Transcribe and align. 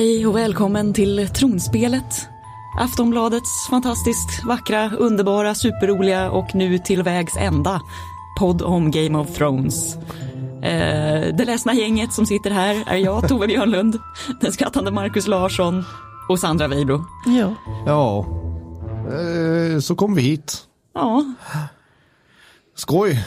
Hej 0.00 0.26
och 0.26 0.36
välkommen 0.36 0.94
till 0.94 1.28
Tronspelet. 1.28 2.28
Aftonbladets 2.78 3.66
fantastiskt 3.70 4.44
vackra, 4.44 4.90
underbara, 4.98 5.54
superroliga 5.54 6.30
och 6.30 6.54
nu 6.54 6.78
till 6.78 7.02
vägs 7.02 7.36
ända 7.36 7.82
podd 8.38 8.62
om 8.62 8.90
Game 8.90 9.18
of 9.18 9.36
Thrones. 9.36 9.96
Eh, 10.62 11.36
det 11.36 11.44
ledsna 11.44 11.74
gänget 11.74 12.12
som 12.12 12.26
sitter 12.26 12.50
här 12.50 12.84
är 12.86 12.96
jag, 12.96 13.28
Tove 13.28 13.46
Björnlund, 13.46 13.98
den 14.40 14.52
skrattande 14.52 14.90
Marcus 14.90 15.26
Larsson 15.26 15.84
och 16.28 16.38
Sandra 16.38 16.68
Weibro. 16.68 17.04
Ja. 17.26 17.54
Ja, 17.86 18.26
eh, 19.06 19.80
så 19.80 19.94
kom 19.94 20.14
vi 20.14 20.22
hit. 20.22 20.58
Ja, 20.94 21.24
Skoj. 22.74 23.24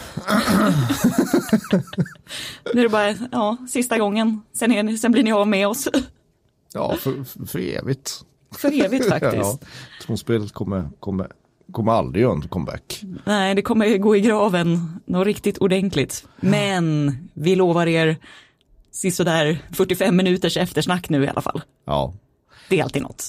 nu 2.73 2.79
är 2.79 2.83
det 2.83 2.89
bara 2.89 3.15
ja, 3.31 3.57
sista 3.69 3.97
gången. 3.97 4.41
Sen, 4.53 4.71
är 4.71 4.83
ni, 4.83 4.97
sen 4.97 5.11
blir 5.11 5.23
ni 5.23 5.31
av 5.31 5.47
med 5.47 5.67
oss. 5.67 5.87
Ja, 6.73 6.95
för, 6.99 7.45
för 7.47 7.59
evigt. 7.59 8.21
För 8.51 8.85
evigt 8.85 9.05
faktiskt. 9.09 9.35
Ja, 9.35 9.57
tronspelet 10.05 10.51
kommer, 10.51 10.89
kommer, 10.99 11.27
kommer 11.71 11.91
aldrig 11.91 12.21
göra 12.23 12.33
en 12.33 12.41
comeback. 12.47 13.01
Nej, 13.25 13.55
det 13.55 13.61
kommer 13.61 13.97
gå 13.97 14.15
i 14.15 14.21
graven 14.21 14.99
något 15.05 15.25
riktigt 15.25 15.57
ordentligt. 15.57 16.27
Men 16.39 17.17
vi 17.33 17.55
lovar 17.55 17.87
er 17.87 18.17
sisådär 18.91 19.59
45 19.71 20.15
minuters 20.15 20.57
eftersnack 20.57 21.09
nu 21.09 21.23
i 21.23 21.27
alla 21.27 21.41
fall. 21.41 21.61
Ja, 21.85 22.13
Det 22.69 22.79
är 22.79 22.83
alltid 22.83 23.01
något. 23.01 23.25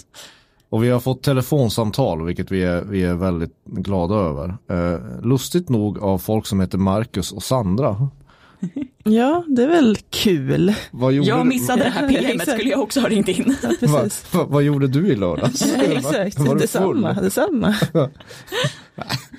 och 0.69 0.85
vi 0.85 0.89
har 0.89 1.01
fått 1.01 1.23
telefonsamtal, 1.23 2.25
vilket 2.27 2.51
vi 2.51 2.63
är, 2.63 2.83
vi 2.83 3.03
är 3.03 3.15
väldigt 3.15 3.65
glada 3.65 4.15
över. 4.15 4.57
Eh, 4.71 5.23
lustigt 5.23 5.69
nog 5.69 5.99
av 5.99 6.19
folk 6.19 6.47
som 6.47 6.61
heter 6.61 6.79
Marcus 6.79 7.33
och 7.33 7.43
Sandra. 7.43 8.09
ja, 9.05 9.45
det 9.49 9.63
är 9.63 9.69
väl 9.69 9.97
kul. 10.11 10.75
Vad 10.91 11.13
gjorde, 11.13 11.29
Jag 11.29 11.47
missade 11.47 11.83
det 11.83 11.89
här 11.91 12.11
Ja, 12.11 12.21
PMet 12.29 12.49
skulle 12.49 12.71
jag 12.71 12.81
också 12.83 13.01
ha 13.01 13.09
ringt 13.09 13.29
in. 13.29 13.57
Ja, 13.63 13.69
Va, 13.69 14.01
precis. 14.01 14.35
va, 14.35 14.45
vad 14.49 14.63
gjorde 14.63 14.87
du 14.89 15.09
i 15.09 15.17
lördags? 15.17 15.67
Ja, 15.77 15.83
exakt, 15.83 16.39
Var 16.39 16.55
du 16.55 16.61
detsamma. 16.61 17.15
full? 17.15 17.25
detsamma. 17.25 17.75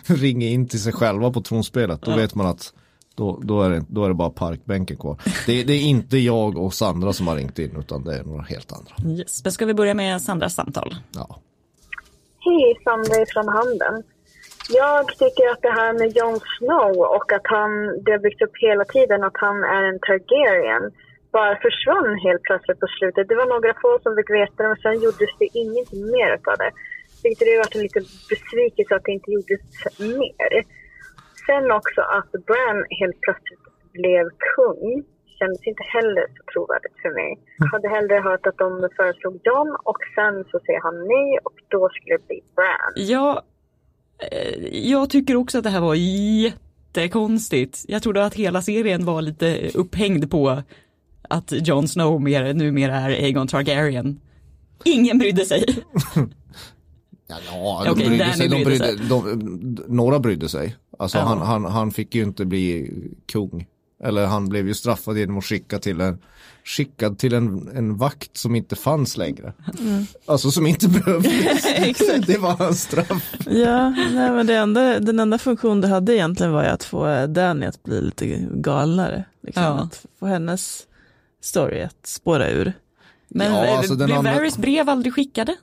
Ringer 0.06 0.48
in 0.48 0.68
till 0.68 0.82
sig 0.82 0.94
själva 0.94 1.32
på 1.32 1.42
tronspelet, 1.42 2.02
då 2.02 2.16
vet 2.16 2.36
man 2.36 2.48
att 2.48 2.74
då, 3.16 3.40
då, 3.44 3.62
är 3.62 3.70
det, 3.70 3.86
då 3.88 4.04
är 4.04 4.08
det 4.10 4.16
bara 4.16 4.30
parkbänken 4.30 4.98
kvar. 4.98 5.18
Det, 5.46 5.64
det 5.64 5.74
är 5.74 5.82
inte 5.82 6.18
jag 6.18 6.58
och 6.58 6.74
Sandra 6.74 7.14
som 7.14 7.28
har 7.28 7.36
ringt 7.36 7.60
in, 7.60 7.76
utan 7.80 8.04
det 8.04 8.18
är 8.20 8.24
några 8.24 8.42
helt 8.42 8.72
andra. 8.72 9.18
Yes. 9.20 9.44
Men 9.44 9.52
ska 9.52 9.66
vi 9.66 9.74
börja 9.74 9.94
med 9.94 10.22
Sandras 10.22 10.54
samtal? 10.56 10.96
Ja. 11.16 11.40
Hej, 12.40 12.76
Sandra 12.84 13.26
från 13.34 13.48
Handen. 13.48 14.04
Jag 14.70 15.08
tycker 15.08 15.46
att 15.52 15.62
det 15.62 15.76
här 15.82 15.94
med 15.94 16.10
Jon 16.18 16.40
Snow 16.58 16.94
och 17.16 17.32
att 17.38 17.48
han, 17.56 17.72
det 18.04 18.12
har 18.12 18.20
byggts 18.20 18.42
upp 18.42 18.58
hela 18.68 18.86
tiden 18.86 19.24
att 19.24 19.38
han 19.46 19.64
är 19.64 19.84
en 19.84 20.00
Targaryen 20.00 20.92
bara 21.32 21.56
försvann 21.66 22.12
helt 22.28 22.44
plötsligt 22.48 22.80
på 22.80 22.88
slutet. 22.98 23.28
Det 23.28 23.36
var 23.42 23.50
några 23.56 23.74
få 23.82 23.92
som 24.04 24.16
fick 24.16 24.30
veta 24.30 24.64
det 24.64 24.70
men 24.72 24.84
sen 24.84 24.98
gjordes 25.06 25.32
det 25.42 25.50
ingenting 25.64 26.04
mer 26.16 26.32
av 26.52 26.58
det. 26.64 26.72
Vilket 27.24 27.48
det 27.48 27.64
varit 27.64 27.76
en 27.76 27.86
liten 27.88 28.06
besvikelse 28.34 28.92
att 28.96 29.06
det 29.08 29.16
inte 29.18 29.32
gjordes 29.36 29.64
mer. 30.22 30.54
Sen 31.46 31.66
också 31.80 32.02
att 32.18 32.32
Bran 32.48 32.78
helt 33.02 33.20
plötsligt 33.26 33.66
blev 34.00 34.24
kung 34.56 34.84
kändes 35.40 35.64
inte 35.72 35.84
heller 35.96 36.26
så 36.36 36.42
trovärdigt 36.52 36.98
för 37.04 37.12
mig. 37.20 37.32
Jag 37.58 37.72
hade 37.76 37.90
hellre 37.98 38.16
hört 38.30 38.48
att 38.50 38.58
de 38.58 38.70
föreslog 39.00 39.36
John 39.48 39.70
och 39.90 40.02
sen 40.16 40.36
så 40.52 40.56
säger 40.66 40.82
han 40.88 40.98
nej 41.14 41.30
och 41.48 41.58
då 41.74 41.82
skulle 41.90 42.18
det 42.18 42.28
bli 42.28 42.40
Bran. 42.56 42.92
Ja, 42.96 43.28
jag 44.72 45.10
tycker 45.10 45.36
också 45.36 45.58
att 45.58 45.64
det 45.64 45.70
här 45.70 45.82
var 45.82 45.96
jättekonstigt. 45.96 47.86
Jag 47.88 48.04
trodde 48.04 48.26
att 48.26 48.36
hela 48.36 48.62
serien 48.62 49.06
var 49.06 49.22
lite 49.22 49.70
upphängd 49.74 50.32
på 50.32 50.64
att 51.30 51.54
Jon 51.68 51.88
Snow 51.88 52.22
mer, 52.22 52.54
numera 52.54 52.96
är 52.96 53.10
Aegon 53.10 53.48
Targaryen. 53.48 54.20
Ingen 54.84 55.18
brydde 55.18 55.46
sig. 55.46 55.66
Ja, 57.28 57.36
ja 57.52 57.84
de 57.86 57.92
Okej, 57.92 58.08
brydde 58.08 58.34
sig, 58.34 58.48
de 58.48 58.64
brydde 58.64 58.80
brydde, 58.80 58.98
sig. 58.98 59.08
de, 59.10 59.86
några 59.88 60.20
brydde 60.20 60.50
sig. 60.50 60.76
Alltså 61.00 61.18
Ja. 61.18 61.24
han, 61.24 61.42
han, 61.42 61.66
han 61.66 61.92
fick 61.92 62.16
ju 62.16 62.24
inte 62.24 62.46
bli 62.46 62.92
kung. 63.26 63.66
Eller 64.04 64.26
han 64.26 64.50
blev 64.50 64.68
ju 64.68 64.74
straffad 64.74 65.18
genom 65.18 65.38
att 65.38 65.46
skicka 65.46 65.80
till 65.80 66.02
en, 66.02 66.18
skickad 66.64 67.18
till 67.20 67.34
en, 67.34 67.70
en 67.76 67.98
vakt 67.98 68.38
som 68.38 68.56
inte 68.56 68.76
fanns 68.76 69.18
längre. 69.18 69.54
Alltså 70.26 70.52
som 70.52 70.68
inte 70.68 70.88
behövdes. 70.88 71.64
det 72.28 72.38
var 72.38 72.58
hans 72.58 72.82
straff. 72.82 73.36
Ja, 73.46 73.90
nej, 73.90 74.32
men 74.32 74.48
det 74.48 74.56
enda, 74.56 75.00
den 75.00 75.20
enda 75.20 75.38
funktion 75.38 75.82
det 75.82 75.88
hade 75.88 76.16
egentligen 76.16 76.52
var 76.54 76.64
ju 76.64 76.70
att 76.70 76.84
få 76.84 77.28
Danny 77.28 77.66
att 77.66 77.84
bli 77.84 78.02
lite 78.02 78.48
galnare. 78.52 79.26
Liksom. 79.42 79.64
Ja. 79.64 79.70
Att 79.80 80.06
få 80.20 80.26
hennes 80.26 80.88
story 81.42 81.82
att 81.82 82.08
spåra 82.08 82.50
ur. 82.50 82.74
Men 83.28 83.54
Ja, 83.54 83.66
eh, 83.66 83.78
alltså 83.78 83.96
blev 83.96 84.18
andra- 84.18 84.34
Varys 84.34 84.58
brev 84.58 84.90
aldrig 84.90 85.14
skickade? 85.14 85.56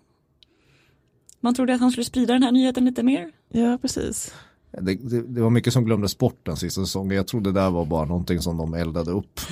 Man 1.41 1.55
trodde 1.55 1.75
att 1.75 1.81
han 1.81 1.91
skulle 1.91 2.05
sprida 2.05 2.33
den 2.33 2.43
här 2.43 2.53
nyheten 2.53 2.85
lite 2.85 3.03
mer. 3.03 3.31
Ja, 3.49 3.79
precis. 3.83 4.35
Det, 4.81 4.95
det, 4.95 5.23
det 5.23 5.41
var 5.41 5.51
mycket 5.51 5.73
som 5.73 5.85
glömdes 5.85 6.19
bort 6.19 6.41
den 6.43 6.57
sista 6.57 6.81
säsongen. 6.81 7.17
Jag 7.17 7.27
trodde 7.27 7.53
det 7.53 7.61
där 7.61 7.71
var 7.71 7.85
bara 7.87 8.05
någonting 8.05 8.43
som 8.43 8.57
de 8.57 8.75
eldade 8.75 9.11
upp. 9.11 9.41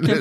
Ja. 0.00 0.14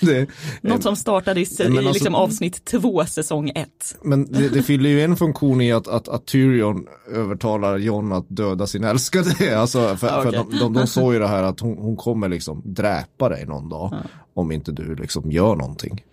Det, 0.00 0.28
Något 0.62 0.82
som 0.82 0.96
startade 0.96 1.40
i, 1.40 1.42
i 1.42 1.46
alltså- 1.62 1.92
liksom 1.92 2.14
avsnitt 2.14 2.64
två, 2.64 3.04
säsong 3.06 3.50
ett. 3.54 3.96
Men 4.02 4.32
det, 4.32 4.62
fyller 4.62 4.90
ju 4.90 5.02
en 5.02 5.16
funktion 5.16 5.60
i 5.60 5.72
att, 5.72 5.88
att, 5.88 6.08
att 6.08 6.26
Tyrion 6.26 6.86
övertalar 7.12 7.78
Jon 7.78 8.12
att 8.12 8.24
döda 8.28 8.66
sin 8.66 8.84
älskade. 8.84 9.56
Alltså, 9.60 9.96
för, 9.96 10.06
Ja, 10.06 10.22
för 10.22 10.32
de, 10.32 10.58
de, 10.58 10.72
de 10.72 10.86
såg 10.86 11.12
ju 11.12 11.18
det 11.18 11.28
här 11.28 11.42
att 11.42 11.60
hon, 11.60 11.78
hon 11.78 11.96
kommer 11.96 12.28
liksom 12.28 12.62
dräpa 12.64 13.28
dig 13.28 13.46
någon 13.46 13.68
dag. 13.68 13.94
Om 14.34 14.52
inte 14.52 14.72
du 14.72 14.96
liksom 14.96 15.30
gör 15.32 15.56
någonting. 15.56 16.04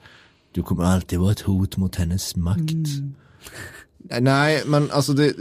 Du 0.52 0.64
kommer 0.64 0.84
alltid 0.84 1.20
vara 1.20 1.32
ett 1.32 1.42
hot 1.42 1.78
mot 1.78 1.96
hennes 1.96 2.36
makt. 2.36 2.88
Nej, 4.20 4.64
men 4.66 4.92
alltså 4.92 5.14
det, 5.14 5.34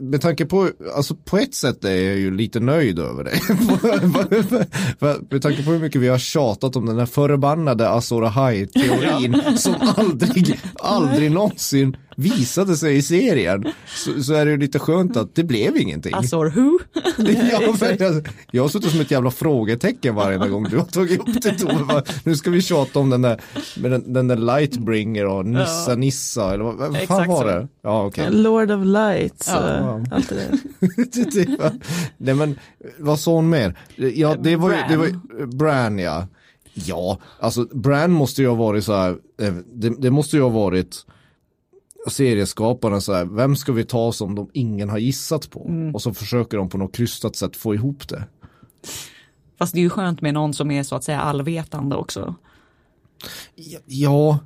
med 0.00 0.20
tanke 0.20 0.46
på, 0.46 0.70
alltså 0.96 1.14
på 1.14 1.38
ett 1.38 1.54
sätt 1.54 1.84
är 1.84 1.94
jag 1.94 2.16
ju 2.16 2.30
lite 2.30 2.60
nöjd 2.60 2.98
över 2.98 3.24
det. 3.24 3.30
För 4.98 5.32
med 5.32 5.42
tanke 5.42 5.62
på 5.62 5.70
hur 5.70 5.78
mycket 5.78 6.00
vi 6.00 6.08
har 6.08 6.18
tjatat 6.18 6.76
om 6.76 6.86
den 6.86 6.98
här 6.98 7.06
förbannade 7.06 7.90
Azor 7.90 8.24
Ahai-teorin 8.24 9.58
som 9.58 9.74
aldrig, 9.96 10.60
aldrig 10.74 11.32
någonsin 11.32 11.96
visade 12.16 12.76
sig 12.76 12.96
i 12.96 13.02
serien. 13.02 13.64
Så, 13.86 14.22
så 14.22 14.34
är 14.34 14.44
det 14.44 14.50
ju 14.50 14.56
lite 14.58 14.78
skönt 14.78 15.16
att 15.16 15.34
det 15.34 15.44
blev 15.44 15.76
ingenting. 15.76 16.14
Azor 16.14 16.46
who? 16.50 16.78
Ja, 17.52 17.60
men 17.80 17.90
alltså, 18.06 18.32
jag 18.50 18.62
har 18.62 18.68
suttit 18.68 18.90
som 18.90 19.00
ett 19.00 19.10
jävla 19.10 19.30
frågetecken 19.30 20.14
varje 20.14 20.38
gång 20.38 20.64
du 20.70 20.78
har 20.78 20.84
tagit 20.84 21.20
upp 21.20 21.42
det 21.42 21.58
Tove. 21.58 22.02
Nu 22.24 22.36
ska 22.36 22.50
vi 22.50 22.62
tjata 22.62 22.98
om 22.98 23.10
den 23.10 23.22
där, 23.22 23.40
med 23.80 23.90
den, 23.90 24.12
den 24.12 24.28
där 24.28 24.36
Lightbringer 24.36 25.26
och 25.26 25.46
Nissa 25.46 25.84
Ja. 25.90 25.94
Nissa 25.96 26.54
eller 26.54 26.64
vad, 26.64 26.74
vad 26.76 26.86
fan 26.86 26.96
Exakt 26.96 27.28
var 27.28 27.40
så. 27.40 27.46
det? 27.46 27.68
Ja 27.82 28.06
okej. 28.06 28.26
Lord 28.30 28.70
of 28.70 28.84
Lights 28.84 29.48
Ja. 29.48 29.80
och 29.90 30.00
allt 30.10 30.28
det 30.28 30.34
där. 30.34 31.70
Nej 32.16 32.34
men 32.34 32.58
vad 32.98 33.20
sa 33.20 33.32
hon 33.34 33.48
mer? 33.50 33.78
Ja 33.96 34.36
det 34.42 34.56
var 34.56 34.70
ju, 34.70 34.76
det 34.88 34.96
var 34.96 35.06
ju, 35.06 35.46
Bran 35.46 35.98
ja. 35.98 36.26
Ja, 36.74 37.18
alltså 37.40 37.64
Bran 37.64 38.10
måste 38.10 38.42
ju 38.42 38.48
ha 38.48 38.54
varit 38.54 38.84
så 38.84 38.94
här, 38.96 39.16
eh, 39.40 39.54
det, 39.74 39.92
det 40.02 40.10
måste 40.10 40.36
ju 40.36 40.42
ha 40.42 40.48
varit 40.48 41.06
serieskaparna 42.08 43.00
så 43.00 43.12
här, 43.12 43.24
vem 43.24 43.56
ska 43.56 43.72
vi 43.72 43.84
ta 43.84 44.12
som 44.12 44.34
de 44.34 44.50
ingen 44.52 44.90
har 44.90 44.98
gissat 44.98 45.50
på? 45.50 45.90
Och 45.94 46.02
så 46.02 46.14
försöker 46.14 46.56
de 46.56 46.68
på 46.68 46.78
något 46.78 46.94
krystat 46.96 47.36
sätt 47.36 47.56
få 47.56 47.74
ihop 47.74 48.08
det. 48.08 48.24
Fast 49.58 49.72
det 49.74 49.78
är 49.78 49.82
ju 49.82 49.90
skönt 49.90 50.20
med 50.20 50.34
någon 50.34 50.54
som 50.54 50.70
är 50.70 50.82
så 50.82 50.94
att 50.96 51.04
säga 51.04 51.20
allvetande 51.20 51.96
också. 51.96 52.34
Ja. 53.86 54.38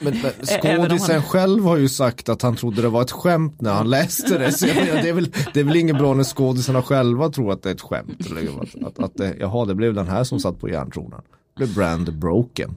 Men, 0.00 0.14
men 0.22 0.46
skådisen 0.62 1.14
han- 1.14 1.22
själv 1.24 1.64
har 1.64 1.76
ju 1.76 1.88
sagt 1.88 2.28
att 2.28 2.42
han 2.42 2.56
trodde 2.56 2.82
det 2.82 2.88
var 2.88 3.02
ett 3.02 3.10
skämt 3.10 3.60
när 3.60 3.72
han 3.72 3.90
läste 3.90 4.38
det. 4.38 4.52
Så 4.52 4.66
menar, 4.66 5.02
det, 5.02 5.08
är 5.08 5.12
väl, 5.12 5.32
det 5.54 5.60
är 5.60 5.64
väl 5.64 5.76
inget 5.76 5.98
bra 5.98 6.14
när 6.14 6.24
skådisarna 6.24 6.82
själva 6.82 7.28
tror 7.28 7.52
att 7.52 7.62
det 7.62 7.70
är 7.70 7.74
ett 7.74 7.80
skämt. 7.80 8.26
Eller 8.26 8.62
att, 8.62 8.82
att, 8.84 8.98
att 8.98 9.14
det, 9.16 9.36
jaha, 9.40 9.64
det 9.64 9.74
blev 9.74 9.94
den 9.94 10.08
här 10.08 10.24
som 10.24 10.40
satt 10.40 10.60
på 10.60 10.68
järntronen. 10.68 11.20
Det 11.30 11.64
blev 11.64 11.74
Brand 11.74 12.18
Broken. 12.18 12.76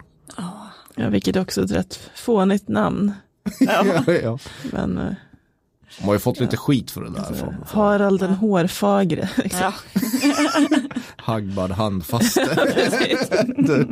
Ja, 0.98 1.10
vilket 1.10 1.36
också 1.36 1.62
är 1.62 1.66
ett 1.66 1.72
rätt 1.72 2.00
fånigt 2.16 2.68
namn. 2.68 3.12
Ja. 3.60 4.04
Ja, 4.24 4.40
Men 4.72 4.98
eh, 4.98 5.14
De 6.00 6.06
har 6.06 6.14
ju 6.14 6.20
fått 6.20 6.40
lite 6.40 6.58
skit 6.58 6.92
för 6.92 7.02
det 7.02 7.10
där. 7.10 7.24
Från, 7.24 7.38
från 7.38 7.82
Harald 7.82 8.20
den 8.20 8.34
hårfagre. 8.34 9.30
Liksom. 9.38 9.60
Ja. 9.62 9.74
Hagbard 11.18 11.72
handfaste. 11.72 12.50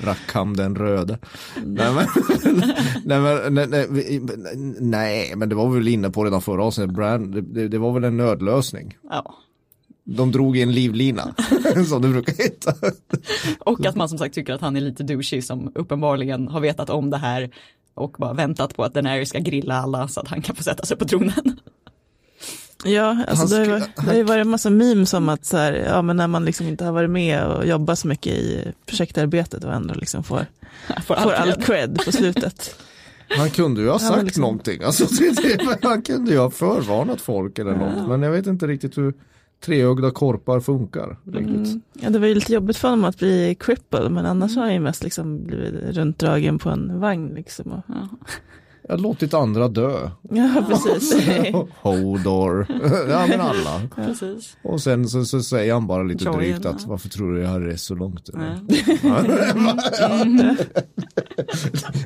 Rackham 0.00 0.56
den 0.56 0.76
röde. 0.76 1.18
Nej 1.64 1.92
men, 1.92 2.06
nej, 3.04 3.20
men, 3.50 3.54
nej, 3.70 3.86
nej, 3.90 4.20
nej 4.80 5.32
men 5.36 5.48
det 5.48 5.54
var 5.54 5.68
vi 5.68 5.78
väl 5.78 5.88
inne 5.88 6.10
på 6.10 6.24
redan 6.24 6.42
förra 6.42 6.64
avsnittet. 6.64 6.94
Brand, 6.94 7.34
det, 7.34 7.40
det, 7.40 7.68
det 7.68 7.78
var 7.78 7.92
väl 7.92 8.04
en 8.04 8.16
nödlösning. 8.16 8.96
ja. 9.10 9.34
De 10.04 10.32
drog 10.32 10.56
i 10.56 10.62
en 10.62 10.72
livlina, 10.72 11.34
som 11.88 12.02
det 12.02 12.08
brukar 12.08 12.32
heta. 12.32 12.74
Och 13.58 13.86
att 13.86 13.96
man 13.96 14.08
som 14.08 14.18
sagt 14.18 14.34
tycker 14.34 14.52
att 14.52 14.60
han 14.60 14.76
är 14.76 14.80
lite 14.80 15.02
douchey 15.02 15.42
som 15.42 15.72
uppenbarligen 15.74 16.48
har 16.48 16.60
vetat 16.60 16.90
om 16.90 17.10
det 17.10 17.16
här 17.16 17.50
och 17.94 18.16
bara 18.18 18.32
väntat 18.32 18.76
på 18.76 18.84
att 18.84 18.94
Daenerys 18.94 19.28
ska 19.28 19.38
grilla 19.38 19.74
alla 19.74 20.08
så 20.08 20.20
att 20.20 20.28
han 20.28 20.42
kan 20.42 20.56
få 20.56 20.62
sätta 20.62 20.86
sig 20.86 20.96
på 20.96 21.04
tronen. 21.04 21.58
Ja, 22.84 23.24
alltså 23.28 23.46
det, 23.46 23.56
har 23.56 23.64
ju 23.64 23.84
det 23.96 24.02
har 24.02 24.14
ju 24.14 24.22
varit 24.22 24.40
en 24.40 24.48
massa 24.48 24.70
memes 24.70 25.14
om 25.14 25.28
att 25.28 25.44
så 25.44 25.56
här, 25.56 25.72
ja, 25.72 26.02
men 26.02 26.16
när 26.16 26.28
man 26.28 26.44
liksom 26.44 26.66
inte 26.68 26.84
har 26.84 26.92
varit 26.92 27.10
med 27.10 27.44
och 27.44 27.66
jobbat 27.66 27.98
så 27.98 28.08
mycket 28.08 28.32
i 28.32 28.72
projektarbetet 28.86 29.64
och 29.64 29.72
ändå 29.72 29.94
liksom 29.94 30.24
får, 30.24 30.46
Får 31.06 31.14
får 31.14 31.14
all 31.14 31.50
allt 31.50 31.64
cred 31.64 31.98
på 32.04 32.12
slutet. 32.12 32.76
Han 33.28 33.50
kunde 33.50 33.80
ju 33.80 33.88
ha 33.88 33.98
sagt 33.98 34.24
liksom- 34.24 34.40
någonting. 34.40 34.82
Alltså, 34.82 35.04
det, 35.04 35.42
det, 35.42 35.78
han 35.82 36.02
kunde 36.02 36.30
ju 36.30 36.38
ha 36.38 36.50
förvarnat 36.50 37.20
folk 37.20 37.58
eller 37.58 37.76
något. 37.76 38.08
Men 38.08 38.22
jag 38.22 38.30
vet 38.30 38.46
inte 38.46 38.66
riktigt 38.66 38.98
hur 38.98 39.14
treögda 39.60 40.10
korpar 40.10 40.60
funkar. 40.60 41.16
Riktigt. 41.24 41.56
Mm. 41.66 41.82
Ja, 41.92 42.10
det 42.10 42.18
var 42.18 42.26
ju 42.26 42.34
lite 42.34 42.52
jobbigt 42.52 42.76
för 42.76 42.88
honom 42.88 43.04
att 43.04 43.18
bli 43.18 43.56
cripple, 43.60 44.08
men 44.08 44.26
annars 44.26 44.56
har 44.56 44.62
han 44.62 44.72
ju 44.74 44.80
mest 44.80 45.04
liksom 45.04 45.44
blivit 45.44 45.96
runtdragen 45.96 46.58
på 46.58 46.70
en 46.70 47.00
vagn. 47.00 47.34
Liksom 47.34 47.72
och, 47.72 47.82
Ja. 47.88 48.08
Jag 48.88 48.94
har 48.96 48.98
låtit 49.02 49.34
andra 49.34 49.68
dö. 49.68 50.10
ja, 50.30 50.64
precis. 50.68 51.14
Hodor. 51.82 52.66
ja 53.08 53.26
men 53.28 53.40
alla. 53.40 53.82
Precis. 53.94 54.56
Och 54.62 54.80
sen 54.80 55.08
så, 55.08 55.24
så 55.24 55.42
säger 55.42 55.72
han 55.74 55.86
bara 55.86 56.02
lite 56.02 56.24
Joyen, 56.24 56.38
drygt 56.40 56.66
att 56.66 56.86
varför 56.86 57.08
tror 57.08 57.34
du 57.34 57.40
jag 57.40 57.48
hade 57.48 57.66
det 57.66 57.78
så 57.78 57.94
långt? 57.94 58.30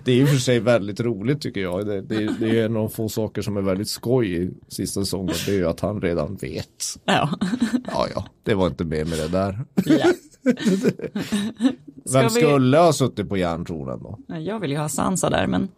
Det 0.04 0.12
är 0.12 0.16
ju 0.16 0.26
för 0.26 0.36
sig 0.36 0.60
väldigt 0.60 1.00
roligt 1.00 1.40
tycker 1.40 1.60
jag. 1.60 1.86
Det, 1.86 2.00
det, 2.00 2.28
det 2.40 2.60
är 2.60 2.64
en 2.66 2.76
av 2.76 2.88
få 2.88 3.08
saker 3.08 3.42
som 3.42 3.56
är 3.56 3.60
väldigt 3.60 3.88
skoj 3.88 4.44
i 4.44 4.50
sista 4.68 5.00
säsongen. 5.00 5.34
Det 5.46 5.52
är 5.52 5.56
ju 5.56 5.68
att 5.68 5.80
han 5.80 6.00
redan 6.00 6.36
vet. 6.36 6.84
Ja. 7.04 7.30
Ja, 7.86 8.06
ja, 8.14 8.24
det 8.42 8.54
var 8.54 8.66
inte 8.66 8.84
mer 8.84 9.04
med 9.04 9.18
det 9.18 9.28
där. 9.28 9.64
ja. 9.86 10.12
Vem 12.12 12.24
vi- 12.24 12.30
skulle 12.30 12.78
ha 12.78 12.92
suttit 12.92 13.28
på 13.28 13.36
järntronen 13.36 14.02
då? 14.02 14.18
Jag 14.38 14.60
vill 14.60 14.70
ju 14.70 14.76
ha 14.78 14.88
Sansa 14.88 15.30
där, 15.30 15.46
men 15.46 15.68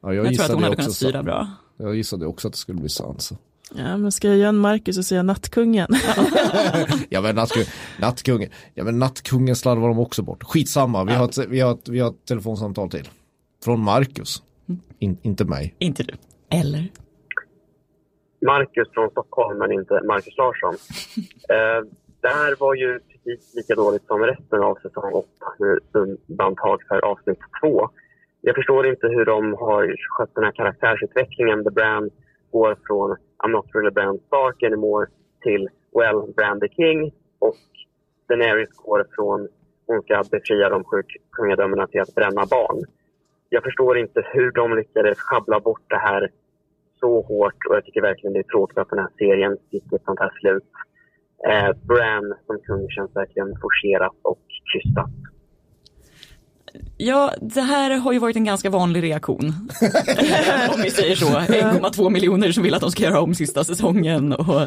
Ja, 0.00 0.14
jag, 0.14 0.34
tror 0.34 0.44
att 0.44 0.50
hon 0.50 0.62
hade 0.62 0.72
också 0.72 0.82
kunnat 0.82 0.94
styra 0.94 1.22
bra. 1.22 1.48
Jag 1.76 1.96
gissade 1.96 2.26
också 2.26 2.48
att 2.48 2.54
det 2.54 2.58
skulle 2.58 2.80
bli 2.80 2.88
Sansa. 2.88 3.36
Ja, 3.74 3.96
men 3.96 4.12
ska 4.12 4.28
jag 4.28 4.36
göra 4.36 4.48
en 4.48 4.58
Marcus 4.58 4.98
och 4.98 5.04
säga 5.04 5.22
nattkungen? 5.22 5.88
Ja 7.08 7.20
men 7.20 7.34
nattkungen, 7.34 7.68
nattkungen, 8.00 8.50
ja, 8.74 8.84
men 8.84 8.98
nattkungen 8.98 9.56
slarvar 9.56 9.88
de 9.88 9.98
också 9.98 10.22
bort. 10.22 10.42
Skitsamma, 10.44 11.04
vi, 11.04 11.12
har, 11.12 11.24
ett, 11.24 11.38
vi, 11.48 11.60
har, 11.60 11.72
ett, 11.74 11.88
vi 11.88 12.00
har 12.00 12.10
ett 12.10 12.24
telefonsamtal 12.24 12.90
till. 12.90 13.08
Från 13.64 13.80
Marcus. 13.80 14.42
In, 14.98 15.18
inte 15.22 15.44
mig. 15.44 15.74
Inte 15.78 16.02
du. 16.02 16.14
Eller? 16.50 16.88
Marcus 18.46 18.88
från 18.94 19.10
Stockholm, 19.10 19.58
men 19.58 19.72
inte 19.72 20.00
Marcus 20.06 20.36
Larsson. 20.36 20.76
Eh, 21.50 21.84
det 22.20 22.28
här 22.28 22.56
var 22.60 22.74
ju 22.74 23.00
precis 23.08 23.54
lika 23.54 23.74
dåligt 23.74 24.06
som 24.06 24.20
resten 24.20 24.62
av 24.62 24.74
säsong 24.82 25.12
8 25.12 25.28
med 25.58 25.78
undantag 25.92 26.82
för 26.88 27.04
avsnitt 27.04 27.38
2. 27.62 27.90
Jag 28.40 28.54
förstår 28.54 28.86
inte 28.86 29.08
hur 29.08 29.24
de 29.24 29.54
har 29.54 29.96
skött 30.08 30.34
den 30.34 30.44
här 30.44 30.52
karaktärsutvecklingen. 30.52 31.64
The 31.64 31.70
Brand 31.70 32.10
går 32.50 32.76
från 32.86 33.16
I'm 33.38 33.48
not 33.48 33.66
really 33.74 33.90
Brand 33.90 34.20
Stark 34.26 34.62
anymore 34.62 35.06
till 35.42 35.68
Well, 35.94 36.32
Brand 36.36 36.60
the 36.60 36.68
King 36.68 37.12
och 37.38 37.56
Daenerys 38.28 38.68
går 38.76 39.06
från 39.14 39.48
hon 39.86 40.02
ska 40.02 40.22
befria 40.30 40.68
de 40.68 40.84
sju 40.84 41.02
kungadömena 41.32 41.86
till 41.86 42.00
att 42.00 42.14
bränna 42.14 42.46
barn. 42.46 42.84
Jag 43.48 43.62
förstår 43.62 43.98
inte 43.98 44.22
hur 44.32 44.50
de 44.50 44.76
lyckades 44.76 45.18
schabbla 45.18 45.60
bort 45.60 45.84
det 45.86 45.98
här 45.98 46.30
så 47.00 47.22
hårt 47.22 47.66
och 47.68 47.76
jag 47.76 47.84
tycker 47.84 48.02
verkligen 48.02 48.32
det 48.32 48.38
är 48.38 48.42
tråkigt 48.42 48.78
att 48.78 48.90
den 48.90 48.98
här 48.98 49.08
serien 49.18 49.56
fick 49.70 49.92
ett 49.92 50.04
sånt 50.04 50.20
här 50.20 50.32
slut. 50.40 50.64
Eh, 51.48 51.70
Bran 51.86 52.34
som 52.46 52.58
kung 52.58 52.88
känns 52.90 53.16
verkligen 53.16 53.56
forcerat 53.60 54.16
och 54.22 54.42
krystat. 54.72 55.10
Ja, 56.96 57.34
det 57.40 57.60
här 57.60 57.90
har 57.90 58.12
ju 58.12 58.18
varit 58.18 58.36
en 58.36 58.44
ganska 58.44 58.70
vanlig 58.70 59.02
reaktion. 59.02 59.46
om 60.74 60.82
vi 60.82 60.90
säger 60.90 61.16
så. 61.16 61.26
1,2 61.26 62.10
miljoner 62.10 62.52
som 62.52 62.62
vill 62.62 62.74
att 62.74 62.80
de 62.80 62.90
ska 62.90 63.02
göra 63.02 63.20
om 63.20 63.34
sista 63.34 63.64
säsongen. 63.64 64.32
Och... 64.32 64.62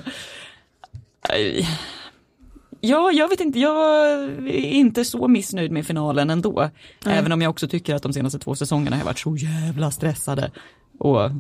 Ja, 2.82 3.12
jag 3.12 3.28
vet 3.28 3.40
inte, 3.40 3.60
jag 3.60 4.24
är 4.48 4.72
inte 4.72 5.06
så 5.06 5.28
missnöjd 5.28 5.72
med 5.72 5.88
finalen 5.88 6.30
ändå. 6.30 6.70
Även 7.06 7.32
om 7.32 7.42
jag 7.42 7.50
också 7.50 7.68
tycker 7.68 7.96
att 7.96 8.04
de 8.04 8.14
senaste 8.14 8.40
två 8.40 8.56
säsongerna 8.56 8.98
har 8.98 9.04
varit 9.04 9.20
så 9.20 9.36
jävla 9.36 9.92
stressade. 9.92 10.52
Och 11.00 11.32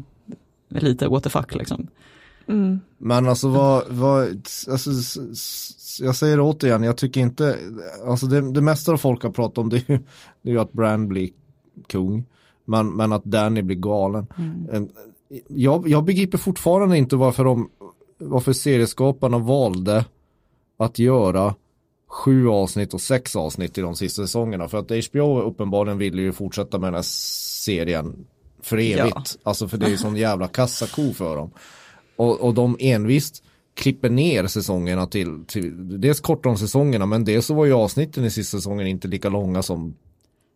lite 0.70 1.08
what 1.08 1.24
the 1.24 1.30
fuck 1.30 1.56
liksom. 1.56 1.88
Men 2.98 3.28
alltså 3.28 3.48
vad, 3.48 3.84
vad 3.90 4.28
alltså, 4.70 4.92
jag 6.00 6.16
säger 6.16 6.38
det 6.38 6.44
återigen, 6.44 6.84
jag 6.84 6.98
tycker 6.98 7.22
inte, 7.22 7.58
alltså 8.08 8.26
det, 8.26 8.52
det 8.54 8.62
mesta 8.62 8.92
av 8.92 8.98
folk 8.98 9.24
har 9.24 9.30
pratat 9.30 9.58
om 9.58 9.70
det 9.70 9.78
är 9.78 9.92
ju, 9.94 10.00
det 10.42 10.50
är 10.50 10.54
ju 10.54 10.60
att 10.60 10.74
Brand 10.74 11.08
blir 11.08 11.30
kung, 11.88 12.26
men, 12.66 12.96
men 12.96 13.12
att 13.12 13.24
Danny 13.24 13.62
blir 13.62 13.76
galen. 13.78 14.28
Eh, 14.72 14.82
Jag, 15.48 15.88
jag 15.88 16.04
begriper 16.04 16.38
fortfarande 16.38 16.98
inte 16.98 17.16
varför 17.16 17.44
de, 17.44 17.70
varför 18.18 18.54
serieskaparna 18.54 19.38
valde 19.38 20.06
att 20.78 21.00
göra 21.00 21.56
sju 22.08 22.48
avsnitt 22.50 22.94
och 22.94 23.02
sex 23.02 23.36
avsnitt 23.36 23.78
i 23.78 23.82
de 23.82 23.96
sista 23.96 24.22
säsongerna. 24.22 24.68
För 24.68 24.78
att 24.78 25.06
HBO 25.12 25.42
uppenbarligen 25.42 25.98
ville 25.98 26.22
ju 26.22 26.32
fortsätta 26.32 26.80
med 26.80 26.88
den 26.88 26.94
här 26.96 27.02
serien 27.64 28.26
för 28.62 28.78
evigt. 28.78 29.38
Alltså 29.44 29.68
för 29.68 29.78
det 29.78 29.86
är 29.86 29.90
ju 29.90 29.98
sån 29.98 30.16
jävla 30.16 30.48
kassako 30.48 31.14
för 31.14 31.36
dem. 31.36 31.52
Och, 32.16 32.42
och 32.42 32.54
de 32.54 32.78
envist 32.80 33.44
klipper 33.74 34.10
ner 34.10 34.48
säsongerna 34.48 35.08
till, 35.08 35.46
till 35.48 36.02
dels 36.02 36.20
kortar 36.20 36.50
de 36.50 36.58
säsongerna 36.58 37.06
men 37.06 37.26
dels 37.26 37.46
så 37.46 37.54
var 37.54 37.66
ju 37.66 37.74
avsnitten 37.74 38.26
i 38.26 38.32
sista 38.32 38.58
säsongen 38.58 38.88
inte 38.88 39.08
lika 39.08 39.30
långa 39.30 39.62
som 39.62 39.94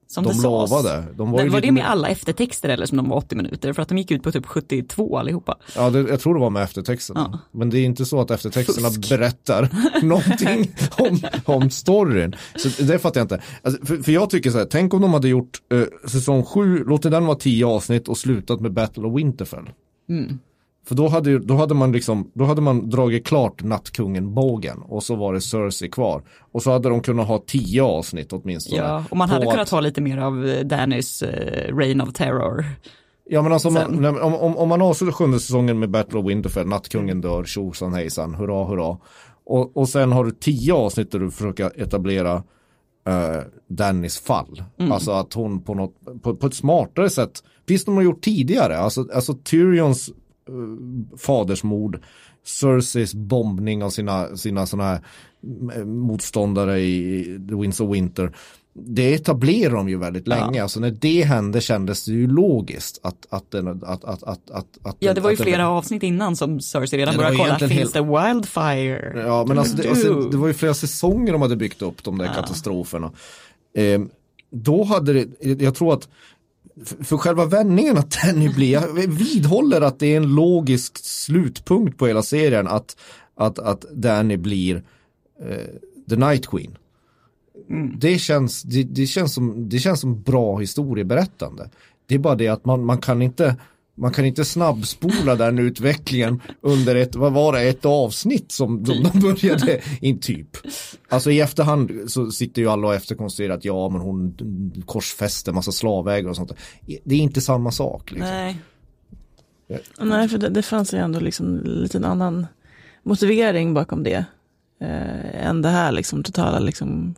Som 0.08 0.24
de 0.24 0.42
lovade. 0.42 1.04
De 1.18 1.32
var 1.32 1.50
var, 1.50 1.62
det 1.62 1.72
med 1.72 1.90
alla 1.90 2.08
eftertexter 2.08 2.70
eller 2.70 2.86
som 2.86 2.98
de 2.98 3.10
var 3.10 3.18
80 3.18 3.36
minuter? 3.36 3.74
För 3.74 3.82
att 3.82 3.90
de 3.90 3.98
gick 3.98 4.12
ut 4.12 4.24
på 4.24 4.32
typ 4.32 4.46
72 4.46 5.18
allihopa. 5.18 5.58
Ja, 5.76 5.90
det, 5.90 6.00
jag 6.00 6.20
tror 6.20 6.34
det 6.34 6.40
var 6.40 6.50
med 6.50 6.64
eftertexterna. 6.64 7.30
Ja. 7.34 7.40
Men 7.52 7.70
det 7.70 7.80
är 7.80 7.86
inte 7.86 8.06
så 8.06 8.22
att 8.22 8.32
eftertexterna 8.32 8.90
Fusk. 8.90 9.10
berättar 9.10 9.70
någonting 10.04 10.76
om, 10.98 11.20
om 11.46 11.70
storyn. 11.70 12.36
Så 12.56 12.84
det 12.84 13.00
fattar 13.00 13.20
jag 13.20 13.26
inte. 13.26 13.42
Alltså, 13.62 13.86
för, 13.86 13.98
för 13.98 14.12
jag 14.12 14.30
tycker 14.30 14.52
så 14.52 14.58
här, 14.58 14.66
tänk 14.66 14.94
om 14.94 15.02
de 15.02 15.14
hade 15.14 15.28
gjort 15.28 15.62
eh, 15.72 16.10
säsong 16.10 16.44
sju, 16.44 16.84
låtit 16.84 17.12
den 17.12 17.26
vara 17.26 17.38
tio 17.38 17.66
avsnitt 17.66 18.08
och 18.08 18.18
slutat 18.18 18.62
med 18.62 18.74
Battle 18.74 19.04
of 19.04 19.18
Winterfell. 19.18 19.70
Mm. 20.10 20.40
För 20.88 20.96
då 20.96 21.08
hade, 21.08 21.40
då 21.40 21.56
hade 21.56 21.74
man 21.74 21.92
liksom, 21.92 22.32
då 22.34 22.46
hade 22.46 22.62
man 22.62 22.90
dragit 22.90 23.28
klart 23.28 23.64
nattkungen-bågen 23.64 24.82
och 24.82 25.04
så 25.04 25.16
var 25.16 25.34
det 25.34 25.42
Cersei 25.42 25.90
kvar. 25.90 26.24
Och 26.52 26.64
så 26.64 26.72
hade 26.72 26.90
de 26.90 27.02
kunnat 27.02 27.28
ha 27.28 27.44
tio 27.48 27.84
avsnitt 27.84 28.34
åtminstone. 28.34 28.82
Ja, 28.82 29.04
och 29.10 29.18
man 29.18 29.30
hade 29.30 29.46
att- 29.46 29.52
kunnat 29.52 29.70
ha 29.70 29.80
lite 29.80 30.02
mer 30.02 30.18
av 30.18 30.48
eh, 30.48 30.66
Dannys 30.66 31.22
eh, 31.22 31.76
Reign 31.76 32.02
of 32.02 32.14
Terror. 32.14 32.66
Ja 33.30 33.42
men 33.42 33.54
alltså 33.54 33.68
om 33.68 33.74
man, 33.74 34.06
om, 34.06 34.36
om, 34.36 34.58
om 34.58 34.70
man 34.70 34.82
avslutar 34.82 35.12
sjunde 35.12 35.40
säsongen 35.40 35.80
med 35.80 35.90
Battle 35.90 36.20
of 36.20 36.26
Winterfell, 36.26 36.68
nattkungen 36.68 37.22
dör, 37.22 37.44
tjosan 37.44 37.94
hejsan, 37.94 38.36
hurra 38.36 38.66
hurra. 38.66 38.98
Och, 39.46 39.78
och 39.78 39.90
sen 39.90 40.12
har 40.12 40.26
du 40.26 40.32
tio 40.32 40.74
avsnitt 40.74 41.12
där 41.12 41.20
du 41.20 41.32
försöker 41.32 41.82
etablera 41.82 42.36
uh, 42.36 43.42
Dannys 43.68 44.20
fall. 44.20 44.64
Alltså 44.92 45.12
att 45.12 45.34
hon 45.34 45.62
på 45.62 45.74
något, 45.74 45.94
på, 46.24 46.36
på 46.36 46.48
ett 46.48 46.54
smartare 46.54 47.10
sätt, 47.10 47.44
visst 47.66 47.86
de 47.86 47.96
har 47.96 48.04
gjort 48.04 48.22
tidigare, 48.22 48.78
alltså, 48.78 49.08
alltså 49.14 49.34
Tyrions 49.34 50.10
uh, 50.10 50.16
fadersmord, 51.18 52.00
Cerseis 52.44 53.14
bombning 53.14 53.84
av 53.84 53.90
sina, 53.90 54.38
sina 54.38 54.66
sådana 54.66 54.90
här 54.90 55.02
eh, 55.76 55.86
motståndare 55.86 56.80
i 56.80 57.24
The 57.50 57.56
Winds 57.56 57.80
of 57.80 57.96
Winter. 57.96 58.36
Det 58.74 59.14
etablerar 59.14 59.76
de 59.76 59.90
ju 59.90 59.98
väldigt 59.98 60.28
länge. 60.28 60.62
Alltså 60.64 60.80
när 60.80 60.92
det 60.92 61.24
hände 61.24 61.62
kändes 61.62 62.06
det 62.06 62.12
ju 62.12 62.28
logiskt 62.28 63.00
att, 63.04 63.28
att 63.30 63.52
den, 63.52 63.68
att, 63.68 63.84
att, 63.84 64.24
att, 64.24 64.52
att, 64.52 64.68
att 64.84 64.96
Ja, 65.00 65.14
det 65.14 65.22
var 65.22 65.30
ju 65.30 65.34
att 65.34 65.38
den- 65.38 65.46
flera 65.46 65.70
avsnitt 65.70 66.04
innan 66.04 66.36
som 66.36 66.60
Cersei 66.60 67.00
redan 67.00 67.14
Ja, 67.14 67.18
började 67.18 67.38
kolla, 67.38 67.70
finns 67.70 67.92
det 67.92 68.02
wildfire? 68.02 69.24
Ja, 69.28 69.46
men 69.48 69.60
alltså 69.60 69.78
det, 69.78 69.90
alltså 69.90 70.22
det 70.22 70.38
var 70.38 70.48
ju 70.48 70.54
flera 70.54 70.74
säsonger 70.74 71.34
de 71.34 71.42
hade 71.42 71.56
byggt 71.56 71.82
upp 71.82 72.04
de 72.04 72.18
där 72.18 72.34
katastroferna. 72.34 73.12
Eh, 73.78 74.02
då 74.52 74.84
hade 74.84 75.14
det, 75.14 75.62
jag 75.62 75.76
tror 75.76 75.94
att 75.94 76.10
för, 77.04 77.18
själva 77.18 77.46
vändningen 77.46 77.98
att 77.98 78.12
Danny 78.12 78.50
blir, 78.50 78.72
jag 78.72 78.94
vidhåller 79.08 79.82
att 79.82 80.00
det 80.00 80.08
är 80.08 80.18
en 80.18 80.36
logisk 80.36 80.98
slutpunkt 80.98 81.98
på 81.98 82.08
hela 82.08 82.24
serien 82.24 82.68
att, 82.68 82.98
att, 83.36 83.60
att 83.60 83.82
Danny 83.82 84.38
blir 84.38 84.84
eh, 85.42 85.58
The 86.10 86.16
Night 86.16 86.48
Queen. 86.48 86.78
Det, 87.98 88.18
känns, 88.18 88.64
det, 88.64 88.84
det, 88.84 89.06
känns 89.06 89.34
som, 89.34 89.70
det 89.70 89.80
känns 89.80 90.00
som 90.00 90.22
bra 90.22 90.58
historieberättande. 90.58 91.70
Det 92.06 92.16
är 92.16 92.20
bara 92.20 92.36
det 92.36 92.48
att 92.48 92.66
man, 92.66 92.86
man 92.86 92.98
kan 92.98 93.22
inte 93.22 93.56
man 93.96 94.12
kan 94.12 94.26
inte 94.26 94.46
snabbspola 94.46 95.36
den 95.36 95.60
utvecklingen 95.60 96.42
under 96.62 96.96
ett, 96.96 97.16
vad 97.16 97.34
var 97.34 97.54
det, 97.54 97.62
ett 97.62 97.86
avsnitt 97.86 98.52
som 98.52 98.84
de, 98.84 99.04
de 99.04 99.20
började 99.20 99.82
in 100.02 100.20
typ. 100.20 100.58
Alltså 101.10 101.32
i 101.32 101.40
efterhand 101.40 101.92
så 102.08 102.32
sitter 102.32 102.62
ju 102.62 102.70
alla 102.70 102.88
och 102.88 102.96
efterkonstruerar 102.96 103.54
att 103.54 103.66
ja 103.66 103.90
men 103.90 104.02
hon 104.02 104.36
korsfäste 104.86 105.52
massa 105.52 105.72
slavägare 105.72 106.30
och 106.30 106.36
sånt. 106.36 106.52
Det 107.04 107.16
är 107.16 107.20
inte 107.20 107.42
samma 107.42 107.72
sak. 107.72 108.12
Liksom. 108.12 108.30
Nej. 108.30 108.58
Nej, 110.00 110.30
för 110.30 110.38
det, 110.38 110.50
det 110.50 110.62
fanns 110.62 110.94
ju 110.94 110.98
ändå 110.98 111.20
liksom 111.20 111.48
en 111.48 111.62
liten 111.64 112.06
annan 112.06 112.48
motivering 113.04 113.74
bakom 113.74 114.04
det. 114.04 114.26
Eh, 114.82 115.48
än 115.48 115.62
det 115.62 115.70
här 115.70 115.92
liksom 115.92 116.24
totala 116.24 116.60
liksom 116.60 117.16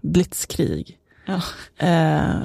blitzkrig. 0.00 0.98
Ja. 1.26 1.42
Eh, 1.76 2.40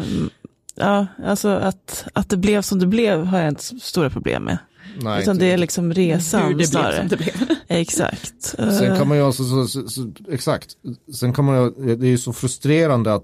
ja, 0.76 1.08
alltså 1.24 1.50
att, 1.50 2.06
att 2.14 2.30
det 2.30 2.38
blev 2.38 2.62
som 2.62 2.80
det 2.80 2.88
blev 2.88 3.26
har 3.26 3.40
jag 3.40 3.48
inte 3.48 3.64
stora 3.64 4.10
problem 4.10 4.44
med. 4.44 4.58
Nej, 5.02 5.22
Utan 5.22 5.36
inte 5.36 5.46
det 5.46 5.52
är 5.52 5.58
liksom 5.58 5.94
resan 5.94 6.42
Hur 6.42 6.50
det 6.50 6.56
blev 6.56 6.66
snarare. 6.66 6.98
som 6.98 7.08
det 7.08 7.18
blev. 7.18 7.36
Exakt. 7.68 8.42
Sen 8.42 8.92
Eh, 8.92 8.98
kan 8.98 9.08
man 9.08 9.18
ju 9.18 9.24
alltså, 9.24 9.44
så, 9.44 9.68
så, 9.68 9.88
så, 9.90 10.12
exakt, 10.30 10.78
sen 11.14 11.34
kan 11.34 11.46
man 11.46 11.56
ju, 11.56 11.96
det 11.96 12.08
är 12.08 12.10
ju 12.10 12.18
så 12.18 12.34
frustrerande 12.34 13.14
att, 13.14 13.24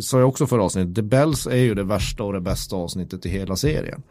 sa 0.00 0.18
jag 0.18 0.28
också 0.28 0.46
förra 0.46 0.62
avsnittet, 0.62 0.94
The 0.94 1.02
Bells 1.02 1.46
är 1.46 1.56
ju 1.56 1.74
det 1.74 1.84
värsta 1.84 2.24
och 2.24 2.32
det 2.32 2.40
bästa 2.40 2.76
avsnittet 2.76 3.26
i 3.26 3.28
hela 3.28 3.56
serien. 3.56 4.02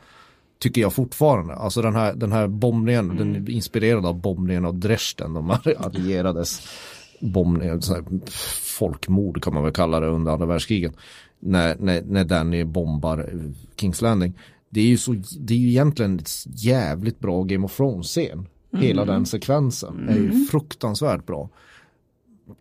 Tycker 0.60 0.82
jag 0.82 0.94
fortfarande. 0.94 1.54
Alltså 1.56 1.82
den 1.82 1.96
här, 1.96 2.14
den 2.14 2.32
här 2.32 2.48
bombningen, 2.48 3.18
den 3.18 3.36
är 3.36 3.50
inspirerad 3.50 4.06
av 4.06 4.22
bombningen 4.22 4.66
av 4.66 4.76
Dresden, 4.76 5.34
de 5.34 5.52
allierades 5.78 6.62
bombning, 7.20 7.82
så 7.82 7.94
här, 7.94 8.04
folkmord 8.78 9.44
kan 9.44 9.54
man 9.54 9.64
väl 9.64 9.74
kalla 9.74 10.00
det 10.00 10.08
under 10.08 10.32
andra 10.32 10.46
världskriget. 10.46 10.94
När, 11.46 11.76
när, 11.80 12.02
när 12.02 12.24
Danny 12.24 12.64
bombar 12.64 13.30
Kings 13.76 14.02
Landing. 14.02 14.34
Det 14.70 14.82
är 14.82 14.86
ju 14.86 14.98
så, 14.98 15.16
det 15.40 15.54
är 15.54 15.58
ju 15.58 15.70
egentligen 15.70 16.20
ett 16.20 16.30
jävligt 16.46 17.20
bra 17.20 17.44
Game 17.44 17.66
of 17.66 17.78
Thrones-scen. 17.78 18.48
Hela 18.78 19.06
den 19.06 19.26
sekvensen 19.26 20.10
är 20.10 20.16
ju 20.16 20.46
fruktansvärt 20.46 21.26
bra. 21.26 21.50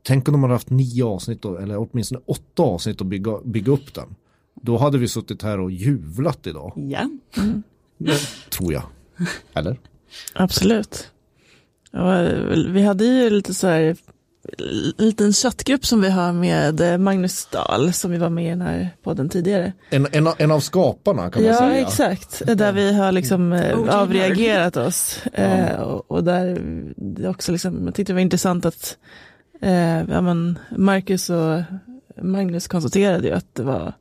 Tänk 0.03 0.29
om 0.29 0.33
de 0.33 0.43
hade 0.43 0.55
haft 0.55 0.71
nio 0.71 1.05
avsnitt, 1.05 1.45
eller 1.45 1.89
åtminstone 1.93 2.21
åtta 2.27 2.63
avsnitt 2.63 3.01
att 3.01 3.07
bygga, 3.07 3.39
bygga 3.45 3.73
upp 3.73 3.95
den. 3.95 4.15
Då 4.63 4.77
hade 4.79 4.99
vi 4.99 5.09
suttit 5.09 5.43
här 5.43 5.61
och 5.61 5.71
jublat 5.71 6.47
idag, 6.47 6.73
Ja. 6.77 7.11
tror 8.51 8.73
jag. 8.73 8.83
Eller? 9.55 9.77
Absolut. 10.35 11.11
Ja, 11.91 12.29
vi 12.69 12.83
hade 12.83 13.05
ju 13.05 13.31
lite 13.31 13.55
så 13.55 13.67
här 13.67 13.97
liten 14.99 15.33
chattgrupp 15.33 15.87
som 15.87 16.01
vi 16.01 16.11
har 16.11 16.33
med 16.33 16.81
eh, 16.81 16.99
Magnus 16.99 17.47
Dahl 17.47 17.93
som 17.93 18.11
vi 18.11 18.19
var 18.19 18.29
med 18.31 18.47
i 18.47 18.49
den 18.49 18.61
här 18.63 18.91
podden 19.03 19.29
tidigare. 19.29 19.73
En, 19.91 20.07
en, 20.13 20.27
av- 20.27 20.35
en 20.39 20.51
av 20.51 20.61
skaparna 20.61 21.31
kan 21.31 21.43
man 21.43 21.53
Ja, 21.53 21.59
säga. 21.59 21.81
exakt. 21.87 22.43
Där 22.59 22.73
vi 22.73 22.93
har 22.95 23.13
liksom 23.13 23.53
eh, 23.53 23.79
OG 23.81 23.89
avreagerat 23.89 24.77
oss. 24.77 25.27
Eh, 25.27 25.81
och, 25.81 26.11
och 26.11 26.25
där 26.25 26.59
det 26.97 27.29
också 27.29 27.53
liksom, 27.53 27.85
jag 27.85 27.95
tyckte 27.95 28.13
det 28.13 28.15
var 28.15 28.21
intressant 28.21 28.65
att 28.67 28.97
eh, 29.61 29.99
ja, 30.11 30.21
men 30.21 30.59
Marcus 30.77 31.31
och 31.31 31.61
Magnus 32.23 32.69
konstaterade 32.69 33.29
ju 33.29 33.35
att 33.35 33.55
det 33.55 33.63
var 33.63 33.93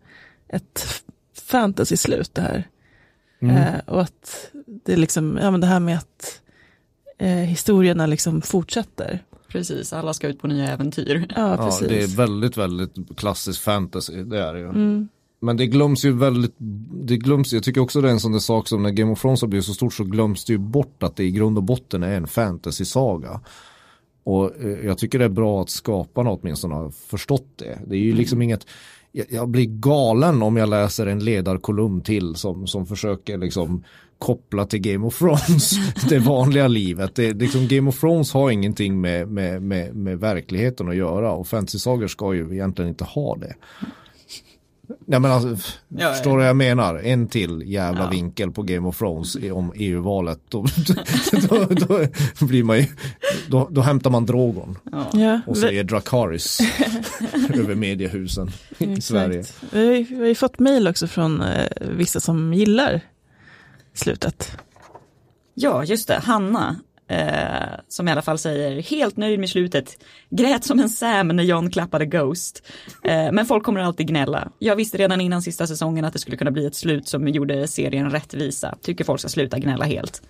ett 0.50 0.86
fantasy-slut 1.48 2.30
det 2.34 2.42
här. 2.42 2.68
Eh, 3.42 3.80
och 3.86 4.02
att 4.02 4.52
det 4.86 4.96
liksom, 4.96 5.40
ja 5.42 5.52
men 5.52 5.62
det 5.62 5.68
här 5.68 5.80
med 5.80 5.98
att 5.98 6.42
eh, 7.18 7.28
historierna 7.28 8.06
liksom 8.06 8.42
fortsätter. 8.42 9.24
Precis, 9.52 9.94
alla 9.94 10.14
ska 10.14 10.28
ut 10.28 10.40
på 10.40 10.48
nya 10.48 10.68
äventyr. 10.68 11.26
Ja, 11.36 11.52
Ja, 11.52 11.58
precis. 11.58 11.88
det 11.88 12.04
är 12.04 12.18
väldigt, 12.18 12.58
väldigt 12.58 12.96
klassisk 13.18 13.62
fantasy, 13.62 14.24
det 14.24 14.40
är 14.40 14.54
det 14.54 14.60
ju. 14.60 14.66
Mm. 14.70 15.08
Men 15.44 15.58
det 15.58 15.68
glöms 15.68 16.06
ju 16.06 16.12
väldigt, 16.12 16.56
det 17.04 17.18
glöms, 17.18 17.54
jag 17.54 17.64
tycker 17.64 17.82
också 17.82 18.02
det 18.02 18.08
är 18.08 18.12
en 18.12 18.20
sån 18.20 18.32
där 18.32 18.40
sak 18.40 18.68
som 18.68 18.84
när 18.84 18.90
Game 18.90 19.12
of 19.12 19.22
Thrones 19.22 19.42
har 19.42 19.48
blivit 19.48 19.66
så 19.66 19.74
stort 19.74 19.94
så 19.94 20.04
glöms 20.04 20.46
det 20.46 20.54
ju 20.54 20.60
bort 20.60 21.04
att 21.04 21.16
det 21.16 21.24
i 21.24 21.32
grund 21.32 21.58
och 21.58 21.64
botten 21.64 22.04
är 22.04 22.18
en 22.18 22.28
fantasy-saga. 22.28 23.42
Och 24.24 24.56
eh, 24.62 24.86
jag 24.86 24.98
tycker 24.98 25.20
det 25.20 25.26
är 25.26 25.30
bra 25.30 25.62
att 25.62 25.70
skaparna 25.70 26.32
åtminstone 26.32 26.76
har 26.76 26.90
förstått 26.90 27.48
det. 27.56 27.80
Det 27.88 27.96
är 27.96 28.00
ju 28.00 28.14
liksom 28.14 28.42
inget, 28.42 28.68
jag, 29.12 29.26
jag 29.30 29.50
blir 29.50 29.66
galen 29.66 30.42
om 30.44 30.58
jag 30.58 30.70
läser 30.70 31.08
en 31.08 31.26
ledarkolumn 31.26 32.02
till 32.02 32.36
som, 32.36 32.68
som 32.68 32.86
försöker 32.86 33.38
liksom 33.38 33.84
koppla 34.22 34.66
till 34.66 34.80
Game 34.80 35.06
of 35.08 35.18
Thrones, 35.20 35.72
det 36.10 36.20
vanliga 36.20 36.68
livet. 36.68 37.16
Det, 37.16 37.34
liksom 37.34 37.68
Game 37.68 37.90
of 37.90 38.00
Thrones 38.00 38.34
har 38.34 38.52
ingenting 38.52 39.02
med, 39.02 39.28
med, 39.28 39.62
med, 39.62 39.96
med 39.96 40.20
verkligheten 40.20 40.90
att 40.90 40.96
göra 40.96 41.32
och 41.32 41.48
fantasy-sagor 41.48 42.08
ska 42.08 42.34
ju 42.34 42.54
egentligen 42.54 42.90
inte 42.90 43.04
ha 43.04 43.36
det. 43.36 43.54
Nej 45.06 45.20
men 45.20 45.32
alltså, 45.32 45.70
Ja, 45.88 46.14
förstår 46.14 46.32
du 46.32 46.38
vad 46.38 46.48
jag 46.48 46.56
menar? 46.56 46.96
En 46.96 47.28
till 47.28 47.64
jävla 47.66 48.10
vinkel 48.10 48.52
på 48.52 48.64
Game 48.64 48.88
of 48.88 48.98
Thrones 48.98 49.36
om 49.36 49.72
EU-valet. 49.76 50.40
Då, 50.50 50.66
då, 51.50 51.66
då, 52.40 52.46
blir 52.46 52.64
man 52.64 52.78
ju, 52.78 52.86
då, 53.48 53.68
då 53.72 53.82
hämtar 53.82 54.10
man 54.10 54.26
Drogon 54.26 54.78
Ja, 55.14 55.42
och 55.48 55.58
säger 55.58 55.84
Dracaris 55.84 56.60
över 57.54 57.76
mediehusen 57.76 58.52
i. 58.78 59.02
Sverige. 59.02 59.44
Vi 59.72 59.86
har, 59.88 59.94
ju- 59.94 60.04
vi 60.04 60.20
har 60.20 60.26
ju 60.28 60.36
fått 60.36 60.60
mejl 60.60 60.88
också 60.88 61.08
från 61.08 61.42
eh, 61.42 61.66
vissa 61.98 62.20
som 62.20 62.54
gillar 62.54 63.02
slutet. 63.94 64.58
Ja, 65.54 65.84
just 65.84 66.08
det. 66.08 66.20
Hanna, 66.24 66.80
eh, 67.08 67.80
som 67.88 68.08
i 68.08 68.12
alla 68.12 68.22
fall 68.22 68.38
säger 68.38 68.82
helt 68.82 69.18
nöjd 69.18 69.40
med 69.40 69.50
slutet. 69.50 70.04
Grät 70.30 70.64
som 70.64 70.80
en 70.80 70.90
Sam 70.90 71.28
när 71.28 71.44
John 71.44 71.72
klappade 71.72 72.06
Ghost. 72.06 72.64
Eh, 73.04 73.32
men 73.32 73.46
folk 73.46 73.64
kommer 73.64 73.80
alltid 73.80 74.08
gnälla. 74.08 74.52
Jag 74.60 74.76
visste 74.76 74.98
redan 74.98 75.22
innan 75.22 75.42
sista 75.42 75.68
säsongen 75.68 76.06
att 76.06 76.14
det 76.14 76.20
skulle 76.20 76.38
kunna 76.38 76.52
bli 76.52 76.66
ett 76.66 76.76
slut 76.76 77.08
som 77.08 77.28
gjorde 77.28 77.68
serien 77.68 78.10
rättvisa. 78.10 78.76
Tycker 78.82 79.04
folk 79.04 79.20
ska 79.20 79.30
sluta 79.30 79.60
gnälla 79.60 79.86
helt. 79.86 80.22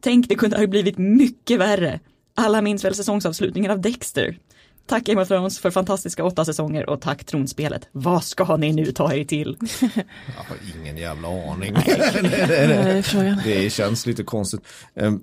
Tänk, 0.00 0.28
det 0.28 0.34
kunde 0.34 0.58
ha 0.58 0.66
blivit 0.66 0.98
mycket 0.98 1.60
värre. 1.60 2.00
Alla 2.34 2.62
minns 2.62 2.84
väl 2.84 2.94
säsongsavslutningen 2.94 3.70
av 3.70 3.80
Dexter. 3.80 4.38
Tack 4.86 5.04
Game 5.04 5.22
of 5.22 5.28
Thrones 5.28 5.58
för 5.58 5.70
fantastiska 5.70 6.24
åtta 6.24 6.44
säsonger 6.44 6.90
och 6.90 7.00
tack 7.00 7.24
Tronspelet. 7.24 7.88
Vad 7.92 8.24
ska 8.24 8.56
ni 8.56 8.72
nu 8.72 8.84
ta 8.92 9.14
er 9.14 9.24
till? 9.24 9.56
Jag 9.80 10.44
har 10.48 10.56
ingen 10.80 10.96
jävla 10.96 11.28
aning. 11.28 11.74
Det 11.74 12.56
är 12.56 13.02
frågan. 13.02 13.40
Det 13.44 13.72
känns 13.72 14.06
lite 14.06 14.22
konstigt. 14.24 14.60
Ehm, 14.94 15.20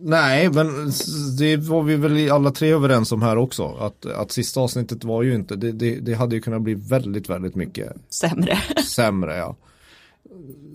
nej, 0.00 0.50
men 0.50 0.92
det 1.38 1.56
var 1.56 1.82
vi 1.82 1.96
väl 1.96 2.30
alla 2.30 2.50
tre 2.50 2.72
överens 2.72 3.12
om 3.12 3.22
här 3.22 3.36
också. 3.36 3.76
Att, 3.80 4.06
att 4.06 4.32
sista 4.32 4.60
avsnittet 4.60 5.04
var 5.04 5.22
ju 5.22 5.34
inte, 5.34 5.56
det, 5.56 5.72
det, 5.72 5.94
det 6.00 6.14
hade 6.14 6.34
ju 6.34 6.40
kunnat 6.42 6.62
bli 6.62 6.74
väldigt, 6.74 7.30
väldigt 7.30 7.54
mycket 7.54 7.92
Sämre. 8.10 8.58
sämre. 8.86 9.36
Ja. 9.36 9.56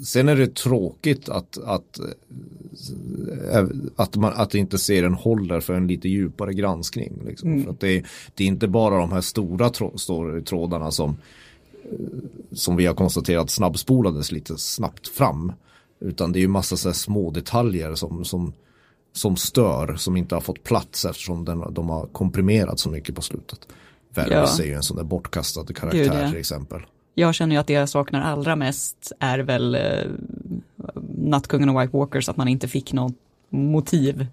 Sen 0.05 0.29
är 0.29 0.35
det 0.35 0.55
tråkigt 0.55 1.29
att, 1.29 1.57
att, 1.57 1.99
eh, 1.99 3.65
att, 3.95 4.15
man, 4.15 4.33
att 4.35 4.55
inte 4.55 4.77
serien 4.77 5.13
håller 5.13 5.59
för 5.59 5.73
en 5.73 5.87
lite 5.87 6.09
djupare 6.09 6.53
granskning. 6.53 7.21
Liksom. 7.25 7.63
För 7.63 7.71
att 7.71 7.79
det, 7.79 7.97
är, 7.97 8.07
det 8.33 8.43
är 8.43 8.47
inte 8.47 8.67
bara 8.67 8.97
de 8.97 9.11
här 9.11 9.21
stora 9.21 9.69
trå- 9.69 9.97
storytrådarna 9.97 10.91
som, 10.91 11.17
eh, 11.83 11.97
som 12.51 12.75
vi 12.75 12.85
har 12.85 12.93
konstaterat 12.93 13.49
snabbspolades 13.49 14.31
lite 14.31 14.57
snabbt 14.57 15.07
fram. 15.07 15.51
Utan 15.99 16.31
det 16.31 16.39
är 16.39 16.41
ju 16.41 16.47
massa 16.47 16.77
så 16.77 16.93
små 16.93 17.31
detaljer 17.31 17.95
som, 17.95 18.25
som, 18.25 18.53
som 19.13 19.35
stör, 19.35 19.95
som 19.95 20.17
inte 20.17 20.35
har 20.35 20.41
fått 20.41 20.63
plats 20.63 21.05
eftersom 21.05 21.45
den, 21.45 21.73
de 21.73 21.89
har 21.89 22.05
komprimerat 22.05 22.79
så 22.79 22.89
mycket 22.89 23.15
på 23.15 23.21
slutet. 23.21 23.59
Varys 24.15 24.29
Ja. 24.31 24.63
är 24.63 24.67
ju 24.67 24.73
en 24.73 24.83
sån 24.83 24.97
där 24.97 25.03
bortkastad 25.03 25.63
Gud, 25.63 25.77
karaktär 25.77 26.21
ja. 26.21 26.29
till 26.29 26.39
exempel. 26.39 26.81
Jag 27.17 27.35
känner 27.35 27.55
ju 27.55 27.59
att 27.59 27.67
det 27.67 27.73
jag 27.73 27.89
saknar 27.89 28.21
allra 28.21 28.55
mest 28.55 29.11
är 29.19 29.39
väl 29.39 29.75
eh, 29.75 29.81
Nattkungen 31.17 31.69
och 31.69 31.81
White 31.81 31.97
Walkers, 31.97 32.29
att 32.29 32.37
man 32.37 32.47
inte 32.47 32.67
fick 32.67 32.93
något 32.93 33.13
motiv. 33.49 34.27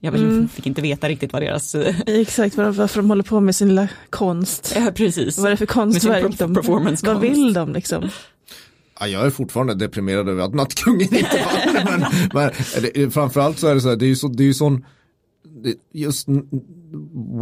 Jag 0.00 0.12
vill, 0.12 0.48
fick 0.48 0.66
inte 0.66 0.82
veta 0.82 1.08
riktigt 1.08 1.32
vad 1.32 1.42
deras, 1.42 1.74
eh, 1.74 1.94
Exakt, 2.06 2.56
var- 2.56 2.70
varför 2.70 3.00
de 3.02 3.08
håller 3.10 3.22
på 3.22 3.40
med 3.40 3.56
sin 3.56 3.68
lilla 3.68 3.88
konst. 4.10 4.72
ja 4.76 4.90
precis. 4.94 5.38
Vad 5.38 5.46
är 5.46 5.50
det 5.50 5.56
för 5.56 5.62
Med 5.64 5.68
konstverk 5.68 6.36
sin 6.36 6.48
de, 6.48 6.54
performance 6.54 7.06
Vad 7.06 7.20
vill 7.20 7.52
de 7.52 7.72
liksom? 7.72 8.08
Ja, 9.00 9.06
jag 9.06 9.26
är 9.26 9.30
fortfarande 9.30 9.74
deprimerad 9.74 10.28
över 10.28 10.42
att 10.44 10.54
Nattkungen 10.54 11.00
inte 11.14 11.44
vann. 11.84 12.00
men, 12.34 12.50
men 12.74 12.82
det, 12.94 13.10
framförallt 13.10 13.58
så 13.58 13.66
är 13.68 13.74
det 13.74 13.80
så 13.80 13.88
här, 13.88 13.96
det 13.96 14.04
är 14.04 14.08
ju 14.08 14.16
så, 14.16 14.28
det 14.28 14.42
är 14.42 14.46
ju 14.46 14.54
sån, 14.54 14.84
just 15.92 16.28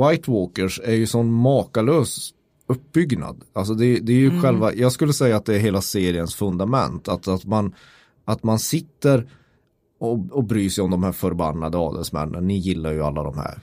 White 0.01 0.31
Walkers 0.31 0.81
är 0.85 0.95
ju 0.95 1.07
sån 1.07 1.33
makalös 1.33 2.31
uppbyggnad. 2.71 3.41
Alltså 3.53 3.75
det, 3.75 3.99
det 3.99 4.13
är 4.13 4.17
ju 4.17 4.41
själva, 4.41 4.75
jag 4.75 4.93
skulle 4.93 5.13
säga 5.13 5.37
att 5.37 5.45
det 5.45 5.55
är 5.55 5.59
hela 5.59 5.81
seriens 5.81 6.35
fundament. 6.35 7.09
Att, 7.09 7.29
att, 7.29 7.45
man, 7.45 7.75
att 8.25 8.43
man 8.43 8.59
sitter 8.59 9.29
och, 10.01 10.19
och 10.31 10.45
bryr 10.45 10.69
sig 10.71 10.85
om 10.85 10.91
de 10.91 11.03
här 11.05 11.13
förbannade 11.13 11.79
adelsmännen. 11.79 12.47
Ni 12.47 12.57
gillar 12.59 12.93
ju 12.93 13.03
alla 13.03 13.23
de 13.23 13.39
här. 13.39 13.59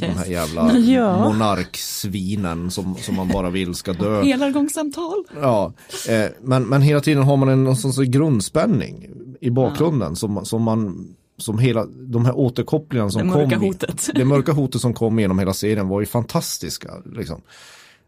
De 0.00 0.06
här 0.06 0.26
jävla 0.26 0.72
Ja. 0.78 1.18
monarksvinen 1.24 2.70
som, 2.70 2.94
som 2.96 3.14
man 3.16 3.28
bara 3.28 3.50
vill 3.50 3.74
ska 3.74 3.92
dö. 3.92 4.22
Helgångssamtal. 4.38 5.24
Ja, 5.40 5.72
eh, 6.08 6.30
men, 6.42 6.62
men 6.62 6.82
hela 6.82 7.00
tiden 7.00 7.22
har 7.22 7.36
man 7.36 7.48
en 7.48 7.64
någon 7.64 7.76
sorts 7.76 7.98
grundspänning 7.98 9.10
i 9.40 9.50
bakgrunden 9.50 10.16
som, 10.16 10.44
som 10.44 10.62
man 10.62 11.08
som 11.36 11.58
hela, 11.58 11.86
de 11.86 12.24
här 12.24 12.36
återkopplingarna 12.36 13.10
som 13.10 13.18
Det 13.22 13.34
mörka 13.34 13.56
kom. 13.58 13.66
hotet. 13.66 14.08
Det 14.14 14.24
mörka 14.24 14.52
hotet 14.52 14.80
som 14.80 14.94
kom 14.94 15.18
genom 15.18 15.38
hela 15.38 15.52
serien 15.54 15.88
var 15.88 16.00
ju 16.00 16.06
fantastiska. 16.06 16.90
Liksom. 17.12 17.40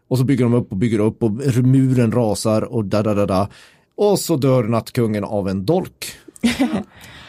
Och 0.07 0.17
så 0.17 0.23
bygger 0.23 0.43
de 0.43 0.53
upp 0.53 0.71
och 0.71 0.77
bygger 0.77 0.99
upp 0.99 1.23
och 1.23 1.31
muren 1.63 2.11
rasar 2.11 2.61
och 2.61 2.85
da 2.85 3.03
da 3.03 3.13
da 3.13 3.25
da. 3.25 3.49
Och 3.97 4.19
så 4.19 4.35
dör 4.37 4.63
nattkungen 4.63 5.23
av 5.23 5.49
en 5.49 5.65
dolk. 5.65 6.05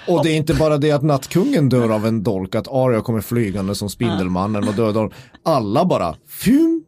Och 0.08 0.24
det 0.24 0.30
är 0.30 0.36
inte 0.36 0.54
bara 0.54 0.78
det 0.78 0.92
att 0.92 1.02
nattkungen 1.02 1.68
dör 1.68 1.94
av 1.94 2.06
en 2.06 2.22
dolk, 2.22 2.54
att 2.54 2.68
Arya 2.68 3.00
kommer 3.00 3.20
flygande 3.20 3.74
som 3.74 3.90
Spindelmannen 3.90 4.68
och 4.68 4.74
dödar 4.74 4.94
honom. 4.94 5.10
Alla 5.42 5.84
bara, 5.84 6.16
fum, 6.28 6.84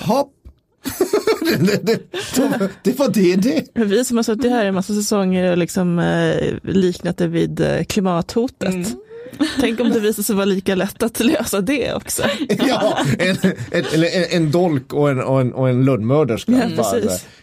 hopp. 0.00 0.32
det, 1.40 1.56
det, 1.82 1.86
det, 1.86 2.70
det 2.82 2.98
var 2.98 3.08
det 3.08 3.36
det. 3.36 3.84
Vi 3.84 4.04
som 4.04 4.16
har 4.16 4.24
suttit 4.24 4.50
här 4.50 4.64
i 4.64 4.68
en 4.68 4.74
massa 4.74 4.94
säsonger 4.94 5.50
och 5.50 5.58
liksom 5.58 5.98
eh, 5.98 6.54
liknat 6.62 7.16
det 7.16 7.26
vid 7.28 7.60
eh, 7.60 7.84
klimathotet. 7.84 8.74
Mm. 8.74 9.05
Tänk 9.60 9.80
om 9.80 9.90
det 9.90 10.00
visar 10.00 10.22
sig 10.22 10.34
vara 10.36 10.44
lika 10.44 10.74
lätt 10.74 11.02
att 11.02 11.20
lösa 11.20 11.60
det 11.60 11.94
också. 11.94 12.22
Ja, 12.68 12.98
en, 13.18 13.36
en, 13.70 13.84
en, 13.94 14.24
en 14.30 14.50
dolk 14.50 14.92
och 14.92 15.10
en, 15.10 15.20
och 15.20 15.40
en, 15.40 15.52
och 15.52 15.68
en 15.68 15.84
lönnmörderska. 15.84 16.52
Ja, 16.52 16.76
Bara 16.76 17.00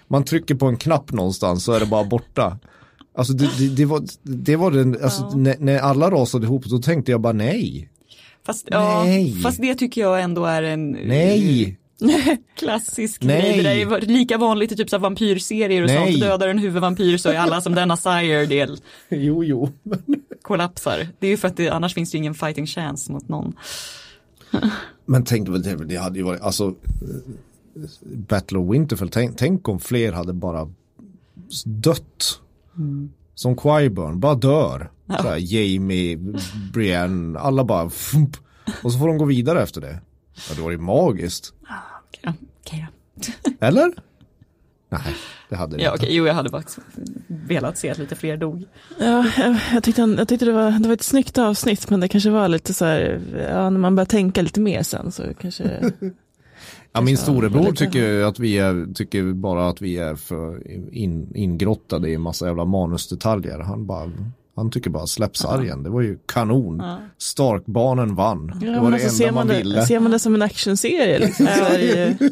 Man 0.07 0.23
trycker 0.25 0.55
på 0.55 0.65
en 0.65 0.77
knapp 0.77 1.11
någonstans 1.11 1.63
så 1.63 1.73
är 1.73 1.79
det 1.79 1.85
bara 1.85 2.03
borta. 2.03 2.57
Alltså 3.17 3.33
det, 3.33 3.49
det, 3.57 3.67
det 3.75 3.85
var, 3.85 4.03
det 4.23 4.55
var 4.55 4.71
den, 4.71 4.97
alltså 5.03 5.21
Ja. 5.21 5.37
när, 5.37 5.55
när 5.59 5.79
alla 5.79 6.11
rasade 6.11 6.45
ihop 6.45 6.65
så 6.65 6.77
tänkte 6.77 7.11
jag 7.11 7.21
bara 7.21 7.33
nej. 7.33 7.89
Fast, 8.45 8.67
ja, 8.71 9.03
Nej. 9.03 9.33
fast 9.43 9.61
det 9.61 9.75
tycker 9.75 10.01
jag 10.01 10.21
ändå 10.21 10.45
är 10.45 10.63
en 10.63 10.91
Nej. 10.91 11.77
klassisk 12.55 13.23
Nej. 13.23 13.41
grej. 13.41 13.85
Det 13.85 13.89
där 13.89 13.97
är 13.97 14.01
lika 14.01 14.37
vanligt 14.37 14.71
i 14.71 14.75
typ 14.75 14.89
så 14.89 14.97
vampyrserier 14.97 15.81
och 15.81 15.87
Nej. 15.87 16.11
sånt. 16.11 16.21
Dödar 16.21 16.47
en 16.47 16.59
huvudvampyr 16.59 17.17
så 17.17 17.29
är 17.29 17.37
alla 17.37 17.61
som 17.61 17.75
denna 17.75 17.97
sire 17.97 18.45
del 18.45 18.77
Jo, 19.09 19.43
jo. 19.43 19.69
kollapsar. 20.41 21.07
Det 21.19 21.27
är 21.27 21.31
ju 21.31 21.37
för 21.37 21.47
att 21.47 21.57
det, 21.57 21.69
annars 21.69 21.93
finns 21.93 22.11
det 22.11 22.17
ingen 22.17 22.33
fighting 22.33 22.67
chance 22.67 23.11
mot 23.11 23.27
någon. 23.27 23.53
Men 25.05 25.23
tänk, 25.23 25.47
det, 25.63 25.85
det 25.85 25.95
hade 25.95 26.17
ju 26.17 26.23
varit, 26.23 26.41
alltså 26.41 26.75
Battle 28.03 28.57
of 28.57 28.73
Winterfell, 28.73 29.09
tänk, 29.09 29.37
tänk 29.37 29.69
om 29.69 29.79
fler 29.79 30.11
hade 30.11 30.33
bara 30.33 30.69
dött. 31.65 32.39
Som 33.35 33.55
Qyburn, 33.55 34.19
bara 34.19 34.35
dör. 34.35 34.91
Så 35.07 35.27
här, 35.27 35.37
Jamie, 35.39 36.17
Brienne, 36.73 37.39
alla 37.39 37.63
bara 37.63 37.89
fump. 37.89 38.37
Och 38.83 38.91
så 38.91 38.99
får 38.99 39.07
de 39.07 39.17
gå 39.17 39.25
vidare 39.25 39.63
efter 39.63 39.81
det. 39.81 39.99
Ja, 40.49 40.55
det 40.55 40.61
var 40.61 40.71
ju 40.71 40.77
magiskt. 40.77 41.53
Ja, 42.23 42.33
okej 42.65 42.87
då. 43.15 43.51
Eller? 43.67 43.93
Nej, 44.89 45.01
det 45.49 45.55
hade 45.55 45.77
det 45.77 45.83
Ja, 45.83 45.93
inte. 45.93 46.03
okej, 46.05 46.15
jo 46.15 46.25
jag 46.27 46.33
hade 46.33 46.49
faktiskt 46.49 46.79
velat 47.27 47.77
se 47.77 47.89
att 47.89 47.97
lite 47.97 48.15
fler 48.15 48.37
dog. 48.37 48.63
Ja, 48.99 49.25
jag, 49.37 49.57
jag 49.73 49.83
tyckte, 49.83 50.01
jag 50.01 50.27
tyckte 50.27 50.45
det, 50.45 50.51
var, 50.51 50.71
det 50.71 50.87
var 50.87 50.93
ett 50.93 51.03
snyggt 51.03 51.37
avsnitt 51.37 51.89
men 51.89 51.99
det 51.99 52.07
kanske 52.07 52.29
var 52.29 52.47
lite 52.47 52.73
så 52.73 52.85
här, 52.85 53.21
ja, 53.49 53.69
när 53.69 53.79
man 53.79 53.95
börjar 53.95 54.05
tänka 54.05 54.41
lite 54.41 54.59
mer 54.61 54.83
sen 54.83 55.11
så 55.11 55.23
kanske 55.41 55.91
Ja, 56.95 57.01
min 57.01 57.17
storebror 57.17 57.61
lite- 57.63 57.75
tycker 57.85 57.99
ju 57.99 58.23
att 58.25 58.39
vi 58.39 58.57
är, 58.57 58.93
tycker 58.93 59.33
bara 59.33 59.69
att 59.69 59.81
vi 59.81 59.97
är 59.97 60.15
för 60.15 60.67
in, 60.93 61.31
ingrottade 61.35 62.09
i 62.09 62.13
en 62.13 62.21
massa 62.21 62.45
jävla 62.47 62.65
manusdetaljer. 62.65 63.59
Han 63.59 63.85
bara, 63.85 64.11
han 64.55 64.71
tycker 64.71 64.89
bara 64.89 65.07
släpp 65.07 65.37
sargen, 65.37 65.83
det 65.83 65.89
var 65.89 66.01
ju 66.01 66.17
kanon. 66.25 66.83
Starkbarnen 67.17 68.15
vann, 68.15 68.47
det 68.59 68.65
Ja, 68.65 68.73
var 68.81 68.81
men 68.89 68.91
det 68.99 69.05
alltså, 69.05 69.07
enda 69.07 69.17
ser, 69.17 69.31
man 69.31 69.47
man 69.47 69.55
ville. 69.57 69.75
det, 69.79 69.85
ser 69.85 69.99
man 69.99 70.11
det 70.11 70.19
som 70.19 70.35
en 70.35 70.41
actionserie 70.41 71.19
liksom, 71.19 71.45
det 71.45 71.81
ju, 71.81 72.29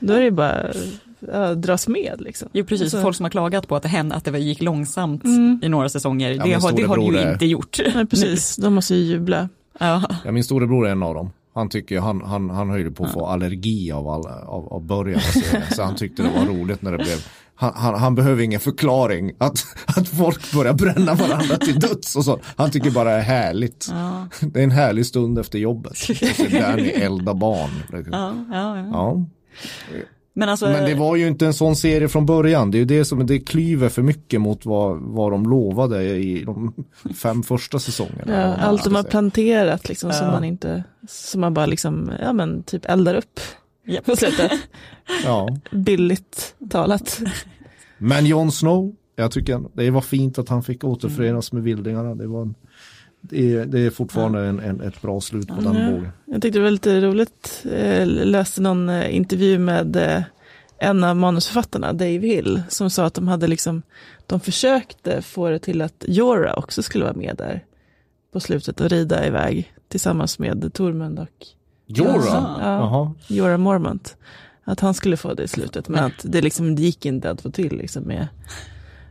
då 0.00 0.12
är 0.12 0.20
det 0.20 0.30
bara 0.30 0.66
ja, 1.32 1.54
dras 1.54 1.88
med 1.88 2.14
liksom. 2.18 2.48
Jo 2.52 2.64
precis, 2.64 2.82
Alltså- 2.84 3.02
folk 3.02 3.16
som 3.16 3.24
har 3.24 3.30
klagat 3.30 3.68
på 3.68 3.76
att 3.76 3.82
det 3.82 3.88
hände 3.88 4.14
att 4.14 4.24
det 4.24 4.38
gick 4.38 4.62
långsamt 4.62 5.24
Mm. 5.24 5.60
i 5.62 5.68
några 5.68 5.88
säsonger, 5.88 6.30
Ja, 6.30 6.44
det, 6.44 6.52
har, 6.52 6.72
det 6.72 6.82
har 6.82 6.96
det 6.96 7.02
ju 7.04 7.16
är- 7.18 7.32
inte 7.32 7.46
gjort. 7.46 7.78
Nej, 7.94 8.06
precis, 8.06 8.56
de 8.56 8.74
måste 8.74 8.94
ju 8.94 9.04
jubla. 9.04 9.48
Ja. 9.80 10.02
Ja, 10.24 10.32
min 10.32 10.44
storebror 10.44 10.86
är 10.86 10.90
en 10.92 11.02
av 11.02 11.14
dem. 11.14 11.30
Han 11.54 11.68
tycker 11.68 11.94
ju- 11.94 12.00
han, 12.00 12.20
han, 12.24 12.50
han 12.50 12.70
höll 12.70 12.90
på 12.90 13.04
att 13.04 13.12
få 13.12 13.26
allergi 13.26 13.92
av, 13.92 14.08
all, 14.08 14.26
av, 14.26 14.72
av 14.72 14.82
början 14.86 15.16
av 15.16 15.40
serien. 15.40 15.62
Så 15.74 15.82
han 15.82 15.94
tyckte 15.96 16.22
det 16.22 16.28
var 16.38 16.46
roligt 16.54 16.82
när 16.82 16.92
det 16.92 16.98
blev 16.98 17.18
han, 17.60 17.72
han, 17.76 17.94
han 17.94 18.14
behöver 18.14 18.42
ingen 18.42 18.60
förklaring 18.60 19.32
att, 19.38 19.66
att 19.86 20.08
folk 20.08 20.52
börjar 20.52 20.72
bränna 20.72 21.14
varandra 21.14 21.56
till 21.56 21.80
döds 21.80 22.16
och 22.16 22.24
så. 22.24 22.40
Han 22.56 22.70
tycker 22.70 22.90
bara 22.90 23.10
det 23.10 23.16
är 23.16 23.20
härligt. 23.20 23.86
Ja. 23.90 24.28
Det 24.40 24.60
är 24.60 24.64
en 24.64 24.70
härlig 24.70 25.06
stund 25.06 25.38
efter 25.38 25.58
jobbet. 25.58 26.06
Där 26.50 26.76
ni 26.76 26.88
eldar 26.88 27.34
barn. 27.34 27.70
Ja, 28.12 28.34
ja, 28.52 28.78
ja. 28.78 29.24
Men 30.32 30.48
alltså, 30.48 30.66
Men 30.66 30.84
det 30.84 30.94
var 30.94 31.16
ju 31.16 31.28
inte 31.28 31.46
en 31.46 31.54
sån 31.54 31.76
serie 31.76 32.08
från 32.08 32.26
början. 32.26 32.70
Det 32.70 32.76
är 32.76 32.80
ju 32.80 32.84
det 32.84 33.04
som 33.04 33.26
det 33.26 33.38
klyver 33.38 33.88
för 33.88 34.02
mycket 34.02 34.40
mot 34.40 34.66
vad, 34.66 34.98
vad 35.00 35.32
de 35.32 35.50
lovade 35.50 36.04
i 36.04 36.44
de 36.44 36.74
fem 37.22 37.42
första 37.42 37.78
säsongerna. 37.78 38.56
Allt 38.56 38.84
de 38.84 38.94
har 38.94 39.02
planterat 39.02 39.88
liksom 39.88 40.12
som 40.12 40.26
man 40.26 40.44
inte, 40.44 40.84
som 41.08 41.40
man 41.40 41.54
bara 41.54 41.66
liksom, 41.66 42.12
ja 42.20 42.32
men 42.32 42.62
typ 42.62 42.84
eldar 42.84 43.14
upp 43.14 43.40
ja. 43.88 44.00
på 44.04 44.16
slutet. 44.16 44.52
Ja. 45.24 45.48
Billigt 45.70 46.54
talat. 46.70 47.20
Men 47.98 48.26
Jon 48.26 48.52
Snow, 48.52 48.94
jag 49.16 49.30
tycker 49.32 49.60
det 49.72 49.90
var 49.90 50.00
fint 50.00 50.38
att 50.38 50.48
han 50.48 50.62
fick 50.62 50.84
återförenas 50.84 51.52
med 51.52 51.62
vildingarna. 51.62 52.14
Det, 52.14 52.26
var 52.26 52.42
en, 52.42 52.54
det, 53.20 53.54
är, 53.54 53.66
det 53.66 53.80
är 53.80 53.90
fortfarande 53.90 54.40
en, 54.46 54.60
en, 54.60 54.80
ett 54.80 55.02
bra 55.02 55.20
slut 55.20 55.48
på 55.48 55.54
den 55.54 55.74
Ja. 55.74 55.90
bågen. 55.90 56.08
Jag 56.24 56.42
tyckte 56.42 56.58
det 56.58 56.62
var 56.62 56.70
lite 56.70 57.00
roligt, 57.00 57.64
eh, 57.72 58.06
läste 58.06 58.60
någon 58.62 58.88
eh, 58.88 59.16
intervju 59.16 59.58
med 59.58 59.96
eh, 59.96 60.22
en 60.78 61.04
av 61.04 61.16
manusförfattarna, 61.16 61.92
Dave 61.92 62.26
Hill, 62.26 62.62
som 62.68 62.90
sa 62.90 63.04
att 63.04 63.14
de 63.14 63.28
hade 63.28 63.46
liksom, 63.46 63.82
de 64.26 64.40
försökte 64.40 65.22
få 65.22 65.48
det 65.48 65.58
till 65.58 65.82
att 65.82 66.04
Jorah 66.08 66.58
också 66.58 66.82
skulle 66.82 67.04
vara 67.04 67.14
med 67.16 67.34
där 67.38 67.64
på 68.32 68.40
slutet 68.40 68.80
och 68.80 68.88
rida 68.88 69.26
iväg 69.26 69.72
tillsammans 69.88 70.38
med 70.38 70.70
Tormund 70.74 71.18
och 71.18 71.46
Jorah? 71.88 72.56
Ja. 72.60 73.14
Jorah 73.28 73.58
Mormont. 73.58 74.16
Att 74.64 74.80
han 74.80 74.94
skulle 74.94 75.16
få 75.16 75.34
det 75.34 75.42
i 75.42 75.48
slutet, 75.48 75.88
men 75.88 76.04
att 76.04 76.12
det 76.22 76.40
liksom 76.40 76.74
det 76.74 76.82
gick 76.82 77.06
inte 77.06 77.30
att 77.30 77.40
få 77.40 77.50
till 77.50 77.76
liksom 77.76 78.02
med, 78.02 78.28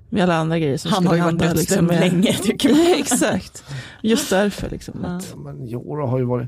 med 0.09 0.23
alla 0.23 0.35
andra 0.35 0.59
grejer 0.59 0.77
som 0.77 0.91
Han 0.91 1.03
skulle 1.03 1.09
har 1.09 1.15
ju 1.29 1.35
varit 1.35 1.41
hända, 1.41 1.55
dödsdömd 1.55 1.87
med- 1.87 1.99
länge 1.99 2.33
tycker 2.43 2.69
man. 2.69 2.79
Exakt, 2.99 3.63
just 4.01 4.29
därför 4.29 4.69
liksom. 4.69 5.05
Att, 5.05 5.27
Ja, 5.31 5.37
Men 5.39 5.67
Jorah 5.67 6.09
har 6.09 6.17
ju 6.19 6.25
varit 6.25 6.47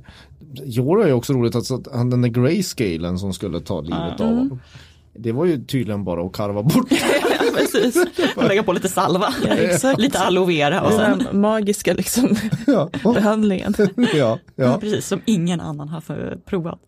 Jorah 0.64 1.08
är 1.08 1.14
också 1.14 1.34
roligt 1.34 1.56
att, 1.56 1.72
att 1.72 1.88
han, 1.94 2.10
den 2.10 2.22
där 2.22 2.30
grayscalen 2.30 3.20
som 3.20 3.34
skulle 3.34 3.60
ta 3.60 3.82
livet 3.82 4.22
av 4.22 4.28
honom. 4.28 4.60
Det 5.14 5.32
var 5.32 5.46
ju 5.46 5.66
tydligen 5.66 6.04
bara 6.04 6.26
att 6.26 6.34
karva 6.34 6.64
bort. 6.64 6.90
precis, 7.60 8.06
lägga 8.36 8.64
på 8.64 8.74
lite 8.74 8.90
salva, 8.90 9.34
ja, 9.82 9.94
lite 9.98 10.20
aloe 10.20 10.48
vera 10.48 10.82
och 10.82 10.94
sen, 10.94 11.28
magiska 11.32 11.94
liksom, 11.94 12.36
ja. 12.68 12.90
behandlingen. 13.04 13.74
ja, 14.14 14.40
ja. 14.56 14.78
precis 14.80 15.08
som 15.08 15.22
ingen 15.26 15.62
annan 15.62 15.90
har 15.90 16.38
provat. 16.46 16.80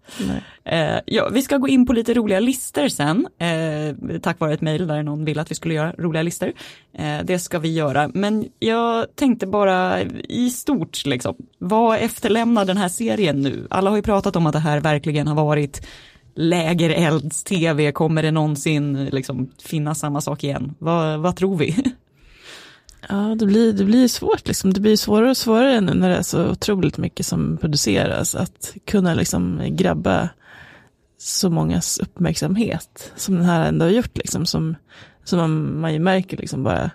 Eh, 0.65 0.99
ja, 1.05 1.29
vi 1.29 1.41
ska 1.41 1.57
gå 1.57 1.67
in 1.67 1.85
på 1.85 1.93
lite 1.93 2.13
roliga 2.13 2.39
listor 2.39 2.87
sen, 2.87 3.27
eh, 3.39 4.19
tack 4.19 4.39
vare 4.39 4.53
ett 4.53 4.61
mejl 4.61 4.87
där 4.87 5.03
någon 5.03 5.25
ville 5.25 5.41
att 5.41 5.51
vi 5.51 5.55
skulle 5.55 5.73
göra 5.73 5.93
roliga 5.97 6.23
listor. 6.23 6.51
Eh, 6.93 7.17
det 7.23 7.39
ska 7.39 7.59
vi 7.59 7.73
göra, 7.73 8.11
men 8.13 8.45
jag 8.59 9.15
tänkte 9.15 9.47
bara 9.47 10.01
i 10.29 10.49
stort, 10.49 11.05
liksom, 11.05 11.35
vad 11.57 11.97
efterlämnar 11.97 12.65
den 12.65 12.77
här 12.77 12.89
serien 12.89 13.41
nu? 13.41 13.67
Alla 13.69 13.89
har 13.89 13.97
ju 13.97 14.03
pratat 14.03 14.35
om 14.35 14.45
att 14.45 14.53
det 14.53 14.59
här 14.59 14.79
verkligen 14.79 15.27
har 15.27 15.35
varit 15.35 15.87
lägerelds-tv, 16.35 17.91
kommer 17.91 18.23
det 18.23 18.31
någonsin 18.31 19.05
liksom, 19.05 19.51
finnas 19.63 19.99
samma 19.99 20.21
sak 20.21 20.43
igen? 20.43 20.75
Vad, 20.79 21.19
vad 21.19 21.35
tror 21.35 21.57
vi? 21.57 21.93
Ja, 23.09 23.35
det 23.39 23.45
blir, 23.45 23.73
det 23.73 23.85
blir 23.85 24.07
svårt 24.07 24.47
liksom. 24.47 24.73
Det 24.73 24.79
blir 24.79 24.95
svårare 24.95 25.29
och 25.29 25.37
svårare 25.37 25.81
nu 25.81 25.93
när 25.93 26.09
det 26.09 26.15
är 26.15 26.21
så 26.21 26.49
otroligt 26.49 26.97
mycket 26.97 27.25
som 27.25 27.57
produceras. 27.57 28.35
Att 28.35 28.75
kunna 28.85 29.13
liksom 29.13 29.61
grabba 29.69 30.29
så 31.17 31.49
mångas 31.49 31.99
uppmärksamhet 31.99 33.11
som 33.15 33.35
den 33.35 33.45
här 33.45 33.67
ändå 33.67 33.85
har 33.85 33.91
gjort 33.91 34.17
liksom. 34.17 34.45
Som, 34.45 34.75
som 35.23 35.39
man, 35.39 35.79
man 35.79 35.93
ju 35.93 35.99
märker 35.99 36.37
liksom 36.37 36.63
bara 36.63 36.91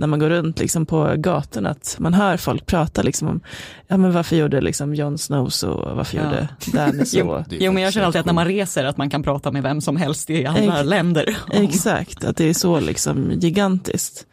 när 0.00 0.06
man 0.06 0.18
går 0.18 0.30
runt 0.30 0.58
liksom 0.58 0.86
på 0.86 1.14
gatorna 1.16 1.70
att 1.70 1.96
man 1.98 2.14
hör 2.14 2.36
folk 2.36 2.66
prata 2.66 3.02
liksom 3.02 3.28
om, 3.28 3.40
ja 3.86 3.96
men 3.96 4.12
varför 4.12 4.36
gjorde 4.36 4.60
liksom 4.60 4.94
Jon 4.94 5.18
Snow 5.18 5.48
så, 5.48 5.92
varför 5.96 6.16
Ja. 6.16 6.24
gjorde 6.24 6.48
Danny 6.72 7.04
så. 7.06 7.18
Jo, 7.18 7.44
jo 7.50 7.72
men 7.72 7.82
jag 7.82 7.92
känner 7.92 8.06
alltid 8.06 8.20
att 8.20 8.26
när 8.26 8.32
man 8.32 8.44
reser 8.46 8.84
att 8.84 8.96
man 8.96 9.10
kan 9.10 9.22
prata 9.22 9.52
med 9.52 9.62
vem 9.62 9.80
som 9.80 9.96
helst 9.96 10.30
i 10.30 10.46
andra 10.46 10.78
Ex- 10.80 10.88
länder. 10.88 11.36
om- 11.52 11.62
Exakt, 11.64 12.24
att 12.24 12.36
det 12.36 12.44
är 12.44 12.54
så 12.54 12.80
liksom 12.80 13.30
gigantiskt. 13.32 14.26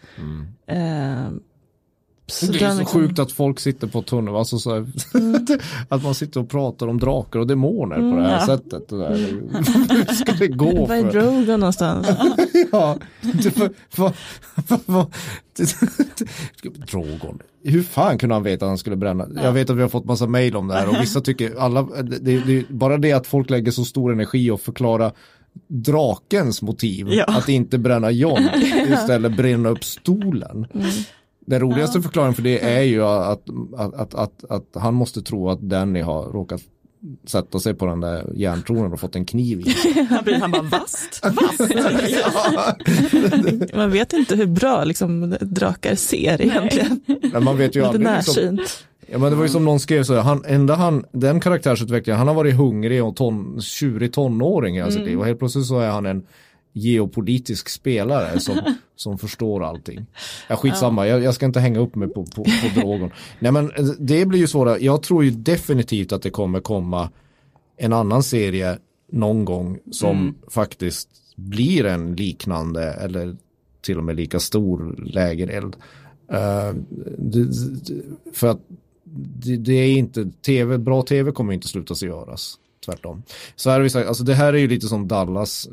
Eh, 0.67 1.27
Mm. 2.43 2.53
Det 2.59 2.65
är 2.65 2.71
så 2.71 2.79
liksom- 2.79 3.01
sjukt 3.01 3.19
att 3.19 3.31
folk 3.31 3.59
sitter 3.59 3.87
på 3.87 4.01
tunneln, 4.01 4.35
alltså 4.37 4.57
så 4.59 4.73
här, 4.73 4.85
att 5.89 6.03
man 6.03 6.15
sitter 6.15 6.39
och 6.39 6.49
pratar 6.49 6.87
om 6.87 6.99
drakar 6.99 7.39
och 7.39 7.47
demoner 7.47 7.95
på 7.95 8.01
det 8.01 8.07
här 8.07 8.17
Mm, 8.17 8.31
ja. 8.31 8.45
sättet. 8.45 8.89
Det 8.89 8.97
där. 8.97 9.15
Hur 9.95 10.13
ska 10.13 10.31
det 10.31 10.47
gå? 10.47 10.85
Var 10.85 10.95
är 10.95 11.03
För? 11.03 11.11
Drogon 11.21 11.59
någonstans? 11.59 12.07
Ja, 12.71 12.97
det, 13.21 13.57
var, 13.57 13.69
var, 13.95 14.13
var, 14.67 14.79
var, 14.85 15.05
det, 15.57 16.87
Drogon. 16.91 17.39
Hur 17.63 17.83
fan 17.83 18.17
kunde 18.17 18.35
han 18.35 18.43
veta 18.43 18.65
att 18.65 18.69
han 18.69 18.77
skulle 18.77 18.95
bränna? 18.95 19.27
Jag 19.43 19.51
vet 19.51 19.69
att 19.69 19.77
vi 19.77 19.81
har 19.81 19.89
fått 19.89 20.05
massa 20.05 20.27
mail 20.27 20.55
om 20.55 20.67
det 20.67 20.73
här 20.73 20.87
och 20.89 21.01
vissa 21.01 21.21
tycker, 21.21 21.55
alla, 21.59 21.81
det, 21.83 22.17
det, 22.19 22.37
det, 22.45 22.69
bara 22.69 22.97
det 22.97 23.11
att 23.13 23.27
folk 23.27 23.49
lägger 23.49 23.71
så 23.71 23.85
stor 23.85 24.11
energi 24.13 24.51
och 24.51 24.61
förklara 24.61 25.11
drakens 25.67 26.61
motiv, 26.61 27.07
Ja. 27.11 27.23
att 27.23 27.49
inte 27.49 27.77
bränna 27.77 28.11
John, 28.11 28.49
istället 28.89 29.37
bränna 29.37 29.69
upp 29.69 29.83
stolen. 29.83 30.67
Den 31.47 31.59
roligaste 31.59 32.01
förklaringen 32.01 32.35
för 32.35 32.41
det 32.41 32.59
är 32.77 32.81
ju 32.81 33.03
att, 33.03 33.49
att, 33.77 33.93
att, 33.93 34.15
att, 34.15 34.43
att 34.49 34.81
han 34.81 34.93
måste 34.93 35.21
tro 35.21 35.49
att 35.49 35.61
Danny 35.61 36.01
har 36.01 36.23
råkat 36.23 36.61
sätta 37.25 37.59
sig 37.59 37.73
på 37.73 37.85
den 37.85 37.99
där 37.99 38.31
järntronen 38.35 38.93
och 38.93 38.99
fått 38.99 39.15
en 39.15 39.25
kniv 39.25 39.59
i. 39.59 39.75
Han 40.09 40.23
blir 40.23 40.35
han 40.35 40.51
bara 40.51 40.61
vast, 40.61 41.25
vast. 41.25 41.73
ja. 42.09 42.75
Man 43.73 43.91
vet 43.91 44.13
inte 44.13 44.35
hur 44.35 44.45
bra 44.45 44.83
liksom, 44.83 45.35
drakar 45.41 45.95
ser 45.95 46.41
egentligen. 46.41 47.01
Men 47.33 47.43
man 47.43 47.57
vet 47.57 47.75
ju 47.75 47.83
aldrig. 47.85 48.07
Liksom, 48.07 48.43
närsynt. 48.43 48.87
ja, 49.07 49.17
men 49.17 49.29
det 49.29 49.35
var 49.35 49.43
ju 49.43 49.49
som 49.49 49.65
någon 49.65 49.79
skrev 49.79 50.03
så 50.03 50.19
han, 50.19 50.43
enda 50.47 50.75
han, 50.75 51.05
den 51.11 51.39
karaktärsutvecklingen, 51.39 52.17
han 52.17 52.27
har 52.27 52.35
varit 52.35 52.55
hungrig 52.55 53.03
och 53.03 53.15
ton, 53.15 53.61
tjurig 53.61 54.13
tonåring 54.13 54.75
i 54.75 54.79
hela 54.79 54.91
sitt 54.91 55.05
liv 55.05 55.19
och 55.19 55.25
helt 55.25 55.39
plötsligt 55.39 55.65
så 55.65 55.79
är 55.79 55.89
han 55.89 56.05
en 56.05 56.23
geopolitisk 56.77 57.69
spelare 57.69 58.39
som, 58.39 58.75
som 58.95 59.17
förstår 59.17 59.63
allting. 59.63 60.05
Ja, 60.49 60.55
skitsamma, 60.55 61.07
jag, 61.07 61.23
jag 61.23 61.33
ska 61.33 61.45
inte 61.45 61.59
hänga 61.59 61.79
upp 61.79 61.95
mig 61.95 62.07
på, 62.07 62.25
på, 62.25 62.43
på 62.43 62.79
drogon. 62.79 63.11
Nej 63.39 63.51
men 63.51 63.71
eh, 63.71 63.85
det 63.99 64.25
blir 64.25 64.39
ju 64.39 64.47
svårare, 64.47 64.77
jag 64.79 65.03
tror 65.03 65.23
ju 65.23 65.31
definitivt 65.31 66.11
att 66.11 66.21
det 66.21 66.29
kommer 66.29 66.59
komma 66.59 67.09
en 67.77 67.93
annan 67.93 68.23
serie 68.23 68.77
någon 69.11 69.45
gång 69.45 69.79
som 69.91 70.35
faktiskt 70.47 71.09
blir 71.35 71.85
en 71.85 72.15
liknande 72.15 72.83
eller 72.83 73.35
till 73.81 73.97
och 73.97 74.03
med 74.03 74.15
lika 74.15 74.39
stor 74.39 74.95
lägereld. 74.97 75.75
Uh, 76.31 76.81
det, 77.17 77.43
det, 77.43 78.01
för 78.33 78.47
att 78.47 78.59
det, 79.03 79.57
det, 79.57 79.73
är 79.73 79.97
inte, 79.97 80.31
TV, 80.45 80.77
bra 80.77 81.01
tv 81.01 81.31
kommer 81.31 81.53
inte 81.53 81.67
sluta 81.67 81.95
sig 81.95 82.07
göras. 82.07 82.59
Tvärtom. 82.85 83.23
Så 83.55 83.69
här 83.69 83.77
har 83.77 83.83
vi 83.83 83.89
sagt, 83.89 84.07
alltså 84.07 84.23
det 84.23 84.33
här 84.33 84.53
är 84.53 84.57
ju 84.57 84.67
lite 84.67 84.87
som 84.87 85.07
Dallas, 85.07 85.69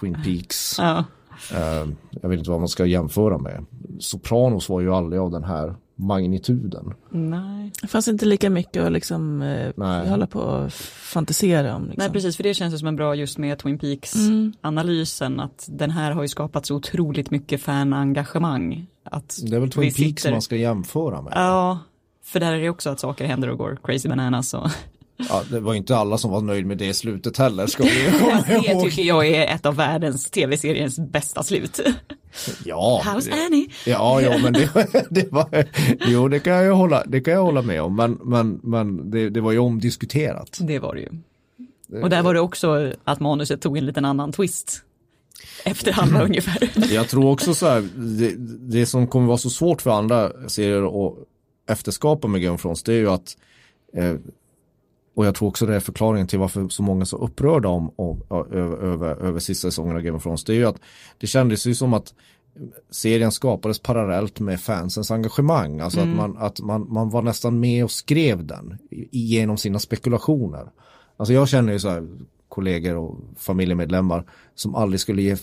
Twin 0.00 0.14
Peaks. 0.24 0.78
Ja. 0.78 1.04
Uh, 1.52 1.92
jag 2.10 2.28
vet 2.28 2.38
inte 2.38 2.50
vad 2.50 2.60
man 2.60 2.68
ska 2.68 2.86
jämföra 2.86 3.38
med. 3.38 3.64
Sopranos 3.98 4.68
var 4.68 4.80
ju 4.80 4.94
aldrig 4.94 5.20
av 5.22 5.30
den 5.30 5.44
här 5.44 5.74
magnituden. 5.96 6.94
Nej. 7.10 7.72
Det 7.82 7.88
fanns 7.88 8.08
inte 8.08 8.24
lika 8.26 8.50
mycket 8.50 8.84
att 8.84 8.92
liksom 8.92 9.42
eh, 9.42 10.08
hålla 10.08 10.26
på 10.26 10.40
och 10.40 10.72
fantisera 10.72 11.76
om. 11.76 11.82
Liksom. 11.82 11.98
Nej 11.98 12.10
precis, 12.10 12.36
för 12.36 12.42
det 12.42 12.54
känns 12.54 12.74
ju 12.74 12.78
som 12.78 12.88
en 12.88 12.96
bra 12.96 13.14
just 13.14 13.38
med 13.38 13.58
Twin 13.58 13.78
Peaks-analysen 13.78 15.40
att 15.40 15.68
den 15.70 15.90
här 15.90 16.12
har 16.12 16.22
ju 16.22 16.28
skapat 16.28 16.66
så 16.66 16.76
otroligt 16.76 17.30
mycket 17.30 17.62
fanengagemang. 17.62 18.86
Att 19.04 19.38
Det 19.46 19.56
är 19.56 19.60
väl 19.60 19.70
Twin 19.70 19.82
Peaks 19.82 19.96
sitter- 19.96 20.30
man 20.30 20.42
ska 20.42 20.56
jämföra 20.56 21.22
med. 21.22 21.32
Ja, 21.36 21.78
för 22.24 22.40
där 22.40 22.52
är 22.52 22.60
det 22.60 22.70
också 22.70 22.90
att 22.90 23.00
saker 23.00 23.24
händer 23.26 23.50
och 23.50 23.58
går 23.58 23.78
crazy 23.84 24.08
bananas. 24.08 24.54
Och 24.54 24.70
Ja, 25.28 25.42
det 25.50 25.60
var 25.60 25.74
inte 25.74 25.96
alla 25.96 26.18
som 26.18 26.30
var 26.30 26.40
nöjd 26.40 26.66
med 26.66 26.78
det 26.78 26.94
slutet 26.94 27.36
heller 27.36 27.66
ska 27.66 27.82
vi 27.82 28.18
komma 28.18 28.44
det 28.48 28.54
ihåg. 28.70 28.82
tycker 28.84 29.02
jag 29.02 29.26
är 29.26 29.54
ett 29.54 29.66
av 29.66 29.76
världens 29.76 30.30
tv-seriens 30.30 30.98
bästa 30.98 31.42
slut. 31.42 31.80
Ja, 32.64 33.02
How's 33.04 33.24
det- 33.30 33.46
Annie? 33.46 33.68
Ja, 33.86 34.20
ja, 34.22 34.38
men 34.42 34.52
det, 34.52 34.70
det 35.10 35.32
var, 35.32 35.64
jo, 36.06 36.28
det 36.28 36.40
kan 36.40 36.52
jag 36.64 36.74
hålla, 36.74 37.04
det 37.06 37.20
kan 37.20 37.34
jag 37.34 37.42
hålla 37.42 37.62
med 37.62 37.82
om, 37.82 37.96
men, 37.96 38.18
men, 38.22 38.60
men 38.62 39.10
det, 39.10 39.30
det 39.30 39.40
var 39.40 39.52
ju 39.52 39.58
omdiskuterat. 39.58 40.58
Det 40.60 40.78
var 40.78 40.94
det 40.94 41.00
ju. 41.00 41.08
Och 42.02 42.10
där 42.10 42.22
var 42.22 42.34
det 42.34 42.40
också 42.40 42.92
att 43.04 43.20
manuset 43.20 43.60
tog 43.62 43.78
en 43.78 43.86
liten 43.86 44.04
annan 44.04 44.32
twist. 44.32 44.82
Efter 45.64 45.92
halva 45.92 46.22
ungefär. 46.24 46.70
Jag 46.94 47.08
tror 47.08 47.30
också 47.30 47.54
så 47.54 47.66
här, 47.66 47.88
det, 47.96 48.34
det 48.78 48.86
som 48.86 49.06
kommer 49.06 49.26
vara 49.26 49.38
så 49.38 49.50
svårt 49.50 49.82
för 49.82 49.90
andra 49.90 50.48
serier 50.48 51.06
att 51.08 51.14
efterskapa 51.70 52.28
med 52.28 52.42
Game 52.42 52.54
of 52.54 52.62
Thrones, 52.62 52.82
det 52.82 52.92
är 52.92 52.96
ju 52.98 53.10
att 53.10 53.36
eh, 53.96 54.14
och 55.18 55.26
jag 55.26 55.34
tror 55.34 55.48
också 55.48 55.66
det 55.66 55.74
är 55.74 55.80
förklaringen 55.80 56.26
till 56.26 56.38
varför 56.38 56.68
så 56.68 56.82
många 56.82 57.00
är 57.00 57.04
så 57.04 57.16
upprörda 57.16 57.68
om, 57.68 57.92
om, 57.96 58.22
över, 58.30 58.76
över, 58.76 59.16
över 59.16 59.40
sista 59.40 59.68
säsongen 59.68 59.96
av 59.96 60.02
Game 60.02 60.16
of 60.16 60.22
Thrones. 60.22 60.44
Det 60.44 60.52
är 60.52 60.56
ju 60.56 60.64
att 60.64 60.80
det 61.18 61.26
kändes 61.26 61.66
ju 61.66 61.74
som 61.74 61.94
att 61.94 62.14
serien 62.90 63.32
skapades 63.32 63.78
parallellt 63.78 64.40
med 64.40 64.60
fansens 64.60 65.10
engagemang. 65.10 65.80
Alltså 65.80 66.00
att, 66.00 66.08
man, 66.08 66.36
att 66.38 66.60
man, 66.60 66.92
man 66.92 67.10
var 67.10 67.22
nästan 67.22 67.60
med 67.60 67.84
och 67.84 67.90
skrev 67.90 68.46
den 68.46 68.78
genom 69.10 69.56
sina 69.56 69.78
spekulationer. 69.78 70.70
Alltså 71.16 71.32
jag 71.32 71.48
känner 71.48 71.72
ju 71.72 71.78
så 71.78 71.88
här 71.88 72.08
kollegor 72.48 72.96
och 72.96 73.16
familjemedlemmar 73.36 74.24
som 74.54 74.74
aldrig 74.74 75.00
skulle 75.00 75.22
ge 75.22 75.36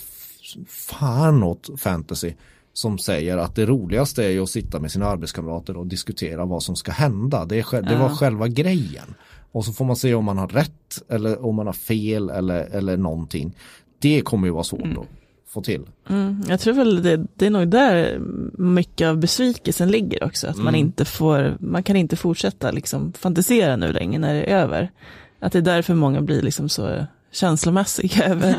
fan 0.68 1.44
åt 1.44 1.70
fantasy 1.78 2.34
som 2.78 2.98
säger 2.98 3.38
att 3.38 3.56
det 3.56 3.66
roligaste 3.66 4.26
är 4.26 4.30
ju 4.30 4.44
att 4.44 4.50
sitta 4.50 4.80
med 4.80 4.92
sina 4.92 5.06
arbetskamrater 5.06 5.78
och 5.78 5.88
diskutera 5.88 6.46
vad 6.46 6.64
som 6.64 6.76
ska 6.76 6.92
hända. 6.92 7.46
Det, 7.46 7.60
är, 7.60 7.82
det 7.82 7.96
var 7.96 8.10
själva 8.10 8.48
grejen. 8.48 9.16
Och 9.56 9.65
så 9.65 9.74
får 9.74 9.86
man 9.86 9.96
se 9.96 10.13
om 10.13 10.26
man 10.26 10.38
har 10.38 10.48
rätt 10.48 11.04
eller 11.10 11.46
om 11.46 11.56
man 11.56 11.65
har 11.65 11.74
fel 11.74 12.30
eller, 12.30 12.65
eller 12.65 12.98
någonting. 12.98 13.56
Det 14.00 14.22
kommer 14.22 14.48
ju 14.48 14.54
vara 14.54 14.63
svårt 14.63 14.98
att 14.98 15.08
få 15.48 15.62
till. 15.62 15.82
Mm, 16.10 16.44
jag 16.48 16.60
tror 16.60 16.74
väl 16.74 17.04
det, 17.04 17.26
det 17.36 17.46
är 17.46 17.50
nog 17.50 17.68
där 17.68 18.20
mycket 18.58 19.08
av 19.08 19.18
besvikelsen 19.18 19.91
ligger 19.91 20.24
också. 20.24 20.48
Att 20.48 20.58
man 20.58 20.76
inte 20.76 21.06
får, 21.06 21.58
man 21.60 21.84
kan 21.84 21.96
inte 21.96 22.15
fortsätta 22.15 22.72
liksom 22.72 23.13
fantisera 23.13 23.76
nu 23.76 23.94
längre 23.94 24.20
när 24.20 24.34
det 24.34 24.44
är 24.44 24.58
över. 24.58 24.91
Att 25.39 25.52
det 25.52 25.60
är 25.60 25.62
därför 25.62 25.94
många 25.94 26.22
blir 26.22 26.41
liksom 26.41 26.70
så 26.70 27.06
känslomässiga 27.32 28.26
över 28.26 28.56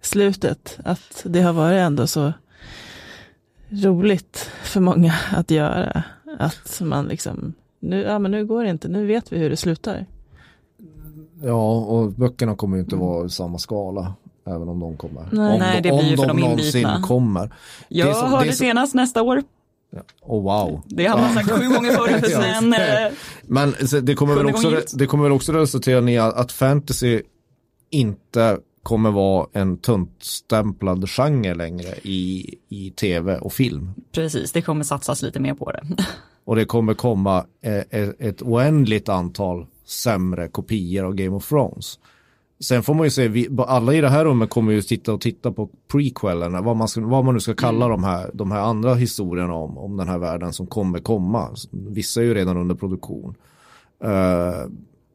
slutet. 0.00 0.78
Att 0.84 1.22
det 1.24 1.40
har 1.40 1.52
varit 1.52 1.78
ändå 1.80 2.06
så 2.06 2.32
roligt 3.68 4.50
för 4.62 4.80
många 4.80 5.14
att 5.32 5.50
göra. 5.50 6.02
Att 6.38 6.80
man 6.80 7.06
liksom, 7.06 7.54
nu, 7.80 8.02
ja 8.02 8.18
men 8.18 8.30
nu 8.30 8.46
går 8.46 8.64
det 8.64 8.70
inte, 8.70 8.88
nu 8.88 9.06
vet 9.06 9.32
vi 9.32 9.38
hur 9.38 9.50
det 9.50 9.56
slutar. 9.56 10.06
Ja, 11.42 11.74
och 11.76 12.12
böckerna 12.12 12.56
kommer 12.56 12.76
ju 12.76 12.82
inte 12.82 12.96
vara 12.96 13.26
i 13.26 13.30
samma 13.30 13.58
skala. 13.58 14.14
Även 14.46 14.68
om 14.68 14.80
de 14.80 14.96
kommer. 14.96 15.28
Nej. 15.32 15.52
om 15.52 15.58
Nej, 15.58 15.82
det 15.82 15.88
de, 15.88 15.92
om 15.94 16.16
de 16.16 16.26
de 16.26 16.36
någonsin 16.40 16.88
kommer. 17.02 17.54
Jag 17.88 18.16
som- 18.16 18.30
hörde 18.30 18.44
som- 18.52 18.66
senast 18.66 18.94
nästa 18.94 19.22
år. 19.22 19.42
Oh, 20.22 20.42
wow. 20.42 20.82
Det 20.86 21.06
har 21.06 21.18
man 21.18 21.34
sagt 21.34 21.50
sju 21.50 21.68
gånger 21.68 21.92
förut. 21.92 22.24
Ja. 22.30 22.60
Men 22.60 22.72
eh, 22.72 23.12
Men 23.42 23.88
så 23.88 24.00
det 24.00 24.14
kommer, 24.14 24.34
väl 24.34 24.46
också, 24.46 24.80
det 24.96 25.06
kommer 25.06 25.24
väl 25.24 25.32
också 25.32 25.52
resultera 25.52 26.10
i 26.10 26.18
att 26.18 26.52
fantasy 26.52 27.22
inte 27.90 28.58
kommer 28.82 29.10
vara 29.10 29.46
en 29.52 29.76
tuntstämplad 29.78 31.10
genre 31.10 31.54
längre 31.54 31.94
i, 32.02 32.54
i 32.68 32.90
tv 32.90 33.38
och 33.38 33.52
film. 33.52 33.90
precis, 34.12 34.52
det 34.52 34.62
kommer 34.62 34.84
satsas 34.84 35.22
lite 35.22 35.40
mer 35.40 35.54
på 35.54 35.72
det. 35.72 35.86
Och 36.44 36.56
det 36.56 36.64
kommer 36.64 36.94
komma 36.94 37.44
eh, 37.62 38.00
eh, 38.00 38.08
ett 38.18 38.42
oändligt 38.42 39.08
antal 39.08 39.66
sämre 39.86 40.48
kopior 40.48 41.04
av 41.04 41.14
Game 41.14 41.36
of 41.36 41.48
Thrones. 41.48 41.98
Sen 42.60 42.82
får 42.82 42.94
man 42.94 43.06
ju 43.06 43.10
se, 43.10 43.28
vi, 43.28 43.48
alla 43.58 43.94
i 43.94 44.00
det 44.00 44.08
här 44.08 44.24
rummet 44.24 44.50
kommer 44.50 44.72
ju 44.72 44.82
sitta 44.82 45.12
och 45.12 45.20
titta 45.20 45.52
på 45.52 45.70
prequelen, 45.88 46.64
vad 46.64 46.76
man, 46.76 46.88
ska, 46.88 47.00
vad 47.00 47.24
man 47.24 47.34
nu 47.34 47.40
ska 47.40 47.54
kalla 47.54 47.88
de, 47.88 48.04
här, 48.04 48.30
de 48.34 48.50
här 48.50 48.60
andra 48.60 48.94
historierna 48.94 49.54
om, 49.54 49.78
om 49.78 49.96
den 49.96 50.08
här 50.08 50.18
världen 50.18 50.52
som 50.52 50.66
kommer 50.66 50.98
komma. 50.98 51.48
Vissa 51.70 52.20
är 52.20 52.24
ju 52.24 52.34
redan 52.34 52.56
under 52.56 52.74
produktion. 52.74 53.34
Eh, 54.04 54.66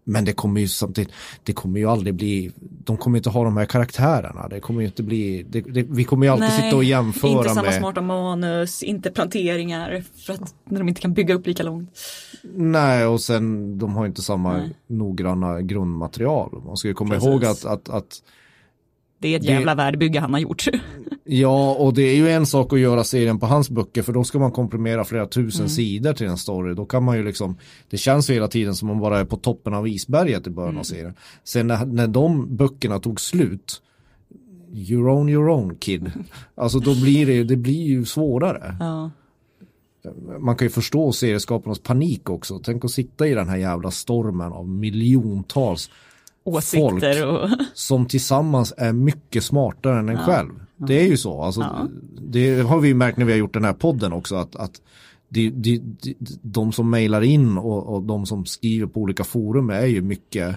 men 0.03 0.25
det 0.25 0.33
kommer 0.33 0.61
ju 0.61 0.67
samtidigt, 0.67 1.13
det 1.43 1.53
kommer 1.53 1.79
ju 1.79 1.89
aldrig 1.89 2.15
bli, 2.15 2.51
de 2.59 2.97
kommer 2.97 3.17
inte 3.17 3.29
ha 3.29 3.43
de 3.43 3.57
här 3.57 3.65
karaktärerna. 3.65 4.47
Det 4.47 4.59
kommer 4.59 4.81
ju 4.81 4.87
inte 4.87 5.03
bli, 5.03 5.45
det, 5.49 5.61
det, 5.61 5.83
vi 5.83 6.03
kommer 6.03 6.25
ju 6.25 6.31
alltid 6.31 6.49
sitta 6.49 6.75
och 6.75 6.83
jämföra 6.83 7.31
inte 7.31 7.49
samma 7.49 7.61
med. 7.61 7.79
smarta 7.79 8.01
manus, 8.01 8.83
inte 8.83 9.11
planteringar, 9.11 10.03
för 10.25 10.33
att 10.33 10.55
när 10.63 10.79
de 10.79 10.89
inte 10.89 11.01
kan 11.01 11.13
bygga 11.13 11.33
upp 11.33 11.47
lika 11.47 11.63
långt. 11.63 11.99
Nej, 12.55 13.05
och 13.05 13.21
sen 13.21 13.77
de 13.77 13.95
har 13.95 14.05
inte 14.05 14.21
samma 14.21 14.57
Nej. 14.57 14.75
noggranna 14.87 15.61
grundmaterial. 15.61 16.61
Man 16.65 16.77
ska 16.77 16.87
ju 16.87 16.93
komma 16.93 17.13
Precis. 17.13 17.29
ihåg 17.29 17.45
att, 17.45 17.65
att, 17.65 17.89
att 17.89 18.21
Det 19.21 19.27
är 19.27 19.35
ett 19.39 19.41
Det- 19.45 19.51
jävla 19.51 19.75
världbygge 19.75 20.19
han 20.19 20.33
har 20.33 20.39
gjort. 20.39 20.65
ja, 21.23 21.73
och 21.75 21.93
det 21.93 22.01
är 22.01 22.15
ju 22.15 22.29
en 22.29 22.45
sak 22.45 22.73
att 22.73 22.79
göra 22.79 23.03
serien 23.03 23.39
på 23.39 23.45
hans 23.45 23.69
böcker 23.69 24.01
för 24.01 24.13
då 24.13 24.23
ska 24.23 24.39
man 24.39 24.51
komprimera 24.51 25.03
flera 25.03 25.21
Mm. 25.21 25.29
tusen 25.29 25.69
sidor 25.69 26.13
till 26.13 26.27
en 26.27 26.37
story. 26.37 26.73
Då 26.75 26.85
kan 26.85 27.03
man 27.03 27.17
ju 27.17 27.23
liksom, 27.23 27.57
det 27.89 27.97
känns 27.97 28.29
ju 28.29 28.33
hela 28.33 28.47
tiden 28.47 28.75
som 28.75 28.89
om 28.89 28.95
man 28.97 29.01
bara 29.01 29.19
är 29.19 29.25
på 29.25 29.37
toppen 29.37 29.73
av 29.73 29.87
isberget 29.87 30.47
i 30.47 30.49
början 30.49 30.69
Mm. 30.69 30.79
av 30.79 30.83
serien. 30.83 31.13
Sen 31.43 31.67
när, 31.67 31.85
när 31.85 32.07
de 32.07 32.55
böckerna 32.55 32.99
tog 32.99 33.21
slut, 33.21 33.81
you're 34.73 35.09
on 35.11 35.29
your 35.29 35.49
own 35.49 35.75
kid. 35.75 36.11
Alltså 36.55 36.79
då 36.79 36.95
blir 37.01 37.25
det, 37.25 37.43
det 37.43 37.55
blir 37.55 37.83
ju 37.87 38.05
svårare. 38.05 38.75
Ja. 38.79 39.11
man 40.39 40.55
kan 40.55 40.65
ju 40.65 40.69
förstå 40.69 41.11
serieskaparnas 41.11 41.79
panik 41.79 42.29
också. 42.29 42.59
Tänk 42.63 42.85
att 42.85 42.91
sitta 42.91 43.27
i 43.27 43.33
den 43.33 43.47
här 43.49 43.57
jävla 43.57 43.91
stormen 43.91 44.51
av 44.53 44.67
miljontals 44.69 45.89
Åsikter 46.43 47.27
och... 47.27 47.49
som 47.73 48.05
tillsammans 48.05 48.73
är 48.77 48.93
mycket 48.93 49.43
smartare 49.43 49.99
än 49.99 50.09
en 50.09 50.17
själv. 50.17 50.51
Det 50.75 51.01
är 51.01 51.07
ju 51.07 51.17
så. 51.17 51.41
Alltså, 51.41 51.89
Det 52.19 52.61
har 52.61 52.79
vi 52.79 52.93
märkt 52.93 53.17
när 53.17 53.25
vi 53.25 53.31
har 53.31 53.39
gjort 53.39 53.53
den 53.53 53.65
här 53.65 53.73
podden 53.73 54.13
också. 54.13 54.35
Att, 54.35 54.55
att 54.55 54.81
de, 55.29 55.49
de, 55.49 55.77
de, 55.77 56.15
de 56.41 56.71
som 56.71 56.89
mejlar 56.89 57.21
in 57.21 57.57
och, 57.57 57.95
och 57.95 58.03
de 58.03 58.25
som 58.25 58.45
skriver 58.45 58.87
på 58.87 58.99
olika 58.99 59.23
forum 59.23 59.69
är 59.69 59.85
ju 59.85 60.01
mycket 60.01 60.55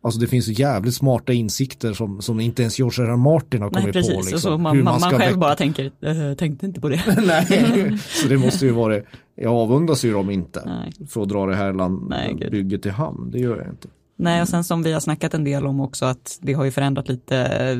Alltså 0.00 0.20
det 0.20 0.26
finns 0.26 0.48
ju 0.48 0.52
jävligt 0.52 0.94
smarta 0.94 1.32
insikter 1.32 1.92
som, 1.92 2.22
som 2.22 2.40
inte 2.40 2.62
ens 2.62 2.78
George 2.78 3.04
R. 3.04 3.10
R. 3.10 3.16
Martin 3.16 3.62
har 3.62 3.70
Nej 3.70 3.82
kommit 3.82 3.94
precis, 3.94 4.14
på. 4.14 4.20
Liksom, 4.20 4.38
så 4.40 4.58
man, 4.58 4.76
hur 4.76 4.82
man, 4.82 5.00
man 5.00 5.10
ska 5.10 5.18
själv 5.18 5.38
bara 5.38 5.54
tänker, 5.54 5.90
äh, 6.00 6.34
tänkte 6.34 6.66
inte 6.66 6.80
på 6.80 6.88
det. 6.88 7.02
Nej, 7.26 7.98
så 8.22 8.28
det 8.28 8.38
måste 8.38 8.66
ju 8.66 8.72
vara 8.72 8.94
det. 8.94 9.04
Jag 9.34 9.52
avundas 9.52 10.04
ju 10.04 10.12
dem 10.12 10.30
inte. 10.30 10.62
Nej. 10.66 11.08
För 11.08 11.22
att 11.22 11.28
dra 11.28 11.46
det 11.46 11.56
här 11.56 11.72
land, 11.72 12.08
Nej, 12.08 12.48
bygget 12.50 12.82
till 12.82 12.90
hamn. 12.90 13.30
Det 13.30 13.38
gör 13.38 13.56
jag 13.56 13.68
inte. 13.68 13.88
Nej, 14.20 14.42
och 14.42 14.48
sen 14.48 14.64
som 14.64 14.82
vi 14.82 14.92
har 14.92 15.00
snackat 15.00 15.34
en 15.34 15.44
del 15.44 15.66
om 15.66 15.80
också 15.80 16.04
att 16.04 16.38
det 16.40 16.52
har 16.52 16.64
ju 16.64 16.70
förändrat 16.70 17.08
lite, 17.08 17.36
eh, 17.38 17.78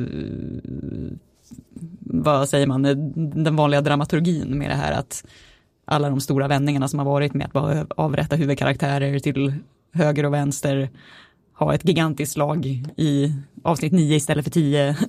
vad 1.99 2.49
säger 2.49 2.67
man, 2.67 2.85
eh, 2.85 2.95
den 3.15 3.55
vanliga 3.55 3.81
dramaturgin 3.81 4.57
med 4.57 4.69
det 4.69 4.75
här 4.75 4.91
att 4.91 5.25
alla 5.85 6.09
de 6.09 6.21
stora 6.21 6.47
vändningarna 6.47 6.87
som 6.87 6.99
har 6.99 7.05
varit 7.05 7.33
med 7.33 7.45
att 7.45 7.53
bara 7.53 7.85
avrätta 7.89 8.35
huvudkaraktärer 8.35 9.19
till 9.19 9.53
höger 9.93 10.25
och 10.25 10.33
vänster, 10.33 10.89
ha 11.53 11.73
ett 11.73 11.87
gigantiskt 11.87 12.33
slag 12.33 12.65
i 12.97 13.33
avsnitt 13.63 13.93
9 13.93 14.15
istället 14.15 14.43
för 14.43 14.51
10. 14.51 14.97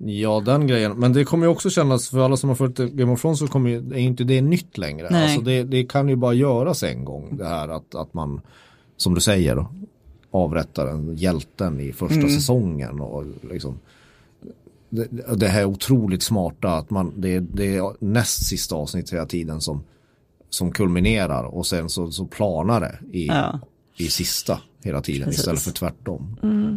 Ja, 0.00 0.40
den 0.40 0.66
grejen. 0.66 0.98
Men 0.98 1.12
det 1.12 1.24
kommer 1.24 1.46
ju 1.46 1.50
också 1.50 1.70
kännas, 1.70 2.08
för 2.10 2.18
alla 2.18 2.36
som 2.36 2.48
har 2.48 2.56
följt 2.56 2.78
Game 2.78 3.12
of 3.12 3.20
Thrones 3.20 3.38
så 3.38 3.46
kommer 3.46 3.70
ju, 3.70 3.76
är 3.76 3.98
inte 3.98 4.24
det 4.24 4.40
nytt 4.40 4.78
längre. 4.78 5.08
Nej. 5.10 5.22
Alltså 5.22 5.40
det, 5.40 5.62
det 5.62 5.84
kan 5.84 6.08
ju 6.08 6.16
bara 6.16 6.34
göras 6.34 6.82
en 6.82 7.04
gång. 7.04 7.36
Det 7.36 7.44
här 7.44 7.68
att, 7.68 7.94
att 7.94 8.14
man, 8.14 8.40
som 8.96 9.14
du 9.14 9.20
säger, 9.20 9.66
avrättar 10.30 10.86
en 10.86 11.16
hjälten 11.16 11.80
i 11.80 11.92
första 11.92 12.14
Mm. 12.14 12.28
säsongen. 12.30 13.00
Och 13.00 13.24
liksom, 13.50 13.78
det, 14.90 15.08
det 15.36 15.48
här 15.48 15.60
är 15.60 15.64
otroligt 15.64 16.22
smarta, 16.22 16.68
att 16.76 16.90
man, 16.90 17.12
det, 17.16 17.40
det 17.40 17.76
är 17.76 18.04
näst 18.04 18.46
sista 18.46 18.74
avsnitt 18.76 19.12
hela 19.12 19.26
tiden 19.26 19.60
som, 19.60 19.84
som 20.50 20.72
kulminerar 20.72 21.44
och 21.44 21.66
sen 21.66 21.88
så, 21.88 22.10
så 22.10 22.26
planar 22.26 22.80
det 22.80 23.18
i 23.18 23.26
Ja. 23.26 23.60
i 23.96 24.08
sista 24.08 24.60
hela 24.82 25.00
tiden 25.00 25.24
Precis. 25.24 25.38
istället 25.40 25.62
för 25.62 25.70
tvärtom. 25.70 26.36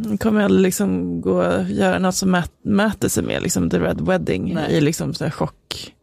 Det 0.09 0.17
kommer 0.17 0.41
aldrig 0.43 0.61
liksom 0.61 1.21
gå 1.21 1.41
att 1.41 1.69
göra 1.69 1.99
något 1.99 2.15
som 2.15 2.31
mät, 2.31 2.51
mäter 2.61 3.09
sig 3.09 3.23
med 3.23 3.41
liksom 3.43 3.69
The 3.69 3.79
Red 3.79 4.01
Wedding 4.01 4.53
Nej. 4.53 4.71
i 4.73 4.81
liksom 4.81 5.13
så 5.13 5.23
här 5.23 5.31
chock, 5.31 5.93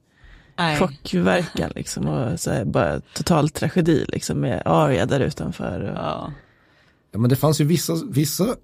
Nej. 0.58 0.78
chockverkan 0.78 1.70
liksom 1.74 2.06
och 2.06 2.40
så 2.40 2.50
här 2.50 2.64
bara 2.64 3.00
total 3.00 3.48
tragedi 3.48 4.04
liksom 4.08 4.40
med 4.40 4.62
Arya 4.64 5.06
där 5.06 5.20
utanför. 5.20 5.80
Och, 5.80 5.96
Ja. 5.98 6.32
Ja, 7.10 7.18
men 7.18 7.30
det 7.30 7.36
fanns 7.36 7.60
ju 7.60 7.64
vissa, 7.64 7.94
vissa, 8.10 8.56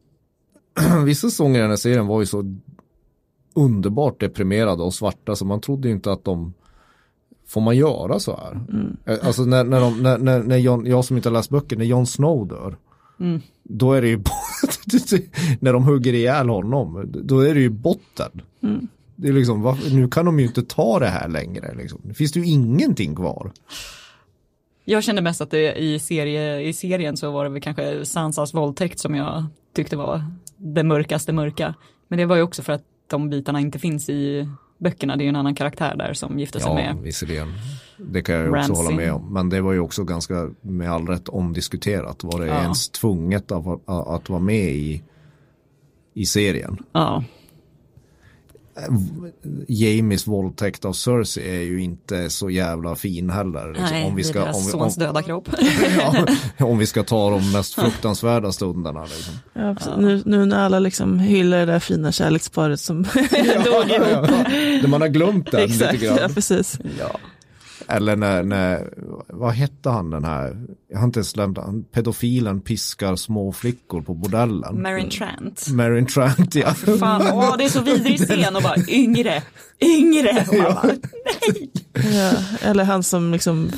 vissa 1.04 1.30
sånger 1.30 1.58
i 1.58 1.60
den 1.60 1.70
här 1.70 1.76
serien 1.76 2.06
var 2.06 2.20
ju 2.20 2.26
så 2.26 2.56
underbart 3.54 4.20
deprimerade 4.20 4.82
och 4.82 4.94
svarta 4.94 5.36
så 5.36 5.44
man 5.44 5.60
trodde 5.60 5.88
ju 5.88 5.94
inte 5.94 6.12
att 6.12 6.24
de 6.24 6.54
Får 7.46 7.60
man 7.60 7.76
göra 7.76 8.20
så 8.20 8.36
här? 8.36 8.60
Eh, 9.06 9.26
Alltså 9.26 9.44
när, 9.44 9.64
när, 9.64 9.80
de, 9.80 10.02
när, 10.02 10.18
när, 10.18 10.42
när 10.42 10.56
Jon, 10.56 10.86
jag 10.86 11.04
som 11.04 11.16
inte 11.16 11.28
har 11.28 11.34
läst 11.34 11.50
böcker, 11.50 11.76
när 11.76 11.84
Jon 11.84 12.06
Snow 12.06 12.48
dör 12.48 12.76
Då 13.62 13.92
är 13.92 14.02
det 14.02 14.08
ju 14.08 14.16
När 15.60 15.72
de 15.72 15.84
hugger 15.84 16.12
ihjäl 16.12 16.48
honom 16.48 17.10
Då 17.22 17.40
är 17.40 17.54
det 17.54 17.60
ju 17.60 17.68
botten. 17.70 18.42
Det 19.16 19.28
är 19.28 19.32
liksom, 19.32 19.76
nu 19.92 20.08
kan 20.08 20.24
de 20.24 20.40
ju 20.40 20.46
inte 20.46 20.62
ta 20.62 20.98
det 20.98 21.06
här 21.06 21.28
längre 21.28 21.74
liksom. 21.74 22.00
Nu 22.04 22.14
finns 22.14 22.32
det 22.32 22.40
ju 22.40 22.46
ingenting 22.46 23.14
kvar 23.14 23.52
Jag 24.84 25.04
kände 25.04 25.22
mest 25.22 25.40
att 25.40 25.50
det 25.50 25.72
i, 25.74 25.98
serie, 25.98 26.60
i 26.60 26.72
serien 26.72 27.16
så 27.16 27.30
var 27.30 27.44
det 27.44 27.50
väl 27.50 27.62
kanske 27.62 28.04
Sansas 28.04 28.54
våldtäkt 28.54 28.98
som 28.98 29.14
jag 29.14 29.44
tyckte 29.76 29.96
var 29.96 30.24
det 30.56 30.82
mörkaste 30.82 31.32
mörka. 31.32 31.74
Men 32.08 32.18
det 32.18 32.26
var 32.26 32.36
ju 32.36 32.42
också 32.42 32.62
för 32.62 32.72
att 32.72 32.82
de 33.10 33.30
bitarna 33.30 33.60
inte 33.60 33.78
finns 33.78 34.08
i 34.08 34.48
böckerna. 34.78 35.16
Det 35.16 35.22
är 35.22 35.24
ju 35.24 35.28
en 35.28 35.36
annan 35.36 35.54
karaktär 35.54 35.94
där 35.96 36.12
som 36.12 36.38
gifte 36.38 36.60
sig 36.60 36.68
Ja, 36.68 36.74
med. 36.74 36.96
visserligen. 37.02 37.48
Det 37.96 38.22
kan 38.22 38.34
jag 38.34 38.44
ju 38.44 38.50
också 38.50 38.72
hålla 38.72 38.90
med 38.96 39.12
om. 39.12 39.32
Men 39.32 39.48
det 39.48 39.60
var 39.60 39.72
ju 39.72 39.80
också 39.80 40.04
ganska 40.04 40.50
med 40.60 40.90
all 40.92 41.06
rätt 41.06 41.28
omdiskuterat. 41.28 42.24
Var 42.24 42.40
det 42.40 42.46
Ja. 42.46 42.62
ens 42.62 42.88
tvunget 42.88 43.52
att, 43.52 43.66
att, 43.66 44.08
att 44.08 44.28
vara 44.28 44.40
med 44.40 44.64
i, 44.70 45.02
i 46.14 46.26
serien? 46.26 46.78
Ja, 46.92 47.24
Jamies 49.68 50.26
våldtäkt 50.26 50.84
av 50.84 50.92
Cersei 50.92 51.56
är 51.56 51.62
ju 51.62 51.82
inte 51.82 52.30
så 52.30 52.50
jävla 52.50 52.96
fin 52.96 53.30
heller. 53.30 53.68
liksom. 53.68 53.88
nej, 53.90 54.06
om, 54.06 54.14
vi 54.14 54.24
ska, 54.24 54.38
det 54.38 54.44
är 54.44 54.44
deras 54.44 54.56
om, 54.56 54.64
vi, 54.64 54.70
sons 54.70 54.96
om, 54.96 55.02
döda 55.02 55.22
kropp. 55.22 55.48
ja, 56.56 56.66
om 56.66 56.78
vi 56.78 56.86
ska 56.86 57.02
ta 57.02 57.30
de 57.30 57.52
mest 57.52 57.74
fruktansvärda 57.74 58.52
stunderna. 58.52 59.04
Liksom. 59.04 59.34
Ja, 59.52 59.74
precis. 59.74 59.92
Nu, 59.98 60.22
nu 60.26 60.46
när 60.46 60.64
alla 60.64 60.78
liksom 60.78 61.18
hyllar 61.18 61.58
det 61.58 61.66
där 61.66 61.78
fina 61.78 62.12
kärleksparet 62.12 62.80
som 62.80 63.02
dog 63.64 63.90
ihop. 63.90 64.88
Man 64.88 65.00
har 65.00 65.08
glömt 65.08 65.50
den 65.50 65.60
Exakt, 65.60 65.92
lite 65.92 66.06
grann. 66.06 66.18
ja 66.20 66.28
precis. 66.28 66.78
ja. 66.98 67.18
Eller 67.88 68.16
när, 68.16 68.42
när, 68.42 68.88
vad 69.28 69.52
hette 69.52 69.90
han 69.90 70.10
den 70.10 70.24
här, 70.24 70.66
jag 70.90 70.98
har 70.98 71.04
inte 71.04 71.18
ens 71.18 71.32
glömt 71.32 71.58
han, 71.58 71.82
pedofilen 71.92 72.60
piskar 72.60 73.16
små 73.16 73.52
flickor 73.52 74.02
på 74.02 74.14
bordellen. 74.14 74.82
Marin 74.82 75.10
Trant. 75.10 75.66
Marin 75.70 76.06
Trant, 76.06 76.54
ja. 76.54 76.74
Fan, 76.74 77.22
åh, 77.32 77.54
det 77.58 77.64
är 77.64 77.68
så 77.68 77.80
vidrig 77.80 78.18
scen 78.18 78.56
och 78.56 78.62
bara 78.62 78.76
yngre, 78.88 79.42
yngre. 79.80 80.46
Och 80.48 80.54
man 80.56 80.64
bara, 80.64 80.82
nej. 81.24 81.70
Ja, 82.14 82.32
eller 82.62 82.84
han 82.84 83.02
som 83.02 83.32
liksom 83.32 83.68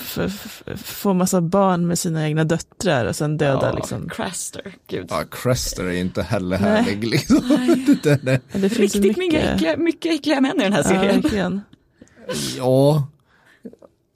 får 0.76 1.14
massa 1.14 1.40
barn 1.40 1.86
med 1.86 1.98
sina 1.98 2.24
egna 2.28 2.44
döttrar 2.44 3.04
och 3.06 3.16
sen 3.16 3.36
dödar 3.36 3.72
liksom. 3.72 4.08
Craster, 4.08 4.74
gud. 4.86 5.06
Ja, 5.10 5.24
Crester 5.30 5.84
är 5.84 5.92
inte 5.92 6.22
heller 6.22 6.58
Nej. 6.58 6.82
härlig 6.82 7.04
liksom. 7.10 7.40
Den 8.02 8.28
är- 8.28 8.40
Ja, 8.52 8.58
Det 8.58 8.68
finns 8.68 8.78
Riktigt 8.94 9.02
mycket 9.02 9.18
mycket. 9.18 9.54
äckliga, 9.54 9.76
mycket 9.76 10.14
äckliga 10.14 10.40
män 10.40 10.60
i 10.60 10.62
den 10.62 10.72
här 10.72 10.80
Ja, 10.82 10.88
serien. 10.88 11.20
verkligen. 11.20 11.60
Ja. 12.58 13.08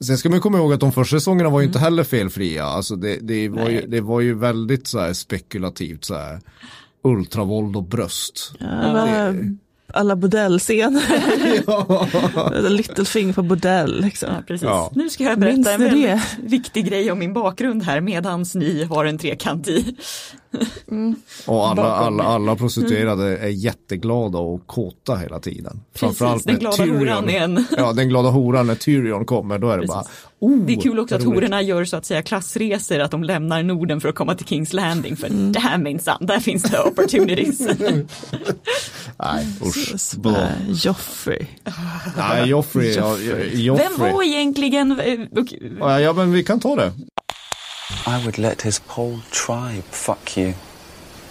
Sen 0.05 0.19
ska 0.19 0.31
man 0.31 0.41
komma 0.41 0.59
ihåg 0.59 0.73
att 0.73 0.81
de 0.81 0.93
första 0.93 1.17
säsongerna 1.17 1.51
var 1.51 1.61
ju 1.61 1.67
inte 1.67 1.79
heller 1.79 2.05
felfria. 2.05 2.65
Alltså 2.65 2.97
det, 2.97 3.19
det, 3.21 3.49
var, 3.49 3.69
ju, 3.69 3.87
det 3.87 4.01
var 4.01 4.21
ju 4.21 4.35
väldigt 4.35 4.87
så 4.87 4.99
här 4.99 5.13
spekulativt 5.13 6.05
så 6.05 6.15
här 6.15 6.41
ultravåld 7.05 7.77
och 7.77 7.85
bröst. 7.85 8.53
Ja, 8.59 8.67
det 8.67 8.93
var 8.93 9.57
alla 9.95 10.17
bordellscener. 10.17 11.03
Littlefinger 12.69 13.33
på 13.33 13.43
bordell 13.43 14.01
liksom. 14.01 14.29
Ja, 14.33 14.43
precis. 14.47 14.67
Ja. 14.67 14.91
Nu 14.95 15.11
ska 15.11 15.25
jag 15.25 15.39
Minns 15.39 15.65
berätta 15.67 15.85
en 15.85 15.95
ni 15.95 16.07
väldigt 16.07 16.23
viktig 16.45 16.87
grej 16.89 17.13
om 17.13 17.19
min 17.19 17.33
bakgrund 17.33 17.83
här 17.83 18.01
medans 18.01 18.55
ni 18.55 18.85
har 18.85 19.05
en 19.05 19.19
trekant 19.19 19.69
i. 19.69 19.97
Och 21.47 21.69
alla, 21.69 21.83
alla, 21.83 22.25
alla 22.25 22.57
prostituerade 22.57 23.37
är 23.39 23.49
jätteglada 23.49 24.39
och 24.39 24.67
kåta 24.67 25.17
hela 25.17 25.41
tiden. 25.41 25.81
Framförallt 25.95 26.45
den 26.47 26.59
glada 26.59 26.85
horan 26.85 27.29
är 27.29 27.41
en- 27.41 27.65
Ja, 27.77 27.93
den 27.93 28.09
glada 28.09 28.29
horan 28.29 28.67
när 28.67 28.75
Tyrion 28.75 29.25
kommer, 29.25 29.59
då 29.59 29.69
är 29.71 29.77
det 29.79 29.87
Precis. 29.87 29.95
bara 29.95 30.05
oh, 30.41 30.67
Det 30.67 30.73
är 30.73 30.81
kul 30.81 30.99
också 30.99 31.15
att 31.15 31.23
roligt. 31.25 31.35
hororna 31.35 31.63
gör 31.63 31.85
så 31.85 31.97
att 31.97 32.07
säga 32.07 32.23
klassresor, 32.23 32.99
att 32.99 33.11
de 33.11 33.25
lämnar 33.25 33.63
Norden 33.63 34.01
för 34.01 34.09
att 34.09 34.15
komma 34.15 34.35
till 34.35 34.47
Kings 34.47 34.73
Landing. 34.73 35.17
För 35.17 35.29
där 35.29 35.79
minsann, 35.79 36.27
där 36.27 36.39
finns 36.41 36.63
det 36.63 36.81
opportunities. 36.81 37.59
Nej, 39.25 39.47
usch. 39.63 40.01
Så 40.01 40.21
Bra. 40.21 40.33
bara, 40.33 40.49
Joffrey. 40.69 41.47
Nej, 42.17 42.49
Joffrey. 42.49 42.93
Ja, 42.95 43.19
Joffrey. 43.19 43.89
Vem 43.99 43.99
var 44.15 44.23
egentligen, 44.23 45.01
eh, 45.01 45.21
och- 45.39 45.53
Ja, 45.81 46.01
ja, 46.01 46.13
men 46.13 46.33
vi 46.33 46.45
kan 46.45 46.61
ta 46.61 46.77
det. 46.77 46.93
I 48.07 48.23
would 48.23 48.39
let 48.39 48.63
his 48.63 48.83
whole 48.87 49.19
tribe 49.47 49.83
fuck 49.91 50.39
you. 50.39 50.53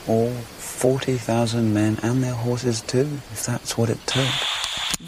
All 0.08 0.34
40,000 0.60 1.73
men 1.73 1.97
and 2.04 2.23
their 2.23 2.34
horses 2.34 2.82
too, 2.82 3.08
if 3.34 3.47
that's 3.47 3.78
what 3.78 3.89
it 3.89 4.06
took. 4.06 4.25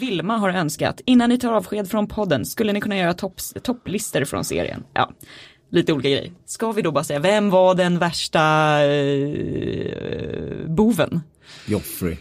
Vilma 0.00 0.36
har 0.36 0.50
önskat, 0.50 1.00
innan 1.06 1.28
ni 1.28 1.38
tar 1.38 1.52
avsked 1.52 1.90
från 1.90 2.06
podden, 2.08 2.46
skulle 2.46 2.72
ni 2.72 2.80
kunna 2.80 2.96
göra 2.96 3.14
topplistor 3.62 4.24
från 4.24 4.44
serien? 4.44 4.84
Ja, 4.94 5.10
lite 5.70 5.92
olika 5.92 6.08
grejer. 6.08 6.32
Ska 6.46 6.72
vi 6.72 6.82
då 6.82 6.92
bara 6.92 7.04
säga, 7.04 7.18
vem 7.20 7.50
var 7.50 7.74
den 7.74 7.98
värsta 7.98 8.40
eh, 8.84 10.66
boven? 10.68 11.20
Joffrey. 11.66 12.16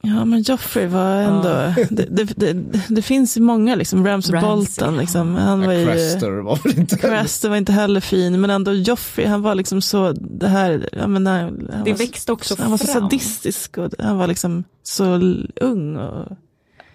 Ja 0.00 0.24
men 0.24 0.42
Joffrey 0.42 0.86
var 0.86 1.14
ändå, 1.16 1.48
det, 1.90 2.04
det, 2.04 2.24
det, 2.36 2.52
det 2.88 3.02
finns 3.02 3.36
ju 3.36 3.40
många 3.40 3.74
liksom, 3.74 4.06
Ramsay 4.06 4.34
Ramsay, 4.34 4.50
Bolton 4.56 4.96
liksom, 4.96 5.34
han 5.34 5.60
var 5.66 5.72
ju, 5.72 5.86
Crester 5.86 6.30
var 6.30 6.56
väl 6.64 6.78
inte 6.78 6.96
Craster 6.96 7.48
var 7.48 7.56
inte 7.56 7.72
heller 7.72 8.00
fin, 8.00 8.40
men 8.40 8.50
ändå 8.50 8.72
Joffrey, 8.72 9.26
han 9.26 9.42
var 9.42 9.54
liksom 9.54 9.80
så, 9.82 10.12
det 10.12 10.48
här, 10.48 10.88
jag 10.92 11.10
menar, 11.10 11.40
han 11.40 11.84
Det 11.84 11.90
var, 11.92 11.98
växte 11.98 12.32
också 12.32 12.56
han 12.58 12.70
var 12.70 12.78
så 12.78 12.86
fram. 12.86 13.02
sadistisk 13.02 13.78
och 13.78 13.92
han 13.98 14.18
var 14.18 14.26
liksom 14.26 14.64
så 14.82 15.04
ung 15.60 15.96
och, 15.96 16.26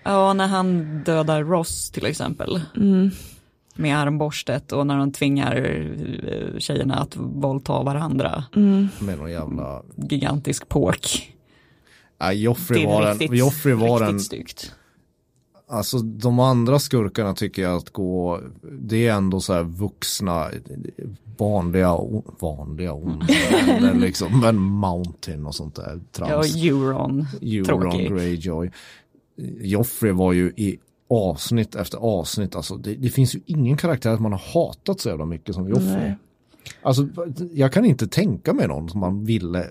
Ja, 0.04 0.34
när 0.34 0.48
han 0.48 1.00
dödar 1.06 1.44
Ross 1.44 1.92
till 1.92 2.06
exempel. 2.06 2.62
mm, 2.78 3.12
Med 3.76 3.98
armborstet 3.98 4.72
och 4.72 4.88
när 4.88 4.98
de 4.98 5.12
tvingar 5.12 5.56
eh, 6.28 6.60
tjejerna 6.60 6.96
att 6.96 7.16
våldta 7.18 7.84
varandra. 7.84 8.44
mm, 8.56 8.90
med 9.00 9.18
någon 9.18 9.32
jävla... 9.32 9.82
Gigantisk 9.96 10.70
pork. 10.70 11.30
Nej, 12.24 12.42
Joffrey 12.44 12.86
var 12.86 13.08
en, 13.08 13.18
riktigt, 13.20 13.40
Joffrey 13.40 13.74
var 13.74 14.00
riktigt 14.00 14.14
en, 14.14 14.20
styggt. 14.20 14.72
alltså 15.68 15.98
de 16.00 16.40
andra 16.40 16.80
skurkarna 16.80 17.34
tycker 17.34 17.62
jag 17.62 17.76
att 17.76 17.90
gå, 17.90 18.42
det 18.80 19.08
är 19.08 19.14
ändå 19.14 19.40
så 19.40 19.54
här 19.54 19.64
vuxna, 19.64 20.50
vanliga, 21.38 21.98
vanliga 22.40 22.94
onda 22.94 23.26
liksom, 23.94 24.40
men 24.40 24.56
Mountain 24.56 25.46
och 25.46 25.56
sånt 25.56 25.76
där 25.76 26.02
Ja, 26.14 26.28
trams. 26.28 26.56
Euron. 26.56 27.26
Euron 27.42 27.66
Tråkig. 27.66 28.10
Greyjoy. 28.12 28.72
Joffrey 29.62 30.12
var 30.12 30.34
ju 30.34 30.48
i 30.56 30.78
avsnitt 31.10 31.76
efter 31.76 31.98
avsnitt, 31.98 32.56
alltså 32.56 32.76
det, 32.78 32.96
det 32.96 33.10
finns 33.10 33.36
ju 33.36 33.40
ingen 33.46 33.78
karaktär 33.78 34.10
att 34.10 34.20
man 34.22 34.32
har 34.32 34.42
hatat 34.54 35.00
så 35.00 35.10
jävla 35.10 35.26
mycket 35.26 35.56
som 35.56 35.70
Joffrey. 35.70 35.96
nej. 35.96 36.16
Alltså 36.82 37.08
jag 37.54 37.74
kan 37.74 37.86
inte 37.86 38.08
tänka 38.08 38.54
mig 38.54 38.68
någon 38.68 38.90
som 38.90 39.00
man 39.00 39.26
ville 39.26 39.70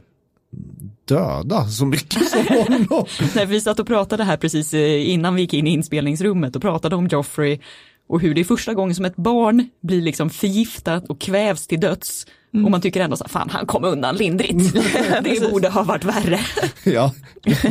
döda 1.05 1.67
så 1.69 1.87
mycket 1.87 2.29
som 2.31 2.47
honom. 2.57 3.07
Nej, 3.35 3.47
vi 3.47 3.61
satt 3.61 3.81
och 3.81 3.87
pratade 3.87 4.25
här 4.25 4.37
precis 4.37 4.75
eh, 4.75 5.11
innan 5.11 5.35
vi 5.35 5.43
gick 5.43 5.55
in 5.55 5.67
i 5.67 5.71
inspelningsrummet 5.71 6.57
och 6.57 6.63
pratade 6.63 6.97
om 6.97 7.07
Joffrey 7.07 7.59
och 8.09 8.21
hur 8.21 8.35
det 8.35 8.41
är 8.41 8.45
första 8.45 8.75
gången 8.75 8.95
som 8.95 9.05
ett 9.05 9.17
barn 9.17 9.69
blir 9.83 10.03
liksom 10.03 10.31
förgiftat 10.31 11.09
och 11.09 11.21
kvävs 11.21 11.67
till 11.67 11.81
döds. 11.81 12.27
Och 12.55 12.71
man 12.71 12.81
tycker 12.81 13.01
ändå 13.01 13.17
så 13.17 13.25
här, 13.25 13.29
fan 13.29 13.49
han 13.51 13.67
kom 13.67 13.85
undan 13.85 14.17
lindrigt. 14.17 14.75
det 15.25 15.51
borde 15.51 15.69
ha 15.69 15.83
varit 15.83 16.05
värre. 16.05 16.41
Ja, 16.85 17.13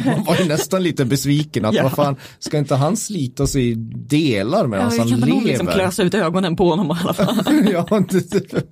man 0.06 0.24
var 0.24 0.36
ju 0.36 0.46
nästan 0.48 0.84
lite 0.84 1.06
besviken 1.06 1.66
att 1.66 1.74
Ja. 1.74 1.84
vad 1.84 1.92
fan, 1.92 2.16
ska 2.40 2.58
inte 2.58 2.76
han 2.76 2.98
slita 2.98 3.48
sig 3.48 3.72
i 3.72 3.76
delar 4.08 4.62
Ja, 4.62 4.68
medan 4.68 4.90
vi 4.92 4.98
han 5.00 5.10
kan 5.10 5.20
nog 5.20 5.30
lever? 5.30 5.48
liksom 5.48 5.68
klösa 5.68 6.04
ut 6.04 6.14
ögonen 6.14 6.56
på 6.56 6.70
honom 6.70 6.88
i 6.88 7.00
alla 7.04 7.14
fall. 7.14 7.36
ja, 7.72 7.86
det, 8.10 8.32
det, 8.32 8.64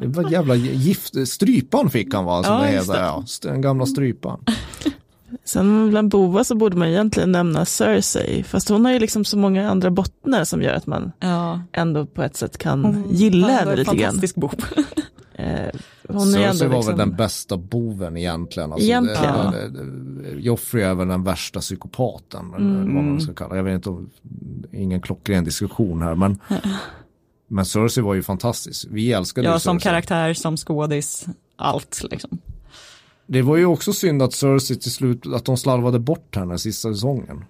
det 0.00 0.06
var 0.06 0.30
jävla 0.30 0.54
gift, 0.54 1.28
strypan 1.28 1.90
fick 1.90 2.14
han 2.14 2.24
va, 2.24 2.42
som 2.44 2.54
Ja, 2.54 2.60
det 2.60 2.66
heter, 2.68 2.94
ja, 3.00 3.24
den 3.42 3.60
gamla 3.60 3.86
strypan. 3.86 4.40
Sen 5.44 5.90
bland 5.90 6.10
Bova 6.10 6.44
så 6.44 6.54
borde 6.54 6.76
man 6.76 6.88
egentligen 6.88 7.32
nämna 7.32 7.64
Cersei, 7.64 8.42
fast 8.42 8.68
hon 8.68 8.84
har 8.84 8.92
ju 8.92 8.98
liksom 8.98 9.24
så 9.24 9.36
många 9.38 9.70
andra 9.70 9.90
bottnar 9.90 10.44
som 10.44 10.62
gör 10.62 10.74
att 10.74 10.86
man 10.86 11.12
Ja, 11.20 11.60
ändå 11.72 12.06
på 12.06 12.22
ett 12.22 12.36
sätt 12.36 12.58
kan 12.58 13.04
gilla 13.10 13.46
han 13.46 13.52
var 13.52 13.58
henne 13.58 13.70
en 13.72 13.78
lite 13.78 13.96
grann. 13.96 13.98
fantastisk 14.12 14.34
bov. 14.34 14.54
Eh, 15.34 15.80
hon 16.08 16.32
Cersei 16.32 16.68
var 16.68 16.76
liksom, 16.76 16.96
väl 16.96 17.08
den 17.08 17.16
bästa 17.16 17.56
boven 17.56 18.16
egentligen. 18.16 18.72
Alltså, 18.72 18.86
Egentligen. 18.88 19.50
Det, 19.52 20.40
Joffrey 20.40 20.82
är 20.82 20.94
väl 20.94 21.08
den 21.08 21.24
värsta 21.24 21.60
psykopaten, 21.60 22.54
Mm. 22.58 22.94
vad 22.94 23.04
man 23.04 23.20
ska 23.20 23.34
kalla. 23.34 23.56
Jag 23.56 23.62
vet 23.64 23.74
inte, 23.74 23.90
om- 23.90 24.10
ingen 24.72 25.00
klockren 25.00 25.44
diskussion 25.44 26.02
här, 26.02 26.14
men 26.14 26.38
Men 27.48 27.64
Cersei 27.64 28.02
var 28.02 28.14
ju 28.14 28.22
fantastisk. 28.22 28.86
Vi 28.90 29.12
älskade 29.12 29.46
ju 29.46 29.52
Ja, 29.52 29.58
som 29.58 29.76
Cersei. 29.80 29.90
karaktär, 29.90 30.34
som 30.34 30.56
skådis, 30.56 31.26
allt 31.56 32.02
liksom. 32.10 32.38
Det 33.26 33.42
var 33.42 33.56
ju 33.56 33.66
också 33.66 33.92
synd 33.92 34.22
att 34.22 34.32
Cersei 34.32 34.76
till 34.76 34.92
slut, 34.92 35.26
att 35.34 35.44
de 35.44 35.56
slarvade 35.56 35.98
bort 35.98 36.36
henne 36.36 36.58
sista 36.58 36.92
säsongen. 36.94 37.44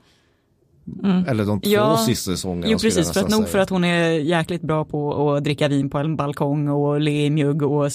Eller 1.26 1.44
de 1.44 1.60
två 1.60 1.70
Ja, 1.70 1.96
sista 1.96 2.30
säsongerna. 2.30 2.66
Jo 2.70 2.78
precis, 2.78 3.12
för 3.12 3.20
att 3.20 3.30
nog 3.30 3.48
för 3.48 3.58
att 3.58 3.70
hon 3.70 3.84
är 3.84 4.10
jäkligt 4.10 4.62
bra 4.62 4.84
på 4.84 5.32
att 5.32 5.44
dricka 5.44 5.68
vin 5.68 5.90
på 5.90 5.98
en 5.98 6.16
balkong 6.16 6.68
och 6.68 7.00
le 7.00 7.26
i 7.26 7.30
mjugg 7.30 7.62
och 7.62 7.92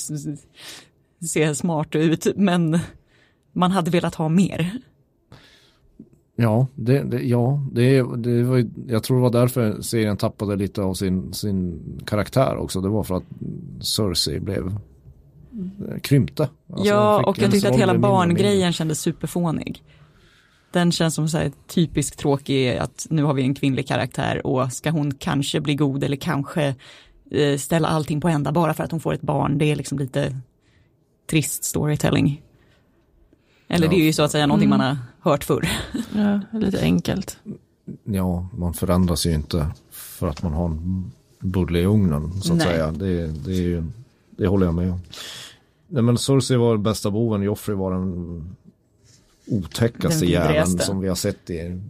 se 1.21 1.55
smart 1.55 1.95
ut, 1.95 2.27
men 2.35 2.79
man 3.53 3.71
hade 3.71 3.91
velat 3.91 4.15
ha 4.15 4.29
mer. 4.29 4.71
Ja, 6.39 6.67
det, 6.75 7.03
det, 7.03 7.21
ja 7.21 7.61
det, 7.71 8.17
det 8.17 8.43
var, 8.43 8.65
jag 8.87 9.03
tror 9.03 9.17
det 9.17 9.23
var 9.23 9.29
därför 9.29 9.81
serien 9.81 10.17
tappade 10.17 10.55
lite 10.55 10.81
av 10.81 10.93
sin, 10.93 11.33
sin 11.33 11.81
karaktär 12.05 12.57
också. 12.57 12.81
Det 12.81 12.89
var 12.89 13.03
för 13.03 13.15
att 13.15 13.23
Cersei 13.81 14.39
blev 14.39 14.67
eh, 14.67 15.99
krympte. 16.01 16.49
Alltså, 16.69 16.85
ja, 16.87 17.23
och 17.25 17.39
jag 17.39 17.51
tyckte 17.51 17.69
att 17.69 17.79
hela 17.79 17.97
barngrejen 17.97 18.73
kändes 18.73 18.99
superfånig. 18.99 19.83
Den 20.77 20.91
känns 20.91 21.15
som 21.15 21.29
så 21.29 21.37
här 21.37 21.51
typiskt 21.67 22.19
tråkig 22.19 22.77
att 22.77 23.07
nu 23.09 23.23
har 23.23 23.33
vi 23.33 23.41
en 23.41 23.55
kvinnlig 23.55 23.87
karaktär 23.87 24.47
och 24.47 24.73
ska 24.73 24.89
hon 24.89 25.13
kanske 25.13 25.61
bli 25.61 25.75
god 25.75 26.03
eller 26.03 26.17
kanske 26.17 26.75
eh, 27.31 27.57
ställa 27.57 27.87
allting 27.87 28.21
på 28.21 28.27
ända 28.27 28.51
bara 28.51 28.73
för 28.73 28.83
att 28.83 28.91
hon 28.91 28.99
får 28.99 29.13
ett 29.13 29.21
barn. 29.21 29.57
Det 29.57 29.65
är 29.71 29.75
liksom 29.75 29.99
lite 29.99 30.37
trist 31.29 31.63
storytelling. 31.63 32.41
Eller 33.67 33.85
Ja. 33.85 33.91
det 33.91 33.97
är 33.97 34.03
ju 34.05 34.13
så 34.13 34.23
att 34.23 34.31
säga 34.31 34.47
någonting 34.47 34.69
man 34.69 34.79
har 34.79 34.97
hört 35.19 35.43
förr. 35.43 35.69
Ja, 36.15 36.41
lite 36.59 36.81
enkelt. 36.81 37.37
Ja, 38.03 38.47
man 38.57 38.73
förändras 38.73 39.25
ju 39.25 39.33
inte 39.33 39.67
för 39.91 40.27
att 40.27 40.43
man 40.43 40.53
har 40.53 40.65
en 40.65 41.11
bulle 41.39 41.79
i 41.79 41.85
ugnen 41.85 42.41
så 42.41 42.51
att 42.53 42.57
Nej. 42.57 42.67
säga. 42.67 42.91
Det, 42.91 43.27
det, 43.27 43.51
är 43.51 43.61
ju, 43.61 43.83
det 44.29 44.47
håller 44.47 44.65
jag 44.65 44.75
med 44.75 44.91
om. 44.91 44.99
Nej 45.87 46.03
men 46.03 46.17
Cersei 46.17 46.57
var 46.57 46.77
bästa 46.77 47.11
boven, 47.11 47.41
Joffrey 47.41 47.75
var 47.77 47.91
den 47.91 48.55
otäckaste 49.47 50.25
jäveln 50.25 50.79
som 50.79 50.99
vi 50.99 51.07
har 51.07 51.15
sett 51.15 51.49
i, 51.49 51.81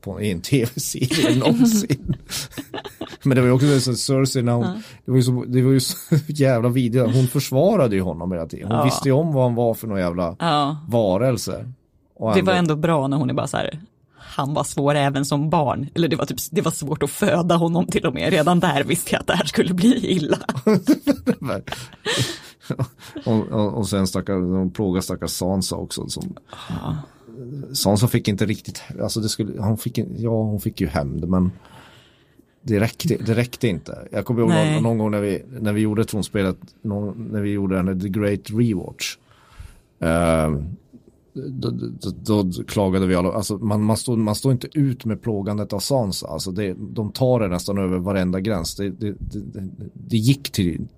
på, 0.00 0.20
i 0.20 0.30
en 0.30 0.40
tv-serie 0.40 1.36
någonsin. 1.38 2.16
men 3.22 3.34
det 3.36 3.40
var 3.40 3.48
ju 3.48 3.52
också 3.54 3.80
så 3.80 3.94
Cersei 3.94 4.42
när 4.42 4.52
hon, 4.52 4.82
det 5.04 5.10
var 5.10 5.16
ju 5.18 5.22
så, 5.22 5.44
det 5.48 5.62
var 5.62 5.72
ju 5.72 5.80
så 5.80 5.96
jävla 6.26 6.68
vidrigt, 6.68 7.14
hon 7.14 7.26
försvarade 7.28 7.96
ju 7.96 8.02
honom 8.02 8.32
hela 8.32 8.46
tiden. 8.46 8.68
Hon 8.68 8.76
Ja. 8.78 8.84
visste 8.84 9.08
ju 9.08 9.12
om 9.12 9.32
vad 9.32 9.42
han 9.44 9.54
var 9.54 9.74
för 9.74 9.86
någon 9.86 9.98
jävla 10.00 10.36
Ja, 10.38 10.76
varelse. 10.88 11.72
Och 12.16 12.34
det 12.34 12.42
var 12.42 12.52
ändå 12.52 12.76
bra 12.76 13.06
när 13.08 13.16
hon 13.16 13.30
är 13.30 13.34
bara 13.34 13.46
så 13.46 13.56
här, 13.56 13.80
han 14.16 14.54
var 14.54 14.64
svår 14.64 14.94
även 14.94 15.24
som 15.24 15.50
barn. 15.50 15.88
Eller 15.94 16.08
det 16.08 16.16
var, 16.16 16.24
typ, 16.26 16.38
det 16.50 16.60
var 16.60 16.72
svårt 16.72 17.02
att 17.02 17.10
föda 17.10 17.56
honom 17.56 17.86
till 17.86 18.06
och 18.06 18.14
med. 18.14 18.30
Redan 18.30 18.60
där 18.60 18.84
visste 18.84 19.12
jag 19.12 19.20
att 19.20 19.26
det 19.26 19.34
här 19.36 19.44
skulle 19.44 19.74
bli 19.74 20.06
illa. 20.10 20.38
och, 23.26 23.48
och, 23.48 23.74
och 23.74 23.88
sen 23.88 24.06
stackar, 24.06 24.34
de 24.34 24.70
plågar 24.70 25.00
stackars 25.00 25.30
Sansa 25.30 25.76
också. 25.76 26.08
Som, 26.08 26.36
Sansa 27.72 28.08
fick 28.08 28.28
inte 28.28 28.46
riktigt, 28.46 28.82
alltså 29.02 29.20
det 29.20 29.28
skulle, 29.28 29.62
hon 29.62 29.78
fick, 29.78 29.98
ja 29.98 30.42
hon 30.42 30.60
fick 30.60 30.80
ju 30.80 30.86
hämnd 30.86 31.28
men 31.28 31.50
det 32.62 32.80
räckte, 32.80 33.16
det 33.16 33.34
räckte 33.34 33.68
inte. 33.68 34.08
Jag 34.10 34.24
kommer 34.24 34.40
ihåg 34.40 34.50
någon, 34.50 34.82
någon 34.82 34.98
gång 34.98 35.10
när 35.10 35.20
vi, 35.20 35.42
när 35.60 35.72
vi 35.72 35.80
gjorde 35.80 36.04
tronspelet, 36.04 36.56
någon, 36.82 37.28
när 37.32 37.40
vi 37.40 37.50
gjorde 37.50 37.82
den 37.82 38.00
The 38.00 38.08
Great 38.08 38.50
Rewatch. 38.50 39.16
Uh, 40.02 40.62
då, 41.34 41.70
då, 42.24 42.42
då, 42.42 42.64
klagade 42.64 43.06
vi 43.06 43.14
alla, 43.14 43.32
alltså 43.32 43.58
man, 43.58 43.82
man, 43.82 43.96
står, 43.96 44.16
man 44.16 44.34
står 44.34 44.52
inte 44.52 44.68
ut 44.78 45.04
med 45.04 45.22
plågandet 45.22 45.72
av 45.72 45.78
Sansa, 45.78 46.28
alltså 46.28 46.50
det, 46.50 46.76
de 46.78 47.12
tar 47.12 47.40
det 47.40 47.48
nästan 47.48 47.78
över 47.78 47.98
varenda 47.98 48.40
gräns. 48.40 48.74
Det, 48.74 48.90
det, 48.90 49.14
det, 49.18 49.38
det, 49.38 49.68
det 49.92 50.16
gick 50.16 50.52
till 50.52 50.88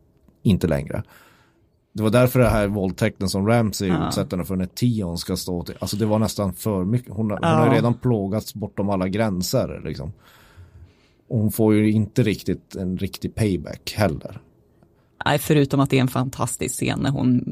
inte 0.42 0.66
längre. 0.66 1.03
Det 1.96 2.02
var 2.02 2.11
därför 2.11 2.40
det 2.40 2.48
här 2.48 2.66
våldtäkten 2.68 3.28
som 3.28 3.46
Ramsey 3.46 3.88
Ja. 3.88 4.09
utsätter 4.09 4.37
henne 4.37 4.44
för 4.46 4.57
när 4.57 4.66
Tion 4.66 5.18
ska 5.18 5.37
stå 5.37 5.62
till, 5.62 5.74
alltså 5.78 5.96
det 5.96 6.07
var 6.07 6.18
nästan 6.18 6.52
för 6.52 6.85
mycket, 6.85 7.12
hon, 7.12 7.30
hon 7.30 7.38
Ja. 7.42 7.48
har 7.48 7.66
ju 7.68 7.72
redan 7.74 7.94
plågats 7.94 8.54
bortom 8.54 8.90
alla 8.90 9.09
gränser 9.09 9.83
liksom. 9.85 10.12
Och 11.28 11.38
hon 11.38 11.52
får 11.52 11.74
ju 11.74 11.92
inte 11.92 12.22
riktigt 12.22 12.76
en 12.76 12.98
riktig 12.98 13.35
payback 13.35 13.94
heller. 13.96 14.40
Nej, 15.24 15.38
förutom 15.38 15.80
att 15.80 15.90
det 15.90 15.96
är 15.96 16.00
en 16.00 16.09
fantastisk 16.09 16.74
scen 16.74 16.98
när 17.02 17.11
hon 17.11 17.44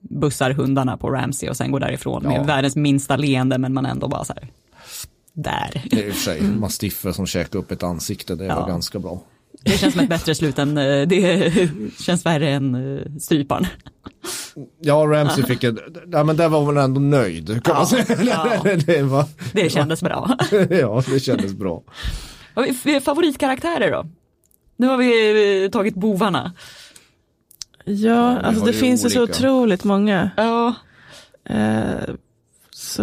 bussar 0.00 0.50
hundarna 0.50 0.96
på 0.96 1.10
Ramsey 1.10 1.48
och 1.50 1.56
sen 1.56 1.70
går 1.72 1.80
därifrån 1.80 2.20
Ja. 2.24 2.30
med 2.30 2.46
världens 2.46 2.76
minsta 2.76 3.16
leende 3.16 3.58
men 3.58 3.74
man 3.74 3.86
ändå 3.86 4.08
bara 4.08 4.24
så 4.24 4.32
här, 4.32 4.50
där. 5.32 5.84
Det 5.90 5.96
är 6.02 6.06
i 6.06 6.10
och 6.10 6.14
för 6.14 6.20
sig 6.20 6.42
mastiffer 6.42 7.12
som 7.12 7.26
käkar 7.26 7.58
upp 7.58 7.70
ett 7.70 7.82
ansikte, 7.82 8.34
det 8.34 8.44
Ja. 8.44 8.60
var 8.60 8.68
ganska 8.68 8.98
bra. 8.98 9.20
Det 9.68 9.78
känns 9.78 9.94
som 9.94 10.02
ett 10.02 10.08
bättre 10.08 10.34
slut 10.34 10.58
än, 10.58 10.78
eh, 10.78 11.08
det 11.08 11.52
känns 12.00 12.26
värre 12.26 12.48
än 12.50 12.74
eh, 12.98 13.02
stryparen. 13.20 13.66
Ja, 14.80 14.94
Ramsey 14.94 15.44
fick 15.44 15.64
en, 15.64 15.78
ja 16.12 16.24
men 16.24 16.36
där 16.36 16.48
var 16.48 16.60
hon 16.60 16.76
ändå 16.76 17.00
nöjd 17.00 17.46
kan 17.46 17.60
Ja, 17.64 17.74
man 17.74 17.86
säga. 17.86 18.22
ja. 18.64 18.76
det, 18.86 19.02
var, 19.02 19.24
Det 19.52 19.70
kändes 19.70 20.02
bra. 20.02 20.36
ja, 20.70 21.02
det 21.10 21.20
kändes 21.20 21.52
bra. 21.54 21.82
Favoritkaraktärer 23.04 23.90
då? 23.92 24.06
Nu 24.76 24.86
har 24.86 24.96
vi 24.96 25.64
eh, 25.64 25.70
tagit 25.70 25.94
bovarna. 25.94 26.52
Ja, 27.84 28.38
alltså 28.38 28.64
det 28.64 28.70
ju 28.72 28.78
finns 28.78 29.04
ju 29.04 29.10
så 29.10 29.22
olika. 29.22 29.32
otroligt 29.32 29.84
många. 29.84 30.30
Ja, 30.36 30.74
Eh, 31.50 32.14
så 32.70 33.02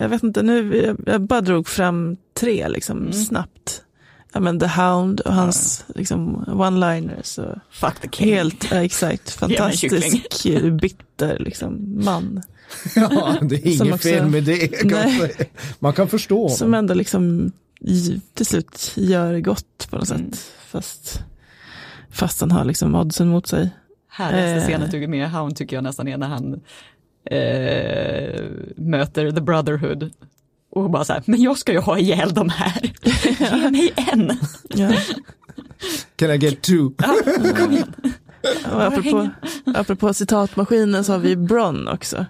jag 0.00 0.08
vet 0.08 0.22
inte, 0.22 0.42
nu 0.42 0.76
jag, 0.86 0.96
jag 1.06 1.20
bara 1.20 1.40
drog 1.40 1.68
fram 1.68 2.16
tre 2.34 2.68
liksom 2.68 2.98
Mm. 2.98 3.12
snabbt. 3.12 3.82
Ja 4.36 4.40
men 4.40 4.60
The 4.60 4.66
Hound 4.66 5.20
och 5.20 5.34
hans 5.34 5.84
liksom 5.94 6.44
one-liners. 6.46 7.38
Och 7.38 7.58
fuck 7.70 8.00
the 8.00 8.08
king. 8.12 8.28
helt, 8.34 8.68
ja, 8.70 8.84
exakt, 8.84 9.30
fantastisk 9.38 10.46
bitter 10.80 11.38
liksom 11.38 12.04
man. 12.04 12.42
Ja, 12.96 13.36
det 13.42 13.66
är 13.66 13.70
Som 13.76 13.86
inget 13.86 13.94
också- 13.94 14.08
fel 14.08 14.26
med 14.26 14.44
det. 14.44 14.68
Kan 14.68 14.90
man, 15.18 15.28
man 15.78 15.92
kan 15.92 16.08
förstå 16.08 16.48
Som 16.48 16.64
honom. 16.66 16.78
ändå 16.78 16.94
liksom 16.94 17.52
till 18.34 18.46
slut 18.46 18.92
gör 18.96 19.40
gott 19.40 19.86
på 19.90 19.96
något 19.96 20.10
Mm. 20.10 20.32
sätt. 20.32 20.40
Fast, 20.68 21.20
fast 22.10 22.40
han 22.40 22.50
har 22.50 22.64
liksom 22.64 22.94
oddsen 22.94 23.28
mot 23.28 23.46
sig. 23.46 23.70
Härligaste 24.08 24.54
Eh. 24.56 24.62
scenen 24.62 24.90
tycker 24.90 25.08
med 25.08 25.30
Hound 25.30 25.56
tycker 25.56 25.76
jag 25.76 25.82
nästan 25.84 26.08
är 26.08 26.16
när 26.16 26.28
han 26.28 26.60
eh, 27.30 28.44
möter 28.76 29.30
The 29.30 29.40
Brotherhood. 29.40 30.10
Och 30.76 30.90
bara 30.90 31.04
så 31.04 31.12
här, 31.12 31.22
men 31.26 31.42
jag 31.42 31.58
ska 31.58 31.72
ju 31.72 31.78
ha 31.78 31.98
ihjäl 31.98 32.34
de 32.34 32.48
här. 32.48 32.92
Ge 33.60 33.70
mig 33.70 33.92
en. 34.12 34.32
Ja. 34.68 34.92
Can 36.16 36.30
I 36.30 36.36
get 36.36 36.62
two? 36.62 36.72
Kom 37.56 37.72
igen. 37.72 37.92
Och 38.72 38.82
apropå, 38.82 39.28
apropå 39.74 40.14
citatmaskinen 40.14 41.04
så 41.04 41.12
har 41.12 41.18
vi 41.18 41.36
Bron 41.36 41.88
också. 41.88 42.26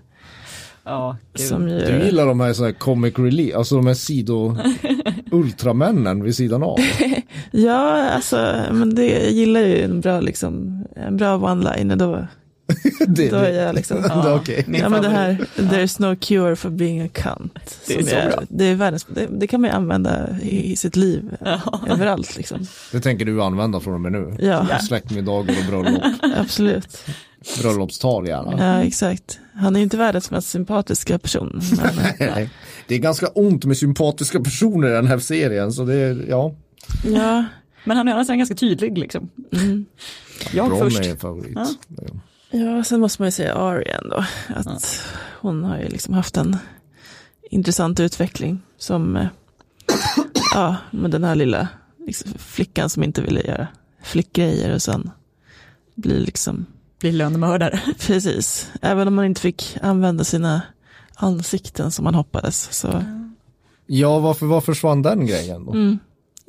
Ja. 0.85 1.17
Som 1.35 1.69
ju, 1.69 1.79
Du 1.79 2.05
gillar 2.05 2.27
de 2.27 2.41
här, 2.41 2.53
så 2.53 2.65
här 2.65 2.73
comic 2.73 3.19
relief, 3.19 3.57
alltså 3.57 3.77
de 3.77 3.87
här 3.87 3.95
sido 3.95 4.57
ultramännen 5.31 6.23
vid 6.23 6.37
sidan 6.37 6.63
av. 6.63 6.79
Ja, 7.51 8.11
alltså, 8.11 8.37
men 8.73 8.95
det, 8.95 9.07
jag 9.07 9.33
gillar 9.33 9.61
ju 9.61 9.83
en 9.83 10.01
bra, 10.01 10.21
liksom, 10.21 10.85
en 10.97 11.17
bra 11.17 11.39
one-liner 11.39 11.97
då. 11.97 12.27
Det, 13.09 13.31
Då 13.31 13.37
är 13.37 13.65
jag 13.65 13.75
liksom, 13.75 13.97
Ja. 14.09 14.41
Min 14.67 14.81
ja 14.81 14.89
men 14.89 15.03
det 15.03 15.09
här, 15.09 15.47
there's 15.57 16.01
no 16.11 16.17
cure 16.21 16.57
for 16.57 16.71
being 16.71 17.01
a 17.03 17.09
cunt. 17.13 17.79
Det 17.87 17.95
är 17.99 18.03
så 18.03 18.17
är- 18.17 18.29
bra. 18.31 18.43
Det, 18.49 18.65
är 18.65 18.75
världens, 18.75 19.05
det, 19.15 19.27
det 19.27 19.47
kan 19.47 19.61
man 19.61 19.71
ju 19.71 19.77
använda 19.77 20.37
i, 20.43 20.73
i 20.73 20.77
sitt 20.77 20.97
liv, 20.97 21.37
Ja. 21.45 21.81
överallt 21.89 22.37
liksom. 22.37 22.67
Det 22.93 23.01
tänker 23.01 23.25
du 23.25 23.43
använda 23.43 23.81
från 23.81 23.95
och 23.95 24.01
med 24.01 24.13
nu. 24.13 24.37
Ja, 24.39 24.67
Släktmiddagar 24.79 25.55
och 25.61 25.67
bröllop. 25.83 26.03
absolut. 26.37 26.99
Bröllopstal 27.63 28.29
gärna. 28.29 28.53
Ja, 28.59 28.83
exakt. 28.83 29.39
Han 29.55 29.77
är 29.77 29.81
ju 29.81 29.85
inte 29.85 29.97
världens 29.97 30.31
mest 30.31 30.49
sympatiska 30.49 31.19
person. 31.19 31.61
Men. 32.19 32.49
Det 32.89 32.95
är 32.95 32.99
ganska 32.99 33.27
ont 33.27 33.65
med 33.65 33.77
sympatiska 33.77 34.41
personer 34.41 34.89
i 34.89 34.93
den 34.93 35.07
här 35.07 35.19
serien. 35.19 35.73
Så 35.73 35.85
det 35.85 35.95
är, 35.95 36.25
ja, 36.29 36.55
ja, 37.05 37.45
Men 37.85 37.97
han 37.97 38.09
är 38.09 38.13
annars 38.13 38.29
ganska 38.29 38.55
tydlig 38.55 38.99
liksom. 38.99 39.29
mm. 39.53 39.85
Jag 40.53 40.69
Bron 40.69 40.79
först. 40.81 41.01
är 41.05 41.11
en 41.11 41.17
favorit. 41.17 41.55
Ja. 41.57 41.67
Ja, 42.51 42.85
sen 42.85 43.01
måste 43.01 43.23
man 43.23 43.27
ju 43.27 43.33
säga 43.33 43.55
Arya 43.55 43.99
ändå. 44.03 44.25
Att 44.57 45.03
hon 45.41 45.65
har 45.65 45.79
ju 45.79 45.89
liksom 45.89 46.15
haft 46.15 46.37
en 46.37 46.57
intressant 47.51 48.01
utveckling 48.01 48.63
som, 48.79 49.17
eh, 49.17 49.27
ja, 50.55 50.77
med 50.91 51.11
den 51.11 51.25
här 51.25 51.35
lilla 51.35 51.69
liksom, 52.07 52.33
flickan 52.39 52.91
som 52.91 53.03
inte 53.03 53.23
ville 53.23 53.41
göra 53.41 53.69
flickgrejer 54.03 54.75
och 54.75 54.83
sen 54.83 55.11
blir 55.95 56.21
liksom, 56.21 56.67
Blir 57.01 57.13
lönnmördare. 57.13 57.81
precis, 58.07 58.71
även 58.83 59.09
om 59.09 59.15
man 59.15 59.25
inte 59.25 59.41
fick 59.41 59.79
använda 59.83 60.25
sina 60.25 60.63
ansikten 61.15 61.91
som 61.91 62.05
man 62.05 62.15
hoppades. 62.15 62.69
Så, 62.73 63.03
Ja, 63.87 64.19
varför, 64.19 64.47
varför 64.47 64.73
försvann 64.73 65.03
den 65.03 65.27
grejen 65.27 65.65
då? 65.67 65.73
mm, 65.73 65.99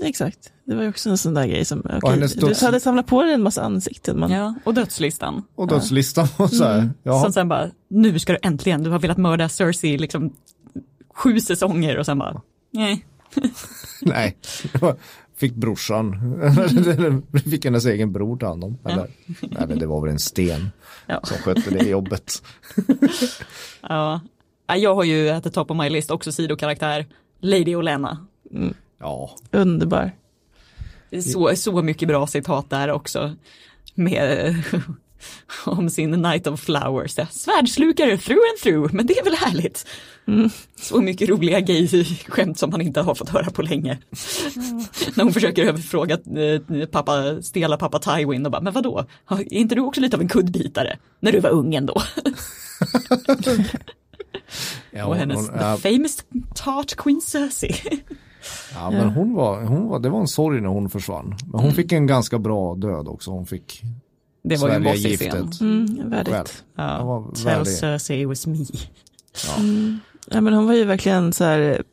exakt, 0.04 0.52
det 0.66 0.76
var 0.76 0.84
ju 0.84 0.90
också 0.90 1.10
en 1.10 1.18
sån 1.18 1.34
där 1.34 1.48
grej 1.48 1.66
som, 1.66 1.80
okej, 1.80 2.10
hennes 2.12 2.34
du 2.34 2.48
döds- 2.48 2.62
hade 2.62 2.80
samlat 2.80 3.08
på 3.08 3.24
dig 3.24 3.34
en 3.34 3.44
massa 3.44 3.62
ansikten, 3.62 4.20
men 4.20 4.32
Ja, 4.32 4.56
och 4.64 4.74
dödslistan. 4.74 5.44
Och 5.56 5.68
dödslistan 5.68 6.28
och 6.38 6.50
så 6.50 6.64
här. 6.64 6.90
Ja, 7.04 7.22
Som 7.24 7.34
sen 7.34 7.50
bara, 7.50 7.70
nu 7.88 8.20
ska 8.20 8.34
du 8.34 8.40
äntligen, 8.42 8.84
du 8.84 8.90
har 8.90 9.00
velat 9.00 9.18
mörda 9.18 9.50
Cersei 9.50 9.98
liksom 9.98 10.34
sju 11.14 11.40
säsonger 11.40 11.98
och 11.98 12.06
sen 12.06 12.18
bara, 12.20 12.42
nej. 12.74 13.06
nej. 14.02 14.38
fick 15.38 15.54
brorsan, 15.56 16.16
fick 17.50 17.66
hennes 17.66 17.86
egen 17.86 18.12
bror 18.14 18.38
ta 18.38 18.48
hand 18.48 18.64
om. 18.64 18.78
Eller, 18.86 19.08
eller 19.60 19.76
det 19.76 19.86
var 19.86 20.02
väl 20.02 20.12
en 20.12 20.20
sten 20.20 20.70
Ja. 21.08 21.22
som 21.24 21.38
skötte 21.38 21.70
det 21.70 21.90
jobbet. 21.90 22.44
Ja. 23.82 24.22
Ja, 24.68 24.76
Jag 24.78 24.96
har 24.96 25.04
ju 25.04 25.30
at 25.30 25.44
the 25.44 25.50
top 25.50 25.72
of 25.72 25.78
my 25.78 25.90
list 25.90 26.12
också 26.12 26.32
sidokaraktär, 26.32 27.06
Lady 27.42 27.76
Olenna. 27.76 28.28
Ja, 29.00 29.36
Underbar. 29.52 30.12
Så, 31.34 31.56
så 31.56 31.82
mycket 31.82 32.08
bra 32.08 32.28
citat 32.28 32.70
där 32.70 32.92
också. 32.92 33.36
Med 33.96 34.56
om 35.66 35.90
sin 35.90 36.12
Night 36.12 36.48
of 36.48 36.60
Flowers. 36.60 37.16
Svärdslukare 37.32 38.18
through 38.18 38.42
and 38.52 38.60
through, 38.64 38.94
men 38.94 39.06
det 39.06 39.20
är 39.20 39.24
väl 39.24 39.36
härligt. 39.36 39.88
Så 40.76 41.02
mycket 41.02 41.30
roliga 41.30 41.60
gay-skämt 41.60 42.60
som 42.60 42.70
man 42.70 42.82
inte 42.82 43.02
har 43.02 43.16
fått 43.16 43.30
höra 43.30 43.50
på 43.50 43.62
länge. 43.62 43.98
När 45.16 45.24
hon 45.24 45.34
försöker 45.34 45.66
överfråga 45.66 46.14
eh, 46.14 46.88
pappa, 46.88 47.42
stela 47.42 47.78
pappa 47.78 48.00
Tywin 48.00 48.46
och 48.46 48.52
bara, 48.52 48.62
men 48.62 48.74
vadå, 48.74 49.06
är 49.30 49.54
inte 49.54 49.76
du 49.76 49.82
också 49.82 50.02
lite 50.02 50.16
av 50.16 50.22
en 50.22 50.30
kuddbitare? 50.30 50.98
När 51.20 51.32
du 51.32 51.40
var 51.40 51.50
ung 51.50 51.76
ändå. 51.76 52.02
ja, 54.92 55.06
och 55.06 55.16
hennes 55.16 55.38
hon, 55.38 55.48
the 55.48 55.90
famous 55.90 56.26
tart 56.56 56.96
Queen 56.96 57.22
Cersei. 57.22 58.02
Ja, 58.74 58.90
men 58.90 59.10
hon 59.10 59.34
var, 59.34 59.64
hon 59.64 59.88
var, 59.88 60.00
det 60.00 60.10
var 60.10 60.20
en 60.20 60.28
sorg 60.28 60.62
när 60.62 60.70
hon 60.70 60.90
försvann. 60.90 61.36
Men 61.52 61.62
hon 61.62 61.72
fick 61.74 61.92
en 61.92 62.08
ganska 62.08 62.40
bra 62.40 62.76
död 62.76 63.08
också. 63.08 63.32
Hon 63.32 63.46
fick 63.46 63.82
Det 64.44 64.56
var 64.58 64.74
ju 64.74 64.80
bossig 64.80 65.20
scen. 65.20 65.36
giftet 65.48 65.62
Mm, 65.62 66.10
värdigt. 66.10 66.64
Ja. 66.76 67.04
var 67.04 67.32
Tell. 67.44 67.66
Cersei 67.66 68.22
it 68.22 68.28
was 68.28 68.48
me. 68.48 68.58
Ja, 70.32 70.42
men 70.42 70.54
hon 70.54 70.68
var 70.68 70.74
ju 70.74 70.84
verkligen 70.86 71.34
så 71.34 71.44
här, 71.44 71.84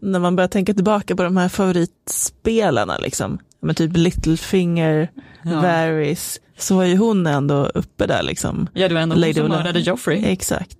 när 0.00 0.18
man 0.18 0.36
börjar 0.36 0.48
tänka 0.48 0.74
tillbaka 0.74 1.16
på 1.16 1.22
de 1.22 1.36
här 1.36 1.48
favoritspelarna 1.48 2.98
liksom, 2.98 3.38
men 3.60 3.74
typ 3.74 3.96
Littlefinger, 3.96 5.10
Ja. 5.46 5.60
Varys, 5.60 6.40
så 6.58 6.76
var 6.76 6.84
ju 6.84 6.96
hon 6.96 7.26
ändå 7.26 7.66
uppe 7.66 8.06
där 8.06 8.22
liksom. 8.22 8.68
Ja, 8.72 8.88
det 8.88 8.94
var 8.94 9.00
ändå 9.00 9.14
hon 9.14 9.20
Lady 9.20 9.34
som 9.34 9.42
Olenna. 9.42 9.56
mördade 9.58 9.80
Joffrey. 9.80 10.24
Exakt. 10.24 10.78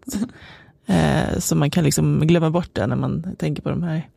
Eh, 0.87 1.39
så 1.39 1.57
man 1.57 1.71
kan 1.71 1.85
liksom 1.85 2.21
glömma 2.27 2.51
bort 2.51 2.69
det 2.73 2.87
när 2.87 2.97
man 2.97 3.37
tänker 3.39 3.63
på 3.63 3.71
de 3.71 3.83
här 3.83 4.09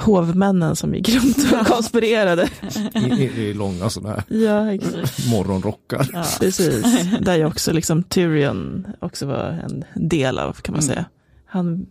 hovmännen 0.00 0.76
som 0.76 0.94
gick 0.94 1.08
runt 1.14 1.52
och 1.52 1.66
konspirerade. 1.66 2.48
I, 2.94 2.98
i, 2.98 3.24
i 3.48 3.54
långa 3.54 3.90
sådana 3.90 4.14
här 4.14 4.24
ja, 4.38 4.72
exakt. 4.72 5.26
morgonrockar. 5.30 6.08
Ja. 6.12 6.24
Precis, 6.40 6.82
där 7.20 7.36
ju 7.36 7.44
också 7.44 7.72
liksom 7.72 8.02
Tyrion 8.02 8.86
också 9.00 9.26
var 9.26 9.44
en 9.64 9.84
del 9.94 10.38
av 10.38 10.52
kan 10.52 10.72
man 10.74 10.82
Mm. 10.82 10.94
säga. 10.94 11.04
Han 11.46 11.86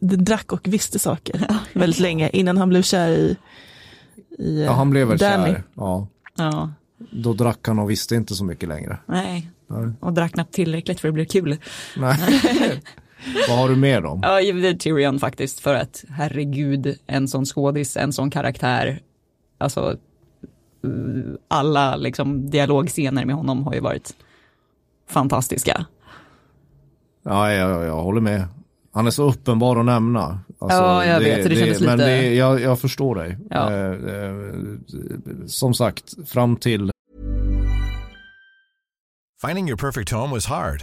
drack 0.00 0.52
och 0.52 0.60
visste 0.64 0.98
saker 0.98 1.46
väldigt 1.72 2.00
länge 2.00 2.28
innan 2.32 2.56
han 2.56 2.68
blev 2.68 2.82
kär 2.82 3.08
i, 3.08 3.36
i 4.38 4.64
Ja, 4.64 4.72
han 4.72 4.90
blev 4.90 5.08
väl 5.08 5.18
Danny. 5.18 5.46
kär. 5.52 5.62
Ja, 5.74 6.08
Ja, 6.38 6.70
då 7.10 7.32
drack 7.32 7.66
han 7.68 7.78
och 7.78 7.90
visste 7.90 8.14
inte 8.14 8.34
så 8.34 8.44
mycket 8.44 8.68
längre. 8.68 8.98
nej. 9.06 9.50
Nej. 9.68 9.92
Och 10.00 10.12
drack 10.12 10.32
knappt 10.32 10.54
tillräckligt 10.54 11.00
för 11.00 11.08
att 11.08 11.12
det 11.12 11.14
blev 11.14 11.24
kul. 11.24 11.56
Nej. 11.96 12.16
Vad 13.48 13.58
har 13.58 13.68
du 13.68 13.76
mer 13.76 14.00
då? 14.00 14.18
Ja, 14.22 14.40
det 14.40 14.68
är 14.68 14.74
Tyrion 14.74 15.18
faktiskt, 15.18 15.60
för 15.60 15.74
att 15.74 16.04
herregud, 16.10 16.98
en 17.06 17.28
sån 17.28 17.44
skådis, 17.46 17.96
en 17.96 18.12
sån 18.12 18.30
karaktär. 18.30 19.00
Alltså, 19.58 19.96
alla 21.48 21.96
liksom 21.96 22.50
dialogscener 22.50 23.24
med 23.24 23.34
honom 23.36 23.64
har 23.64 23.74
ju 23.74 23.80
varit 23.80 24.16
fantastiska. 25.08 25.86
Ja, 27.24 27.52
jag, 27.52 27.84
jag 27.86 28.02
håller 28.02 28.20
med. 28.20 28.44
Han 28.92 29.06
är 29.06 29.10
så 29.10 29.28
uppenbar 29.30 29.76
att 29.76 29.84
nämna. 29.84 30.40
Alltså, 30.58 30.78
Ja, 30.78 31.04
jag 31.04 31.20
vet, 31.20 31.42
så 31.42 31.48
det 31.48 31.56
kändes 31.56 31.80
Men 31.80 31.98
lite- 31.98 32.10
det, 32.10 32.34
jag, 32.34 32.60
jag 32.60 32.80
förstår 32.80 33.14
dig. 33.14 33.38
Ja. 33.50 33.72
Eh, 33.72 33.90
eh, 33.90 34.44
som 35.46 35.74
sagt, 35.74 36.28
fram 36.28 36.56
till 36.56 36.90
Finding 39.46 39.68
your 39.68 39.78
perfect 39.78 40.10
home 40.12 40.34
was 40.34 40.46
hard, 40.46 40.82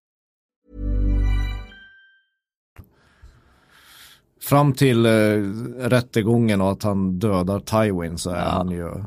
Fram 4.43 4.73
till 4.73 5.05
eh, 5.05 5.09
rättegången 5.89 6.61
och 6.61 6.71
att 6.71 6.83
han 6.83 7.19
dödar 7.19 7.59
Tywin 7.59 8.17
så 8.17 8.29
är 8.29 8.35
Ja. 8.35 8.49
han 8.49 8.69
ju 8.71 9.03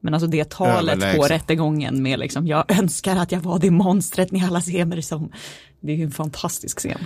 Men 0.00 0.14
alltså 0.14 0.26
det 0.26 0.50
talet 0.50 1.00
på 1.00 1.04
Överlägsen. 1.06 1.28
rättegången 1.38 2.02
med 2.02 2.18
liksom, 2.18 2.46
jag 2.46 2.78
önskar 2.78 3.16
att 3.16 3.32
jag 3.32 3.40
var 3.40 3.58
det 3.58 3.70
monstret 3.70 4.30
ni 4.32 4.44
alla 4.44 4.60
ser 4.60 4.84
mig 4.84 5.02
som. 5.02 5.32
Det 5.80 5.92
är 5.92 5.96
ju 5.96 6.04
en 6.04 6.10
fantastisk 6.10 6.78
scen. 6.78 6.98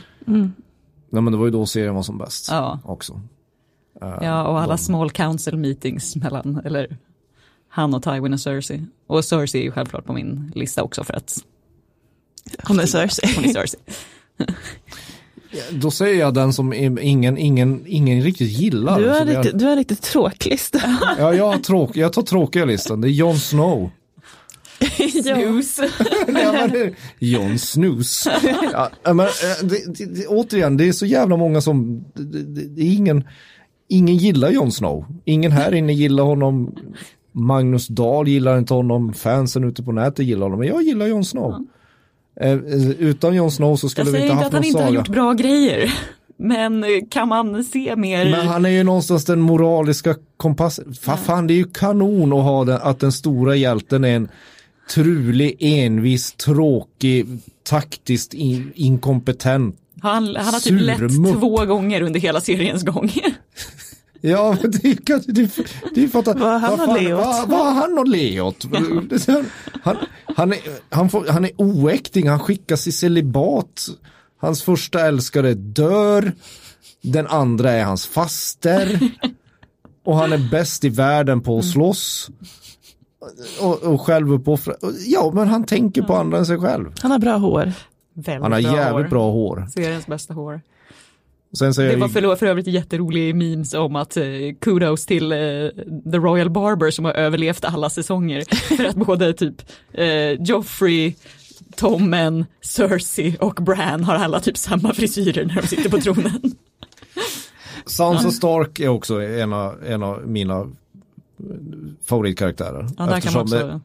Nej 1.11 1.23
men 1.23 1.33
det 1.33 1.37
var 1.37 1.45
ju 1.45 1.51
då 1.51 1.67
serien 1.67 1.95
var 1.95 2.03
som 2.03 2.19
bäst 2.19 2.49
Ja. 2.51 2.79
också. 2.85 3.21
Ja, 4.01 4.49
och 4.49 4.61
alla 4.61 4.77
small 4.77 5.11
council 5.11 5.57
meetings 5.57 6.17
mellan, 6.17 6.61
eller 6.65 6.97
han 7.69 7.95
och 7.95 8.03
Tywin 8.03 8.33
och 8.33 8.41
Cersei. 8.41 8.85
Och 9.07 9.25
Cersei 9.25 9.61
är 9.61 9.65
ju 9.65 9.71
självklart 9.73 10.05
på 10.05 10.13
min 10.13 10.53
lista 10.55 10.83
också 10.83 11.05
för 11.05 11.15
att 11.15 11.39
Hon 12.69 12.81
är 12.81 12.87
Cersei. 12.87 13.35
hon 13.37 13.45
är 13.45 13.53
Cersei. 13.53 13.81
Då 15.73 15.91
säger 15.91 16.21
jag 16.21 16.35
den 16.35 16.53
som 16.53 16.73
ingen, 16.73 17.39
ingen, 17.39 17.87
ingen 17.87 18.23
riktigt 18.23 18.51
gillar. 18.51 19.01
Du 19.01 19.09
är- 19.09 19.25
riktigt, 19.27 19.59
du 19.59 19.65
har 19.65 19.77
riktigt 19.77 20.03
tråklista. 20.03 20.81
Ja, 21.19 21.35
jag, 21.35 21.47
har 21.47 21.59
tråk, 21.59 21.97
jag 21.97 22.13
tar 22.13 22.23
tråkiga 22.23 22.65
listan. 22.65 23.01
Det 23.01 23.09
är 23.09 23.11
Jon 23.11 23.37
Snow. 23.39 23.91
Snooze. 25.23 25.89
Ja, 26.29 26.69
Jon 27.19 27.59
Snooze. 27.59 28.33
Ja, 28.73 28.91
men, 29.05 29.21
eh, 29.27 29.29
det, 29.63 29.99
det, 29.99 30.05
det, 30.15 30.27
återigen, 30.27 30.77
det 30.77 30.89
är 30.89 30.93
så 30.93 31.07
jävla 31.07 31.37
många 31.37 31.61
som, 31.61 32.05
det, 32.15 32.43
det, 32.43 32.69
det 32.69 32.83
är 32.83 32.95
ingen, 32.95 33.25
ingen 33.89 34.17
gillar 34.17 34.51
Jon 34.51 34.73
Snow. 34.73 35.05
Ingen 35.25 35.53
här 35.53 35.75
inne 35.75 35.93
gillar 35.93 36.25
honom. 36.25 36.75
Magnus 37.33 37.89
Dahl 37.89 38.29
gillar 38.29 38.59
inte 38.59 38.75
honom. 38.75 39.13
Fansen 39.13 39.65
ute 39.65 39.83
på 39.83 39.93
nätet 39.93 40.27
gillar 40.27 40.43
honom. 40.43 40.59
Men 40.59 40.69
jag 40.69 40.83
gillar 40.83 41.07
Jon 41.07 41.25
Snow. 41.25 41.67
Eh, 42.41 42.53
utan 42.99 43.35
Jon 43.35 43.51
Snow 43.51 43.77
så 43.77 43.85
Jag 43.85 43.91
skulle 43.91 44.05
vi 44.05 44.11
säger 44.11 44.25
inte 44.25 44.33
inte 44.33 44.45
haft 44.45 44.47
att 44.47 44.53
han 44.53 44.61
någon 44.63 44.67
inte 44.69 44.79
har 44.79 44.87
saga. 44.87 44.99
gjort 44.99 45.09
bra 45.09 45.33
grejer. 45.33 45.95
Men 46.41 46.85
eh, 46.85 46.89
kan 47.11 47.29
man 47.29 47.65
se 47.65 47.97
mer? 47.97 48.31
Men 48.31 48.47
han 48.47 48.65
är 48.65 48.69
ju 48.71 48.83
någonstans 48.85 49.25
den 49.25 49.41
moraliska 49.41 50.15
kompassen. 50.37 50.93
Fa- 51.03 51.17
Fan, 51.17 51.47
det 51.47 51.55
är 51.55 51.57
ju 51.57 51.65
kanon 51.65 52.33
att 52.33 52.43
ha 52.43 52.65
den, 52.65 52.79
att 52.83 53.01
den 53.01 53.13
stora 53.13 53.57
hjälten 53.57 54.05
är 54.05 54.17
en 54.17 54.29
trulig, 54.95 55.57
envis, 55.61 56.33
tråkig, 56.33 57.27
taktiskt 57.69 58.35
in, 58.35 58.73
inkompetent. 58.75 59.77
Han, 60.03 60.37
han 60.37 60.55
har 60.55 60.61
typ 60.61 60.81
lett 60.81 60.99
Surmupp. 60.99 61.41
två 61.41 61.65
gånger 61.65 62.01
under 62.03 62.21
hela 62.21 62.41
seriens 62.41 62.83
gång. 62.83 63.11
Ja, 64.21 64.57
men 64.63 64.71
det 64.71 64.85
är 64.85 64.89
ju 64.89 64.97
kanske, 64.97 65.33
det, 65.33 65.41
är- 65.43 65.95
det 65.95 66.05
är 66.05 66.09
för 66.09 66.19
att 66.19 66.27
Vad 66.27 66.39
har 66.41 66.59
han 66.59 66.71
vad 66.71 66.81
att 66.81 66.87
fan- 66.87 67.05
le 67.05 67.13
åt? 67.15 67.49
Vad, 67.49 67.61
har 67.67 67.73
han 67.73 67.99
att 67.99 68.09
le 68.09 68.41
åt? 68.41 68.67
Han, 69.83 69.97
han, 70.37 70.53
är, 70.53 70.59
han, 70.91 71.11
får, 71.11 71.27
han 71.27 71.45
är 71.45 71.51
oäkting, 71.57 72.29
han 72.29 72.41
skickas 72.41 72.87
i 72.87 72.93
celibat. 72.93 73.87
Hans 74.41 74.63
första 74.63 75.07
älskare 75.07 75.55
dör. 75.55 76.33
Den 77.03 77.27
andra 77.27 77.71
är 77.73 77.85
hans 77.85 78.07
faster. 78.07 79.01
Och 80.05 80.17
han 80.17 80.33
är 80.33 80.51
bäst 80.51 80.85
i 80.85 80.89
världen 80.89 81.41
på 81.41 81.59
att 81.59 81.65
slåss. 81.65 82.31
Och, 83.61 83.83
och 83.83 84.01
självuppoffra. 84.01 84.75
Ja, 85.07 85.31
men 85.35 85.49
han 85.49 85.65
tänker 85.65 86.03
på 86.03 86.17
andra 86.17 86.39
än 86.39 86.47
sig 86.47 86.59
själv. 86.59 86.93
Han 87.03 87.11
har 87.11 87.19
bra 87.19 87.37
hår. 87.37 87.73
Väldigt 88.15 88.43
Han 88.43 88.53
har 88.53 88.59
jävligt 88.59 89.05
hår. 89.05 89.11
bra 89.11 89.31
hår. 89.31 89.67
Seriens 89.75 90.07
bästa 90.07 90.35
hår. 90.35 90.61
Det 91.51 91.97
var 91.97 92.09
för, 92.09 92.37
för 92.37 92.47
övrigt 92.47 92.67
jätterolig 92.67 93.35
memes 93.35 93.75
om 93.75 93.97
att 93.97 94.17
eh, 94.17 94.25
kudos 94.61 95.07
till 95.07 95.33
eh, 95.33 95.39
The 96.13 96.19
Royal 96.19 96.51
Barber 96.51 96.91
som 96.91 97.05
har 97.05 97.13
överlevt 97.13 97.65
alla 97.65 97.91
säsonger. 97.91 98.45
För 98.77 98.85
att 98.85 98.97
både 98.97 99.33
typ 99.33 99.63
eh, 99.93 100.43
Joffrey, 100.43 101.15
Tommen, 101.77 102.45
Cersei 102.61 103.37
och 103.41 103.55
Bran 103.55 104.05
har 104.05 104.15
alla 104.15 104.41
typ 104.41 104.57
samma 104.57 104.95
frisyrer 104.95 105.45
när 105.45 105.55
de 105.55 105.67
sitter 105.67 105.91
på 105.91 105.99
tronen. 105.99 106.41
Sansa 107.87 108.31
Stark 108.31 108.81
är 108.81 108.89
också 108.89 109.23
en 109.23 109.53
av, 109.53 109.85
en 109.85 110.03
av 110.03 110.29
mina 110.29 110.67
favoritkaraktärer. 112.05 112.89
Ja, 112.99 113.07
där 113.07 113.21
kan 113.21 113.33
man 113.33 113.43
också, 113.43 113.81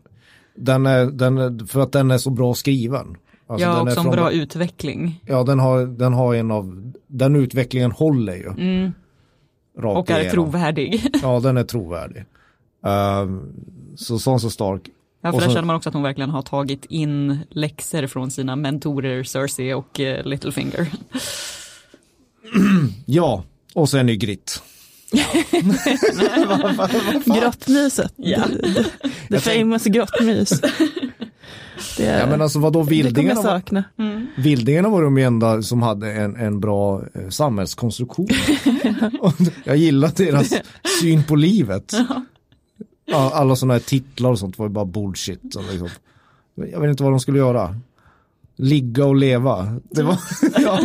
den 0.55 0.85
är, 0.85 1.05
den 1.05 1.37
är, 1.37 1.67
för 1.67 1.79
att 1.79 1.91
den 1.91 2.11
är 2.11 2.17
så 2.17 2.29
bra 2.29 2.53
skriven. 2.53 3.17
Alltså, 3.53 3.67
ja, 3.67 3.75
den 3.75 3.87
är 3.87 3.91
också 3.91 3.99
en 3.99 4.11
bra 4.11 4.31
utveckling. 4.31 5.21
Ja, 5.25 5.43
den 5.43 5.59
har, 5.59 5.85
den 5.85 6.13
har 6.13 6.35
en 6.35 6.51
av, 6.51 6.93
den 7.07 7.35
utvecklingen 7.35 7.91
håller 7.91 8.35
ju. 8.35 8.47
Mm. 8.49 8.91
Och 9.77 10.09
är 10.09 10.15
igenom. 10.19 10.31
trovärdig. 10.33 11.09
Ja, 11.21 11.39
den 11.39 11.57
är 11.57 11.63
trovärdig. 11.63 12.25
Ehm, 12.85 13.53
så 13.95 14.19
Sansa 14.19 14.49
Stark, 14.49 14.81
Ja, 15.21 15.29
för 15.29 15.35
Och 15.35 15.41
där 15.41 15.47
så- 15.47 15.53
känner 15.53 15.65
man 15.67 15.75
också 15.75 15.89
att 15.89 15.93
hon 15.93 16.03
verkligen 16.03 16.29
har 16.29 16.41
tagit 16.41 16.85
in 16.85 17.39
läxor 17.49 18.07
från 18.07 18.31
sina 18.31 18.55
mentorer 18.55 19.23
Cersei 19.23 19.73
och 19.73 19.99
eh, 19.99 20.25
Littlefinger. 20.25 20.87
Ja, 23.05 23.43
och 23.73 23.89
sen 23.89 24.09
är 24.09 24.13
Grit. 24.13 24.63
Grottmyset. 27.41 28.13
Ja. 28.15 28.43
The, 28.47 28.83
the 29.29 29.39
famous 29.39 29.83
grottmys. 29.83 30.61
Det 31.97 32.03
Ja 32.05 32.25
men 32.27 32.41
alltså 32.41 32.59
vadå 32.59 32.83
det 32.83 32.89
vildingarna? 32.89 33.35
var- 33.41 33.43
sakna. 33.43 33.83
Vildingarna 34.37 34.89
var 34.89 35.01
de 35.03 35.17
enda 35.17 35.61
som 35.61 35.81
hade 35.81 36.13
en, 36.13 36.35
en 36.35 36.59
bra 36.59 37.01
eh, 37.13 37.29
samhällskonstruktion. 37.29 38.27
Jag 39.63 39.77
gillar 39.77 40.11
deras 40.17 40.53
syn 41.01 41.23
på 41.23 41.35
livet. 41.35 41.93
Alla 43.13 43.55
sådana 43.55 43.73
här 43.73 43.81
titlar 43.81 44.29
och 44.29 44.39
sånt 44.39 44.57
var 44.59 44.65
ju 44.65 44.69
bara 44.73 44.85
bullshit. 44.85 45.53
Som 45.53 45.63
liksom, 45.71 45.89
jag 46.55 46.79
vet 46.79 46.89
inte 46.89 47.03
vad 47.03 47.11
de 47.13 47.19
skulle 47.19 47.37
göra. 47.37 47.75
Ligga 48.63 49.05
och 49.05 49.15
leva. 49.15 49.75
Det 49.89 50.03
var, 50.03 50.17
ja, 50.61 50.79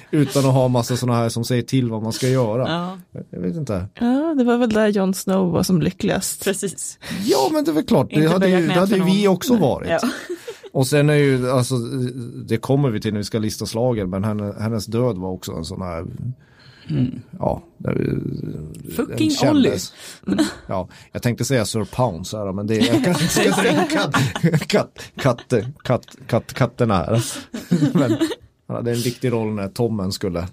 utan 0.10 0.46
att 0.46 0.54
ha 0.54 0.68
massa 0.68 0.96
sådana 0.96 1.18
här 1.18 1.28
som 1.28 1.44
säger 1.44 1.62
till 1.62 1.90
vad 1.90 2.02
man 2.02 2.12
ska 2.12 2.28
göra. 2.28 2.68
Ja, 3.12 3.20
Jag 3.30 3.40
vet 3.40 3.56
inte. 3.56 3.86
Ja, 4.00 4.34
det 4.38 4.44
var 4.44 4.58
väl 4.58 4.70
där 4.72 4.88
Jon 4.88 5.14
Snow 5.14 5.52
var 5.52 5.62
som 5.62 5.82
lyckligast. 5.82 6.44
precis. 6.44 6.98
Ja 7.24 7.48
men 7.52 7.64
det 7.64 7.70
är 7.70 7.72
väl 7.72 7.84
klart, 7.84 8.10
det 8.10 8.26
hade, 8.26 8.48
ju, 8.48 8.66
det 8.66 8.72
hade 8.72 9.04
vi 9.04 9.28
också 9.28 9.56
varit. 9.56 9.88
Ja. 9.90 10.00
Och 10.72 10.86
sen 10.86 11.10
är 11.10 11.14
ju, 11.14 11.50
alltså, 11.50 11.74
det 12.48 12.56
kommer 12.56 12.90
vi 12.90 13.00
till 13.00 13.12
när 13.12 13.18
vi 13.20 13.24
ska 13.24 13.38
lista 13.38 13.66
slagen, 13.66 14.10
men 14.10 14.24
henne, 14.24 14.54
hennes 14.60 14.86
död 14.86 15.16
var 15.18 15.30
också 15.30 15.52
en 15.52 15.64
sån 15.64 15.82
här, 15.82 16.06
ja, 17.38 17.62
det, 17.78 17.94
den 17.94 18.92
Fucking 18.96 19.30
kändes. 19.30 19.92
Ja, 20.66 20.88
jag 21.12 21.22
tänkte 21.22 21.44
säga 21.44 21.64
Sir 21.64 21.84
Pounce 21.84 22.36
här, 22.36 22.52
men 22.52 22.66
det 22.66 22.76
jag 22.76 23.04
kanske 23.04 23.22
inte 23.22 23.34
ska 23.34 23.52
säga 23.52 23.84
katt, 23.84 24.16
katt, 24.66 24.98
katt, 25.16 25.52
katt, 25.82 26.16
katt, 26.26 26.54
katterna 26.54 26.94
här. 26.94 27.24
Men 27.98 28.10
han 28.66 28.76
hade 28.76 28.90
en 28.90 29.00
viktig 29.00 29.32
roll 29.32 29.54
när 29.54 29.68
Tommen 29.68 30.12
skulle 30.12 30.48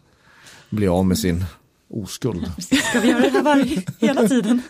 bli 0.69 0.87
av 0.87 1.05
med 1.05 1.19
sin 1.19 1.45
oskuld. 1.89 2.51
Ska 2.89 2.99
vi 2.99 3.09
göra 3.09 3.19
det 3.19 3.29
här 3.29 3.43
varje, 3.43 3.83
hela 3.99 4.27
tiden? 4.27 4.61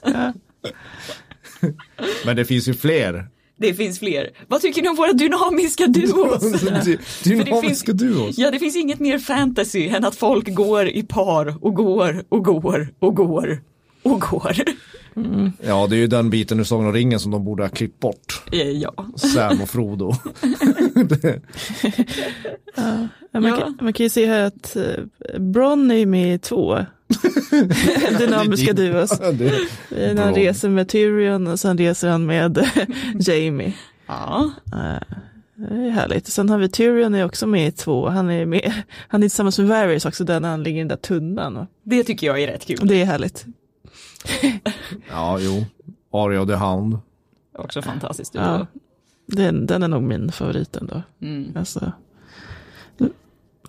Men 2.25 2.35
det 2.35 2.45
finns 2.45 2.67
ju 2.67 2.73
fler. 2.73 3.27
Det 3.59 3.73
finns 3.73 3.99
fler. 3.99 4.29
Vad 4.47 4.61
tycker 4.61 4.81
ni 4.81 4.89
om 4.89 4.95
våra 4.95 5.13
dynamiska 5.13 5.87
duos? 5.87 6.43
Dy- 6.85 6.97
Dynamiska 7.23 7.93
duos. 7.93 8.37
Ja, 8.37 8.51
det 8.51 8.59
finns 8.59 8.75
inget 8.75 8.99
mer 8.99 9.19
fantasy 9.19 9.87
än 9.87 10.05
att 10.05 10.15
folk 10.15 10.53
går 10.55 10.87
i 10.87 11.03
par 11.03 11.55
och 11.65 11.73
går 11.75 12.23
och 12.29 12.43
går 12.43 12.87
och 12.99 13.15
går 13.15 13.59
och 14.03 14.21
går. 14.21 14.57
Ja, 15.61 15.87
det 15.89 15.95
är 15.95 15.99
ju 15.99 16.07
den 16.07 16.29
biten 16.29 16.59
ur 16.59 16.63
Sagan 16.63 16.85
om 16.85 16.93
ringen 16.93 17.19
som 17.19 17.31
de 17.31 17.45
borde 17.45 17.63
ha 17.63 17.69
klippt 17.69 17.99
bort. 17.99 18.43
Eh, 18.51 18.69
Ja, 18.71 18.93
Sam 19.15 19.61
och 19.61 19.69
Frodo. 19.69 20.13
Ja, 22.75 23.39
man, 23.39 23.43
Ja. 23.51 23.57
kan, 23.57 23.77
man 23.81 23.93
kan 23.93 24.03
ju 24.03 24.09
se 24.09 24.25
här 24.27 24.41
att 24.45 24.75
eh, 24.75 25.39
Bronn 25.39 25.91
är 25.91 26.05
med 26.05 26.35
i 26.35 26.39
två 26.39 26.77
dynamiska 28.19 28.73
duos. 28.73 29.19
Det- 29.33 30.13
När 30.13 30.23
han 30.23 30.33
reser 30.35 30.69
med 30.69 30.89
Tyrion 30.89 31.47
och 31.47 31.59
sen 31.59 31.77
reser 31.77 32.09
han 32.09 32.25
med 32.25 32.67
Jamie. 33.19 33.73
ja. 34.07 34.51
Eh, 34.73 35.17
Det 35.55 35.75
är 35.75 35.89
härligt. 35.89 36.27
Sen 36.27 36.49
har 36.49 36.57
vi 36.57 36.69
Tyrion 36.69 37.15
är 37.15 37.25
också 37.25 37.47
med 37.47 37.67
i 37.67 37.71
två. 37.71 38.09
Han 38.09 38.29
är 38.29 38.45
med, 38.45 38.73
han 39.07 39.23
är 39.23 39.27
tillsammans 39.29 39.59
med 39.59 39.67
Varys 39.67 40.05
också, 40.05 40.23
när 40.23 40.39
han 40.49 40.63
ligger 40.63 40.77
i 40.77 40.81
den 40.81 40.87
där 40.87 40.95
tunnan. 40.95 41.57
Och 41.57 41.65
det 41.83 42.03
tycker 42.03 42.27
jag 42.27 42.41
är 42.43 42.47
rätt 42.47 42.65
kul. 42.65 42.79
det 42.83 43.01
är 43.01 43.05
härligt. 43.05 43.45
Ja, 45.09 45.37
jo. 45.41 45.65
Arya 46.11 46.41
och 46.41 46.47
the 46.47 46.55
Hound. 46.55 46.97
Också 47.57 47.81
fantastiskt. 47.81 48.35
Ja. 48.35 48.67
Den, 49.25 49.65
den 49.65 49.83
är 49.83 49.87
nog 49.87 50.03
min 50.03 50.31
favorit 50.31 50.75
ändå. 50.75 51.01
Mm. 51.21 51.51
Alltså, 51.55 51.91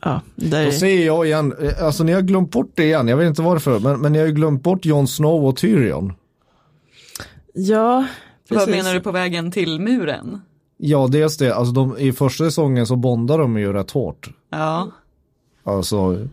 ja, 0.01 0.21
där 0.37 0.63
Då 0.65 0.69
är, 0.69 0.71
säger 0.71 1.07
jag 1.07 1.27
igen, 1.27 1.55
alltså 1.81 2.05
ni 2.05 2.13
har 2.13 2.21
glömt 2.21 2.51
bort 2.51 2.71
det 2.75 2.85
igen, 2.85 3.09
jag 3.09 3.17
vet 3.17 3.29
inte 3.29 3.43
varför, 3.43 3.81
men, 3.81 4.01
men 4.01 4.13
ni 4.13 4.19
har 4.19 4.27
ju 4.27 4.33
glömt 4.33 4.63
bort 4.63 4.85
Jon 4.85 5.09
Snow 5.09 5.45
och 5.47 5.57
Tyrion. 5.57 6.13
ja, 7.55 8.07
Vad 8.49 8.59
precis. 8.59 8.75
menar 8.77 8.95
du 8.95 9.01
på 9.01 9.13
vägen 9.13 9.51
till 9.51 9.81
muren? 9.81 10.41
Ja, 10.77 11.07
dels 11.11 11.37
det, 11.37 11.53
alltså 11.55 11.73
de, 11.73 11.99
i 11.99 12.13
första 12.13 12.45
säsongen 12.45 12.87
så 12.87 12.97
bondar 12.97 13.39
de 13.39 13.59
ju 13.59 13.73
rätt 13.73 13.91
hårt. 13.91 14.31
Ja, 14.51 14.91
Alltså 15.65 16.27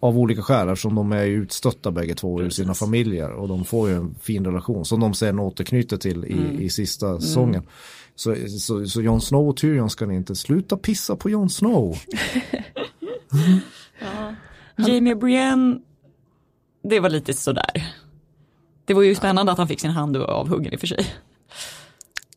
av 0.00 0.18
olika 0.18 0.42
skäl 0.42 0.68
eftersom 0.68 0.94
de 0.94 1.12
är 1.12 1.24
utstötta 1.26 1.90
bägge 1.90 2.14
två 2.14 2.42
ur 2.42 2.50
sina 2.50 2.74
familjer 2.74 3.30
och 3.30 3.48
de 3.48 3.64
får 3.64 3.88
ju 3.88 3.96
en 3.96 4.14
fin 4.14 4.44
relation 4.44 4.84
som 4.84 5.00
de 5.00 5.14
sen 5.14 5.38
återknyter 5.38 5.96
till 5.96 6.24
i, 6.24 6.64
i 6.64 6.70
sista 6.70 7.20
säsongen. 7.20 7.62
Så, 8.14 8.36
så, 8.60 8.86
så 8.86 9.02
Jon 9.02 9.20
Snow 9.20 9.48
och 9.48 9.56
Tyrion 9.56 9.90
ska 9.90 10.06
ni 10.06 10.14
inte 10.16 10.34
sluta 10.34 10.76
pissa 10.76 11.16
på 11.16 11.30
Jon 11.30 11.50
Snow. 11.50 11.98
Jamie 14.76 15.14
Brienne, 15.14 15.78
det 16.82 17.00
var 17.00 17.10
lite 17.10 17.34
sådär. 17.34 17.86
Det 18.84 18.94
var 18.94 19.02
ju 19.02 19.14
spännande 19.14 19.52
att 19.52 19.58
han 19.58 19.68
fick 19.68 19.80
sin 19.80 19.90
hand 19.90 20.16
avhuggen 20.16 20.72
i 20.72 20.76
och 20.76 20.80
för 20.80 20.86
sig. 20.86 21.06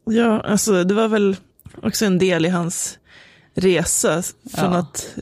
Ja, 0.05 0.39
alltså 0.39 0.83
det 0.83 0.93
var 0.93 1.07
väl 1.07 1.35
också 1.81 2.05
en 2.05 2.17
del 2.17 2.45
i 2.45 2.49
hans 2.49 2.99
resa 3.53 4.21
från 4.55 4.71
Ja. 4.73 4.77
att 4.77 5.17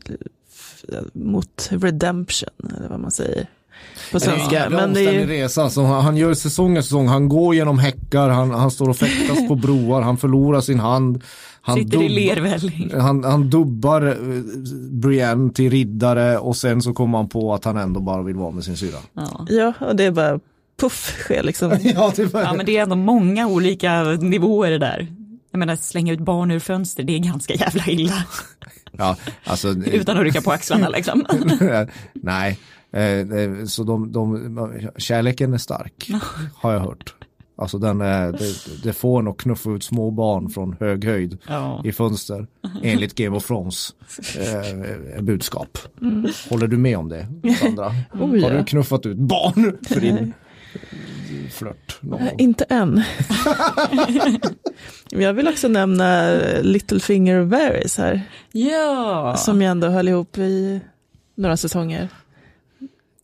mot 1.14 1.70
redemption, 1.72 2.50
eller 2.78 2.90
vad 2.90 3.00
man 3.00 3.12
säger 3.12 3.48
på 4.12 4.18
Det 4.18 4.26
är 4.28 4.32
en 4.32 4.38
svenska. 4.38 4.56
jävla 4.56 4.78
Men 4.78 4.94
det 4.94 5.02
är 5.16 5.28
resa. 5.28 5.64
Alltså, 5.64 5.84
han, 5.84 6.18
gör 6.18 6.34
säsong 6.34 6.76
säsong, 6.84 7.08
han 7.08 7.30
går 7.30 7.56
genom 7.56 7.80
häckar, 7.80 8.30
han, 8.30 8.52
han 8.52 8.72
står 8.72 8.90
och 8.90 8.98
fäktas 8.98 9.48
på 9.48 9.56
broar, 9.56 10.02
han 10.02 10.18
förlorar 10.18 10.62
sin 10.62 10.80
hand. 10.80 11.24
Han, 11.62 11.78
Sitter 11.78 11.98
i 12.04 12.08
dubb- 12.08 12.16
lervälling. 12.16 12.92
han, 13.00 13.24
han 13.24 13.50
dubbar 13.50 14.02
eh, 14.08 14.16
Brienne 14.92 15.54
till 15.54 15.70
riddare 15.72 16.38
och 16.38 16.56
sen 16.58 16.82
så 16.82 16.94
kommer 16.94 17.18
han 17.18 17.30
på 17.30 17.54
att 17.54 17.66
han 17.66 17.78
ändå 17.78 18.00
bara 18.00 18.22
vill 18.24 18.36
vara 18.36 18.52
med 18.52 18.64
sin 18.64 18.78
syra. 18.78 18.98
Ja. 19.14 19.46
ja, 19.50 19.74
och 19.80 19.96
det 19.96 20.04
är 20.04 20.12
bara 20.12 20.40
puff 20.80 21.16
sker 21.20 21.44
liksom. 21.44 21.72
Ja, 21.82 22.14
det 22.16 22.26
var... 22.26 22.42
ja, 22.42 22.54
men 22.54 22.66
det 22.66 22.78
är 22.78 22.84
ändå 22.84 22.96
många 22.96 23.48
olika 23.48 24.04
nivåer 24.04 24.72
det 24.72 24.78
där. 24.78 25.08
Jag 25.52 25.60
menar, 25.60 25.76
slänga 25.76 26.14
ut 26.14 26.20
barn 26.20 26.52
ur 26.52 26.60
fönster, 26.60 27.04
det 27.04 27.16
är 27.16 27.20
ganska 27.20 27.54
jävla 27.54 27.86
illa. 27.88 28.24
ja 29.00 29.16
alltså, 29.44 29.68
Utan 29.86 30.18
att 30.18 30.24
rycka 30.24 30.42
på 30.42 30.52
axlarna 30.52 30.90
liksom. 30.96 31.26
Nej, 32.14 32.60
eh, 32.92 33.04
eh, 33.04 33.66
så 33.66 33.84
de, 33.84 34.12
de, 34.12 34.90
kärleken 34.98 35.54
är 35.54 35.58
stark, 35.58 36.10
har 36.56 36.74
jag 36.74 36.80
hört. 36.80 37.16
Alltså 37.56 37.78
den 37.78 38.02
är, 38.02 38.32
det, 38.32 38.84
det 38.84 38.94
får 38.94 39.20
en 39.20 39.28
att 39.28 39.38
knuffa 39.38 39.70
ut 39.72 39.84
små 39.84 40.12
barn 40.12 40.50
från 40.50 40.76
hög 40.80 41.06
höjd 41.06 41.38
Ja. 41.48 41.82
i 41.86 41.92
fönster, 41.92 42.48
enligt 42.84 43.16
Game 43.16 43.38
of 43.38 43.48
Thrones 43.48 43.90
eh, 44.38 45.22
budskap. 45.22 45.78
Håller 46.50 46.68
du 46.68 46.78
med 46.78 46.98
om 46.98 47.10
det, 47.10 47.28
Sandra? 47.60 47.96
Ja. 48.14 48.20
Har 48.20 48.58
du 48.58 48.64
knuffat 48.64 49.06
ut 49.06 49.18
barn 49.18 49.78
för 49.88 50.00
din 50.02 50.34
flört? 51.52 51.98
någon? 52.02 52.22
Inte 52.38 52.64
än. 52.64 53.04
Jag 55.10 55.34
vill 55.34 55.48
också 55.48 55.68
nämna 55.68 56.32
Littlefinger 56.62 57.40
och 57.40 57.50
Varys 57.50 57.98
här, 57.98 58.22
Ja, 58.52 59.36
som 59.38 59.62
jag 59.62 59.72
ändå 59.72 59.88
höll 59.88 60.08
ihop 60.08 60.38
i 60.38 60.82
några 61.36 61.58
säsonger. 61.58 62.08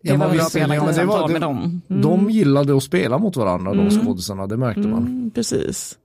det 0.01 0.03
Ja, 0.09 0.17
var 0.17 0.25
bra 0.25 0.33
visst, 0.43 0.55
ja, 0.55 1.27
med 1.27 1.41
dem. 1.41 1.81
De 1.87 2.29
gillade 2.29 2.77
att 2.77 2.83
spela 2.83 3.17
mot 3.17 3.35
varandra, 3.35 3.73
de 3.73 3.89
skådisarna, 3.89 4.47
det 4.47 4.57
märkte 4.57 4.81
man. 4.81 5.07
Mm, 5.07 5.31
precis. 5.31 5.97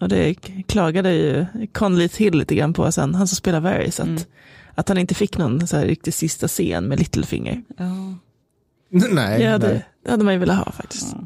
Och 0.00 0.08
det 0.08 0.34
klagade 0.66 1.12
ju 1.12 1.46
Conley 1.72 2.08
till 2.08 2.38
lite 2.38 2.54
grann 2.54 2.72
på 2.72 2.92
sen, 2.92 3.14
han 3.14 3.28
som 3.28 3.36
spelar 3.36 3.60
Varys, 3.60 4.00
att, 4.00 4.26
att 4.74 4.88
han 4.88 4.98
inte 4.98 5.14
fick 5.14 5.38
någon 5.38 5.66
så 5.66 5.76
här 5.76 5.86
riktigt 5.86 6.14
sista 6.14 6.48
scen 6.48 6.84
med 6.84 6.98
Littlefinger. 6.98 7.62
Ja. 7.76 8.14
Nej, 8.88 9.42
Ja, 9.42 9.58
det, 9.58 9.66
nej. 9.68 9.86
det 10.04 10.10
hade 10.10 10.24
man 10.24 10.34
ju 10.34 10.40
velat 10.40 10.56
ha 10.58 10.72
faktiskt. 10.72 11.16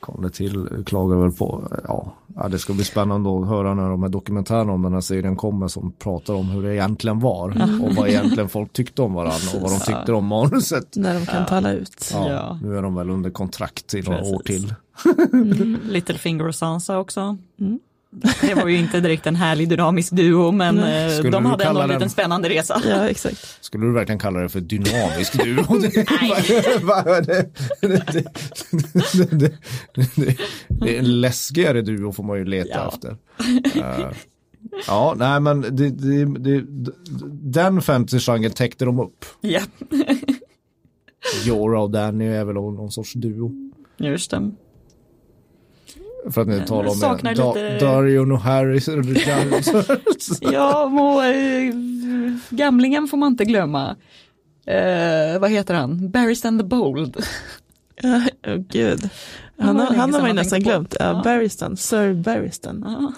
kom 0.00 0.22
det 0.22 0.30
till, 0.30 0.68
klagar 0.86 1.16
väl 1.16 1.32
på, 1.32 1.68
ja, 1.88 2.12
ja, 2.36 2.48
det 2.48 2.58
ska 2.58 2.72
bli 2.72 2.84
spännande 2.84 3.30
att 3.40 3.48
höra 3.48 3.74
när 3.74 3.90
de 3.90 4.02
här 4.02 4.08
dokumentärerna 4.10 4.72
om 4.72 4.82
den 4.82 4.92
här 4.92 5.00
serien 5.00 5.36
kommer 5.36 5.68
som 5.68 5.92
pratar 5.92 6.34
om 6.34 6.46
hur 6.48 6.62
det 6.62 6.74
egentligen 6.74 7.20
var 7.20 7.48
och 7.84 7.94
vad 7.96 8.08
egentligen 8.08 8.48
folk 8.48 8.72
tyckte 8.72 9.02
om 9.02 9.14
varandra 9.14 9.50
och 9.56 9.62
vad 9.62 9.70
de 9.70 9.80
tyckte 9.80 10.12
om 10.12 10.26
manuset. 10.26 10.96
När 10.96 11.14
de 11.14 11.26
kan 11.26 11.46
tala 11.46 11.72
ut. 11.72 12.10
Ja, 12.12 12.28
Ja. 12.30 12.58
Nu 12.62 12.76
är 12.78 12.82
de 12.82 12.94
väl 12.94 13.10
under 13.10 13.30
kontrakt 13.30 13.94
i 13.94 14.02
några 14.02 14.18
Precis. 14.18 14.34
år 14.34 14.42
till. 14.42 14.74
Littlefinger 15.92 16.48
och 16.48 16.54
Sansa 16.54 16.98
också. 16.98 17.38
Det 18.40 18.54
var 18.54 18.68
ju 18.68 18.76
inte 18.78 19.00
direkt 19.00 19.26
en 19.26 19.36
härlig 19.36 19.68
dynamisk 19.68 20.12
duo, 20.12 20.50
men 20.52 20.76
Skulle 21.10 21.30
de 21.30 21.46
hade 21.46 21.64
ändå 21.64 21.80
en 21.80 21.88
den- 21.88 21.96
liten 21.98 22.10
spännande 22.10 22.48
resa. 22.48 22.82
Ja, 22.88 23.08
exakt. 23.08 23.58
Skulle 23.60 23.86
du 23.86 23.92
verkligen 23.92 24.18
kalla 24.18 24.40
det 24.40 24.48
för 24.48 24.60
dynamisk 24.60 25.44
duo? 25.44 25.62
Vad- 26.82 27.26
det, 30.78 30.90
är 30.94 30.98
en 30.98 31.20
läskigare 31.20 31.82
duo 31.82 32.12
får 32.12 32.22
man 32.22 32.38
ju 32.38 32.44
leta 32.44 32.68
Ja. 32.70 32.88
efter. 32.94 33.16
Eh, 33.80 34.08
ja, 34.86 35.14
nej 35.16 35.40
men 35.40 35.60
det, 35.60 35.90
det, 35.90 36.24
det, 36.24 36.64
den 37.52 37.82
fantasy-genren 37.82 38.50
täckte 38.52 38.84
de 38.84 39.00
upp. 39.00 39.24
Ja, 39.40 39.60
Jorah 41.44 41.82
och 41.82 41.90
Danny 41.90 42.26
är 42.26 42.44
väl 42.44 42.54
någon 42.54 42.90
sorts 42.90 43.12
duo. 43.12 43.52
just 43.98 44.30
det. 44.30 44.50
För 46.30 46.40
att 46.40 46.48
ni 46.48 46.60
talar 46.66 46.88
om 46.90 46.96
saknar 46.96 47.34
da, 47.34 47.54
lite- 47.54 47.78
Dario 47.78 48.32
och 48.32 48.40
Harris. 48.40 48.88
Ja, 50.40 50.84
och, 50.84 51.24
eh, 51.24 51.74
gamlingen 52.50 53.08
får 53.08 53.16
man 53.16 53.32
inte 53.32 53.44
glömma. 53.44 53.96
Eh, 54.66 55.38
vad 55.40 55.50
heter 55.50 55.74
han? 55.74 56.10
Barristan 56.10 56.58
the 56.58 56.64
Bold. 56.64 57.16
Ja, 58.02 58.22
Åh 58.46 58.54
gud. 58.56 59.08
Han 59.58 59.76
har- 59.80 59.86
han 59.94 60.14
har 60.14 60.20
man 60.20 60.28
ju 60.30 60.34
nästan 60.34 60.60
glömt. 60.60 60.96
Ja, 61.00 61.06
Ja. 61.06 61.20
Barristan, 61.24 61.76
Sir 61.76 62.14
Barristan. 62.14 62.84
Ja. 62.86 63.12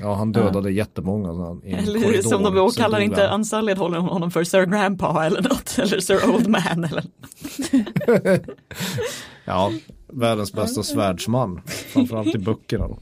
ja, 0.00 0.14
han 0.14 0.32
dödade 0.32 0.70
jättemånga. 0.72 1.28
Så 1.32 1.44
han, 1.44 1.62
i 1.64 1.72
en 1.72 1.78
Eller 1.78 2.00
korridor, 2.02 2.22
som 2.22 2.42
de 2.42 2.70
kallar 2.70 3.00
inte. 3.00 3.26
Unsullied 3.28 3.78
håller 3.78 3.98
honom 3.98 4.30
för 4.30 4.44
Sir 4.44 4.66
Grandpa 4.66 5.26
eller 5.26 5.42
något. 5.42 5.78
Eller 5.78 6.00
Sir 6.00 6.30
Old 6.34 6.46
Man 6.48 6.84
eller 6.84 7.04
Ja, 9.48 9.72
världens 10.06 10.52
bästa 10.52 10.82
svärdsman. 10.82 11.60
Framförallt 11.66 12.34
i 12.34 12.38
böckerna 12.38 12.88
då. 12.88 12.98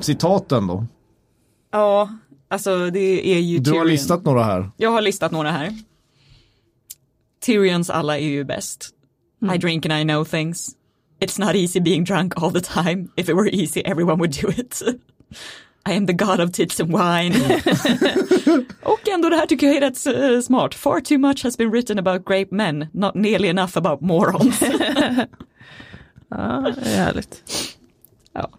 Citaten 0.00 0.66
då? 0.66 0.86
Ja, 1.70 2.08
alltså 2.48 2.90
det 2.90 3.34
är 3.36 3.40
ju 3.40 3.58
Du 3.58 3.70
har 3.70 3.74
Tyrion. 3.76 3.90
listat 3.90 4.24
några 4.24 4.42
här. 4.44 4.70
Jag 4.76 4.90
har 4.90 5.02
listat 5.02 5.32
några 5.32 5.50
här. 5.50 5.72
Tyrions 7.46 7.90
alla 7.90 8.18
är 8.18 8.26
ju 8.28 8.44
bäst. 8.44 8.88
I 9.54 9.58
drink 9.58 9.86
and 9.86 10.00
I 10.00 10.04
know 10.04 10.24
things. 10.24 10.70
It's 11.20 11.40
not 11.46 11.54
easy 11.54 11.80
being 11.80 12.04
drunk 12.04 12.32
all 12.42 12.52
the 12.52 12.60
time. 12.60 13.08
If 13.16 13.28
it 13.28 13.36
were 13.36 13.50
easy 13.50 13.80
everyone 13.80 14.18
would 14.18 14.42
do 14.42 14.48
it. 14.48 14.82
I 15.88 15.92
am 15.92 16.06
the 16.06 16.12
god 16.12 16.40
of 16.40 16.52
tits 16.52 16.80
and 16.80 16.90
wine. 16.92 17.34
Och 18.82 19.08
ändå 19.08 19.28
det 19.28 19.36
här 19.36 19.46
tycker 19.46 19.66
jag 19.66 19.76
är 19.76 19.80
rätt 19.80 20.06
eh, 20.06 20.40
smart. 20.40 20.74
Far 20.74 21.00
too 21.00 21.18
much 21.18 21.44
has 21.44 21.58
been 21.58 21.70
written 21.70 21.98
about 21.98 22.24
great 22.28 22.50
men, 22.50 22.86
not 22.92 23.14
nearly 23.14 23.48
enough 23.48 23.78
about 23.78 24.00
morons. 24.00 24.62
Ja, 26.30 26.72
det 26.76 26.90
är 26.90 26.96
härligt. 26.96 27.42
ja. 28.32 28.50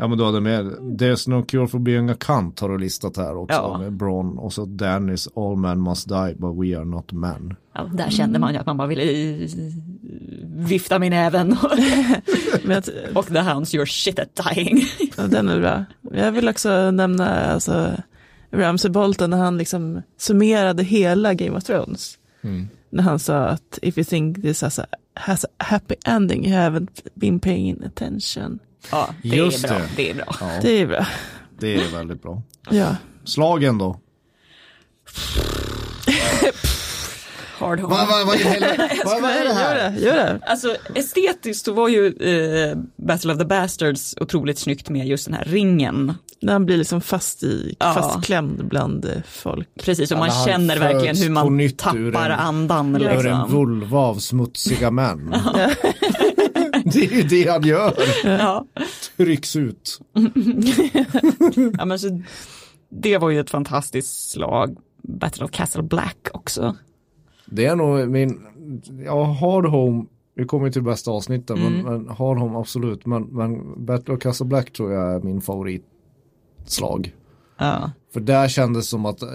Ja 0.00 0.08
men 0.08 0.18
du 0.18 0.24
hade 0.24 0.40
med 0.40 0.64
There's 0.80 1.30
no 1.30 1.42
cure 1.42 1.68
for 1.68 1.78
being 1.78 2.10
a 2.10 2.14
cunt 2.20 2.60
har 2.60 2.68
du 2.68 2.78
listat 2.78 3.16
här 3.16 3.36
också 3.36 3.56
Ja. 3.56 3.78
med 3.78 3.92
Bron 3.92 4.38
och 4.38 4.52
så 4.52 4.64
Dennis 4.64 5.28
All 5.36 5.56
men 5.56 5.80
must 5.80 6.08
die 6.08 6.34
but 6.38 6.56
we 6.64 6.76
are 6.78 6.84
not 6.84 7.12
men. 7.12 7.56
Ja, 7.74 7.90
där 7.94 8.10
kände 8.10 8.38
man 8.38 8.52
ju 8.52 8.58
att 8.60 8.66
man 8.66 8.76
bara 8.76 8.88
ville 8.88 9.04
vifta 10.44 10.98
med 10.98 11.10
näven. 11.10 11.56
Och 13.14 13.26
the 13.26 13.38
hounds 13.40 13.74
your 13.74 13.86
shit 13.86 14.18
at 14.18 14.40
dying. 14.54 14.82
ja, 15.16 15.26
den 15.26 15.48
är 15.48 15.60
bra. 15.60 15.84
Jag 16.12 16.32
vill 16.32 16.48
också 16.48 16.90
nämna 16.90 17.26
alltså, 17.40 17.90
Ramsey 18.50 18.90
Bolton 18.90 19.30
när 19.30 19.38
han 19.38 19.58
liksom 19.58 20.02
summerade 20.18 20.82
hela 20.82 21.34
Game 21.34 21.56
of 21.56 21.64
Thrones. 21.64 22.18
När 22.90 23.02
han 23.02 23.18
sa 23.18 23.38
att 23.46 23.78
if 23.82 23.98
you 23.98 24.04
think 24.04 24.42
this 24.42 24.62
has 24.62 24.78
a, 24.78 24.86
has 25.14 25.44
a 25.44 25.48
happy 25.58 25.94
ending 26.06 26.46
you 26.46 26.56
haven't 26.56 27.02
been 27.14 27.40
paying 27.40 27.84
attention. 27.84 28.58
Ja, 28.90 29.08
det 29.22 29.28
Just 29.36 29.64
är 29.64 29.68
bra. 29.68 29.78
det. 29.78 29.84
Det 29.96 30.10
är 30.10 30.14
bra. 30.14 30.36
Ja, 30.40 30.50
Det 30.62 30.70
är 30.80 30.86
bra. 30.86 31.06
det 31.60 31.74
är 31.74 31.88
väldigt 31.96 32.22
bra. 32.22 32.42
Ja. 32.70 32.96
Slagen 33.24 33.78
då? 33.78 34.00
Hard 37.58 37.80
home. 37.80 37.94
Vad, 37.94 38.08
vad, 38.08 38.26
vad, 38.26 38.36
i 38.36 38.44
vad, 39.04 39.22
vad 39.22 39.30
är 39.30 39.38
det 39.44 39.44
Gör 39.44 39.54
här? 39.54 39.90
det, 39.90 40.00
gör 40.00 40.14
det. 40.16 40.40
Alltså 40.46 40.76
estetiskt 40.94 41.64
så 41.64 41.72
var 41.72 41.88
ju 41.88 42.06
eh, 42.06 42.76
Battle 42.96 43.32
of 43.32 43.38
the 43.38 43.44
Bastards 43.44 44.14
otroligt 44.20 44.58
snyggt 44.58 44.88
med 44.88 45.06
just 45.06 45.24
den 45.24 45.34
här 45.34 45.44
ringen. 45.44 46.14
När 46.40 46.52
han 46.52 46.66
blir 46.66 46.76
liksom 46.76 47.00
fast 47.00 47.42
i, 47.42 47.76
Ja. 47.78 47.92
fastklämd 47.94 48.64
bland 48.68 49.04
eh, 49.04 49.10
folk. 49.28 49.68
Precis, 49.84 50.12
och 50.12 50.18
man 50.18 50.28
han 50.30 50.46
känner 50.46 50.78
verkligen 50.78 51.16
hur 51.16 51.26
på 51.26 51.32
man 51.32 51.56
nytt 51.56 51.72
ur 51.94 52.12
tappar 52.12 52.30
en- 52.30 52.38
andan. 52.38 53.00
Gör 53.00 53.10
en 53.10 53.16
Liksom. 53.16 53.50
vulva 53.52 53.98
av 53.98 54.14
smutsiga 54.14 54.90
män. 54.90 55.34
det 56.92 57.04
är 57.04 57.16
ju 57.16 57.22
det 57.22 57.50
han 57.50 57.62
gör. 57.62 57.94
Ja. 58.24 58.66
Trycks 59.16 59.56
ut. 59.56 60.00
ja, 61.78 61.84
men 61.84 61.98
så, 61.98 62.22
det 62.88 63.18
var 63.18 63.30
ju 63.30 63.40
ett 63.40 63.50
fantastiskt 63.50 64.30
slag. 64.30 64.76
Battle 65.02 65.44
of 65.44 65.50
Castle 65.50 65.82
Black 65.82 66.28
också. 66.32 66.76
Det 67.46 67.66
är 67.66 67.76
nog 67.76 68.08
min, 68.08 68.40
ja 69.04 69.24
Hard 69.24 69.66
Home, 69.66 70.04
vi 70.34 70.44
kommer 70.44 70.70
till 70.70 70.82
bästa 70.82 71.10
avsnitten, 71.10 71.58
men, 71.62 71.82
men 71.82 72.08
Hard 72.08 72.38
Home 72.38 72.58
absolut, 72.58 73.06
men, 73.06 73.22
men 73.22 73.84
Battle 73.84 74.14
of 74.14 74.20
Castle 74.20 74.46
Black 74.46 74.72
tror 74.72 74.92
jag 74.92 75.14
är 75.14 75.20
min 75.20 75.40
favoritslag. 75.40 77.14
Ja. 77.58 77.90
För 78.12 78.20
där 78.20 78.48
kändes 78.48 78.88
som 78.88 79.06
att 79.06 79.22
eh, 79.22 79.28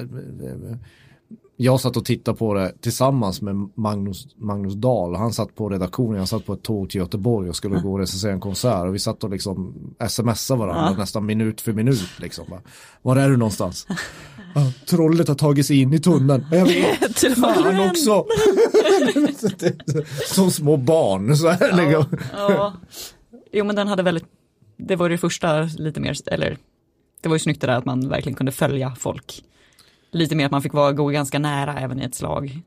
jag 1.64 1.80
satt 1.80 1.98
och 1.98 2.06
tittade 2.06 2.38
på 2.38 2.54
det 2.54 2.74
tillsammans 2.82 3.42
med 3.42 3.56
Magnus, 3.76 4.28
Magnus 4.36 4.74
Dahl. 4.74 5.16
Han 5.16 5.34
satt 5.34 5.56
på 5.56 5.70
redaktionen, 5.70 6.20
jag 6.20 6.28
satt 6.28 6.46
på 6.46 6.54
ett 6.54 6.64
tåg 6.64 6.90
till 6.90 7.00
Göteborg 7.02 7.50
och 7.50 7.56
skulle 7.56 7.80
gå 7.80 7.94
och 7.94 8.00
recensera 8.00 8.32
en 8.32 8.40
konsert. 8.40 8.88
Och 8.88 8.96
vi 8.96 9.00
satt 9.00 9.24
och 9.24 9.30
liksom 9.30 9.74
smsade 10.10 10.60
varandra 10.60 10.98
nästan 11.00 11.26
minut 11.26 11.62
för 11.62 11.74
minut. 11.74 12.10
Liksom. 12.20 12.46
Var 13.02 13.16
är 13.16 13.30
du 13.30 13.38
någonstans? 13.38 13.88
"Ja, 14.56 14.72
trollet 14.90 15.28
har 15.28 15.36
tagit 15.36 15.66
sig 15.66 15.82
in 15.82 15.94
i 15.94 16.00
tunneln. 16.00 16.46
Jag 16.52 16.66
vet, 16.66 17.38
fan 17.38 17.90
också. 17.90 18.26
Som 20.34 20.52
små 20.52 20.78
barn. 20.78 21.38
Så 21.38 21.48
här, 21.50 21.78
liksom. 21.78 22.18
ja. 22.34 22.74
Jo 23.52 23.66
men 23.66 23.76
den 23.76 23.88
hade 23.88 24.04
väldigt, 24.04 24.26
det 24.78 24.96
var 24.96 25.10
det 25.10 25.18
första 25.18 25.62
lite 25.64 26.00
mer, 26.00 26.16
eller 26.26 26.58
det 27.22 27.30
var 27.30 27.36
ju 27.36 27.40
snyggt 27.40 27.62
det 27.62 27.68
där 27.68 27.78
att 27.78 27.86
man 27.86 28.10
verkligen 28.10 28.36
kunde 28.36 28.52
följa 28.52 28.96
folk. 29.00 29.44
Lite 30.14 30.36
mer 30.36 30.46
att 30.46 30.52
man 30.52 30.62
fick 30.62 30.74
vara, 30.74 30.92
gå 30.92 31.08
ganska 31.08 31.40
nära 31.40 31.80
även 31.80 32.02
i 32.02 32.04
ett 32.04 32.16
slag. 32.16 32.62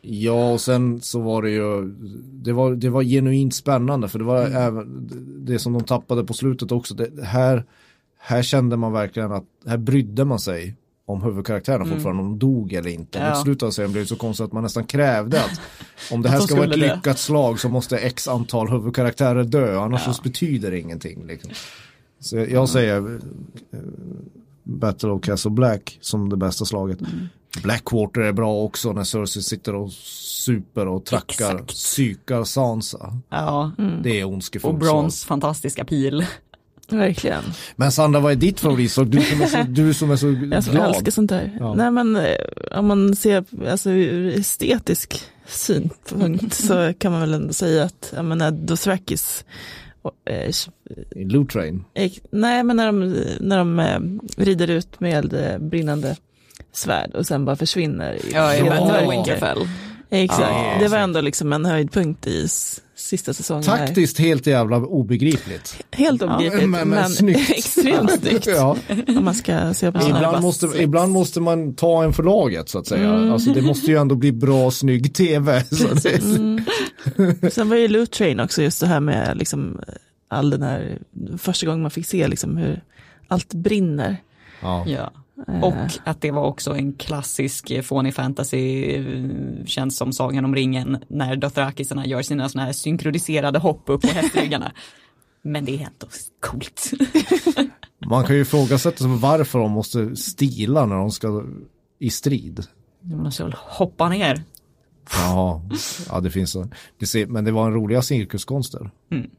Ja, 0.00 0.52
och 0.52 0.60
sen 0.60 1.00
så 1.00 1.20
var 1.20 1.42
det 1.42 1.50
ju, 1.50 1.94
det 2.32 2.52
var, 2.52 2.74
det 2.74 2.90
var 2.90 3.02
genuint 3.02 3.54
spännande 3.54 4.08
för 4.08 4.18
det 4.18 4.24
var 4.24 4.46
Mm. 4.46 4.62
även 4.62 5.08
det 5.46 5.58
som 5.58 5.72
de 5.72 5.84
tappade 5.84 6.24
på 6.24 6.34
slutet 6.34 6.72
också. 6.72 6.94
Det, 6.94 7.24
här, 7.24 7.64
här 8.18 8.42
kände 8.42 8.76
man 8.76 8.92
verkligen 8.92 9.32
att, 9.32 9.44
här 9.66 9.76
brydde 9.76 10.24
man 10.24 10.38
sig 10.38 10.74
om 11.06 11.22
huvudkaraktärerna 11.22 11.84
fortfarande, 11.84 12.22
om 12.22 12.28
de 12.28 12.38
dog 12.38 12.72
eller 12.72 12.90
inte. 12.90 13.18
Mm. 13.18 13.28
Ja. 13.28 13.34
Mot 13.34 13.44
slutet 13.44 13.62
av 13.62 13.70
serien 13.70 13.92
blev 13.92 14.04
det 14.04 14.08
så 14.08 14.16
konstigt 14.16 14.44
att 14.46 14.52
man 14.52 14.62
nästan 14.62 14.84
krävde 14.86 15.40
att 15.44 15.60
om 16.12 16.22
det 16.22 16.28
här 16.28 16.38
de 16.38 16.46
ska 16.46 16.54
vara 16.56 16.64
ett 16.66 16.72
skulle 16.72 16.86
dö. 16.86 16.94
lyckat 16.94 17.18
slag 17.18 17.60
så 17.60 17.68
måste 17.68 17.98
x 17.98 18.28
antal 18.28 18.68
huvudkaraktärer 18.68 19.44
dö, 19.44 19.78
annars 19.80 20.02
så 20.16 20.22
betyder 20.22 20.70
det 20.70 20.78
ingenting. 20.80 21.26
Liksom. 21.26 21.50
Så 22.20 22.36
jag, 22.36 22.50
jag 22.50 22.68
säger 22.68 23.20
Battle 24.62 25.08
of 25.10 25.22
Castle 25.22 25.50
Black 25.50 25.98
som 26.00 26.28
det 26.28 26.36
bästa 26.36 26.64
slaget. 26.64 27.00
Mm. 27.00 27.28
Blackwater 27.62 28.20
är 28.20 28.32
bra 28.32 28.54
också 28.62 28.92
när 28.92 29.04
Cersei 29.04 29.42
sitter 29.42 29.74
och 29.74 29.92
super 29.92 30.86
och 30.88 31.04
trackar, 31.04 31.54
Exakt. 31.54 31.68
psykar 31.68 32.44
Sansa. 32.44 33.18
Ja, 33.28 33.70
Det 34.02 34.20
är 34.20 34.24
ondskefullt. 34.24 34.72
och 34.74 34.78
Brons 34.80 35.24
fantastiska 35.24 35.84
pil. 35.84 36.26
Verkligen. 36.88 37.42
Men 37.76 37.92
Sandra, 37.92 38.20
vad 38.20 38.32
är 38.32 38.36
ditt 38.36 38.60
favoritslag? 38.60 39.06
Du 39.10 39.20
som 39.20 39.40
är 39.42 39.46
så, 39.46 39.62
du 39.68 39.94
som 39.94 40.10
är 40.10 40.16
så 40.16 40.26
Jag 40.52 40.64
som 40.64 40.74
glad. 40.74 40.88
älskar 40.88 41.10
sånt 41.12 41.30
där. 41.30 41.56
Ja. 41.60 41.74
Nej 41.74 41.90
men 41.90 42.16
eh, 42.16 42.78
om 42.78 42.86
man 42.86 43.16
ser 43.16 43.44
alltså, 43.70 43.90
ur 43.90 44.38
estetisk 44.40 45.20
synpunkt 45.46 46.54
så 46.54 46.92
kan 46.98 47.12
man 47.12 47.20
väl 47.20 47.34
ändå 47.34 47.52
säga 47.52 47.84
att 47.84 48.12
jag 48.16 48.24
menar, 48.24 48.50
Dothrakis 48.50 49.44
och, 49.44 49.46
eh, 50.24 50.50
Loot 51.16 51.50
Train. 51.50 51.84
eh, 51.94 52.10
nej 52.30 52.62
men 52.62 52.76
när 52.76 52.86
de, 52.86 53.00
när 53.40 53.58
de 53.58 53.78
eh, 53.78 54.00
rider 54.44 54.70
ut 54.70 55.00
med 55.00 55.34
eh, 55.34 55.58
brinnande 55.58 56.16
svärd 56.72 57.14
och 57.14 57.26
sen 57.26 57.44
bara 57.44 57.56
försvinner. 57.56 58.14
i 58.14 58.32
Ja, 58.32 58.54
i. 58.54 59.10
Winterfell. 59.10 59.58
Exakt, 60.14 60.40
Ja, 60.42 60.76
det 60.80 60.88
var 60.88 60.98
ändå 60.98 61.20
liksom 61.20 61.52
en 61.52 61.64
höjdpunkt 61.64 62.26
i 62.26 62.48
sista 62.96 63.34
säsongen. 63.34 63.64
här. 63.68 63.86
Taktiskt 63.86 64.18
helt 64.18 64.46
jävla 64.46 64.76
obegripligt. 64.76 65.84
Helt 65.90 66.22
obegripligt, 66.22 66.68
men- 66.68 66.70
men, 66.70 66.88
men 66.88 67.10
snyggt. 67.10 67.50
extremt 67.56 68.20
snyggt. 68.20 68.46
Ja. 68.46 68.76
Om 69.08 69.24
man 69.24 69.34
ska 69.34 69.74
se 69.74 69.92
på 69.92 69.98
här 69.98 70.08
Ibland, 70.08 70.42
måste, 70.42 70.66
ibland 70.82 71.12
måste 71.12 71.40
man 71.40 71.74
ta 71.74 72.04
en 72.04 72.12
för 72.12 72.22
laget 72.22 72.68
så 72.68 72.78
att 72.78 72.86
säga. 72.86 73.32
Alltså 73.32 73.52
det 73.52 73.62
måste 73.62 73.90
ju 73.90 73.96
ändå 73.96 74.14
bli 74.14 74.32
bra, 74.32 74.70
snygg 74.70 75.14
tv. 75.14 75.64
Så 75.70 75.88
att 75.88 76.02
säga. 76.02 76.20
Sen 77.50 77.68
var 77.68 77.76
ju 77.76 77.88
Loot 77.88 78.10
Train 78.12 78.40
också 78.40 78.62
just 78.62 78.80
det 78.80 78.86
här 78.86 79.00
med 79.00 79.36
liksom 79.36 79.80
all 80.28 80.50
den 80.50 80.62
här, 80.62 80.98
första 81.38 81.66
gången 81.66 81.82
man 81.82 81.90
fick 81.90 82.06
se 82.06 82.28
liksom 82.28 82.56
hur 82.56 82.82
allt 83.28 83.54
brinner. 83.54 84.16
Ja. 84.62 84.84
Ja. 84.88 85.12
Och 85.62 85.74
att 86.04 86.20
det 86.20 86.30
var 86.30 86.42
också 86.42 86.74
en 86.74 86.92
klassisk 86.92 87.70
eh, 87.70 87.82
fånig 87.82 88.14
fantasy, 88.14 88.84
eh, 88.94 89.64
känns 89.64 89.96
som 89.96 90.12
Sagan 90.12 90.44
om 90.44 90.54
ringen, 90.54 91.04
när 91.08 91.36
Dothrakisarna 91.36 92.06
gör 92.06 92.22
sina 92.22 92.48
sådana 92.48 92.66
här 92.66 92.72
synkroniserade 92.72 93.58
hopp 93.58 93.82
upp 93.86 94.02
på 94.02 94.08
hästryggarna. 94.14 94.72
Men 95.42 95.64
det 95.64 95.72
är 95.72 95.78
ändå 95.78 96.06
coolt. 96.40 96.90
Man 98.06 98.24
kan 98.24 98.36
ju 98.36 98.42
ifrågasätta 98.42 99.06
varför 99.06 99.58
de 99.58 99.70
måste 99.70 100.16
stila 100.16 100.86
när 100.86 100.96
de 100.96 101.10
ska 101.10 101.44
i 101.98 102.10
strid. 102.10 102.66
Man 103.00 103.18
måste 103.18 103.44
väl 103.44 103.54
hoppa 103.58 104.08
ner. 104.08 104.44
Jaha, 105.12 105.60
ja 106.08 106.20
det 106.20 106.30
finns 106.30 106.50
så. 106.50 106.68
Men 107.26 107.44
det 107.44 107.52
var 107.52 107.66
en 107.66 107.74
roliga 107.74 108.02
cirkuskonster. 108.02 108.90
Mm. 109.10 109.30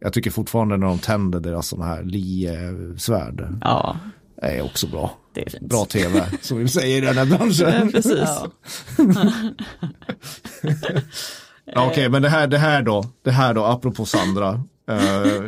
Jag 0.00 0.12
tycker 0.12 0.30
fortfarande 0.30 0.76
när 0.76 0.86
de 0.86 0.98
tänder 0.98 1.40
deras 1.40 1.68
sådana 1.68 1.86
här 1.86 2.02
liesvärd. 2.02 3.58
Ja, 3.60 3.96
är 4.42 4.62
också 4.64 4.86
bra. 4.86 5.16
Det 5.34 5.46
är 5.46 5.50
fint. 5.50 5.62
Bra 5.62 5.84
tv, 5.84 6.26
som 6.42 6.58
vi 6.58 6.68
säger 6.68 7.02
i 7.02 7.06
den 7.06 7.16
här 7.18 7.26
Ja, 7.30 7.36
branschen. 7.38 7.92
precis. 7.92 8.18
Ja. 11.74 11.86
Okej, 11.90 12.08
men 12.08 12.22
det 12.22 12.28
här, 12.28 12.46
det 12.46 12.58
här 12.58 12.82
då, 12.82 13.04
det 13.24 13.30
här 13.30 13.54
då, 13.54 13.64
apropå 13.64 14.04
Sandra. 14.06 14.62
Eh, 14.90 14.96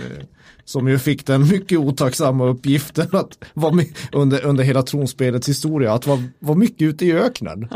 som 0.71 0.89
ju 0.89 0.99
fick 0.99 1.27
den 1.27 1.49
mycket 1.49 1.79
otacksamma 1.79 2.47
uppgiften 2.47 3.07
att 3.13 3.39
vara 3.55 3.73
med 3.73 3.87
under, 4.13 4.45
under 4.45 4.65
hela 4.65 4.83
tronspelets 4.83 5.49
historia, 5.49 5.93
att 5.93 6.07
vara, 6.07 6.23
vara 6.39 6.59
mycket 6.59 6.83
ute 6.83 7.07
i 7.07 7.13
öknen. 7.13 7.69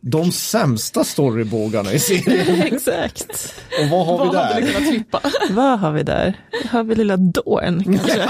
De 0.00 0.32
sämsta 0.32 1.04
storybågarna 1.04 1.92
i 1.92 1.98
serien. 1.98 2.60
Exakt. 2.72 3.54
Och 3.82 3.88
vad 3.90 4.06
har 4.06 4.18
vi 4.18 4.24
Vad 4.26 4.36
hade 4.36 4.54
där? 4.54 4.60
vi 4.66 4.72
kunnat 4.72 4.88
slippa? 4.88 5.20
Vad 5.50 5.78
har 5.80 5.92
vi 5.92 6.02
där? 6.02 6.34
Har 6.70 6.84
vi 6.84 6.94
lilla 6.94 7.16
Dorn 7.16 7.84
kanske? 7.84 8.28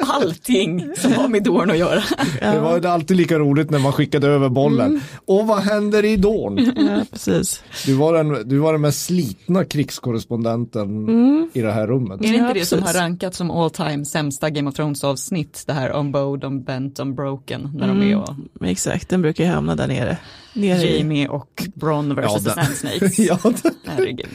Allting 0.00 0.92
som 0.96 1.12
har 1.12 1.28
med 1.28 1.42
Dorn 1.42 1.70
att 1.70 1.78
göra. 1.78 2.02
Det 2.40 2.58
var 2.60 2.86
alltid 2.86 3.16
lika 3.16 3.38
roligt 3.38 3.70
när 3.70 3.78
man 3.78 3.92
skickade 3.92 4.26
över 4.28 4.48
bollen. 4.48 5.00
Och 5.26 5.46
vad 5.46 5.58
händer 5.58 6.04
i 6.04 6.16
Dorn? 6.16 6.72
Ja, 6.76 7.04
precis. 7.12 7.62
Du 7.86 7.94
var 7.94 8.14
den, 8.14 8.48
du 8.48 8.58
var 8.58 8.72
den 8.72 8.80
mest 8.80 9.04
slitna 9.04 9.64
krigskorrespondenten 9.64 11.08
i 11.52 11.60
det 11.60 11.72
här 11.72 11.86
rummet. 11.86 12.18
Är 12.20 12.22
det 12.22 12.28
inte 12.28 12.38
Ja, 12.40 12.52
det 12.54 12.64
som 12.64 12.79
har 12.82 12.88
precis. 12.88 13.00
rankats 13.00 13.36
som 13.36 13.50
all 13.50 13.70
time 13.70 14.04
sämsta 14.04 14.50
Game 14.50 14.68
of 14.70 14.74
Thrones 14.76 15.04
avsnitt? 15.04 15.64
Det 15.66 15.72
här 15.72 15.96
On 15.96 16.12
Bode, 16.12 16.46
On 16.46 16.62
Bent, 16.62 17.00
On 17.00 17.14
Broken. 17.14 17.70
När 17.74 17.88
de 17.88 18.02
är 18.02 18.16
och 18.16 18.34
Exakt, 18.66 19.08
den 19.08 19.22
brukar 19.22 19.44
ju 19.44 19.50
hamna 19.50 19.76
där 19.76 19.86
nere. 19.88 20.18
nere 20.52 20.82
i, 20.82 20.98
Jamie 20.98 21.28
och 21.28 21.62
Bron 21.74 22.14
versus 22.14 22.46
Ja, 22.46 22.54
the 22.54 22.62
Sand 22.64 22.76
Snakes. 22.76 23.18
ja, 23.18 23.38
det, 23.62 23.72
Herregud. 23.86 24.28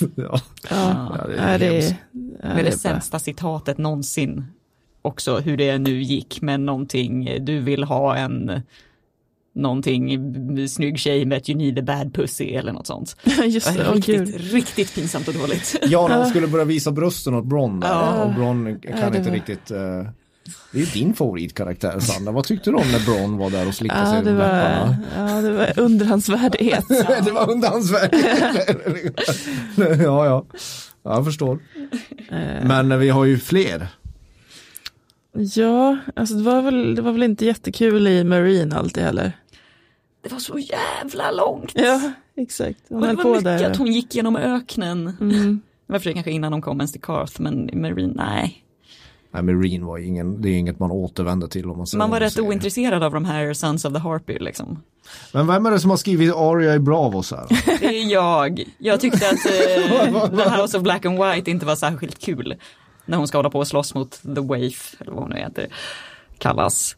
ja. 0.14 0.40
ja, 0.70 1.16
Ja, 1.18 1.26
det 1.28 1.36
det 1.36 1.38
är 1.38 1.52
är, 1.54 1.58
det, 1.58 1.96
Med 2.12 2.30
det 2.42 2.54
det 2.54 2.60
är 2.60 2.64
bara, 2.64 2.70
sämsta 2.72 3.18
citatet 3.18 3.78
någonsin. 3.78 4.44
Också 5.02 5.38
hur 5.38 5.56
det 5.56 5.78
nu 5.78 6.02
gick 6.02 6.40
med 6.42 6.60
någonting, 6.60 7.44
du 7.44 7.60
vill 7.60 7.84
ha 7.84 8.16
en 8.16 8.62
någonting 9.56 10.68
snygg 10.68 10.98
tjej 10.98 11.24
med 11.24 11.38
ett 11.38 11.48
you 11.48 11.58
need 11.58 11.78
a 11.78 11.82
bad 11.82 12.14
pussy 12.14 12.44
eller 12.44 12.72
något 12.72 12.86
sånt. 12.86 13.16
just 13.46 13.74
det, 13.76 13.82
riktigt, 13.92 14.16
gud. 14.16 14.40
riktigt 14.52 14.94
pinsamt 14.94 15.28
och 15.28 15.34
dåligt. 15.34 15.76
Ja, 15.88 16.08
när 16.08 16.18
de 16.18 16.30
skulle 16.30 16.46
börja 16.46 16.64
visa 16.64 16.90
brösten 16.92 17.34
åt 17.34 17.44
Bron. 17.46 17.80
Ja. 17.84 18.22
Och 18.24 18.34
Bron 18.34 18.64
kan 18.82 18.98
Ja, 19.00 19.10
det 19.10 19.16
inte 19.18 19.28
var- 19.30 19.36
riktigt... 19.36 19.70
eh, 19.70 19.78
det 20.72 20.78
är 20.78 20.84
ju 20.84 20.86
din 20.86 21.14
favoritkaraktär 21.14 21.98
Sandra. 22.00 22.32
Vad 22.32 22.44
tyckte 22.44 22.70
du 22.70 22.76
om 22.76 22.92
när 22.92 23.04
Bron 23.04 23.36
var 23.38 23.50
där 23.50 23.68
och 23.68 23.74
slickade 23.74 24.00
Ja, 24.00 24.12
sig 24.12 24.24
det 24.24 24.30
i 24.30 24.34
var, 24.34 24.46
läpparna? 24.46 24.96
ja, 25.16 25.40
det 25.42 25.52
var 25.52 25.80
underhandsvärdighet. 25.80 26.84
det 27.24 27.30
var 27.32 27.50
undansvärt. 27.50 28.14
ja, 29.76 30.26
ja. 30.26 30.44
Ja, 31.02 31.14
Jag 31.14 31.24
förstår. 31.24 31.58
Eh, 32.30 32.64
Men 32.66 32.98
vi 32.98 33.08
har 33.08 33.24
ju 33.24 33.38
fler. 33.38 33.88
Ja, 35.54 35.96
alltså 36.16 36.34
det 36.34 36.42
var, 36.42 36.62
väl, 36.62 36.94
det 36.94 37.02
var 37.02 37.12
väl 37.12 37.22
inte 37.22 37.46
jättekul 37.46 38.06
i 38.08 38.24
Marine 38.24 38.76
alltid 38.76 39.02
heller. 39.02 39.32
Det 40.28 40.32
var 40.32 40.40
så 40.40 40.58
jävla 40.58 41.30
långt. 41.30 41.72
Ja, 41.74 42.12
exakt. 42.36 42.78
Hon 42.88 43.02
Och 43.02 43.08
det 43.08 43.14
var 43.14 43.22
på 43.22 43.28
mycket 43.28 43.44
där. 43.44 43.70
att 43.70 43.76
hon 43.76 43.92
gick 43.92 44.14
genom 44.14 44.36
öknen. 44.36 45.16
Mm. 45.20 45.60
Det 45.86 45.92
var 45.92 45.98
för 45.98 46.04
sig 46.04 46.14
kanske 46.14 46.30
innan 46.30 46.52
de 46.52 46.62
kom 46.62 46.80
ens 46.80 46.92
till 46.92 47.00
Karth, 47.00 47.40
men 47.40 47.70
Marine, 47.72 48.12
nej. 48.16 48.64
Nej, 49.30 49.42
Marine 49.42 49.84
var 49.86 49.98
ingen, 49.98 50.42
det 50.42 50.48
är 50.48 50.52
inget 50.52 50.78
man 50.78 50.90
återvänder 50.90 51.46
till 51.46 51.70
om 51.70 51.78
man 51.78 51.86
Man 51.96 52.10
var 52.10 52.20
rätt 52.20 52.38
ointresserad 52.38 53.02
av 53.02 53.12
de 53.12 53.24
här 53.24 53.52
Sons 53.54 53.84
of 53.84 53.92
the 53.92 53.98
Harpy 53.98 54.38
liksom. 54.38 54.82
Men 55.32 55.46
vem 55.46 55.66
är 55.66 55.70
det 55.70 55.80
som 55.80 55.90
har 55.90 55.96
skrivit 55.96 56.34
Aria 56.34 56.74
i 56.74 56.78
Bravos 56.78 57.30
här? 57.32 57.46
Det 57.80 57.86
är 57.86 58.12
jag. 58.12 58.64
Jag 58.78 59.00
tyckte 59.00 59.28
att 59.28 59.46
eh, 59.46 60.28
The 60.28 60.60
House 60.62 60.76
of 60.76 60.82
Black 60.82 61.04
and 61.04 61.18
White 61.24 61.50
inte 61.50 61.66
var 61.66 61.76
särskilt 61.76 62.18
kul. 62.18 62.54
När 63.04 63.16
hon 63.18 63.28
ska 63.28 63.38
hålla 63.38 63.50
på 63.50 63.58
och 63.58 63.68
slåss 63.68 63.94
mot 63.94 64.22
The 64.22 64.40
Waif, 64.40 64.94
eller 65.00 65.12
vad 65.12 65.20
hon 65.22 65.30
nu 65.30 65.36
heter, 65.36 65.66
kallas. 66.38 66.96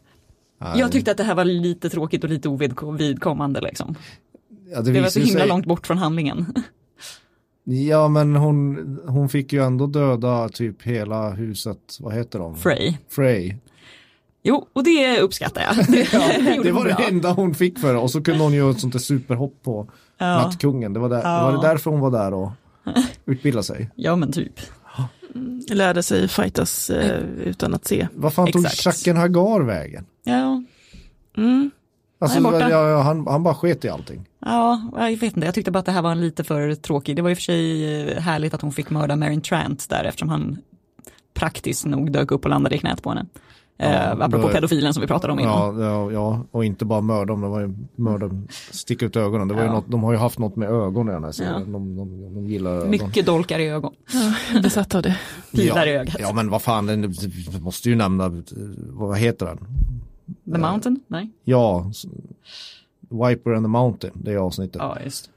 Jag 0.75 0.91
tyckte 0.91 1.11
att 1.11 1.17
det 1.17 1.23
här 1.23 1.35
var 1.35 1.45
lite 1.45 1.89
tråkigt 1.89 2.23
och 2.23 2.29
lite 2.29 2.49
ovidkommande 2.49 3.61
liksom. 3.61 3.95
Ja, 4.73 4.81
Det 4.81 5.01
var 5.01 5.09
så 5.09 5.19
himla 5.19 5.39
sig- 5.39 5.47
långt 5.49 5.65
bort 5.65 5.87
från 5.87 5.97
handlingen. 5.97 6.53
Ja, 7.63 8.07
men 8.07 8.35
hon, 8.35 8.99
hon 9.07 9.29
fick 9.29 9.53
ju 9.53 9.63
ändå 9.63 9.87
döda 9.87 10.49
typ 10.49 10.81
hela 10.83 11.29
huset, 11.29 11.97
vad 11.99 12.13
heter 12.13 12.39
de? 12.39 12.55
Frey. 12.55 12.97
Frey. 13.09 13.55
Jo, 14.43 14.67
och 14.73 14.83
det 14.83 15.19
uppskattar 15.21 15.61
jag. 15.61 15.75
Det, 15.87 16.55
gjorde 16.55 16.69
Det 16.69 16.71
var 16.73 16.85
det 16.87 16.93
bra. 16.93 17.07
enda 17.07 17.31
hon 17.31 17.53
fick 17.55 17.79
för 17.79 17.93
det 17.93 17.99
och 17.99 18.11
så 18.11 18.21
kunde 18.21 18.43
hon 18.43 18.53
göra 18.53 18.71
ett 18.71 18.79
sånt 18.79 18.93
där 18.93 18.99
superhopp 18.99 19.55
på 19.63 19.89
Ja. 20.17 20.25
nattkungen. 20.25 20.93
Det 20.93 20.99
var, 20.99 21.09
där, 21.09 21.21
Ja. 21.23 21.43
var 21.43 21.51
det 21.51 21.67
därför 21.67 21.91
hon 21.91 21.99
var 21.99 22.11
där 22.11 22.33
och 22.33 22.51
utbildade 23.25 23.63
sig. 23.63 23.89
Ja, 23.95 24.15
men 24.15 24.31
typ. 24.31 24.53
Lärde 25.69 26.03
sig 26.03 26.27
fightas 26.27 26.89
eh, 26.89 27.19
utan 27.43 27.73
att 27.73 27.85
se. 27.87 28.07
Vad 28.15 28.33
fan 28.33 28.51
tog. 28.51 28.67
Chacken 28.67 29.17
Hagar 29.17 29.61
vägen? 29.63 30.05
Ja, 30.29 30.63
Mm. 31.37 31.71
Alltså, 32.21 32.37
Han 32.37 32.45
är 32.45 32.51
borta. 32.51 32.69
ja, 32.69 32.89
ja, 32.89 33.01
han, 33.01 33.27
han 33.27 33.43
bara 33.43 33.53
sket 33.55 33.85
i 33.85 33.89
allting. 33.89 34.25
ja, 34.45 34.81
jag 34.97 35.09
vet 35.17 35.23
inte. 35.35 35.45
Jag 35.45 35.55
tyckte 35.55 35.71
bara 35.71 35.79
att 35.79 35.85
det 35.85 35.91
här 35.91 36.01
var 36.01 36.11
en 36.11 36.21
lite 36.21 36.43
för 36.43 36.75
tråkig. 36.75 37.15
Det 37.15 37.21
var 37.21 37.29
i 37.29 37.33
och 37.33 37.37
för 37.37 37.43
sig 37.43 38.01
eh, 38.11 38.19
härligt 38.21 38.53
att 38.53 38.61
hon 38.61 38.71
fick 38.71 38.89
mörda 38.89 39.15
Marin 39.15 39.41
Trant 39.41 39.89
där 39.89 40.03
eftersom 40.03 40.29
han 40.29 40.57
praktiskt 41.33 41.85
nog 41.85 42.11
dök 42.11 42.31
upp 42.31 42.43
och 42.43 42.49
landade 42.49 42.75
i 42.75 42.79
knät 42.79 43.03
på 43.03 43.09
henne. 43.09 43.25
eh, 43.79 44.11
apropå 44.11 44.37
då- 44.37 44.47
pedofilen 44.53 44.93
som 44.93 45.01
vi 45.01 45.07
pratade 45.07 45.33
om 45.33 45.39
innan. 45.39 45.79
Ja, 45.79 45.85
ja, 45.85 46.11
ja, 46.11 46.45
och 46.51 46.65
inte 46.65 46.85
bara 46.85 47.01
mörda 47.01 47.25
dem, 47.25 47.41
det 47.41 47.47
var 47.47 47.59
ju 47.59 47.73
mörda, 47.95 48.29
sticka 48.71 49.05
ut 49.05 49.15
ögonen. 49.15 49.47
Det 49.47 49.53
var 49.53 49.61
ju 49.61 49.67
Ja. 49.67 49.73
något, 49.73 49.87
de 49.91 50.03
har 50.03 50.11
ju 50.11 50.17
haft 50.17 50.39
något 50.39 50.55
med 50.55 50.69
ögon 50.69 51.09
i 51.09 51.11
den 51.11 51.23
här 51.23 51.31
serien. 51.31 51.53
Ja. 51.53 51.59
De, 51.65 51.95
de, 51.95 52.33
de 52.35 52.47
gillar 52.47 52.71
ögon. 52.71 52.89
Mycket 52.89 53.25
dolkar 53.25 53.59
i 53.59 53.67
ögon. 53.69 53.93
Besatt 54.63 54.95
av 54.95 55.01
det. 55.01 55.17
Pilar 55.51 55.85
ja. 55.85 55.91
i 55.93 55.95
ögat. 55.97 56.15
Ja, 56.19 56.33
men 56.33 56.49
vad 56.49 56.61
fan, 56.61 56.85
den, 56.85 57.11
vi 57.51 57.59
måste 57.61 57.89
ju 57.89 57.95
nämna, 57.95 58.43
vad 58.89 59.17
heter 59.17 59.45
den? 59.45 59.57
The 60.53 60.57
Mountain? 60.57 60.99
Nej? 61.07 61.29
Ja, 61.43 61.91
Viper 63.09 63.51
and 63.53 63.65
the 63.65 63.69
Mountain, 63.69 64.13
det 64.15 64.31
är 64.31 64.37
avsnittet. 64.37 64.75
Ja, 64.81 64.97
just. 65.03 65.29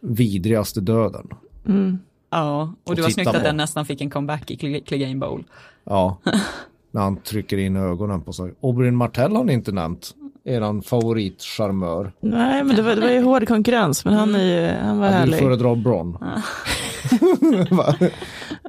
Vidrigaste 0.00 0.80
döden. 0.80 1.28
Mm. 1.66 1.98
Ja, 2.30 2.72
och 2.84 2.90
Och 2.90 2.96
det 2.96 3.02
var 3.02 3.08
snyggt 3.10 3.28
att 3.28 3.36
på. 3.36 3.42
den 3.42 3.56
nästan 3.56 3.86
fick 3.86 4.00
en 4.00 4.10
comeback 4.10 4.50
i 4.50 4.56
Cle- 4.56 4.84
Clegane 4.84 5.16
Bowl. 5.16 5.44
Ja, 5.84 6.16
när 6.90 7.00
han 7.02 7.16
trycker 7.16 7.58
in 7.58 7.76
ögonen 7.76 8.20
på 8.22 8.32
sig. 8.32 8.52
Oberyn 8.60 8.96
Martell 8.96 9.36
har 9.36 9.44
ni 9.44 9.52
inte 9.52 9.72
nämnt. 9.72 10.14
Eran 10.44 10.82
favoritcharmör. 10.82 12.12
Nej, 12.20 12.64
men 12.64 12.76
det 12.76 12.82
var, 12.82 12.94
det 12.94 13.00
var 13.00 13.10
ju 13.10 13.22
hård 13.22 13.48
konkurrens, 13.48 14.04
men 14.04 14.14
han, 14.14 14.34
är 14.34 14.44
ju, 14.70 14.78
han 14.78 14.98
var 14.98 15.06
vill 15.08 15.14
härlig. 15.16 15.38
föredra 15.38 15.74
Bron. 15.74 16.12
Va? 17.70 17.94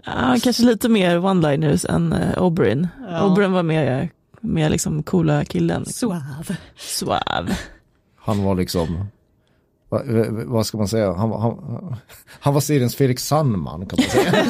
Ja, 0.06 0.36
kanske 0.44 0.64
lite 0.64 0.90
mer 0.90 1.18
one-liners 1.20 1.92
än 1.96 2.14
uh, 2.14 2.42
Oberyn. 2.44 2.88
Ja. 3.10 3.26
Oberyn 3.32 3.52
var 3.52 3.64
mer, 3.64 4.10
mer 4.48 4.70
liksom 4.70 5.04
coola 5.04 5.46
killen. 5.46 5.86
Suave. 5.86 6.58
Suave. 6.78 7.58
Han 8.20 8.44
var 8.44 8.56
liksom, 8.56 8.98
va, 9.90 10.02
va, 10.06 10.26
vad 10.46 10.66
ska 10.66 10.78
man 10.78 10.88
säga, 10.88 11.14
han, 11.14 11.30
var- 11.30 11.40
han, 11.40 11.96
han 12.40 12.54
var 12.54 12.62
seriens 12.62 12.96
Felix 12.96 13.24
Sandman 13.28 13.86
kan 13.86 14.00
man 14.02 14.10
säga. 14.10 14.46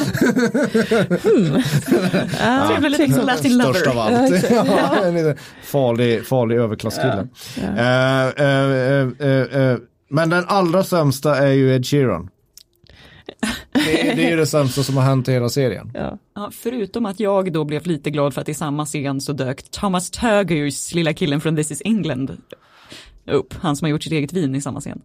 Ja, 2.39 2.67
Trevlig 2.67 2.99
liten 2.99 3.25
Latin 3.25 3.57
lover. 3.57 3.73
Störst 3.73 3.87
av 3.87 3.99
allt. 3.99 4.49
Ja, 4.51 5.05
en 5.05 5.35
farlig, 5.63 6.25
farlig 6.25 6.55
överklasskille. 6.57 7.27
Eh, 7.57 8.27
eh, 8.27 8.27
eh, 8.45 9.07
eh, 9.19 9.61
eh, 9.71 9.77
men 10.09 10.29
den 10.29 10.43
allra 10.47 10.83
sämsta 10.83 11.37
är 11.37 11.51
ju 11.51 11.75
Ed 11.75 11.85
Sheeran. 11.85 12.29
Det, 13.71 14.09
är- 14.11 14.15
det 14.15 14.25
är 14.25 14.30
ju 14.30 14.36
det 14.36 14.45
sämsta 14.47 14.84
som 14.84 14.97
har 14.97 15.03
hänt 15.03 15.28
i 15.28 15.32
hela 15.32 15.49
serien. 15.49 15.91
Ja. 15.93 16.17
Ja, 16.36 16.49
förutom 16.53 17.05
att 17.05 17.19
jag 17.19 17.53
då 17.53 17.63
blev 17.63 17.88
lite 17.88 18.09
glad 18.09 18.34
för 18.34 18.41
att 18.41 18.49
i 18.49 18.53
samma 18.53 18.86
scen 18.86 19.21
så 19.21 19.34
dök 19.34 19.63
Thomas 19.71 20.11
Turgers 20.11 20.93
lilla 20.93 21.13
killen 21.13 21.41
från 21.41 21.55
This 21.55 21.71
is 21.71 21.82
England 21.86 22.38
upp. 23.25 23.53
Han 23.59 23.75
som 23.75 23.86
har 23.86 23.89
gjort 23.89 24.03
sitt 24.03 24.13
eget 24.13 24.34
vin 24.34 24.55
i 24.55 24.61
samma 24.61 24.80
scen. 24.80 25.01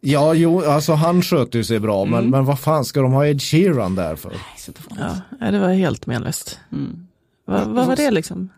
Ja, 0.00 0.34
jo, 0.34 0.64
alltså 0.64 0.92
han 0.92 1.22
sköter 1.22 1.58
ju 1.58 1.64
sig 1.64 1.80
bra, 1.80 2.04
men, 2.04 2.30
men 2.30 2.44
vad 2.44 2.60
fan 2.60 2.84
ska 2.84 3.00
de 3.00 3.12
ha 3.12 3.26
Ed 3.26 3.42
Sheeran 3.42 3.94
där 3.94 4.16
för? 4.16 4.32
Ja, 5.40 5.50
det 5.50 5.58
var 5.58 5.68
helt 5.68 6.06
menlöst. 6.06 6.58
Mm. 6.72 7.06
Va, 7.46 7.62
vad 7.66 7.86
var 7.86 7.96
det 7.96 8.10
liksom? 8.10 8.48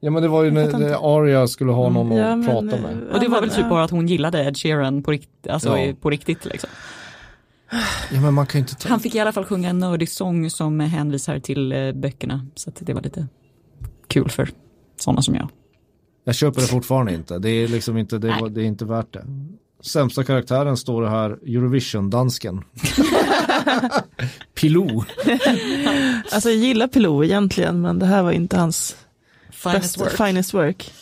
Ja, 0.00 0.10
men 0.10 0.22
det 0.22 0.28
var 0.28 0.42
ju 0.42 0.50
när, 0.50 1.16
Arya 1.18 1.46
skulle 1.48 1.72
ha 1.72 1.88
någon 1.90 2.16
Ja, 2.16 2.24
att 2.32 2.38
men, 2.38 2.46
prata 2.48 2.62
med. 2.82 2.96
Och 3.12 3.20
det 3.20 3.28
var 3.28 3.40
väl 3.40 3.50
typ 3.50 3.68
bara 3.68 3.84
att 3.84 3.90
hon 3.90 4.06
gillade 4.06 4.44
Ed 4.44 4.56
Sheeran 4.56 5.02
på, 5.02 5.10
rikt- 5.12 5.48
alltså, 5.50 5.78
Ja. 5.78 5.92
på 6.00 6.10
riktigt 6.10 6.44
liksom. 6.44 6.70
Ja, 8.12 8.20
men 8.20 8.34
man 8.34 8.46
kan 8.46 8.58
inte 8.58 8.74
ta... 8.74 8.88
Han 8.88 9.00
fick 9.00 9.14
i 9.14 9.20
alla 9.20 9.32
fall 9.32 9.44
sjunga 9.44 9.68
en 9.70 9.78
nördig 9.78 10.08
sång 10.08 10.50
som 10.50 10.80
hänvisar 10.80 11.38
till 11.38 11.72
eh, 11.72 11.92
böckerna. 11.92 12.46
Så 12.54 12.70
att 12.70 12.76
det 12.80 12.94
var 12.94 13.02
lite 13.02 13.26
kul 14.08 14.30
för 14.30 14.48
sådana 15.00 15.22
som 15.22 15.34
jag. 15.34 15.48
Jag 16.24 16.34
köper 16.34 16.60
det 16.60 16.66
fortfarande 16.66 17.14
inte. 17.14 17.38
Det 17.38 17.50
är 17.50 17.68
liksom 17.68 17.98
inte, 17.98 18.18
det, 18.18 18.28
var- 18.40 18.48
det 18.48 18.60
är 18.62 18.64
inte 18.64 18.84
värt 18.84 19.12
det. 19.12 19.24
Sämsta 19.82 20.24
karaktären 20.24 20.76
står 20.76 21.02
det 21.02 21.10
här, 21.10 21.30
Eurovision-dansken. 21.30 22.62
Pilou. 24.54 25.04
Alltså 26.32 26.50
jag 26.50 26.58
gillar 26.58 26.86
Pilou 26.88 27.24
egentligen, 27.24 27.80
men 27.80 27.98
det 27.98 28.06
här 28.06 28.22
var 28.22 28.32
inte 28.32 28.56
hans 28.56 28.96
Finest 29.50 29.80
bästa, 29.82 30.04
work. 30.04 30.16
finest 30.28 30.54
work. 30.54 30.92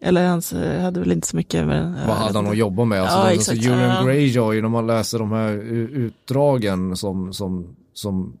Eller 0.00 0.28
hans 0.28 0.52
eh, 0.52 0.82
hade 0.82 1.00
väl 1.00 1.12
inte 1.12 1.26
så 1.26 1.36
mycket 1.36 1.66
med 1.66 1.76
den. 1.82 1.92
Vad 2.06 2.16
hade 2.16 2.38
han 2.38 2.46
att 2.46 2.56
jobba 2.56 2.84
med? 2.84 3.00
Alltså, 3.02 3.16
Ja, 3.18 3.30
exakt. 3.32 3.50
alltså, 3.50 3.70
Euron 3.70 3.80
Ja. 3.94 4.02
Greyjoy, 4.04 4.62
när 4.62 4.68
man 4.68 4.86
läser 4.86 5.18
de 5.18 5.32
här 5.32 5.52
utdragen 5.52 6.96
som, 6.96 7.32
som, 7.32 7.76
som 7.92 8.32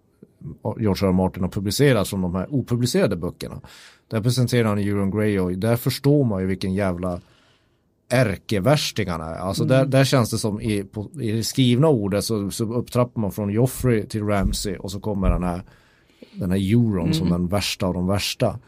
George 0.78 1.06
R. 1.06 1.08
R. 1.08 1.12
Martin 1.12 1.42
har 1.42 1.50
publicerat 1.50 2.08
från 2.08 2.22
de 2.22 2.34
här 2.34 2.46
opublicerade 2.54 3.16
böckerna. 3.16 3.60
Där 4.08 4.20
presenterar 4.20 4.68
han 4.68 4.78
Euron 4.78 5.10
Greyjoy, 5.10 5.54
där 5.56 5.76
förstår 5.76 6.24
man 6.24 6.40
ju 6.40 6.46
vilken 6.46 6.74
jävla 6.74 7.20
ärkevärsting 8.08 9.08
han 9.08 9.20
är. 9.20 9.34
Alltså 9.34 9.62
Mm. 9.64 9.76
där, 9.76 9.86
där 9.86 10.04
känns 10.04 10.30
det 10.30 10.38
som 10.38 10.60
i, 10.60 10.84
på, 10.84 11.10
i 11.20 11.32
det 11.32 11.44
skrivna 11.44 11.88
ordet 11.88 12.24
så, 12.24 12.50
så 12.50 12.64
upptrappar 12.74 13.20
man 13.20 13.32
från 13.32 13.50
Joffrey 13.50 14.06
till 14.06 14.22
Ramsey 14.26 14.76
och 14.76 14.90
så 14.92 15.00
kommer 15.00 15.30
den 15.30 15.42
här 15.42 15.62
den 16.32 16.50
här 16.50 16.58
Euron 16.72 17.00
Mm. 17.00 17.14
som 17.14 17.28
den 17.30 17.46
värsta 17.48 17.86
av 17.86 17.94
de 17.94 18.06
värsta. 18.06 18.58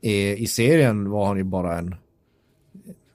I, 0.00 0.32
I 0.32 0.46
serien 0.46 1.10
var 1.10 1.26
han 1.26 1.36
ju 1.36 1.44
bara 1.44 1.78
en, 1.78 1.94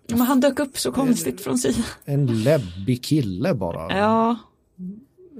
Men 0.07 0.21
han 0.21 0.39
dök 0.39 0.59
upp 0.59 0.77
så 0.77 0.91
konstigt 0.91 1.41
från 1.41 1.57
sidan. 1.57 1.83
en 2.05 2.43
läbbig 2.43 3.03
kille 3.03 3.53
bara. 3.53 3.97
Ja. 3.97 4.37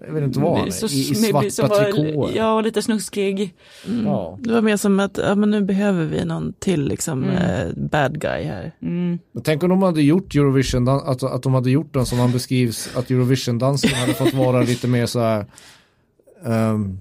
Jag 0.08 0.14
vet 0.14 0.24
inte 0.24 0.40
vad 0.40 0.58
han 0.58 0.68
är. 0.68 0.72
Så 0.72 0.88
I, 0.88 1.48
i 1.48 1.52
svarta 1.52 1.76
trikåer. 1.76 2.32
Ja, 2.36 2.62
lite 2.62 2.82
snuskig. 2.82 3.56
Ja. 4.06 4.38
Det 4.42 4.54
var 4.54 4.62
mer 4.62 4.78
som 4.78 5.00
att, 5.00 5.18
ja 5.18 5.36
men 5.36 5.52
nu 5.52 5.62
behöver 5.62 6.06
vi 6.06 6.26
någon 6.26 6.54
till 6.60 6.88
liksom 6.88 7.24
eh, 7.24 7.68
bad 7.76 8.22
guy 8.22 8.44
här. 8.44 8.72
Mm. 8.82 9.20
Men 9.32 9.44
tänk 9.44 9.64
om 9.64 9.70
de 9.70 9.84
hade 9.84 10.02
gjort 10.02 10.36
Eurovision, 10.36 10.88
att, 10.88 11.24
att 11.24 11.44
de 11.44 11.54
hade 11.54 11.72
gjort 11.72 11.94
den 11.94 12.06
som 12.06 12.20
han 12.20 12.32
beskrivs, 12.32 12.96
att 12.96 13.12
Eurovision-dansen 13.12 13.90
hade 13.90 14.14
fått 14.14 14.34
vara 14.34 14.62
lite 14.62 14.88
mer 14.88 15.06
så 15.06 15.20
här 15.20 15.46
ehm, 16.46 16.98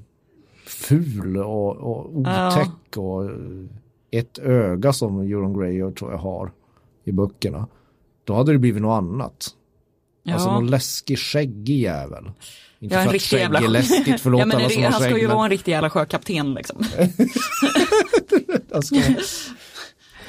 ful 0.66 1.36
och, 1.36 1.76
och 1.76 2.16
otäck 2.16 2.96
och 2.96 3.24
eh, 3.24 3.30
ett 4.10 4.38
öga 4.38 4.92
som 4.92 5.20
Euron 5.20 5.58
Greyjoy 5.58 5.92
tror 5.92 6.10
jag 6.10 6.18
har 6.18 6.50
i 7.09 7.12
böckerna. 7.12 7.66
Då 8.24 8.34
hade 8.34 8.52
det 8.52 8.59
blivit 8.59 8.82
något 8.82 8.98
annat. 8.98 9.48
Ja. 10.22 10.34
Alltså 10.34 10.52
någon 10.52 10.66
läskig 10.66 11.18
skäggig 11.18 11.80
jävel. 11.80 12.30
Inte 12.80 12.94
Ja, 12.94 13.00
en 13.00 13.09
för 13.09 13.16
att 13.16 13.22
skägg 13.22 13.40
jävla... 13.40 13.59
är 13.61 13.68
läskigt, 13.68 14.20
förlåt 14.20 14.38
ja, 14.40 14.46
men 14.46 14.56
alla 14.56 14.68
som 14.68 14.82
har 14.82 14.90
Han 14.90 15.00
ska 15.00 15.11
skägg. 15.11 15.22
ju 15.22 15.26
men 15.26 15.36
vara 15.36 15.44
en 15.46 15.50
riktig 15.50 15.72
jävla 15.72 15.90
sjökapten 15.90 16.54
liksom. 16.54 16.84
ska- 18.82 19.00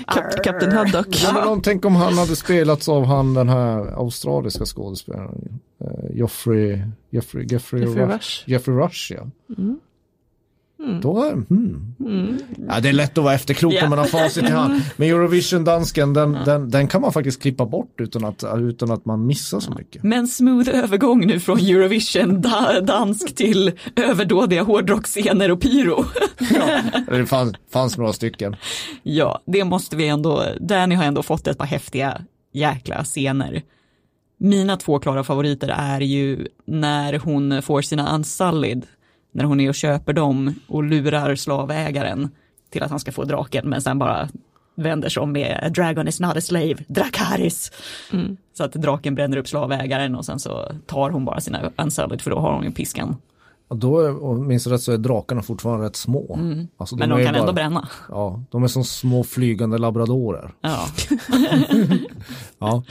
Kap, 0.08 0.44
Kapten 0.44 0.72
Haddock. 0.72 1.08
Ja, 1.24 1.34
men 1.34 1.48
om, 1.48 1.62
tänk 1.62 1.86
om 1.86 1.96
han 1.96 2.18
hade 2.18 2.36
spelats 2.36 2.90
av 2.90 3.06
han 3.06 3.34
den 3.34 3.50
här 3.50 3.86
australiska 3.98 4.66
skådespelaren. 4.66 5.60
Uh, 5.82 6.18
Joffrey, 6.18 6.82
Jeffrey, 7.10 7.46
Jeffrey, 7.50 7.82
Jeffrey 7.84 8.06
Rush. 8.06 8.14
Rush. 8.16 8.44
Jeffrey 8.50 8.78
Rush, 8.78 9.12
ja. 9.14 9.28
Då 11.02 11.24
är, 11.24 11.32
hmm. 11.34 12.40
Ja, 12.68 12.80
det 12.80 12.90
är 12.90 12.94
lätt 12.94 13.18
att 13.18 13.24
vara 13.24 13.34
efterklok 13.34 13.74
Ja. 13.74 13.84
om 13.84 13.90
man 13.90 14.00
har 14.00 14.06
facit 14.06 14.44
i 14.44 14.52
hand. 14.52 14.82
Men 14.98 15.10
Eurovision-dansken, 15.10 16.14
den, 16.14 16.38
den, 16.46 16.70
den 16.70 16.88
kan 16.88 17.02
man 17.02 17.14
faktiskt 17.14 17.42
klippa 17.42 17.66
bort 17.66 17.96
utan 18.02 18.26
att, 18.26 18.44
utan 18.58 18.92
att 18.92 19.06
man 19.06 19.26
missar 19.26 19.60
så 19.60 19.72
mycket. 19.72 20.04
Men 20.04 20.28
smooth 20.28 20.70
övergång 20.70 21.28
nu 21.28 21.40
från 21.40 21.60
Eurovision 21.60 22.42
da, 22.42 22.82
dansk 22.82 23.36
till 23.36 23.72
överdådiga 23.96 24.64
hårdrocksscener 24.64 25.52
och 25.52 25.62
pyro. 25.62 26.06
Eller 27.08 27.20
det 27.20 27.26
fanns, 27.26 27.54
fanns 27.74 27.98
några 27.98 28.14
stycken. 28.14 28.56
ja, 29.04 29.42
det 29.46 29.64
måste 29.64 29.96
vi 29.96 30.08
ändå, 30.08 30.44
Danny 30.60 30.96
har 30.96 31.04
ändå 31.04 31.24
fått 31.24 31.48
ett 31.48 31.58
par 31.58 31.66
häftiga 31.66 32.22
jäkla 32.54 33.04
scener. 33.04 33.62
Mina 34.40 34.78
två 34.78 35.00
klara 35.00 35.24
favoriter 35.24 35.68
är 35.78 36.02
ju 36.02 36.48
när 36.68 37.20
hon 37.20 37.62
får 37.62 37.82
sina 37.82 38.16
unsullied, 38.16 38.86
när 39.32 39.44
hon 39.44 39.60
är 39.60 39.70
och 39.70 39.76
köper 39.76 40.14
dem 40.14 40.54
och 40.68 40.84
lurar 40.84 41.36
slavägaren 41.36 42.30
till 42.70 42.84
att 42.84 42.90
han 42.90 43.00
ska 43.00 43.12
få 43.12 43.24
draken 43.24 43.70
men 43.70 43.82
sen 43.82 44.00
bara 44.00 44.30
vänder 44.76 45.10
sig 45.10 45.24
om 45.24 45.32
med 45.32 45.60
A 45.64 45.70
dragon 45.70 46.08
is 46.08 46.20
not 46.20 46.38
a 46.38 46.42
slave, 46.42 46.76
Drakaris. 46.88 47.72
Så 48.54 48.64
att 48.64 48.72
draken 48.74 49.16
bränner 49.16 49.38
upp 49.38 49.48
slavägaren 49.48 50.16
och 50.16 50.26
sen 50.26 50.40
så 50.40 50.72
tar 50.86 51.10
hon 51.10 51.26
bara 51.26 51.42
sina 51.42 51.72
unsullied 51.78 52.22
för 52.22 52.32
då 52.32 52.40
har 52.40 52.54
hon 52.54 52.64
ju 52.64 52.72
piskan. 52.72 53.16
Och 53.68 53.78
då, 53.78 53.96
och 54.02 54.36
minns 54.40 54.68
rätt 54.68 54.82
så 54.82 54.92
är 54.92 54.98
drakarna 54.98 55.42
fortfarande 55.42 55.86
rätt 55.86 55.96
små. 55.96 56.40
Alltså, 56.78 56.96
Men 56.96 57.12
är 57.12 57.18
de 57.18 57.24
kan 57.26 57.34
bara- 57.34 57.40
ändå 57.42 57.54
bränna. 57.54 57.90
Ja, 58.10 58.44
de 58.52 58.64
är 58.64 58.68
som 58.68 58.84
små 58.84 59.24
flygande 59.24 59.78
labradorer. 59.78 60.52
Ja, 60.62 60.86
Ja, 62.60 62.84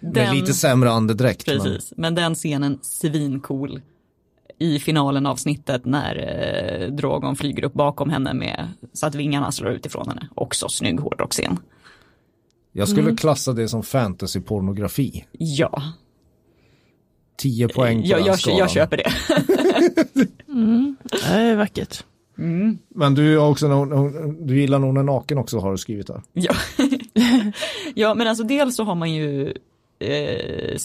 med 0.00 0.12
Den- 0.14 0.34
lite 0.34 0.52
sämre 0.54 0.90
andedräkt. 0.90 1.46
men- 1.46 1.58
precis. 1.58 1.92
Men 1.96 2.14
den 2.14 2.34
scenen 2.34 2.78
svincool 2.82 3.80
i 4.62 4.78
finalen 4.78 5.26
avsnittet 5.26 5.84
när 5.84 6.16
eh, 6.16 6.88
Drogon 6.94 7.36
flyger 7.36 7.64
upp 7.64 7.72
bakom 7.72 8.10
henne 8.10 8.34
med 8.34 8.68
så 8.92 9.06
att 9.06 9.14
vingarna 9.14 9.52
slår 9.52 9.70
ut 9.70 9.86
ifrån 9.86 10.08
henne. 10.08 10.28
Också 10.34 10.68
snygg 10.68 11.00
hårdrocksscen. 11.00 11.58
Jag 12.72 12.88
skulle 12.88 13.16
klassa 13.16 13.52
det 13.52 13.68
som 13.68 13.82
fantasypornografi. 13.82 15.24
Ja, 15.32 15.82
10 17.36 17.68
poäng 17.68 18.02
på 18.02 18.08
jag, 18.08 18.18
den 18.18 18.26
jag, 18.26 18.38
skalan. 18.38 18.58
jag 18.58 18.70
köper 18.70 18.96
det. 18.96 19.12
Det 21.10 21.26
är 21.26 21.56
vackert. 21.56 22.04
Men 22.88 23.14
du, 23.14 23.38
har 23.38 23.50
också, 23.50 23.84
du 24.40 24.60
gillar 24.60 24.78
nog 24.78 24.94
när 24.94 25.02
naken 25.02 25.38
också 25.38 25.58
har 25.58 25.72
du 25.72 25.78
skrivit 25.78 26.06
där. 26.06 26.22
Ja. 26.32 26.54
ja, 27.94 28.14
men 28.14 28.26
alltså 28.26 28.44
dels 28.44 28.76
så 28.76 28.84
har 28.84 28.94
man 28.94 29.12
ju 29.12 29.54
eh, 29.98 30.76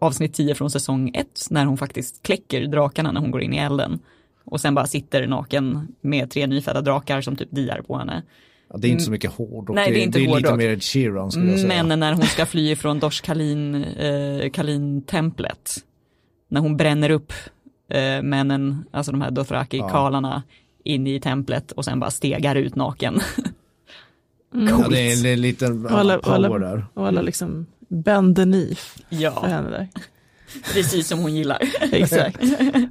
avsnitt 0.00 0.34
10 0.34 0.54
från 0.54 0.70
säsong 0.70 1.10
1 1.14 1.26
när 1.50 1.64
hon 1.64 1.78
faktiskt 1.78 2.22
kläcker 2.22 2.66
drakarna 2.66 3.12
när 3.12 3.20
hon 3.20 3.30
går 3.30 3.42
in 3.42 3.52
i 3.52 3.58
elden. 3.58 3.98
Och 4.44 4.60
sen 4.60 4.74
bara 4.74 4.86
sitter 4.86 5.26
naken 5.26 5.88
med 6.00 6.30
tre 6.30 6.46
nyfödda 6.46 6.80
drakar 6.80 7.20
som 7.20 7.36
typ 7.36 7.48
diar 7.50 7.82
på 7.86 7.98
henne. 7.98 8.22
Ja, 8.70 8.76
det 8.78 8.88
är 8.88 8.90
inte 8.90 9.04
så 9.04 9.10
mycket 9.10 9.30
hårdrock. 9.32 9.74
Nej, 9.74 9.92
det 9.92 10.00
är 10.00 10.04
inte 10.04 10.18
det 10.18 10.24
är 10.24 10.36
lite 10.36 10.56
mer 10.56 10.68
Ed 10.68 10.82
Sheeran 10.82 11.30
skulle 11.32 11.50
jag 11.50 11.60
säga. 11.60 11.82
Men 11.84 12.00
när 12.00 12.12
hon 12.12 12.26
ska 12.26 12.46
fly 12.46 12.70
ifrån 12.70 12.98
Dosh 12.98 13.22
Kalin, 13.22 13.74
eh, 13.84 14.50
Kalin-templet, 14.50 15.70
när 16.48 16.60
hon 16.60 16.76
bränner 16.76 17.10
upp 17.10 17.32
eh, 17.90 18.22
männen, 18.22 18.84
alltså 18.90 19.12
de 19.12 19.20
här 19.20 19.30
Dothraki-kalarna, 19.30 20.42
in 20.84 21.06
i 21.06 21.20
templet 21.20 21.72
och 21.72 21.84
sen 21.84 22.00
bara 22.00 22.10
stegar 22.10 22.54
ut 22.54 22.74
naken. 22.74 23.20
ja, 24.68 24.88
det 24.90 25.12
är 25.12 25.32
en 25.32 25.40
liten 25.40 25.86
Och 25.86 25.92
alla, 25.92 26.16
och 26.16 26.22
power 26.22 26.34
alla, 26.34 26.58
där. 26.58 26.86
och 26.94 27.06
alla 27.06 27.22
liksom 27.22 27.66
bend 27.88 28.36
the 28.36 28.42
knee 28.42 28.74
för 28.74 29.02
ja, 29.08 29.46
henne 29.46 29.70
där. 29.70 29.88
precis 30.74 31.08
som 31.08 31.18
hon 31.18 31.34
gillar. 31.34 31.58
Exakt. 31.92 32.38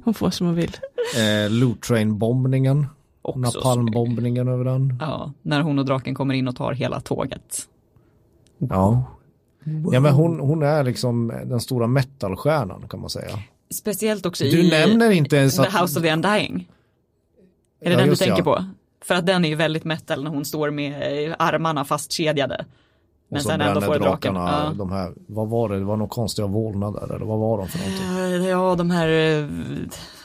Hon 0.04 0.14
får 0.14 0.30
som 0.30 0.46
hon 0.46 0.56
vill. 0.56 0.76
Eh, 1.16 1.50
Loot 1.50 1.82
Train-bombningen. 1.82 2.86
Napalm-bombningen 3.34 4.48
över 4.48 4.64
den. 4.64 4.96
Ja, 5.00 5.32
när 5.42 5.60
hon 5.60 5.78
och 5.78 5.84
draken 5.84 6.14
kommer 6.14 6.34
in 6.34 6.48
och 6.48 6.56
tar 6.56 6.72
hela 6.72 7.00
tåget. 7.00 7.68
Ja. 8.58 9.04
Ja 9.92 10.00
men 10.00 10.14
hon, 10.14 10.40
hon 10.40 10.62
är 10.62 10.84
liksom 10.84 11.32
den 11.44 11.60
stora 11.60 11.86
metalstjärnan 11.86 12.88
kan 12.88 13.00
man 13.00 13.10
säga. 13.10 13.38
Speciellt 13.70 14.26
också 14.26 14.44
Du 14.44 14.66
i 14.66 14.70
nämner 14.70 15.10
inte 15.10 15.36
ens 15.36 15.56
The 15.56 15.62
att... 15.62 15.80
House 15.80 15.98
of 15.98 16.04
the 16.04 16.12
Undying. 16.12 16.68
Är 17.80 17.84
det 17.84 17.90
Ja, 17.90 17.98
den 17.98 18.08
du 18.08 18.16
tänker 18.16 18.38
ja. 18.38 18.44
på? 18.44 18.64
För 19.04 19.14
att 19.14 19.26
den 19.26 19.44
är 19.44 19.48
ju 19.48 19.54
väldigt 19.54 19.84
metal 19.84 20.24
när 20.24 20.30
hon 20.30 20.44
står 20.44 20.70
med 20.70 21.28
eh, 21.28 21.34
armarna 21.38 21.84
fastkedjade. 21.84 22.64
Men 23.30 23.42
sen 23.42 23.60
ändå 23.60 23.80
får 23.80 23.98
draken. 23.98 24.34
drakarna, 24.34 24.64
Ja. 24.68 24.74
de 24.78 24.92
här, 24.92 25.12
vad 25.26 25.48
var 25.48 25.68
det, 25.68 25.78
det 25.78 25.84
var 25.84 25.96
några 25.96 26.08
konstiga 26.10 26.46
vålnader 26.48 27.14
eller 27.14 27.26
vad 27.26 27.38
var 27.38 27.58
de 27.58 27.68
för 27.68 27.78
någonting? 27.78 28.44
Eh, 28.44 28.48
Ja, 28.50 28.74
de 28.74 28.90
här, 28.90 29.08
eh, 29.40 29.46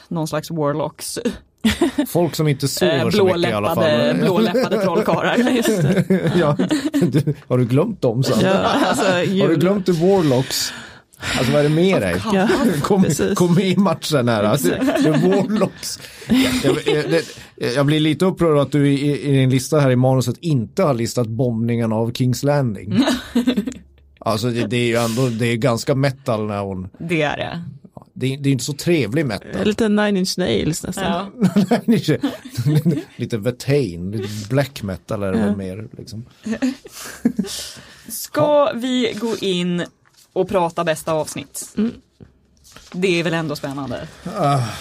någon 0.08 0.28
slags 0.28 0.50
warlocks. 0.50 1.18
Folk 2.08 2.34
som 2.34 2.48
inte 2.48 2.66
Eh, 2.66 2.68
sover 2.68 3.10
så 3.10 3.24
mycket 3.24 3.50
i 3.50 3.52
alla 3.52 3.74
fall. 3.74 4.14
blåläppade 4.14 4.80
trollkarlar. 4.82 5.36
ja, 6.38 6.56
du, 7.02 7.34
har 7.48 7.58
du 7.58 7.64
glömt 7.64 8.02
dem 8.02 8.22
sen? 8.24 8.38
Ja, 8.42 8.52
alltså, 8.54 9.04
Har 9.12 9.48
du 9.48 9.56
glömt 9.56 9.86
the 9.86 9.92
Warlocks? 9.92 10.72
Alltså 11.18 11.52
vad 11.52 11.60
är 11.60 11.62
det 11.68 11.74
med 11.74 12.02
dig? 12.02 12.22
Ja, 12.32 12.48
Kom, 12.82 13.04
kom 13.34 13.54
med 13.54 13.64
i 13.68 13.76
matchen 13.76 14.28
här. 14.28 14.42
Alltså, 14.44 14.68
the 15.02 15.10
Warlocks. 15.10 15.98
Jag, 16.64 16.76
jag, 16.86 17.10
det- 17.10 17.74
jag 17.74 17.86
blir 17.86 18.00
lite 18.00 18.24
upprörd 18.24 18.58
att 18.58 18.72
du 18.72 18.88
i, 18.92 19.20
i 19.28 19.32
din 19.32 19.50
lista 19.50 19.80
här 19.80 19.90
i 19.90 19.96
manuset 19.96 20.36
inte 20.40 20.82
har 20.82 20.94
listat 20.94 21.26
bombningen 21.26 21.92
av 21.92 22.12
Kings 22.12 22.42
Landing. 22.42 22.94
Alltså 24.26 24.50
det, 24.50 24.66
det 24.66 24.76
är 24.76 24.86
ju 24.86 24.96
ändå, 24.96 25.28
det 25.28 25.46
är 25.46 25.56
ganska 25.56 25.94
metal 25.94 26.46
när 26.46 26.58
hon, 26.60 26.88
Det 26.98 27.22
är 27.22 27.36
det. 27.36 27.64
det 28.14 28.34
är, 28.34 28.38
det 28.38 28.48
är 28.48 28.52
inte 28.52 28.64
så 28.64 28.72
trevlig 28.72 29.26
metal. 29.26 29.64
Lite 29.64 29.88
nine 29.88 30.16
inch 30.16 30.38
nails 30.38 30.82
nästan. 30.82 31.04
Ja. 31.70 31.78
lite 33.16 33.38
Vetain, 33.38 34.10
lite 34.10 34.48
black 34.48 34.82
metal 34.82 35.22
är 35.22 35.32
det 35.32 35.38
väl 35.38 35.56
mer 35.56 35.88
liksom. 35.98 36.24
Ska 38.08 38.72
vi 38.74 39.16
gå 39.20 39.36
in 39.40 39.84
och 40.34 40.48
prata 40.48 40.84
bästa 40.84 41.12
avsnitt? 41.12 41.76
Det 42.92 43.20
är 43.20 43.24
väl 43.24 43.34
ändå 43.34 43.56
spännande. 43.56 44.08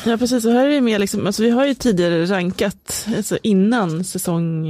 Ja 0.06 0.18
precis, 0.18 0.46
och 0.46 0.52
här 0.52 0.68
är 0.68 0.72
det 0.72 0.82
mer 0.82 1.00
liksom, 1.00 1.28
alltså 1.28 1.44
vi 1.44 1.50
har 1.50 1.66
ju 1.66 1.74
tidigare 1.74 2.26
rankat, 2.26 3.08
alltså 3.16 3.38
innan 3.44 4.04
säsong 4.04 4.68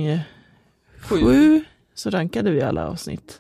Sju. 1.02 1.22
sju 1.22 1.64
så 1.96 2.10
rankade 2.10 2.52
vi 2.52 2.62
alla 2.62 2.88
avsnitt. 2.88 3.40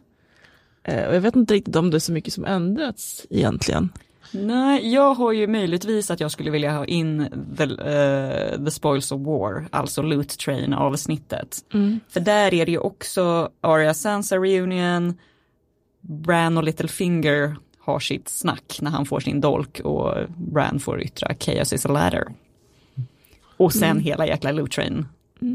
Eh, 0.84 1.08
och 1.08 1.16
jag 1.16 1.22
vet 1.22 1.36
inte 1.36 1.54
riktigt 1.54 1.76
om 1.76 1.92
det 1.92 1.98
är 1.98 2.00
så 2.00 2.12
mycket 2.12 2.34
som 2.34 2.46
ändrats 2.46 3.26
egentligen. 3.30 3.90
Nej, 4.32 4.94
jag 4.94 5.14
har 5.14 5.32
ju 5.32 5.48
möjligtvis 5.48 6.12
att 6.12 6.20
jag 6.20 6.32
skulle 6.32 6.52
vilja 6.52 6.72
ha 6.78 6.86
in 6.86 7.28
the, 7.58 7.64
eh, 7.64 8.66
the 8.66 8.72
Spoils 8.72 9.12
of 9.12 9.22
War, 9.22 9.68
alltså 9.72 10.02
Loot 10.02 10.30
Train 10.40 10.74
avsnittet. 10.74 11.58
För 12.10 12.20
där 12.20 12.54
är 12.54 12.66
det 12.66 12.72
ju 12.72 12.78
också 12.78 13.50
Arya 13.62 13.94
Sansa 13.94 14.38
reunion, 14.38 15.18
Bran 16.04 16.58
och 16.58 16.64
Littlefinger 16.64 17.56
har 17.80 18.00
sitt 18.00 18.30
snack 18.30 18.78
när 18.82 18.92
han 18.92 19.06
får 19.06 19.20
sin 19.20 19.42
dolk 19.42 19.80
och 19.80 20.16
Bran 20.38 20.80
får 20.80 21.02
yttra 21.02 21.36
Chaos 21.40 21.74
is 21.74 21.86
a 21.86 21.90
ladder. 21.90 22.34
Och 23.58 23.74
sen 23.74 24.00
hela 24.00 24.28
jäkla 24.28 24.52
Loot 24.52 24.72
Train. 24.72 25.06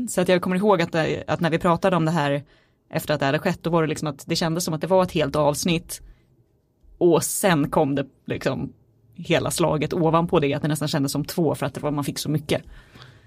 Så 0.09 0.21
att 0.21 0.29
jag 0.29 0.43
kommer 0.43 0.57
ihåg 0.57 0.83
att, 0.83 0.93
det, 0.93 1.25
att 1.27 1.41
när 1.41 1.51
vi 1.51 1.59
pratade 1.59 1.97
om 1.97 2.05
det 2.05 2.11
här 2.11 2.43
efter 2.91 3.15
att 3.15 3.21
det 3.21 3.27
hade 3.27 3.39
skett, 3.39 3.63
då 3.63 3.71
var 3.71 3.83
det 3.83 3.89
liksom 3.89 4.09
att 4.09 4.25
det 4.27 4.37
kändes 4.37 4.65
som 4.65 4.75
att 4.75 4.81
det 4.81 4.87
var 4.87 5.03
ett 5.03 5.13
helt 5.13 5.37
avsnitt. 5.37 6.03
Och 6.99 7.25
sen 7.25 7.71
kom 7.71 7.95
det 7.95 8.07
liksom 8.27 8.73
hela 9.15 9.51
slaget 9.51 9.93
ovanpå 9.93 10.41
det, 10.41 10.55
att 10.55 10.63
det 10.63 10.69
nästan 10.69 10.89
kändes 10.89 11.13
som 11.13 11.25
två 11.25 11.55
för 11.55 11.67
att 11.67 11.75
det 11.75 11.81
var, 11.81 11.91
man 11.91 12.05
fick 12.05 12.19
så 12.19 12.31
mycket. 12.31 12.63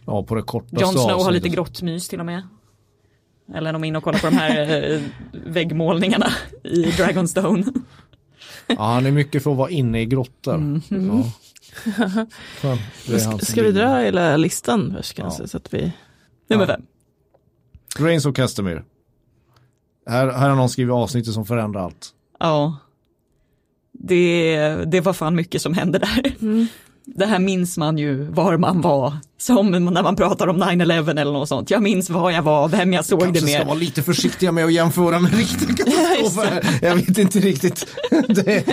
Ja, 0.05 0.23
på 0.23 0.35
det 0.35 0.41
kortaste 0.41 0.85
Jon 0.85 0.93
Snow 0.93 1.03
har 1.03 1.13
avsnittet. 1.13 1.43
lite 1.43 1.55
grottmys 1.55 2.09
till 2.09 2.19
och 2.19 2.25
med. 2.25 2.47
Eller 3.53 3.73
de 3.73 3.83
är 3.83 3.87
inne 3.87 3.97
och 3.97 4.03
kollar 4.03 4.19
på 4.19 4.29
de 4.29 4.35
här 4.35 4.83
eh, 4.93 5.01
väggmålningarna 5.31 6.27
i 6.63 6.91
Dragonstone. 6.91 7.63
Ja, 8.67 8.93
han 8.93 9.05
är 9.05 9.11
mycket 9.11 9.43
för 9.43 9.51
att 9.51 9.57
vara 9.57 9.69
inne 9.69 10.01
i 10.01 10.05
grottor. 10.05 10.55
Mm. 10.55 10.81
Ja. 12.61 12.77
Är 13.07 13.17
Ska, 13.17 13.37
ska 13.37 13.63
vi 13.63 13.71
dra 13.71 13.99
hela 13.99 14.37
listan 14.37 14.93
först 14.97 15.13
kanske? 15.13 15.47
Så 15.47 15.57
att 15.57 15.73
vi... 15.73 15.93
Nummer 16.47 16.65
fem. 16.65 16.81
Grains 17.99 18.25
of 18.25 18.35
Castamere. 18.35 18.83
Här, 20.07 20.27
här 20.31 20.49
har 20.49 20.55
någon 20.55 20.69
skrivit 20.69 20.93
avsnittet 20.93 21.33
som 21.33 21.45
förändrar 21.45 21.81
allt. 21.81 22.09
Ja. 22.39 22.77
Det, 23.91 24.57
det 24.85 25.01
var 25.01 25.13
fan 25.13 25.35
mycket 25.35 25.61
som 25.61 25.73
hände 25.73 25.99
där. 25.99 26.33
Det 27.05 27.25
här 27.25 27.39
minns 27.39 27.77
man 27.77 27.97
ju 27.97 28.23
var 28.23 28.57
man 28.57 28.81
var. 28.81 29.13
Som 29.37 29.71
när 29.71 30.03
man 30.03 30.15
pratar 30.15 30.47
om 30.47 30.63
9-11 30.63 31.19
eller 31.19 31.31
något 31.31 31.49
sånt. 31.49 31.71
Jag 31.71 31.83
minns 31.83 32.09
var 32.09 32.31
jag 32.31 32.41
var, 32.41 32.67
vem 32.67 32.93
jag 32.93 33.05
såg 33.05 33.19
det 33.19 33.25
Kanske 33.25 33.47
ska 33.47 33.57
med. 33.57 33.67
vara 33.67 33.77
lite 33.77 34.03
försiktiga 34.03 34.51
med 34.51 34.65
att 34.65 34.73
jämföra 34.73 35.19
med 35.19 35.33
riktiga 35.33 35.75
katastrofer. 35.85 36.79
jag 36.81 36.95
vet 36.95 37.17
inte 37.17 37.39
riktigt. 37.39 37.87
det, 38.27 38.65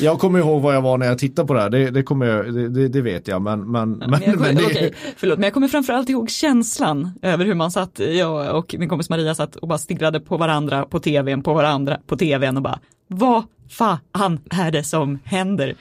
jag 0.00 0.18
kommer 0.18 0.38
ihåg 0.38 0.62
vad 0.62 0.74
jag 0.74 0.82
var 0.82 0.98
när 0.98 1.06
jag 1.06 1.18
tittade 1.18 1.48
på 1.48 1.54
det 1.54 1.60
här. 1.60 1.70
Det, 1.70 1.90
det, 1.90 2.02
kommer 2.02 2.26
jag, 2.26 2.54
det, 2.74 2.88
det, 2.88 3.00
vet 3.00 3.28
jag. 3.28 3.42
Men, 3.42 3.70
men, 3.70 3.90
men, 3.92 4.10
Men 4.10 4.22
jag, 4.22 4.40
men 4.40 4.54
det, 4.54 4.64
okej, 4.64 4.94
förlåt, 5.16 5.38
men 5.38 5.44
jag 5.44 5.54
kommer 5.54 5.68
framförallt 5.68 6.08
ihåg 6.08 6.30
känslan 6.30 7.10
över 7.22 7.44
hur 7.44 7.54
man 7.54 7.70
satt, 7.70 7.98
jag 7.98 8.56
och 8.56 8.74
min 8.78 8.88
kompis 8.88 9.10
Maria 9.10 9.34
satt 9.34 9.56
och 9.56 9.68
bara 9.68 9.78
stirrade 9.78 10.20
på 10.20 10.36
varandra 10.36 10.84
på 10.84 11.00
tvn, 11.00 11.42
på 11.42 11.54
varandra 11.54 11.98
på 12.06 12.16
tvn 12.16 12.56
och 12.56 12.62
bara, 12.62 12.78
vad 13.08 13.44
fan 13.68 14.40
är 14.50 14.70
det 14.70 14.82
som 14.84 15.18
händer? 15.24 15.74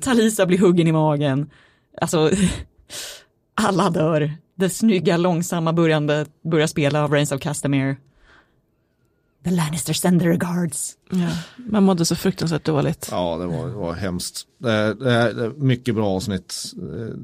Talisa 0.00 0.46
blir 0.46 0.58
huggen 0.58 0.86
i 0.86 0.92
magen, 0.92 1.50
alltså 2.00 2.30
alla 3.54 3.90
dör. 3.90 4.32
Det 4.54 4.70
snygga, 4.70 5.16
långsamma 5.16 5.72
börjande 5.72 6.26
börjar 6.42 6.66
spela 6.66 7.04
av 7.04 7.12
Reigns 7.12 7.32
of 7.32 7.40
Castamere. 7.40 7.96
The 9.44 9.50
Lannister 9.50 9.92
send 9.92 10.20
their 10.20 10.36
guards. 10.36 10.96
Ja, 11.10 11.28
man 11.56 11.84
mådde 11.84 12.04
så 12.04 12.16
fruktansvärt 12.16 12.64
dåligt. 12.64 13.08
Ja, 13.10 13.36
det 13.36 13.46
var, 13.46 13.66
det 13.66 13.74
var 13.74 13.92
hemskt. 13.92 14.46
Det, 14.58 14.94
det, 14.94 15.52
mycket 15.56 15.94
bra 15.94 16.08
avsnitt. 16.08 16.54
Eh, 16.76 17.16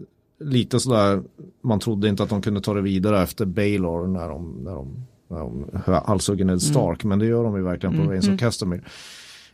Lite 0.45 0.81
sådär, 0.81 1.23
man 1.63 1.81
trodde 1.81 2.09
inte 2.09 2.23
att 2.23 2.29
de 2.29 2.43
kunde 2.43 2.61
ta 2.61 2.75
det 2.75 2.81
vidare 2.81 3.23
efter 3.23 3.45
Baylor 3.45 4.07
när 4.07 4.29
de, 4.29 4.61
när 4.65 4.73
de, 4.73 5.07
när 5.29 5.39
de 5.39 5.71
halshugger 6.07 6.45
Ned 6.45 6.63
Stark. 6.63 7.05
Men 7.05 7.19
det 7.19 7.27
gör 7.27 7.45
de 7.45 7.57
ju 7.57 7.63
verkligen 7.63 7.97
på 7.97 8.11
Reigns 8.11 8.29
of 8.29 8.39
Castamere. 8.39 8.81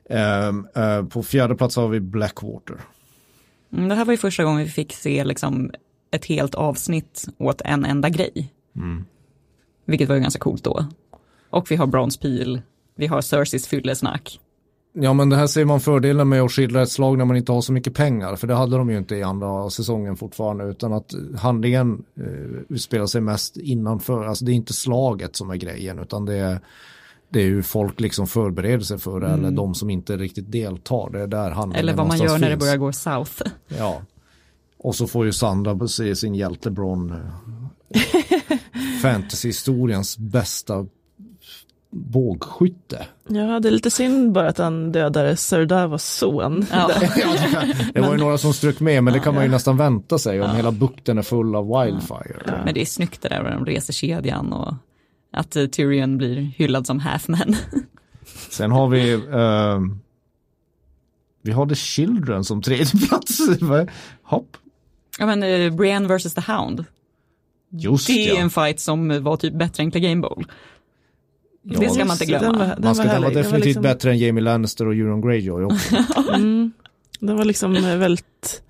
Ehm, 0.09 0.67
eh, 0.75 1.05
på 1.05 1.23
fjärde 1.23 1.55
plats 1.55 1.77
har 1.77 1.89
vi 1.89 2.01
Blackwater. 2.01 2.77
Mm, 3.73 3.89
Det 3.89 3.95
här 3.95 4.05
var 4.05 4.13
ju 4.13 4.19
första 4.19 4.45
gången 4.45 4.65
vi 4.65 4.71
fick 4.71 4.93
se 4.93 5.25
liksom 5.25 5.71
ett 6.11 6.25
helt 6.25 6.55
avsnitt 6.55 7.25
åt 7.39 7.61
en 7.61 7.85
enda 7.85 8.09
grej. 8.09 8.53
Vilket 9.85 10.09
var 10.09 10.17
ju 10.17 10.21
ganska 10.23 10.41
coolt 10.41 10.65
då. 10.65 10.87
Och 11.51 11.71
vi 11.71 11.77
har 11.77 11.87
Bronze 11.87 12.21
Peel, 12.21 12.61
vi 12.97 13.07
har 13.07 13.21
Cerseys 13.21 13.67
fyllesnack. 13.67 14.41
Ja 14.93 15.13
men 15.13 15.29
det 15.29 15.37
här 15.37 15.47
ser 15.47 15.65
man 15.65 15.81
fördelen 15.81 16.29
med 16.29 16.43
att 16.43 16.53
skildra 16.53 16.83
ett 16.83 16.91
slag 16.91 17.19
när 17.19 17.25
man 17.25 17.37
inte 17.37 17.53
har 17.53 17.61
så 17.61 17.73
mycket 17.73 17.95
pengar. 17.95 18.37
För 18.37 18.47
det 18.47 18.55
hade 18.55 18.77
de 18.77 18.91
ju 18.91 18.99
inte 18.99 19.17
i 19.17 19.23
andra 19.23 19.71
säsongen 19.71 20.17
fortfarande. 20.17 20.65
Utan 20.65 20.93
att 20.93 21.15
handlingen 21.39 22.05
eh, 22.17 22.61
utspelar 22.69 23.07
sig 23.07 23.21
mest 23.21 23.57
innanför. 23.57 24.25
Alltså 24.25 24.45
det 24.45 24.53
är 24.53 24.55
inte 24.55 24.73
slaget 24.73 25.37
som 25.37 25.51
är 25.51 25.57
grejen. 25.57 25.99
Utan 25.99 26.25
det 26.25 26.35
är, 26.35 26.61
det 27.31 27.41
är 27.41 27.47
hur 27.47 27.63
folk 27.63 28.01
liksom 28.01 28.27
förbereder 28.27 28.85
sig 28.85 28.99
för 28.99 29.21
det. 29.21 29.27
Eller 29.29 29.51
de 29.51 29.75
som 29.75 29.91
inte 29.91 30.17
riktigt 30.17 30.53
deltar. 30.53 31.11
Det 31.13 31.21
är 31.21 31.27
där 31.27 31.51
handlingen 31.51 31.69
Mm. 31.71 31.77
Eller 31.79 31.95
vad 31.95 32.07
man 32.07 32.19
gör 32.19 32.39
när 32.39 32.39
det 32.39 32.47
finns. 32.57 32.61
börjar 32.61 32.77
gå 32.77 32.93
south. 32.93 33.43
Ja. 33.69 34.03
Och 34.79 34.95
så 34.95 35.07
får 35.07 35.27
ju 35.27 35.33
Sandra 35.33 35.89
se 35.89 36.17
sin 36.17 36.35
hjälte 36.35 36.71
Bron. 36.71 37.11
eh, 37.91 37.99
Fantasyhistoriens 39.03 40.19
bästa 40.19 40.87
bågskytte. 41.91 43.07
Ja, 43.29 43.61
det 43.61 43.69
är 43.69 43.73
lite 43.73 43.91
synd 43.91 44.33
bara 44.33 44.49
att 44.49 44.59
han 44.59 44.93
dödade 44.93 45.37
Sir 45.37 45.67
Davos 45.67 46.05
son. 46.05 46.67
Ja. 46.73 46.91
Det 47.95 48.01
var 48.01 48.13
ju 48.13 48.19
några 48.19 48.39
som 48.39 48.53
strök 48.53 48.81
med 48.81 49.05
men 49.05 49.13
det 49.15 49.21
kan 49.21 49.35
man 49.35 49.45
ju 49.45 49.51
nästan 49.51 49.77
vänta 49.77 50.19
sig 50.19 50.43
om 50.43 50.57
hela 50.57 50.73
bukten 50.73 51.19
är 51.19 51.23
full 51.23 51.55
av 51.57 51.67
wildfire. 51.85 52.63
Men 52.65 52.75
det 52.75 52.81
är 52.81 52.85
snyggt 52.85 53.23
det 53.23 53.29
där 53.29 53.43
med 53.43 53.53
de 53.53 53.67
reser 53.67 53.93
kedjan 53.93 54.53
och 54.53 54.75
att 55.33 55.57
eh, 55.57 55.67
Tyrion 55.67 56.19
blir 56.19 56.37
hyllad 56.37 56.87
som 56.87 56.99
halfman. 57.01 57.57
Sen 58.51 58.71
har 58.71 58.89
vi 58.89 59.13
ehm, 59.13 60.01
Vi 61.43 61.53
har 61.53 61.67
The 61.67 61.75
Children 61.75 62.45
som 62.45 62.63
tredje 62.63 63.09
plats. 63.09 63.39
Hopp. 64.23 64.57
ja 65.19 65.27
men 65.27 65.43
uh, 65.43 65.77
Brienne 65.77 66.17
vs. 66.17 66.35
The 66.35 66.53
Hound. 66.53 66.85
Just 67.71 68.07
Det 68.07 68.29
är 68.29 68.35
ja. 68.35 68.41
en 68.41 68.51
fight 68.51 68.81
som 68.81 69.23
var 69.23 69.37
typ 69.37 69.55
bättre 69.55 69.83
än 69.83 69.91
Clegane 69.91 70.21
Bowl. 70.21 70.47
Ja, 71.63 71.81
det 71.81 71.91
ska 71.91 72.05
man 72.05 72.15
inte 72.15 72.25
Den 72.25 72.41
glömma. 72.41 72.59
var, 72.59 72.67
den 72.67 72.85
Man 72.85 72.95
ska 72.95 73.05
den 73.05 73.23
var. 73.23 73.31
Den 73.31 73.43
definitivt 73.43 73.65
liksom, 73.65 73.83
bättre 73.83 74.11
än 74.11 74.19
Jamie 74.19 74.45
Lannister 74.45 74.87
och 74.87 74.95
Euron 74.95 75.21
Greyjoy 75.21 75.65
också. 75.65 75.97
Mm, 76.35 76.73
den 77.21 77.37
var 77.37 77.45
liksom 77.45 77.73
väldigt, 77.73 78.63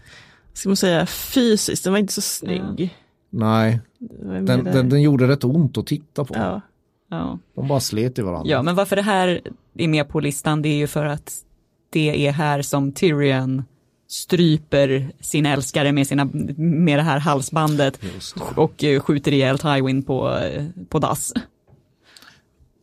ska 0.52 0.68
man 0.68 0.76
säga, 0.76 1.06
fysiskt. 1.06 1.84
Den 1.84 1.92
var 1.92 2.00
inte 2.00 2.12
så 2.12 2.20
snygg. 2.20 2.96
Nej, 3.30 3.80
den, 4.20 4.64
den, 4.64 4.88
den 4.88 5.02
gjorde 5.02 5.28
rätt 5.28 5.44
ont 5.44 5.78
att 5.78 5.86
titta 5.86 6.24
på. 6.24 6.34
Ja, 6.36 6.60
Ja. 7.10 7.38
De 7.54 7.68
bara 7.68 7.80
slet 7.80 8.18
i 8.18 8.22
varandra. 8.22 8.50
ja, 8.50 8.62
men 8.62 8.74
varför 8.74 8.96
det 8.96 9.02
här 9.02 9.40
är 9.78 9.88
med 9.88 10.08
på 10.08 10.20
listan 10.20 10.62
det 10.62 10.68
är 10.68 10.76
ju 10.76 10.86
för 10.86 11.04
att 11.04 11.32
det 11.90 12.26
är 12.26 12.32
här 12.32 12.62
som 12.62 12.92
Tyrion 12.92 13.64
stryper 14.08 15.10
sin 15.20 15.46
älskare 15.46 15.92
med, 15.92 16.06
sina, 16.06 16.24
med 16.56 16.98
det 16.98 17.02
här 17.02 17.18
halsbandet 17.18 18.00
det. 18.00 18.42
och 18.60 18.84
eh, 18.84 19.00
skjuter 19.00 19.32
ihjäl 19.32 19.58
Tywin 19.58 20.02
på, 20.02 20.38
eh, 20.38 20.64
på 20.88 20.98
dass. 20.98 21.32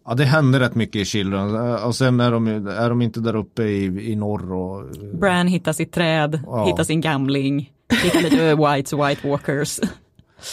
Ja, 0.05 0.13
det 0.13 0.23
hände 0.25 0.59
rätt 0.59 0.75
mycket 0.75 0.95
i 1.01 1.05
Children. 1.05 1.55
Eh, 1.55 1.85
Och 1.87 1.95
sen 1.95 2.19
är 2.19 2.31
de, 2.31 2.47
är 2.67 2.89
de 2.89 3.01
inte 3.01 3.19
där 3.19 3.35
uppe 3.35 3.63
i, 3.63 3.83
i 4.11 4.15
norr 4.15 4.53
och 4.53 4.83
Bran 5.19 5.47
hittar 5.47 5.73
sitt 5.73 5.91
träd, 5.91 6.39
Ja. 6.45 6.65
hittar 6.65 6.83
sin 6.83 7.01
gamling, 7.01 7.71
hittar 8.03 8.21
lite 8.21 8.55
whites 8.75 8.93
och 8.93 9.09
white 9.09 9.27
walkers. 9.29 9.79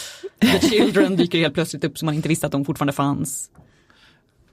The 0.39 0.59
Children 0.59 1.15
dyker 1.15 1.39
helt 1.39 1.53
plötsligt 1.53 1.83
upp 1.83 1.97
som 1.97 2.05
man 2.05 2.15
inte 2.15 2.29
visste 2.29 2.45
att 2.45 2.51
de 2.51 2.65
fortfarande 2.65 2.93
fanns. 2.93 3.49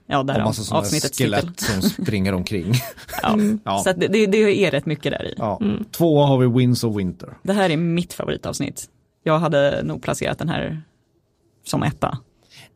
Ja, 0.07 0.19
och 0.19 0.25
där 0.25 0.43
massa 0.43 0.63
sådana 0.63 0.81
avsnittets 0.81 1.17
titel. 1.17 1.33
skelett 1.33 1.59
som 1.59 1.81
springer 1.81 2.33
omkring. 2.33 2.73
Ja. 3.23 3.37
Ja. 3.65 3.79
Så 3.79 3.93
det, 3.93 4.07
det, 4.07 4.25
det 4.25 4.65
är 4.65 4.71
rätt 4.71 4.85
mycket 4.85 5.11
där 5.11 5.25
i. 5.25 5.33
Ja. 5.37 5.59
Tvåa 5.91 6.25
har 6.25 6.37
vi 6.37 6.47
Winds 6.47 6.83
of 6.83 6.97
Winter. 6.97 7.37
Det 7.43 7.53
här 7.53 7.69
är 7.69 7.77
mitt 7.77 8.13
favoritavsnitt. 8.13 8.89
Jag 9.23 9.39
hade 9.39 9.83
nog 9.83 10.03
placerat 10.03 10.39
den 10.39 10.49
här 10.49 10.81
som 11.65 11.83
etta. 11.83 12.17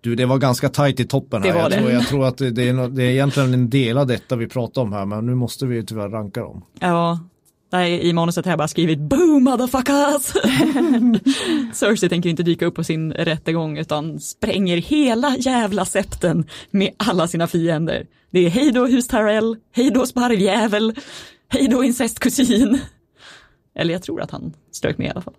Du, 0.02 0.16
det 0.16 0.26
var 0.26 0.38
ganska 0.38 0.70
tajt 0.70 1.00
i 1.00 1.06
toppen 1.06 1.44
här. 1.44 1.50
Det 1.50 1.56
var 1.56 1.62
jag, 1.62 1.72
det. 1.72 1.78
Tror, 1.78 1.92
jag 1.92 2.08
tror 2.08 2.26
att 2.26 2.38
det, 2.38 2.46
är, 2.46 2.90
det 2.90 3.04
är 3.04 3.10
egentligen 3.10 3.54
en 3.54 3.70
del 3.70 3.98
av 3.98 4.08
detta 4.08 4.36
vi 4.36 4.48
pratar 4.48 4.82
om 4.82 4.94
här, 4.94 5.06
men 5.06 5.26
nu 5.26 5.36
måste 5.36 5.66
vi 5.66 5.84
tyvärr 5.84 6.10
ranka 6.10 6.42
dem. 6.42 6.66
Ja, 6.80 7.20
nej, 7.72 8.08
i 8.10 8.14
manuset 8.14 8.46
har 8.46 8.52
jag 8.52 8.58
bara 8.58 8.68
skrivit 8.68 9.00
boom 9.00 9.44
motherfuckers. 9.44 10.34
Cersei 11.74 12.10
tänker 12.10 12.30
inte 12.30 12.44
dyka 12.44 12.66
upp 12.66 12.76
på 12.76 12.84
sin 12.84 13.12
rättegång 13.14 13.78
utan 13.78 14.20
spränger 14.20 14.78
hela 14.78 15.38
jävla 15.38 15.86
septen 15.86 16.46
med 16.72 16.92
alla 16.98 17.28
sina 17.28 17.48
fiender. 17.48 18.06
Det 18.32 18.40
är 18.46 18.50
hej 18.50 18.72
då 18.72 18.86
hus 18.86 19.08
Tyrell, 19.08 19.58
hej 19.76 19.92
då 19.92 20.06
sparvjävel, 20.06 20.96
hej 21.50 21.68
då 21.68 21.84
incestkusin. 21.84 22.80
Eller 23.76 23.94
jag 23.94 24.04
tror 24.04 24.22
att 24.22 24.32
han 24.32 24.54
strök 24.72 24.98
med 24.98 25.08
i 25.08 25.10
alla 25.10 25.22
fall. 25.22 25.34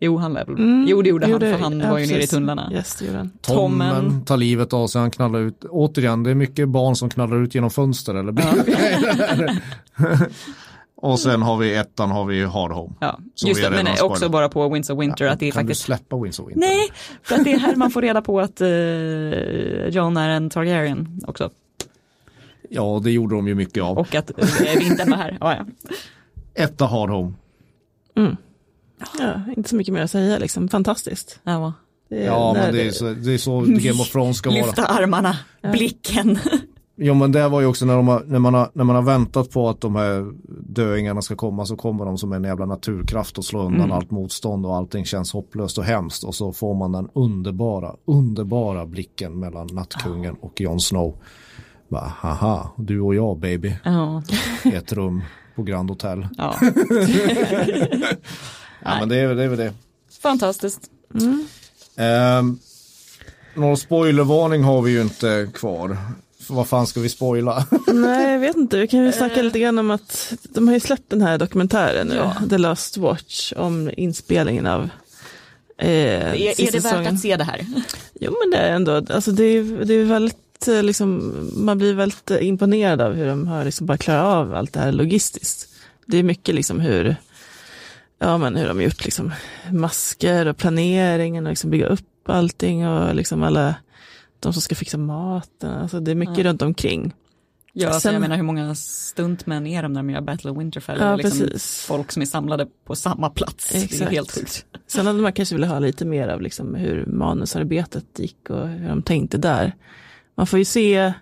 Jo, 0.00 0.16
han 0.16 0.32
lär 0.32 0.44
väl. 0.44 0.54
Mm, 0.54 0.86
jo, 0.88 1.02
det 1.02 1.08
gjorde 1.08 1.24
han, 1.26 1.32
gjorde- 1.32 1.52
för 1.52 1.58
han 1.58 1.80
ja, 1.80 1.90
var 1.90 1.98
ju 1.98 2.06
nere 2.06 2.22
i 2.22 2.26
tunnlarna. 2.26 2.70
Yes, 2.72 2.94
det 2.94 3.04
gjorde 3.04 3.18
han. 3.18 3.30
Tommen, 3.40 3.94
Tommen. 3.94 4.24
tar 4.24 4.36
livet 4.36 4.72
av 4.72 4.86
sig, 4.86 5.00
han 5.00 5.10
knallar 5.10 5.40
ut. 5.40 5.64
Återigen, 5.64 6.22
det 6.22 6.30
är 6.30 6.34
mycket 6.34 6.68
barn 6.68 6.96
som 6.96 7.10
knallar 7.10 7.42
ut 7.42 7.54
genom 7.54 7.70
fönster 7.70 8.14
eller 8.14 8.32
Och 11.02 11.20
sen 11.20 11.42
har 11.42 11.56
vi 11.56 11.74
ettan, 11.74 12.10
har 12.10 12.24
vi 12.24 12.44
Hard 12.44 12.70
Home. 12.72 12.92
Ja, 13.00 13.18
just 13.44 13.62
det, 13.62 13.70
men 13.70 13.86
redan 13.86 14.10
också 14.10 14.28
bara 14.28 14.48
på 14.48 14.68
Winds 14.68 14.90
of 14.90 15.00
Winter 15.00 15.26
att 15.26 15.40
det 15.40 15.46
är 15.48 15.50
kan 15.52 15.60
faktiskt 15.62 15.80
du 15.82 15.84
släppa 15.84 16.16
Winds 16.16 16.38
of 16.40 16.48
Winter? 16.48 16.60
Nej, 16.60 16.88
för 17.22 17.34
att 17.34 17.44
det 17.44 17.52
är 17.52 17.58
här 17.58 17.76
man 17.76 17.90
får 17.90 18.02
reda 18.02 18.22
på 18.22 18.40
att 18.40 18.60
uh, 18.60 18.68
John 19.88 20.16
är 20.16 20.28
en 20.28 20.50
Targaryen 20.50 21.20
också. 21.26 21.50
Ja, 22.70 23.00
det 23.04 23.10
gjorde 23.10 23.34
de 23.34 23.48
ju 23.48 23.54
mycket 23.54 23.82
av. 23.82 23.98
Och 23.98 24.14
att 24.14 24.30
uh, 24.30 24.78
vintern 24.78 25.10
var 25.10 25.16
här. 25.16 25.36
Ja, 25.40 25.56
ja. 25.56 25.66
Etta 26.54 26.86
Hard 26.86 27.10
Home. 27.10 27.32
Ja, 29.18 29.40
inte 29.56 29.68
så 29.68 29.76
mycket 29.76 29.94
mer 29.94 30.02
att 30.02 30.10
säga 30.10 30.38
liksom. 30.38 30.68
Fantastiskt. 30.68 31.40
Ja. 31.42 31.72
Det 32.08 32.22
är- 32.22 32.26
Ja, 32.26 32.52
men 32.52 32.74
det 32.74 32.82
är, 32.86 32.90
så, 32.90 33.04
det 33.04 33.34
är 33.34 33.38
så 33.38 33.60
Game 33.60 34.00
of 34.02 34.10
Thrones 34.10 34.36
ska 34.36 34.50
vara. 34.50 34.66
Lyfta 34.66 34.84
armarna, 34.84 35.36
blicken. 35.72 36.38
Jo 37.04 37.14
men 37.14 37.32
det 37.32 37.48
var 37.48 37.60
ju 37.60 37.66
också 37.66 37.84
när, 37.86 37.96
de 37.96 38.08
har, 38.08 38.22
när, 38.26 38.38
man 38.38 38.54
har, 38.54 38.70
när 38.72 38.84
man 38.84 38.96
har 38.96 39.02
väntat 39.02 39.50
på 39.50 39.68
att 39.68 39.80
de 39.80 39.96
här 39.96 40.32
döingarna 40.72 41.22
ska 41.22 41.36
komma 41.36 41.66
så 41.66 41.76
kommer 41.76 42.04
de 42.04 42.18
som 42.18 42.32
en 42.32 42.44
jävla 42.44 42.66
naturkraft 42.66 43.38
och 43.38 43.44
slår 43.44 43.60
undan 43.64 43.80
Mm. 43.80 43.92
allt 43.92 44.10
motstånd 44.10 44.66
och 44.66 44.76
allting 44.76 45.04
känns 45.04 45.32
hopplöst 45.32 45.78
och 45.78 45.84
hemskt 45.84 46.24
och 46.24 46.34
så 46.34 46.52
får 46.52 46.74
man 46.74 46.92
den 46.92 47.08
underbara, 47.14 47.94
underbara 48.04 48.86
blicken 48.86 49.40
mellan 49.40 49.66
nattkungen 49.72 50.34
och 50.40 50.60
Jon 50.60 50.80
Snow. 50.80 51.14
Bara, 51.88 52.12
haha, 52.16 52.70
du 52.76 53.00
och 53.00 53.14
jag 53.14 53.38
baby, 53.38 53.76
Ja. 53.84 54.22
i 54.64 54.74
ett 54.74 54.92
rum 54.92 55.22
på 55.56 55.62
Grand 55.62 55.90
Hotel. 55.90 56.28
ja. 56.38 56.56
Ja 58.84 58.96
men 59.00 59.08
det 59.08 59.16
är, 59.16 59.34
det 59.34 59.44
är 59.44 59.48
väl 59.48 59.58
det. 59.58 59.72
Fantastiskt. 60.22 60.80
Um, 62.38 62.58
någon 63.56 63.76
spoilervarning 63.76 64.62
har 64.62 64.82
vi 64.82 64.90
ju 64.92 65.02
inte 65.02 65.48
kvar. 65.54 65.96
Vad 66.52 66.68
fan 66.68 66.86
ska 66.86 67.00
vi 67.00 67.08
spoila? 67.08 67.66
Nej, 67.86 68.32
jag 68.32 68.38
vet 68.38 68.56
inte. 68.56 68.78
Vi 68.78 68.88
kan 68.88 69.04
ju 69.04 69.12
snacka 69.12 69.42
lite 69.42 69.58
grann 69.58 69.78
om 69.78 69.90
att 69.90 70.32
de 70.42 70.68
har 70.68 70.74
ju 70.74 70.80
släppt 70.80 71.10
den 71.10 71.22
här 71.22 71.38
dokumentären 71.38 72.06
nu, 72.06 72.14
Ja. 72.14 72.34
The 72.50 72.58
Last 72.58 72.96
Watch, 72.96 73.52
om 73.56 73.90
inspelningen 73.96 74.66
av 74.66 74.82
eh, 75.78 75.88
Är, 75.88 76.60
är 76.60 76.72
det 76.72 76.78
värt 76.84 77.06
att 77.12 77.20
se 77.20 77.36
det 77.36 77.44
här? 77.44 77.66
Jo, 78.20 78.34
men 78.42 78.50
det 78.50 78.56
är 78.56 78.72
ändå, 78.72 78.96
alltså 78.96 79.32
det 79.32 79.44
är, 79.44 79.84
det 79.84 79.94
är 79.94 80.04
väldigt, 80.04 80.68
eh, 80.68 80.82
liksom, 80.82 81.34
man 81.56 81.78
blir 81.78 81.94
väldigt 81.94 82.30
eh, 82.30 82.46
imponerad 82.46 83.00
av 83.00 83.14
hur 83.14 83.26
de 83.26 83.48
har 83.48 83.64
liksom 83.64 83.86
bara 83.86 83.98
klarat 83.98 84.24
av 84.24 84.54
allt 84.54 84.72
det 84.72 84.80
här 84.80 84.92
logistiskt. 84.92 85.68
Det 86.06 86.18
är 86.18 86.22
mycket 86.22 86.54
liksom 86.54 86.80
hur, 86.80 87.16
ja 88.18 88.38
men 88.38 88.56
hur 88.56 88.68
de 88.68 88.76
har 88.76 88.84
gjort 88.84 89.04
liksom 89.04 89.32
masker 89.70 90.46
och 90.46 90.56
planeringen 90.56 91.46
och 91.46 91.50
liksom 91.50 91.70
bygga 91.70 91.86
upp 91.86 92.28
allting 92.28 92.88
och 92.88 93.14
liksom 93.14 93.42
alla, 93.42 93.74
de 94.42 94.52
som 94.52 94.62
ska 94.62 94.74
fixa 94.74 94.98
maten, 94.98 95.70
alltså 95.72 96.00
det 96.00 96.10
är 96.10 96.14
mycket 96.14 96.38
Ja. 96.38 96.44
runt 96.44 96.62
omkring. 96.62 97.14
Ja, 97.72 97.86
alltså, 97.86 98.00
Sen- 98.00 98.12
jag 98.12 98.20
menar 98.20 98.36
hur 98.36 98.42
många 98.42 98.74
stuntmän 98.74 99.66
är 99.66 99.82
de 99.82 99.92
när 99.92 100.00
de 100.02 100.10
gör 100.10 100.20
Battle 100.20 100.50
of 100.50 100.58
Winterfell? 100.58 100.98
Ja, 101.00 101.16
liksom 101.16 101.38
precis. 101.40 101.82
Folk 101.88 102.12
som 102.12 102.22
är 102.22 102.26
samlade 102.26 102.66
på 102.84 102.94
samma 102.96 103.30
plats. 103.30 103.68
Det 103.72 103.78
är 103.78 103.84
Exakt. 103.84 104.10
helt 104.10 104.32
sjukt. 104.34 104.66
Sen 104.86 105.06
hade 105.06 105.18
man 105.22 105.32
kanske 105.32 105.54
velat 105.54 105.70
ha 105.70 105.78
lite 105.78 106.04
mer 106.04 106.28
av 106.28 106.40
liksom 106.42 106.74
hur 106.74 107.06
manusarbetet 107.06 108.04
gick 108.18 108.50
och 108.50 108.68
hur 108.68 108.88
de 108.88 109.02
tänkte 109.02 109.38
där. 109.38 109.72
Man 110.34 110.46
får 110.46 110.58
ju 110.58 110.64
se 110.64 111.12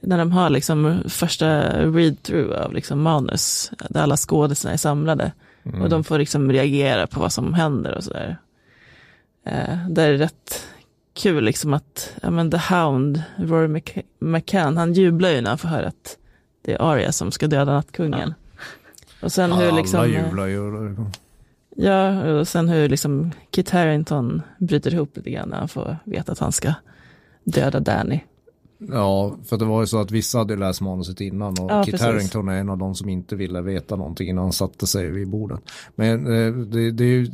när 0.00 0.18
de 0.18 0.32
har 0.32 0.50
liksom 0.50 0.98
första 1.08 1.46
read-through 1.90 2.52
av 2.64 2.72
liksom 2.74 3.02
manus, 3.02 3.70
där 3.90 4.02
alla 4.02 4.16
skådisarna 4.16 4.72
är 4.72 4.78
samlade. 4.78 5.32
Och 5.82 5.88
de 5.88 6.04
får 6.04 6.18
liksom 6.18 6.52
reagera 6.52 7.06
på 7.06 7.20
vad 7.20 7.32
som 7.32 7.54
händer 7.54 7.94
och 7.94 8.04
sådär. 8.04 8.38
Eh, 9.46 9.88
där 9.90 10.08
är 10.08 10.12
det 10.12 10.24
rätt 10.24 10.64
kul 11.14 11.44
liksom 11.44 11.74
att, 11.74 12.12
ja 12.22 12.30
men 12.30 12.50
The 12.50 12.74
Hound, 12.74 13.22
Rory 13.38 13.66
Mc- 13.68 14.02
McCann, 14.18 14.76
han 14.76 14.92
jublar 14.92 15.30
ju 15.30 15.40
när 15.40 15.48
han 15.50 15.58
får 15.58 15.68
höra 15.68 15.86
att 15.86 16.18
det 16.62 16.72
är 16.72 16.92
Arya 16.92 17.12
som 17.12 17.32
ska 17.32 17.46
döda 17.46 17.72
nattkungen. 17.72 18.34
Och 19.22 19.32
sen 19.32 19.52
hur 19.52 19.72
liksom... 19.72 20.00
Alla 20.00 20.08
eh, 20.08 20.24
jublar 20.24 20.46
ju. 20.46 20.96
Ja, 21.76 22.30
och 22.32 22.48
sen 22.48 22.68
hur 22.68 22.88
liksom 22.88 23.30
Kit 23.50 23.70
Harington 23.70 24.42
bryter 24.58 24.94
ihop 24.94 25.16
lite 25.16 25.30
grann 25.30 25.48
när 25.48 25.58
han 25.58 25.68
får 25.68 25.96
veta 26.04 26.32
att 26.32 26.38
han 26.38 26.52
ska 26.52 26.74
döda 27.44 27.80
Danny. 27.80 28.20
Ja, 28.78 29.36
för 29.44 29.56
det 29.56 29.64
var 29.64 29.80
ju 29.80 29.86
så 29.86 30.00
att 30.00 30.10
vissa 30.10 30.38
hade 30.38 30.56
läst 30.56 30.80
manuset 30.80 31.20
innan 31.20 31.58
och 31.60 31.70
Ja, 31.70 31.84
Kit 31.84 31.92
precis. 31.92 32.06
Harington 32.06 32.48
är 32.48 32.60
en 32.60 32.68
av 32.68 32.78
de 32.78 32.94
som 32.94 33.08
inte 33.08 33.36
ville 33.36 33.60
veta 33.60 33.96
någonting 33.96 34.28
innan 34.28 34.44
han 34.44 34.52
satte 34.52 34.86
sig 34.86 35.10
vid 35.10 35.28
bordet. 35.28 35.60
Men 35.94 36.26
eh, 36.26 36.52
det, 36.52 36.90
det 36.90 37.04
är 37.04 37.08
ju 37.08 37.30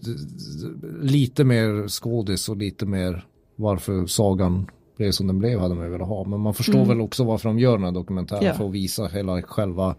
lite 1.03 1.45
mer 1.45 1.89
skådis 1.89 2.49
och 2.49 2.57
lite 2.57 2.87
mer 2.87 3.25
varför 3.61 4.07
sagan 4.07 4.71
blev 4.97 5.11
som 5.13 5.27
den 5.27 5.39
blev 5.39 5.61
hade 5.61 5.75
man 5.75 5.85
ju 5.85 5.91
velat 5.91 6.09
ha. 6.09 6.25
Men 6.25 6.41
man 6.41 6.55
förstår 6.55 6.85
väl 6.85 7.01
också 7.01 7.25
varför 7.25 7.49
de 7.49 7.59
gör 7.59 7.73
den 7.77 7.85
här 7.85 7.93
dokumentären 7.93 8.45
Ja. 8.45 8.55
för 8.55 8.67
att 8.67 8.73
visa 8.73 9.07
hela 9.07 9.43
själva 9.43 9.97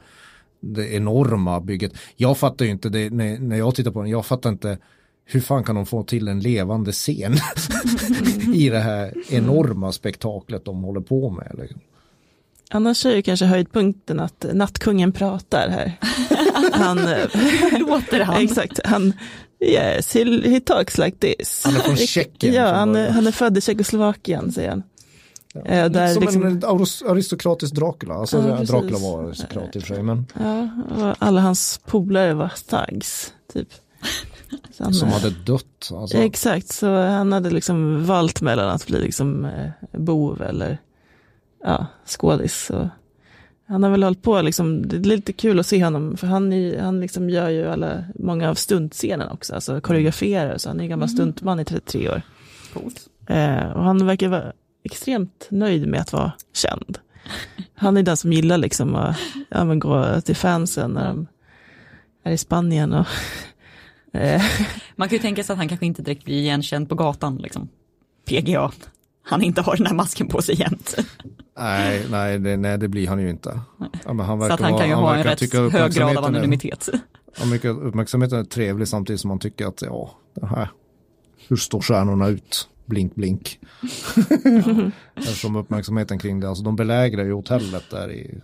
det 0.59 0.93
enorma 0.93 1.61
bygget. 1.61 1.93
Jag 2.15 2.37
fattar 2.37 2.65
ju 2.65 2.71
inte 2.71 2.89
det 2.89 3.09
när, 3.09 3.39
när 3.39 3.57
jag 3.57 3.75
tittar 3.75 3.91
på 3.91 4.01
den, 4.01 4.09
jag 4.09 4.25
fattar 4.25 4.49
inte 4.49 4.77
hur 5.25 5.39
fan 5.39 5.63
kan 5.63 5.75
de 5.75 5.85
få 5.85 6.03
till 6.03 6.27
en 6.27 6.39
levande 6.39 6.91
scen 6.91 7.33
i 8.53 8.69
det 8.69 8.79
här 8.79 9.13
enorma 9.29 9.91
spektaklet 9.91 10.65
de 10.65 10.83
håller 10.83 11.01
på 11.01 11.29
med. 11.29 11.55
Liksom. 11.61 11.79
Annars 12.73 13.05
är 13.05 13.15
ju 13.15 13.21
kanske 13.21 13.45
höjdpunkten 13.45 14.19
att 14.19 14.45
nattkungen 14.53 15.11
pratar 15.11 15.69
här. 15.69 15.97
Han, 16.73 16.97
Låter 17.87 18.19
han? 18.19 18.35
exakt, 18.43 18.79
han, 18.85 19.13
yes, 19.61 20.13
he, 20.13 20.49
he 20.49 20.59
talks 20.59 20.97
like 20.97 21.17
this. 21.17 21.61
Han 21.65 21.75
är 21.75 21.79
från 21.79 21.95
Tjeckien 21.97 22.53
Ja, 22.53 22.73
han, 22.73 22.95
han 22.95 23.27
är 23.27 23.31
född 23.31 23.57
i 23.57 23.61
Tjeckoslovakien, 23.61 24.51
säger 24.51 24.69
han. 24.69 24.83
Eh, 25.55 25.83
Lite 25.83 25.89
där 25.89 26.13
som 26.13 26.21
liksom, 26.21 26.45
en 26.45 26.63
aristokratisk 27.11 27.73
Dracula. 27.75 28.13
Alltså 28.13 28.37
Ja. 28.37 28.63
Dracula 28.63 28.97
var 28.97 29.23
aristokrat 29.23 29.75
i 29.75 29.79
och 29.79 29.83
för 29.83 29.93
sig, 29.95 30.03
men 30.03 30.25
ja, 30.39 30.69
och 30.97 31.15
alla 31.19 31.41
hans 31.41 31.79
polare 31.85 32.33
var 32.33 32.51
thugs, 32.69 33.33
typ. 33.53 33.67
Han, 34.79 34.93
som 34.93 35.09
hade 35.09 35.29
dött. 35.29 35.91
Alltså. 35.93 36.17
Exakt, 36.17 36.67
så 36.73 36.87
han 36.87 37.31
hade 37.31 37.49
liksom 37.49 38.05
valt 38.05 38.41
mellan 38.41 38.69
att 38.69 38.87
bli 38.87 38.99
liksom 38.99 39.45
eh, 39.45 39.99
bov 39.99 40.41
eller 40.41 40.77
ja, 41.63 41.85
skådis. 42.05 42.65
Så 42.65 42.89
han 43.71 43.83
har 43.83 43.89
väl 43.89 44.03
hållit 44.03 44.21
på, 44.21 44.41
liksom, 44.41 44.87
det 44.87 44.95
är 44.95 44.99
lite 44.99 45.33
kul 45.33 45.59
att 45.59 45.67
se 45.67 45.83
honom, 45.83 46.17
för 46.17 46.27
han, 46.27 46.53
är, 46.53 46.79
han 46.79 46.99
liksom 46.99 47.29
gör 47.29 47.49
ju 47.49 47.67
alla, 47.67 48.03
många 48.15 48.49
av 48.49 48.55
stuntscenerna 48.55 49.31
också, 49.31 49.55
alltså 49.55 49.81
koreograferar, 49.81 50.57
så 50.57 50.69
han 50.69 50.79
är 50.79 50.87
gammal 50.87 51.09
stuntman 51.09 51.59
i 51.59 51.65
33 51.65 52.09
år. 52.09 52.21
Coolt. 52.73 53.07
Eh, 53.27 53.71
och 53.71 53.83
han 53.83 54.05
verkar 54.05 54.27
vara 54.27 54.53
extremt 54.83 55.47
nöjd 55.49 55.87
med 55.87 56.01
att 56.01 56.13
vara 56.13 56.31
känd. 56.53 56.97
Han 57.73 57.97
är 57.97 58.03
den 58.03 58.17
som 58.17 58.33
gillar 58.33 58.57
liksom 58.57 58.95
att 58.95 59.17
ja, 59.49 59.65
men 59.65 59.79
gå 59.79 60.21
till 60.21 60.35
fansen 60.35 60.91
när 60.91 61.07
de 61.07 61.27
är 62.23 62.31
i 62.31 62.37
Spanien 62.37 62.93
och 62.93 63.07
eh, 64.13 64.41
Man 64.95 65.09
kan 65.09 65.15
ju 65.15 65.21
tänka 65.21 65.43
sig 65.43 65.53
att 65.53 65.59
han 65.59 65.67
kanske 65.67 65.85
inte 65.85 66.01
direkt 66.01 66.25
blir 66.25 66.35
igenkänd 66.35 66.89
på 66.89 66.95
gatan. 66.95 67.37
Liksom. 67.37 67.69
PGA. 68.25 68.71
Han 69.23 69.41
inte 69.41 69.61
har 69.61 69.75
den 69.77 69.85
här 69.85 69.93
masken 69.93 70.27
på 70.27 70.41
sig 70.41 70.59
jämt. 70.59 70.95
Nej, 71.59 72.05
nej 72.11 72.39
det, 72.39 72.57
nej, 72.57 72.77
det 72.77 72.87
blir 72.87 73.07
han 73.07 73.19
ju 73.21 73.29
inte. 73.29 73.59
Ja, 74.05 74.13
men 74.13 74.25
han 74.25 74.39
Så 74.39 74.53
att 74.53 74.59
han 74.59 74.77
kan 74.77 74.87
ju 74.89 74.93
ha 74.95 75.15
en 75.15 75.23
rätt 75.23 75.53
hög 75.73 75.91
grad 75.93 76.17
av 76.17 76.23
är- 76.23 76.27
anonymitet. 76.27 76.89
Han 77.37 77.49
mycket 77.49 77.71
uppmärksamheten 77.71 78.39
är 78.39 78.43
trevlig 78.43 78.87
samtidigt 78.87 79.21
som 79.21 79.27
man 79.27 79.39
tycker 79.39 79.65
att 79.65 79.81
ja, 79.81 80.11
det 80.33 80.45
här, 80.45 80.69
hur 81.47 81.55
står 81.55 81.81
stjärnorna 81.81 82.27
ut? 82.27 82.67
Blink, 82.85 83.15
blink. 83.15 83.59
Eftersom 85.15 85.55
uppmärksamheten 85.55 86.19
kring 86.19 86.39
det, 86.39 86.49
alltså 86.49 86.63
de 86.63 86.75
belägrar 86.75 87.23
ju 87.23 87.33
hotellet 87.33 87.83
där 87.89 88.11
i, 88.11 88.41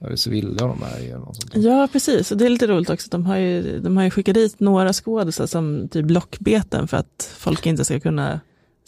där 0.00 0.12
i 0.12 0.16
Sevilla 0.16 0.66
de 0.66 0.82
är 0.82 1.00
i. 1.00 1.14
Ja, 1.54 1.88
precis. 1.92 2.30
Och 2.32 2.38
det 2.38 2.46
är 2.46 2.50
lite 2.50 2.66
roligt 2.66 2.90
också. 2.90 3.08
De 3.10 3.26
har 3.26 3.36
ju, 3.36 3.80
de 3.80 3.96
har 3.96 4.04
ju 4.04 4.10
skickat 4.10 4.34
dit 4.34 4.60
några 4.60 4.92
skådisar 4.92 5.46
som 5.46 5.88
typ 5.88 6.10
lockbeten 6.10 6.88
för 6.88 6.96
att 6.96 7.34
folk 7.38 7.66
inte 7.66 7.84
ska 7.84 8.00
kunna 8.00 8.40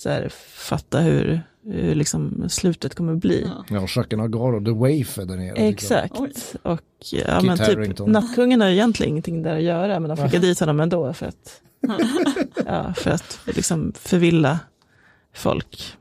så 0.02 0.08
här, 0.08 0.28
fatta 0.54 0.98
hur, 1.00 1.42
hur 1.64 1.94
liksom 1.94 2.48
slutet 2.48 2.94
kommer 2.94 3.14
bli. 3.14 3.42
Ja. 3.46 3.64
Ja, 3.68 3.80
Jacques 3.96 4.18
Nagaro, 4.18 4.64
The 4.64 4.70
Waif 4.70 5.18
är 5.18 5.24
där 5.24 5.36
nere. 5.36 5.54
Exakt. 5.56 6.18
Och 6.62 6.78
ja, 7.10 7.40
Kit 7.40 7.46
men 7.46 7.58
typ, 7.58 8.06
nattkungen 8.06 8.60
har 8.60 8.68
egentligen 8.68 9.10
ingenting 9.10 9.42
där 9.42 9.56
att 9.56 9.62
göra, 9.62 10.00
men 10.00 10.16
de 10.16 10.16
skickar 10.24 10.38
dit 10.38 10.60
honom 10.60 10.80
ändå 10.80 11.12
för 11.12 11.26
att, 11.26 11.60
ja, 12.66 12.94
för 12.94 13.10
att 13.10 13.38
liksom 13.44 13.92
förvilla 13.96 14.58
folk. 15.34 15.96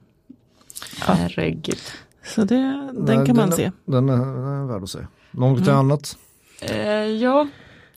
Herregud. 1.00 1.78
Så 2.26 2.44
det, 2.44 2.56
den 2.56 3.18
Nej, 3.18 3.26
kan 3.26 3.36
man 3.36 3.50
är- 3.52 3.56
se. 3.56 3.72
Den 3.86 4.10
är, 4.10 4.18
den 4.18 4.44
är 4.62 4.68
värd 4.74 4.84
att 4.84 4.90
se. 4.90 5.00
Något 5.32 5.62
Mm. 5.68 5.76
annat? 5.80 6.18
Eh, 6.62 6.78
ja, 7.06 7.48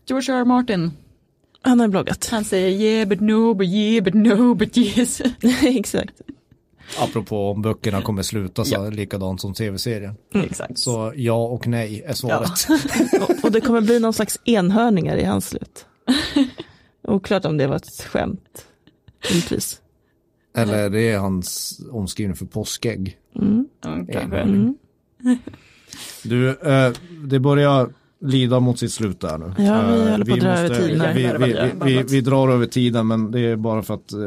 George 0.07 0.35
R. 0.35 0.39
R. 0.41 0.45
Martin. 0.45 0.91
Han 1.65 1.81
har 1.81 1.89
bloggat. 1.89 2.29
Han 2.31 2.45
säger 2.45 2.69
yeah 2.69 3.09
but 3.09 3.21
no 3.21 3.55
but 3.55 3.69
yeah 3.69 4.05
but 4.05 4.15
no 4.15 4.55
but 4.55 4.79
yes. 4.79 5.23
Exakt. 5.63 6.21
Apropå 6.99 7.51
om 7.51 7.63
böckerna 7.63 8.03
kommer 8.03 8.23
sluta 8.23 8.65
så 8.65 8.91
likadant 8.91 9.41
som 9.41 9.55
tv-serien. 9.55 10.15
Exakt. 10.35 10.79
Så 10.79 11.13
ja 11.17 11.45
och 11.47 11.67
nej 11.67 12.03
är 12.07 12.13
svaret. 12.13 12.51
Och, 13.21 13.31
och 13.45 13.53
det 13.53 13.61
kommer 13.61 13.81
bli 13.81 14.01
någon 14.01 14.13
slags 14.13 14.41
enhörningar 14.45 15.17
i 15.17 15.25
hans 15.25 15.49
slut. 15.49 15.87
Oklart 17.03 17.45
om 17.45 17.57
det 17.57 17.67
var 17.67 17.77
ett 17.77 18.05
skämt. 18.09 18.67
Givetvis. 19.31 19.81
Eller 20.57 20.91
det 20.91 21.01
är 21.01 21.19
hans 21.19 21.81
omskrivning 21.91 22.37
för 22.37 22.47
påskägg. 22.47 23.19
Mm. 23.37 23.69
Mm, 23.85 24.07
kanske. 24.07 24.39
Mm. 24.39 24.77
Du, 26.23 26.51
eh, 26.51 26.93
det 27.25 27.41
börjar 27.41 27.93
lida 28.25 28.61
mot 28.61 28.79
sitt 28.79 28.93
slut 28.93 29.21
där 29.21 29.39
nu. 29.39 29.45
Ja, 29.59 29.87
vi 29.87 30.01
Eh, 30.05 30.11
håller 30.11 30.25
på 30.25 30.33
att 30.33 30.41
dra 30.41 30.49
över 30.49 30.75
tiden. 30.75 31.15
Vi, 31.15 31.23
vi, 31.39 31.71
vi, 31.85 31.97
vi, 31.97 32.03
vi 32.03 32.21
drar 32.21 32.49
över 32.49 32.67
tiden 32.67 33.07
men 33.07 33.31
det 33.31 33.41
är 33.41 33.57
bara 33.57 33.83
för 33.83 33.95
att 33.95 34.13
eh, 34.13 34.19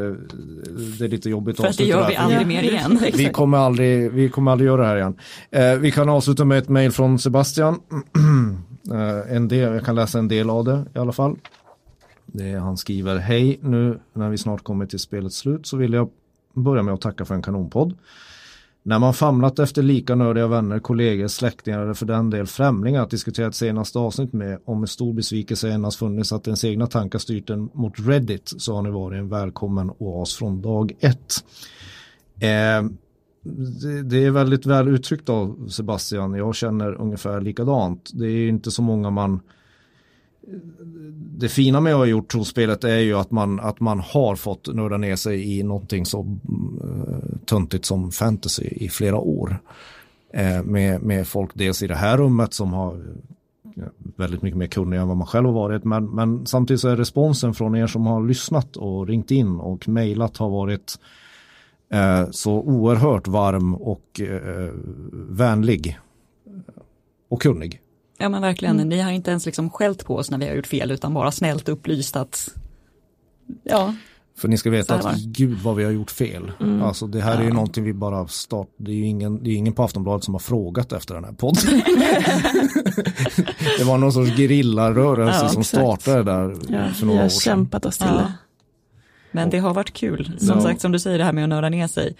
det 0.99 1.05
är 1.05 1.07
lite 1.07 1.29
jobbigt 1.29 1.57
För 1.57 1.67
att 1.67 1.77
det 1.77 1.83
avsluta 1.83 1.99
gör 1.99 2.07
vi 2.09 2.15
aldrig 2.15 2.47
mer 2.47 2.63
igen. 2.63 2.99
Vi 3.13 3.29
kommer 3.29 3.57
aldrig, 3.57 4.11
vi 4.11 4.29
kommer 4.29 4.51
aldrig 4.51 4.67
göra 4.67 4.81
det 4.81 4.87
här 4.87 4.97
igen. 4.97 5.15
Eh, 5.51 5.73
vi 5.79 5.91
kan 5.91 6.09
avsluta 6.09 6.45
med 6.45 6.57
ett 6.57 6.69
mejl 6.69 6.91
från 6.91 7.19
Sebastian. 7.19 7.79
en 9.29 9.47
del, 9.47 9.73
jag 9.73 9.85
kan 9.85 9.95
läsa 9.95 10.19
en 10.19 10.27
del 10.27 10.49
av 10.49 10.65
det 10.65 10.85
i 10.95 10.99
alla 10.99 11.11
fall. 11.11 11.35
Det 12.25 12.49
är, 12.49 12.59
han 12.59 12.77
skriver, 12.77 13.17
hej, 13.17 13.59
nu 13.61 13.99
när 14.13 14.29
vi 14.29 14.37
snart 14.37 14.63
kommer 14.63 14.85
till 14.85 14.99
spelets 14.99 15.37
slut 15.37 15.65
så 15.65 15.77
vill 15.77 15.93
jag 15.93 16.09
börja 16.53 16.83
med 16.83 16.93
att 16.93 17.01
tacka 17.01 17.25
för 17.25 17.35
en 17.35 17.41
kanonpodd. 17.41 17.93
När 18.87 18.99
man 18.99 19.13
famlat 19.13 19.59
efter 19.59 19.83
lika 19.83 20.15
nördiga 20.15 20.47
vänner, 20.47 20.79
kollegor, 20.79 21.27
släktingar 21.27 21.79
eller 21.81 21.93
för 21.93 22.05
den 22.05 22.29
del 22.29 22.47
främlingar 22.47 23.03
att 23.03 23.09
diskutera 23.09 23.47
ett 23.47 23.55
senaste 23.55 23.99
avsnitt 23.99 24.33
med 24.33 24.59
och 24.65 24.77
med 24.77 24.89
stor 24.89 25.13
besvikelse 25.13 25.69
endast 25.69 25.99
funnits 25.99 26.31
att 26.31 26.47
ens 26.47 26.63
egna 26.63 26.87
tankar 26.87 27.19
styrt 27.19 27.49
en 27.49 27.69
mot 27.73 27.93
Reddit 27.97 28.53
så 28.57 28.75
har 28.75 28.81
ni 28.81 28.89
varit 28.89 29.17
en 29.17 29.29
välkommen 29.29 29.91
oas 29.97 30.35
från 30.35 30.61
dag 30.61 30.91
ett. 30.99 31.33
Eh, 32.39 32.89
det, 33.81 34.03
det 34.03 34.25
är 34.25 34.31
väldigt 34.31 34.65
väl 34.65 34.87
uttryckt 34.87 35.29
av 35.29 35.67
Sebastian. 35.69 36.33
Jag 36.33 36.55
känner 36.55 37.01
ungefär 37.01 37.41
likadant. 37.41 38.11
Det 38.13 38.27
är 38.27 38.49
inte 38.49 38.71
så 38.71 38.81
många 38.81 39.09
man 39.09 39.39
det 41.37 41.49
fina 41.49 41.81
med 41.81 41.93
att 41.93 41.97
ha 41.97 42.05
gjort 42.05 42.31
trospelet 42.31 42.83
är 42.83 42.97
ju 42.97 43.13
att 43.13 43.31
man, 43.31 43.59
att 43.59 43.79
man 43.79 43.99
har 43.99 44.35
fått 44.35 44.75
nörda 44.75 44.97
ner 44.97 45.15
sig 45.15 45.57
i 45.57 45.63
någonting 45.63 46.05
så 46.05 46.19
eh, 46.83 47.39
töntigt 47.45 47.85
som 47.85 48.11
fantasy 48.11 48.63
i 48.63 48.89
flera 48.89 49.17
år. 49.17 49.59
Eh, 50.33 50.63
med, 50.63 51.01
med 51.01 51.27
folk 51.27 51.51
dels 51.53 51.83
i 51.83 51.87
det 51.87 51.95
här 51.95 52.17
rummet 52.17 52.53
som 52.53 52.73
har 52.73 53.01
väldigt 54.15 54.41
mycket 54.41 54.57
mer 54.57 54.67
kunniga 54.67 55.01
än 55.01 55.07
vad 55.07 55.17
man 55.17 55.27
själv 55.27 55.45
har 55.45 55.53
varit. 55.53 55.83
Men, 55.83 56.05
men 56.05 56.45
samtidigt 56.45 56.81
så 56.81 56.89
är 56.89 56.95
responsen 56.95 57.53
från 57.53 57.75
er 57.75 57.87
som 57.87 58.05
har 58.05 58.27
lyssnat 58.27 58.77
och 58.77 59.07
ringt 59.07 59.31
in 59.31 59.59
och 59.59 59.87
mejlat 59.87 60.37
har 60.37 60.49
varit 60.49 60.99
eh, 61.89 62.29
så 62.31 62.53
oerhört 62.53 63.27
varm 63.27 63.75
och 63.75 64.21
eh, 64.21 64.71
vänlig 65.13 65.99
och 67.29 67.41
kunnig. 67.41 67.81
Ja 68.17 68.29
men 68.29 68.41
verkligen, 68.41 68.75
mm. 68.75 68.89
ni 68.89 69.01
har 69.01 69.11
inte 69.11 69.31
ens 69.31 69.45
liksom 69.45 69.69
skällt 69.69 70.05
på 70.05 70.15
oss 70.15 70.31
när 70.31 70.37
vi 70.37 70.47
har 70.47 70.55
gjort 70.55 70.67
fel 70.67 70.91
utan 70.91 71.13
bara 71.13 71.31
snällt 71.31 71.69
upplyst 71.69 72.15
att 72.15 72.49
ja. 73.63 73.93
För 74.37 74.47
ni 74.47 74.57
ska 74.57 74.69
veta 74.69 74.95
att 74.95 75.17
gud 75.17 75.57
vad 75.63 75.75
vi 75.75 75.83
har 75.83 75.91
gjort 75.91 76.11
fel. 76.11 76.51
Mm. 76.59 76.81
Alltså 76.81 77.07
det 77.07 77.21
här 77.21 77.33
ja. 77.33 77.39
är 77.39 77.43
ju 77.43 77.53
någonting 77.53 77.83
vi 77.83 77.93
bara 77.93 78.27
start, 78.27 78.67
det 78.77 78.91
är 78.91 78.95
ju 78.95 79.05
ingen, 79.05 79.43
det 79.43 79.49
är 79.49 79.55
ingen 79.55 79.73
på 79.73 79.83
Aftonbladet 79.83 80.23
som 80.23 80.33
har 80.33 80.39
frågat 80.39 80.91
efter 80.91 81.15
den 81.15 81.23
här 81.23 81.31
podden. 81.31 81.63
det 83.77 83.83
var 83.83 83.97
någon 83.97 84.13
sorts 84.13 84.37
gerillarörelse 84.37 85.39
ja, 85.43 85.49
som 85.49 85.63
startade 85.63 86.23
där 86.23 86.55
ja, 86.69 86.93
för 86.93 87.05
några 87.05 87.25
år 87.25 87.29
sedan. 87.29 87.29
Vi 87.29 87.33
har 87.33 87.39
kämpat 87.39 87.85
oss 87.85 87.97
till 87.97 88.07
det. 88.07 88.33
Men 89.31 89.49
det 89.49 89.59
har 89.59 89.73
varit 89.73 89.93
kul, 89.93 90.37
som 90.39 90.61
sagt 90.61 90.81
som 90.81 90.91
du 90.91 90.99
säger 90.99 91.17
det 91.17 91.23
här 91.23 91.33
med 91.33 91.43
att 91.43 91.49
nörda 91.49 91.69
ner 91.69 91.87
sig 91.87 92.15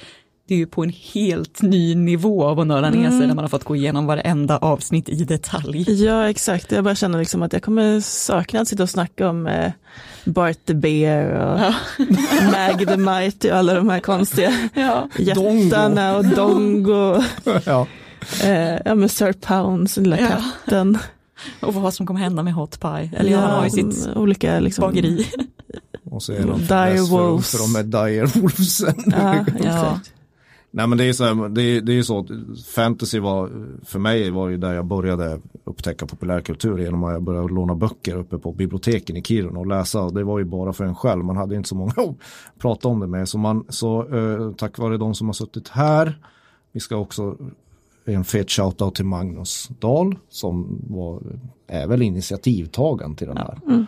det 0.48 0.54
är 0.54 0.58
ju 0.58 0.68
på 0.68 0.84
en 0.84 0.94
helt 1.14 1.62
ny 1.62 1.96
nivå 1.96 2.46
av 2.46 2.60
att 2.60 2.68
nörda 2.68 2.90
ner 2.90 3.08
sig 3.08 3.16
mm. 3.16 3.28
när 3.28 3.36
man 3.36 3.44
har 3.44 3.50
fått 3.50 3.64
gå 3.64 3.76
igenom 3.76 4.06
varenda 4.06 4.58
avsnitt 4.58 5.10
i 5.10 5.24
detalj. 5.24 6.04
Ja 6.06 6.30
exakt, 6.30 6.72
jag 6.72 6.84
bara 6.84 6.96
känner 6.96 7.20
liksom 7.20 7.42
att 7.44 7.54
jag 7.54 7.64
kommer 7.64 8.00
sakna 8.00 8.60
att 8.60 8.68
sitta 8.68 8.84
och 8.84 8.90
snacka 8.90 9.30
om 9.30 9.48
eh, 9.48 9.72
Bart 10.26 10.66
the 10.66 10.74
Bear 10.74 11.26
och 11.26 11.60
ja. 11.60 11.74
Mag 12.52 12.88
the 12.88 12.98
Mighty 12.98 13.52
och 13.52 13.58
alla 13.58 13.74
de 13.74 13.90
här 13.90 14.00
konstiga 14.00 14.70
ja. 14.74 15.10
jättarna 15.18 16.18
och 16.18 16.26
Dongo. 16.26 17.24
ja. 17.66 17.88
Eh, 18.44 18.78
ja 18.86 18.96
men 18.96 19.10
Sir 19.10 19.34
Pounds, 19.34 19.98
lilla 19.98 20.20
ja. 20.20 20.28
katten. 20.28 20.98
Och 21.60 21.74
vad 21.74 21.94
som 21.94 22.06
kommer 22.06 22.20
hända 22.20 22.44
med 22.44 22.54
Hot 22.54 22.80
Pie. 22.80 23.12
Eller 23.18 23.32
ja, 23.32 23.40
han 23.40 23.52
har 23.52 23.64
ju 23.64 23.70
sitt 23.70 24.10
olika 24.16 24.60
liksom, 24.60 24.82
bageri. 24.82 25.28
Och 26.12 26.24
så 26.24 26.34
är 26.34 26.46
de 26.46 26.60
Dire 26.60 27.02
Wolves. 27.02 27.52
För 27.52 27.58
de 27.58 27.76
är 27.76 27.84
Dire 27.84 28.26
Wolvesen. 28.26 29.04
Ja, 29.06 29.46
ja. 29.64 30.00
Nej 30.78 30.88
men 30.88 30.98
det 30.98 31.06
är 31.06 31.14
så 31.14 31.24
här, 31.24 31.50
det, 31.50 31.82
det 31.82 31.98
är 31.98 32.04
så 32.04 32.28
fantasy 32.76 33.20
var, 33.20 33.50
för 33.86 34.00
mig 34.00 34.32
var 34.32 34.50
ju 34.50 34.58
där 34.58 34.74
jag 34.74 34.86
började 34.86 35.40
upptäcka 35.64 36.06
populärkultur 36.06 36.78
genom 36.78 37.04
att 37.04 37.14
jag 37.14 37.24
började 37.24 37.54
låna 37.54 37.76
böcker 37.76 38.16
uppe 38.16 38.38
på 38.38 38.52
biblioteken 38.52 39.18
i 39.18 39.24
Kiruna 39.24 39.60
och 39.60 39.68
läsa. 39.68 40.10
Det 40.10 40.24
var 40.24 40.40
ju 40.40 40.46
bara 40.46 40.74
för 40.74 40.86
en 40.86 40.96
själv, 40.96 41.24
man 41.24 41.38
hade 41.38 41.56
inte 41.56 41.70
så 41.70 41.76
många 41.76 41.94
att 41.98 42.16
prata 42.60 42.88
om 42.88 43.00
det 43.00 43.08
med. 43.08 43.30
Så, 43.30 43.38
man, 43.38 43.66
så 43.70 44.16
eh, 44.18 44.52
tack 44.52 44.78
vare 44.78 44.98
de 44.98 45.16
som 45.16 45.28
har 45.28 45.34
suttit 45.34 45.68
här, 45.68 46.22
vi 46.72 46.80
ska 46.80 46.96
också 46.96 47.38
en 48.06 48.24
fet 48.24 48.52
shoutout 48.52 48.96
till 48.96 49.06
Magnus 49.06 49.70
Dahl 49.80 50.18
som 50.30 50.82
var, 50.90 51.22
är 51.68 51.88
väl 51.88 52.02
initiativtagaren 52.02 53.16
till 53.16 53.28
den 53.28 53.38
här 53.38 53.60
mm. 53.66 53.86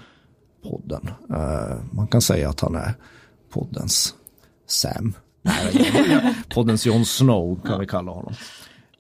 podden. 0.64 1.10
Eh, 1.30 1.78
man 1.92 2.08
kan 2.08 2.22
säga 2.22 2.50
att 2.50 2.60
han 2.60 2.76
är 2.76 2.94
poddens 3.50 4.16
Sam. 4.68 5.14
Poddens 6.50 6.86
Jon 6.86 7.06
Snow 7.06 7.60
kan 7.66 7.80
vi 7.80 7.88
kalla 7.88 8.12
honom. 8.12 8.34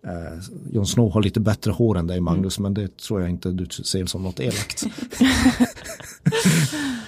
Eh, 0.03 0.39
Jon 0.71 0.85
Snow 0.85 1.11
har 1.13 1.21
lite 1.21 1.39
bättre 1.39 1.71
hår 1.71 1.97
än 1.97 2.07
dig 2.07 2.19
Magnus 2.21 2.57
mm. 2.57 2.63
men 2.63 2.83
det 2.83 2.97
tror 2.97 3.21
jag 3.21 3.29
inte 3.29 3.51
du 3.51 3.65
ser 3.65 4.05
som 4.05 4.23
något 4.23 4.39
elakt. 4.39 4.83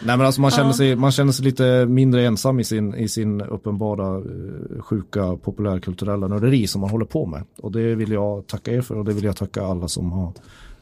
Nej 0.04 0.18
men 0.18 0.22
alltså 0.22 0.42
man 0.42 0.52
känner, 0.52 0.72
sig, 0.72 0.96
man 0.96 1.12
känner 1.12 1.32
sig 1.32 1.46
lite 1.46 1.86
mindre 1.86 2.26
ensam 2.26 2.60
i 2.60 2.64
sin, 2.64 2.96
i 2.96 3.08
sin 3.08 3.42
uppenbara 3.42 4.18
uh, 4.18 4.82
sjuka 4.82 5.38
populärkulturella 5.38 6.28
nörderi 6.28 6.68
som 6.68 6.82
man 6.82 6.90
håller 6.90 7.06
på 7.06 7.26
med. 7.26 7.44
Och 7.58 7.72
det 7.72 7.96
vill 7.96 8.12
jag 8.12 8.48
tacka 8.48 8.72
er 8.72 8.82
för 8.82 8.98
och 8.98 9.06
det 9.06 9.14
vill 9.14 9.24
jag 9.24 9.36
tacka 9.36 9.64
alla 9.64 9.88
som 9.88 10.12
har 10.12 10.34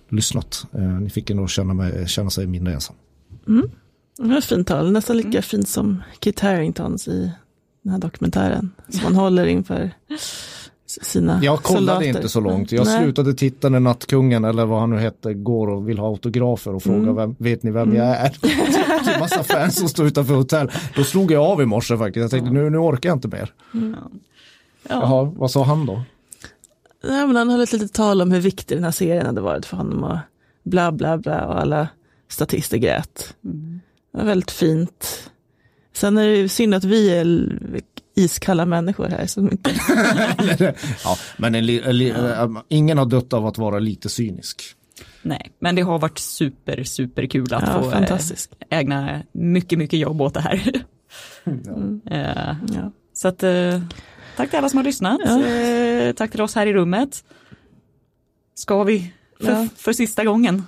lyssnat. 0.09 0.65
Uh, 0.75 0.99
ni 0.99 1.09
fick 1.09 1.31
att 1.31 1.49
känna, 1.49 1.73
mig, 1.73 2.07
känna 2.07 2.29
sig 2.29 2.47
mindre 2.47 2.73
ensam. 2.73 2.95
Mm. 3.47 3.69
Det 4.17 4.27
var 4.27 4.41
fint 4.41 4.67
tal, 4.67 4.91
nästan 4.91 5.17
lika 5.17 5.41
fint 5.41 5.69
som 5.69 6.03
Kit 6.19 6.39
Haringtons 6.39 7.07
i 7.07 7.31
den 7.89 8.01
här 8.01 8.09
dokumentären 8.09 8.71
som 8.89 9.03
man 9.03 9.15
håller 9.15 9.45
inför 9.45 9.91
sina 10.87 11.39
Jag 11.43 11.63
kollade 11.63 11.85
soldater. 11.87 12.07
inte 12.07 12.29
så 12.29 12.39
långt. 12.39 12.71
Jag 12.71 12.85
Nej. 12.85 13.03
slutade 13.03 13.33
titta 13.33 13.69
när 13.69 13.79
Nattkungen 13.79 14.45
eller 14.45 14.65
vad 14.65 14.79
han 14.79 14.89
nu 14.89 14.97
hette 14.97 15.33
går 15.33 15.69
och 15.69 15.89
vill 15.89 15.99
ha 15.99 16.07
autografer 16.07 16.75
och 16.75 16.83
fråga 16.83 16.97
mm. 16.97 17.15
vem, 17.15 17.35
vet 17.39 17.63
ni 17.63 17.71
vem 17.71 17.83
mm. 17.83 17.97
jag 17.97 18.07
är? 18.07 18.37
Det 19.05 19.11
är 19.11 19.19
massa 19.19 19.43
fans 19.43 19.79
som 19.79 19.89
står 19.89 20.05
utanför 20.05 20.33
hotell. 20.33 20.71
Då 20.95 21.03
slog 21.03 21.31
jag 21.31 21.43
av 21.43 21.61
i 21.61 21.65
morse 21.65 21.97
faktiskt. 21.97 22.21
Jag 22.21 22.31
tänkte 22.31 22.51
nu, 22.51 22.69
nu 22.69 22.77
orkar 22.77 23.09
jag 23.09 23.15
inte 23.15 23.27
mer. 23.27 23.53
Mm. 23.73 23.95
Ja. 23.99 24.09
Jaha, 24.89 25.31
vad 25.35 25.51
sa 25.51 25.63
han 25.63 25.85
då? 25.85 26.01
Nej, 27.03 27.27
men 27.27 27.35
han 27.35 27.49
höll 27.49 27.61
ett 27.61 27.73
litet 27.73 27.93
tal 27.93 28.21
om 28.21 28.31
hur 28.31 28.41
viktig 28.41 28.77
den 28.77 28.83
här 28.83 28.91
serien 28.91 29.25
hade 29.25 29.41
varit 29.41 29.65
för 29.65 29.77
honom 29.77 30.03
och 30.03 30.17
bla 30.63 30.91
bla 30.91 31.17
bla 31.17 31.45
och 31.45 31.61
alla 31.61 31.87
statister 32.29 32.77
grät. 32.77 33.35
Mm. 33.43 33.79
Det 34.11 34.17
var 34.17 34.25
väldigt 34.25 34.51
fint 34.51 35.29
Sen 35.99 36.17
är 36.17 36.27
det 36.27 36.49
synd 36.49 36.73
att 36.73 36.83
vi 36.83 37.09
är 37.09 37.49
iskalla 38.15 38.65
människor 38.65 39.07
här. 39.07 39.25
Som 39.25 39.51
inte... 39.51 39.71
ja, 41.03 41.17
men 41.37 41.55
en, 41.55 41.69
en, 41.69 42.57
ingen 42.67 42.97
har 42.97 43.05
dött 43.05 43.33
av 43.33 43.45
att 43.45 43.57
vara 43.57 43.79
lite 43.79 44.09
cynisk. 44.09 44.75
Nej, 45.21 45.51
men 45.59 45.75
det 45.75 45.81
har 45.81 45.99
varit 45.99 46.19
super, 46.19 46.83
super 46.83 47.25
kul 47.25 47.53
att 47.53 47.63
ja, 47.67 47.83
få 47.83 47.91
äh, 47.91 48.79
ägna 48.79 49.21
mycket, 49.31 49.79
mycket 49.79 49.99
jobb 49.99 50.21
åt 50.21 50.33
det 50.33 50.41
här. 50.41 50.71
Mm. 51.45 52.01
Uh, 52.11 52.55
ja. 52.75 52.91
Så 53.13 53.27
att, 53.27 53.43
tack 54.37 54.49
till 54.49 54.59
alla 54.59 54.69
som 54.69 54.77
har 54.77 54.83
lyssnat. 54.83 55.19
Ja. 55.25 56.13
Tack 56.13 56.31
till 56.31 56.41
oss 56.41 56.55
här 56.55 56.67
i 56.67 56.73
rummet. 56.73 57.23
Ska 58.55 58.83
vi 58.83 59.13
för, 59.39 59.51
ja. 59.51 59.67
för 59.75 59.93
sista 59.93 60.23
gången? 60.23 60.63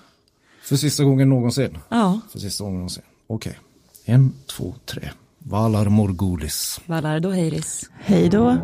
För 0.64 0.76
sista 0.76 1.04
gången 1.04 1.30
någonsin? 1.30 1.78
Ja. 1.90 2.20
För 2.32 2.40
sista 2.40 2.64
gången 2.64 2.78
någonsin. 2.78 3.04
Okej. 3.28 3.50
Okay. 3.52 4.16
En, 4.16 4.34
två, 4.46 4.76
tre. 4.86 5.10
Valar 5.44 5.90
Morgulis. 5.90 6.80
Valar 6.86 7.20
Doheiris. 7.20 7.90
Hej 8.00 8.30
då. 8.30 8.58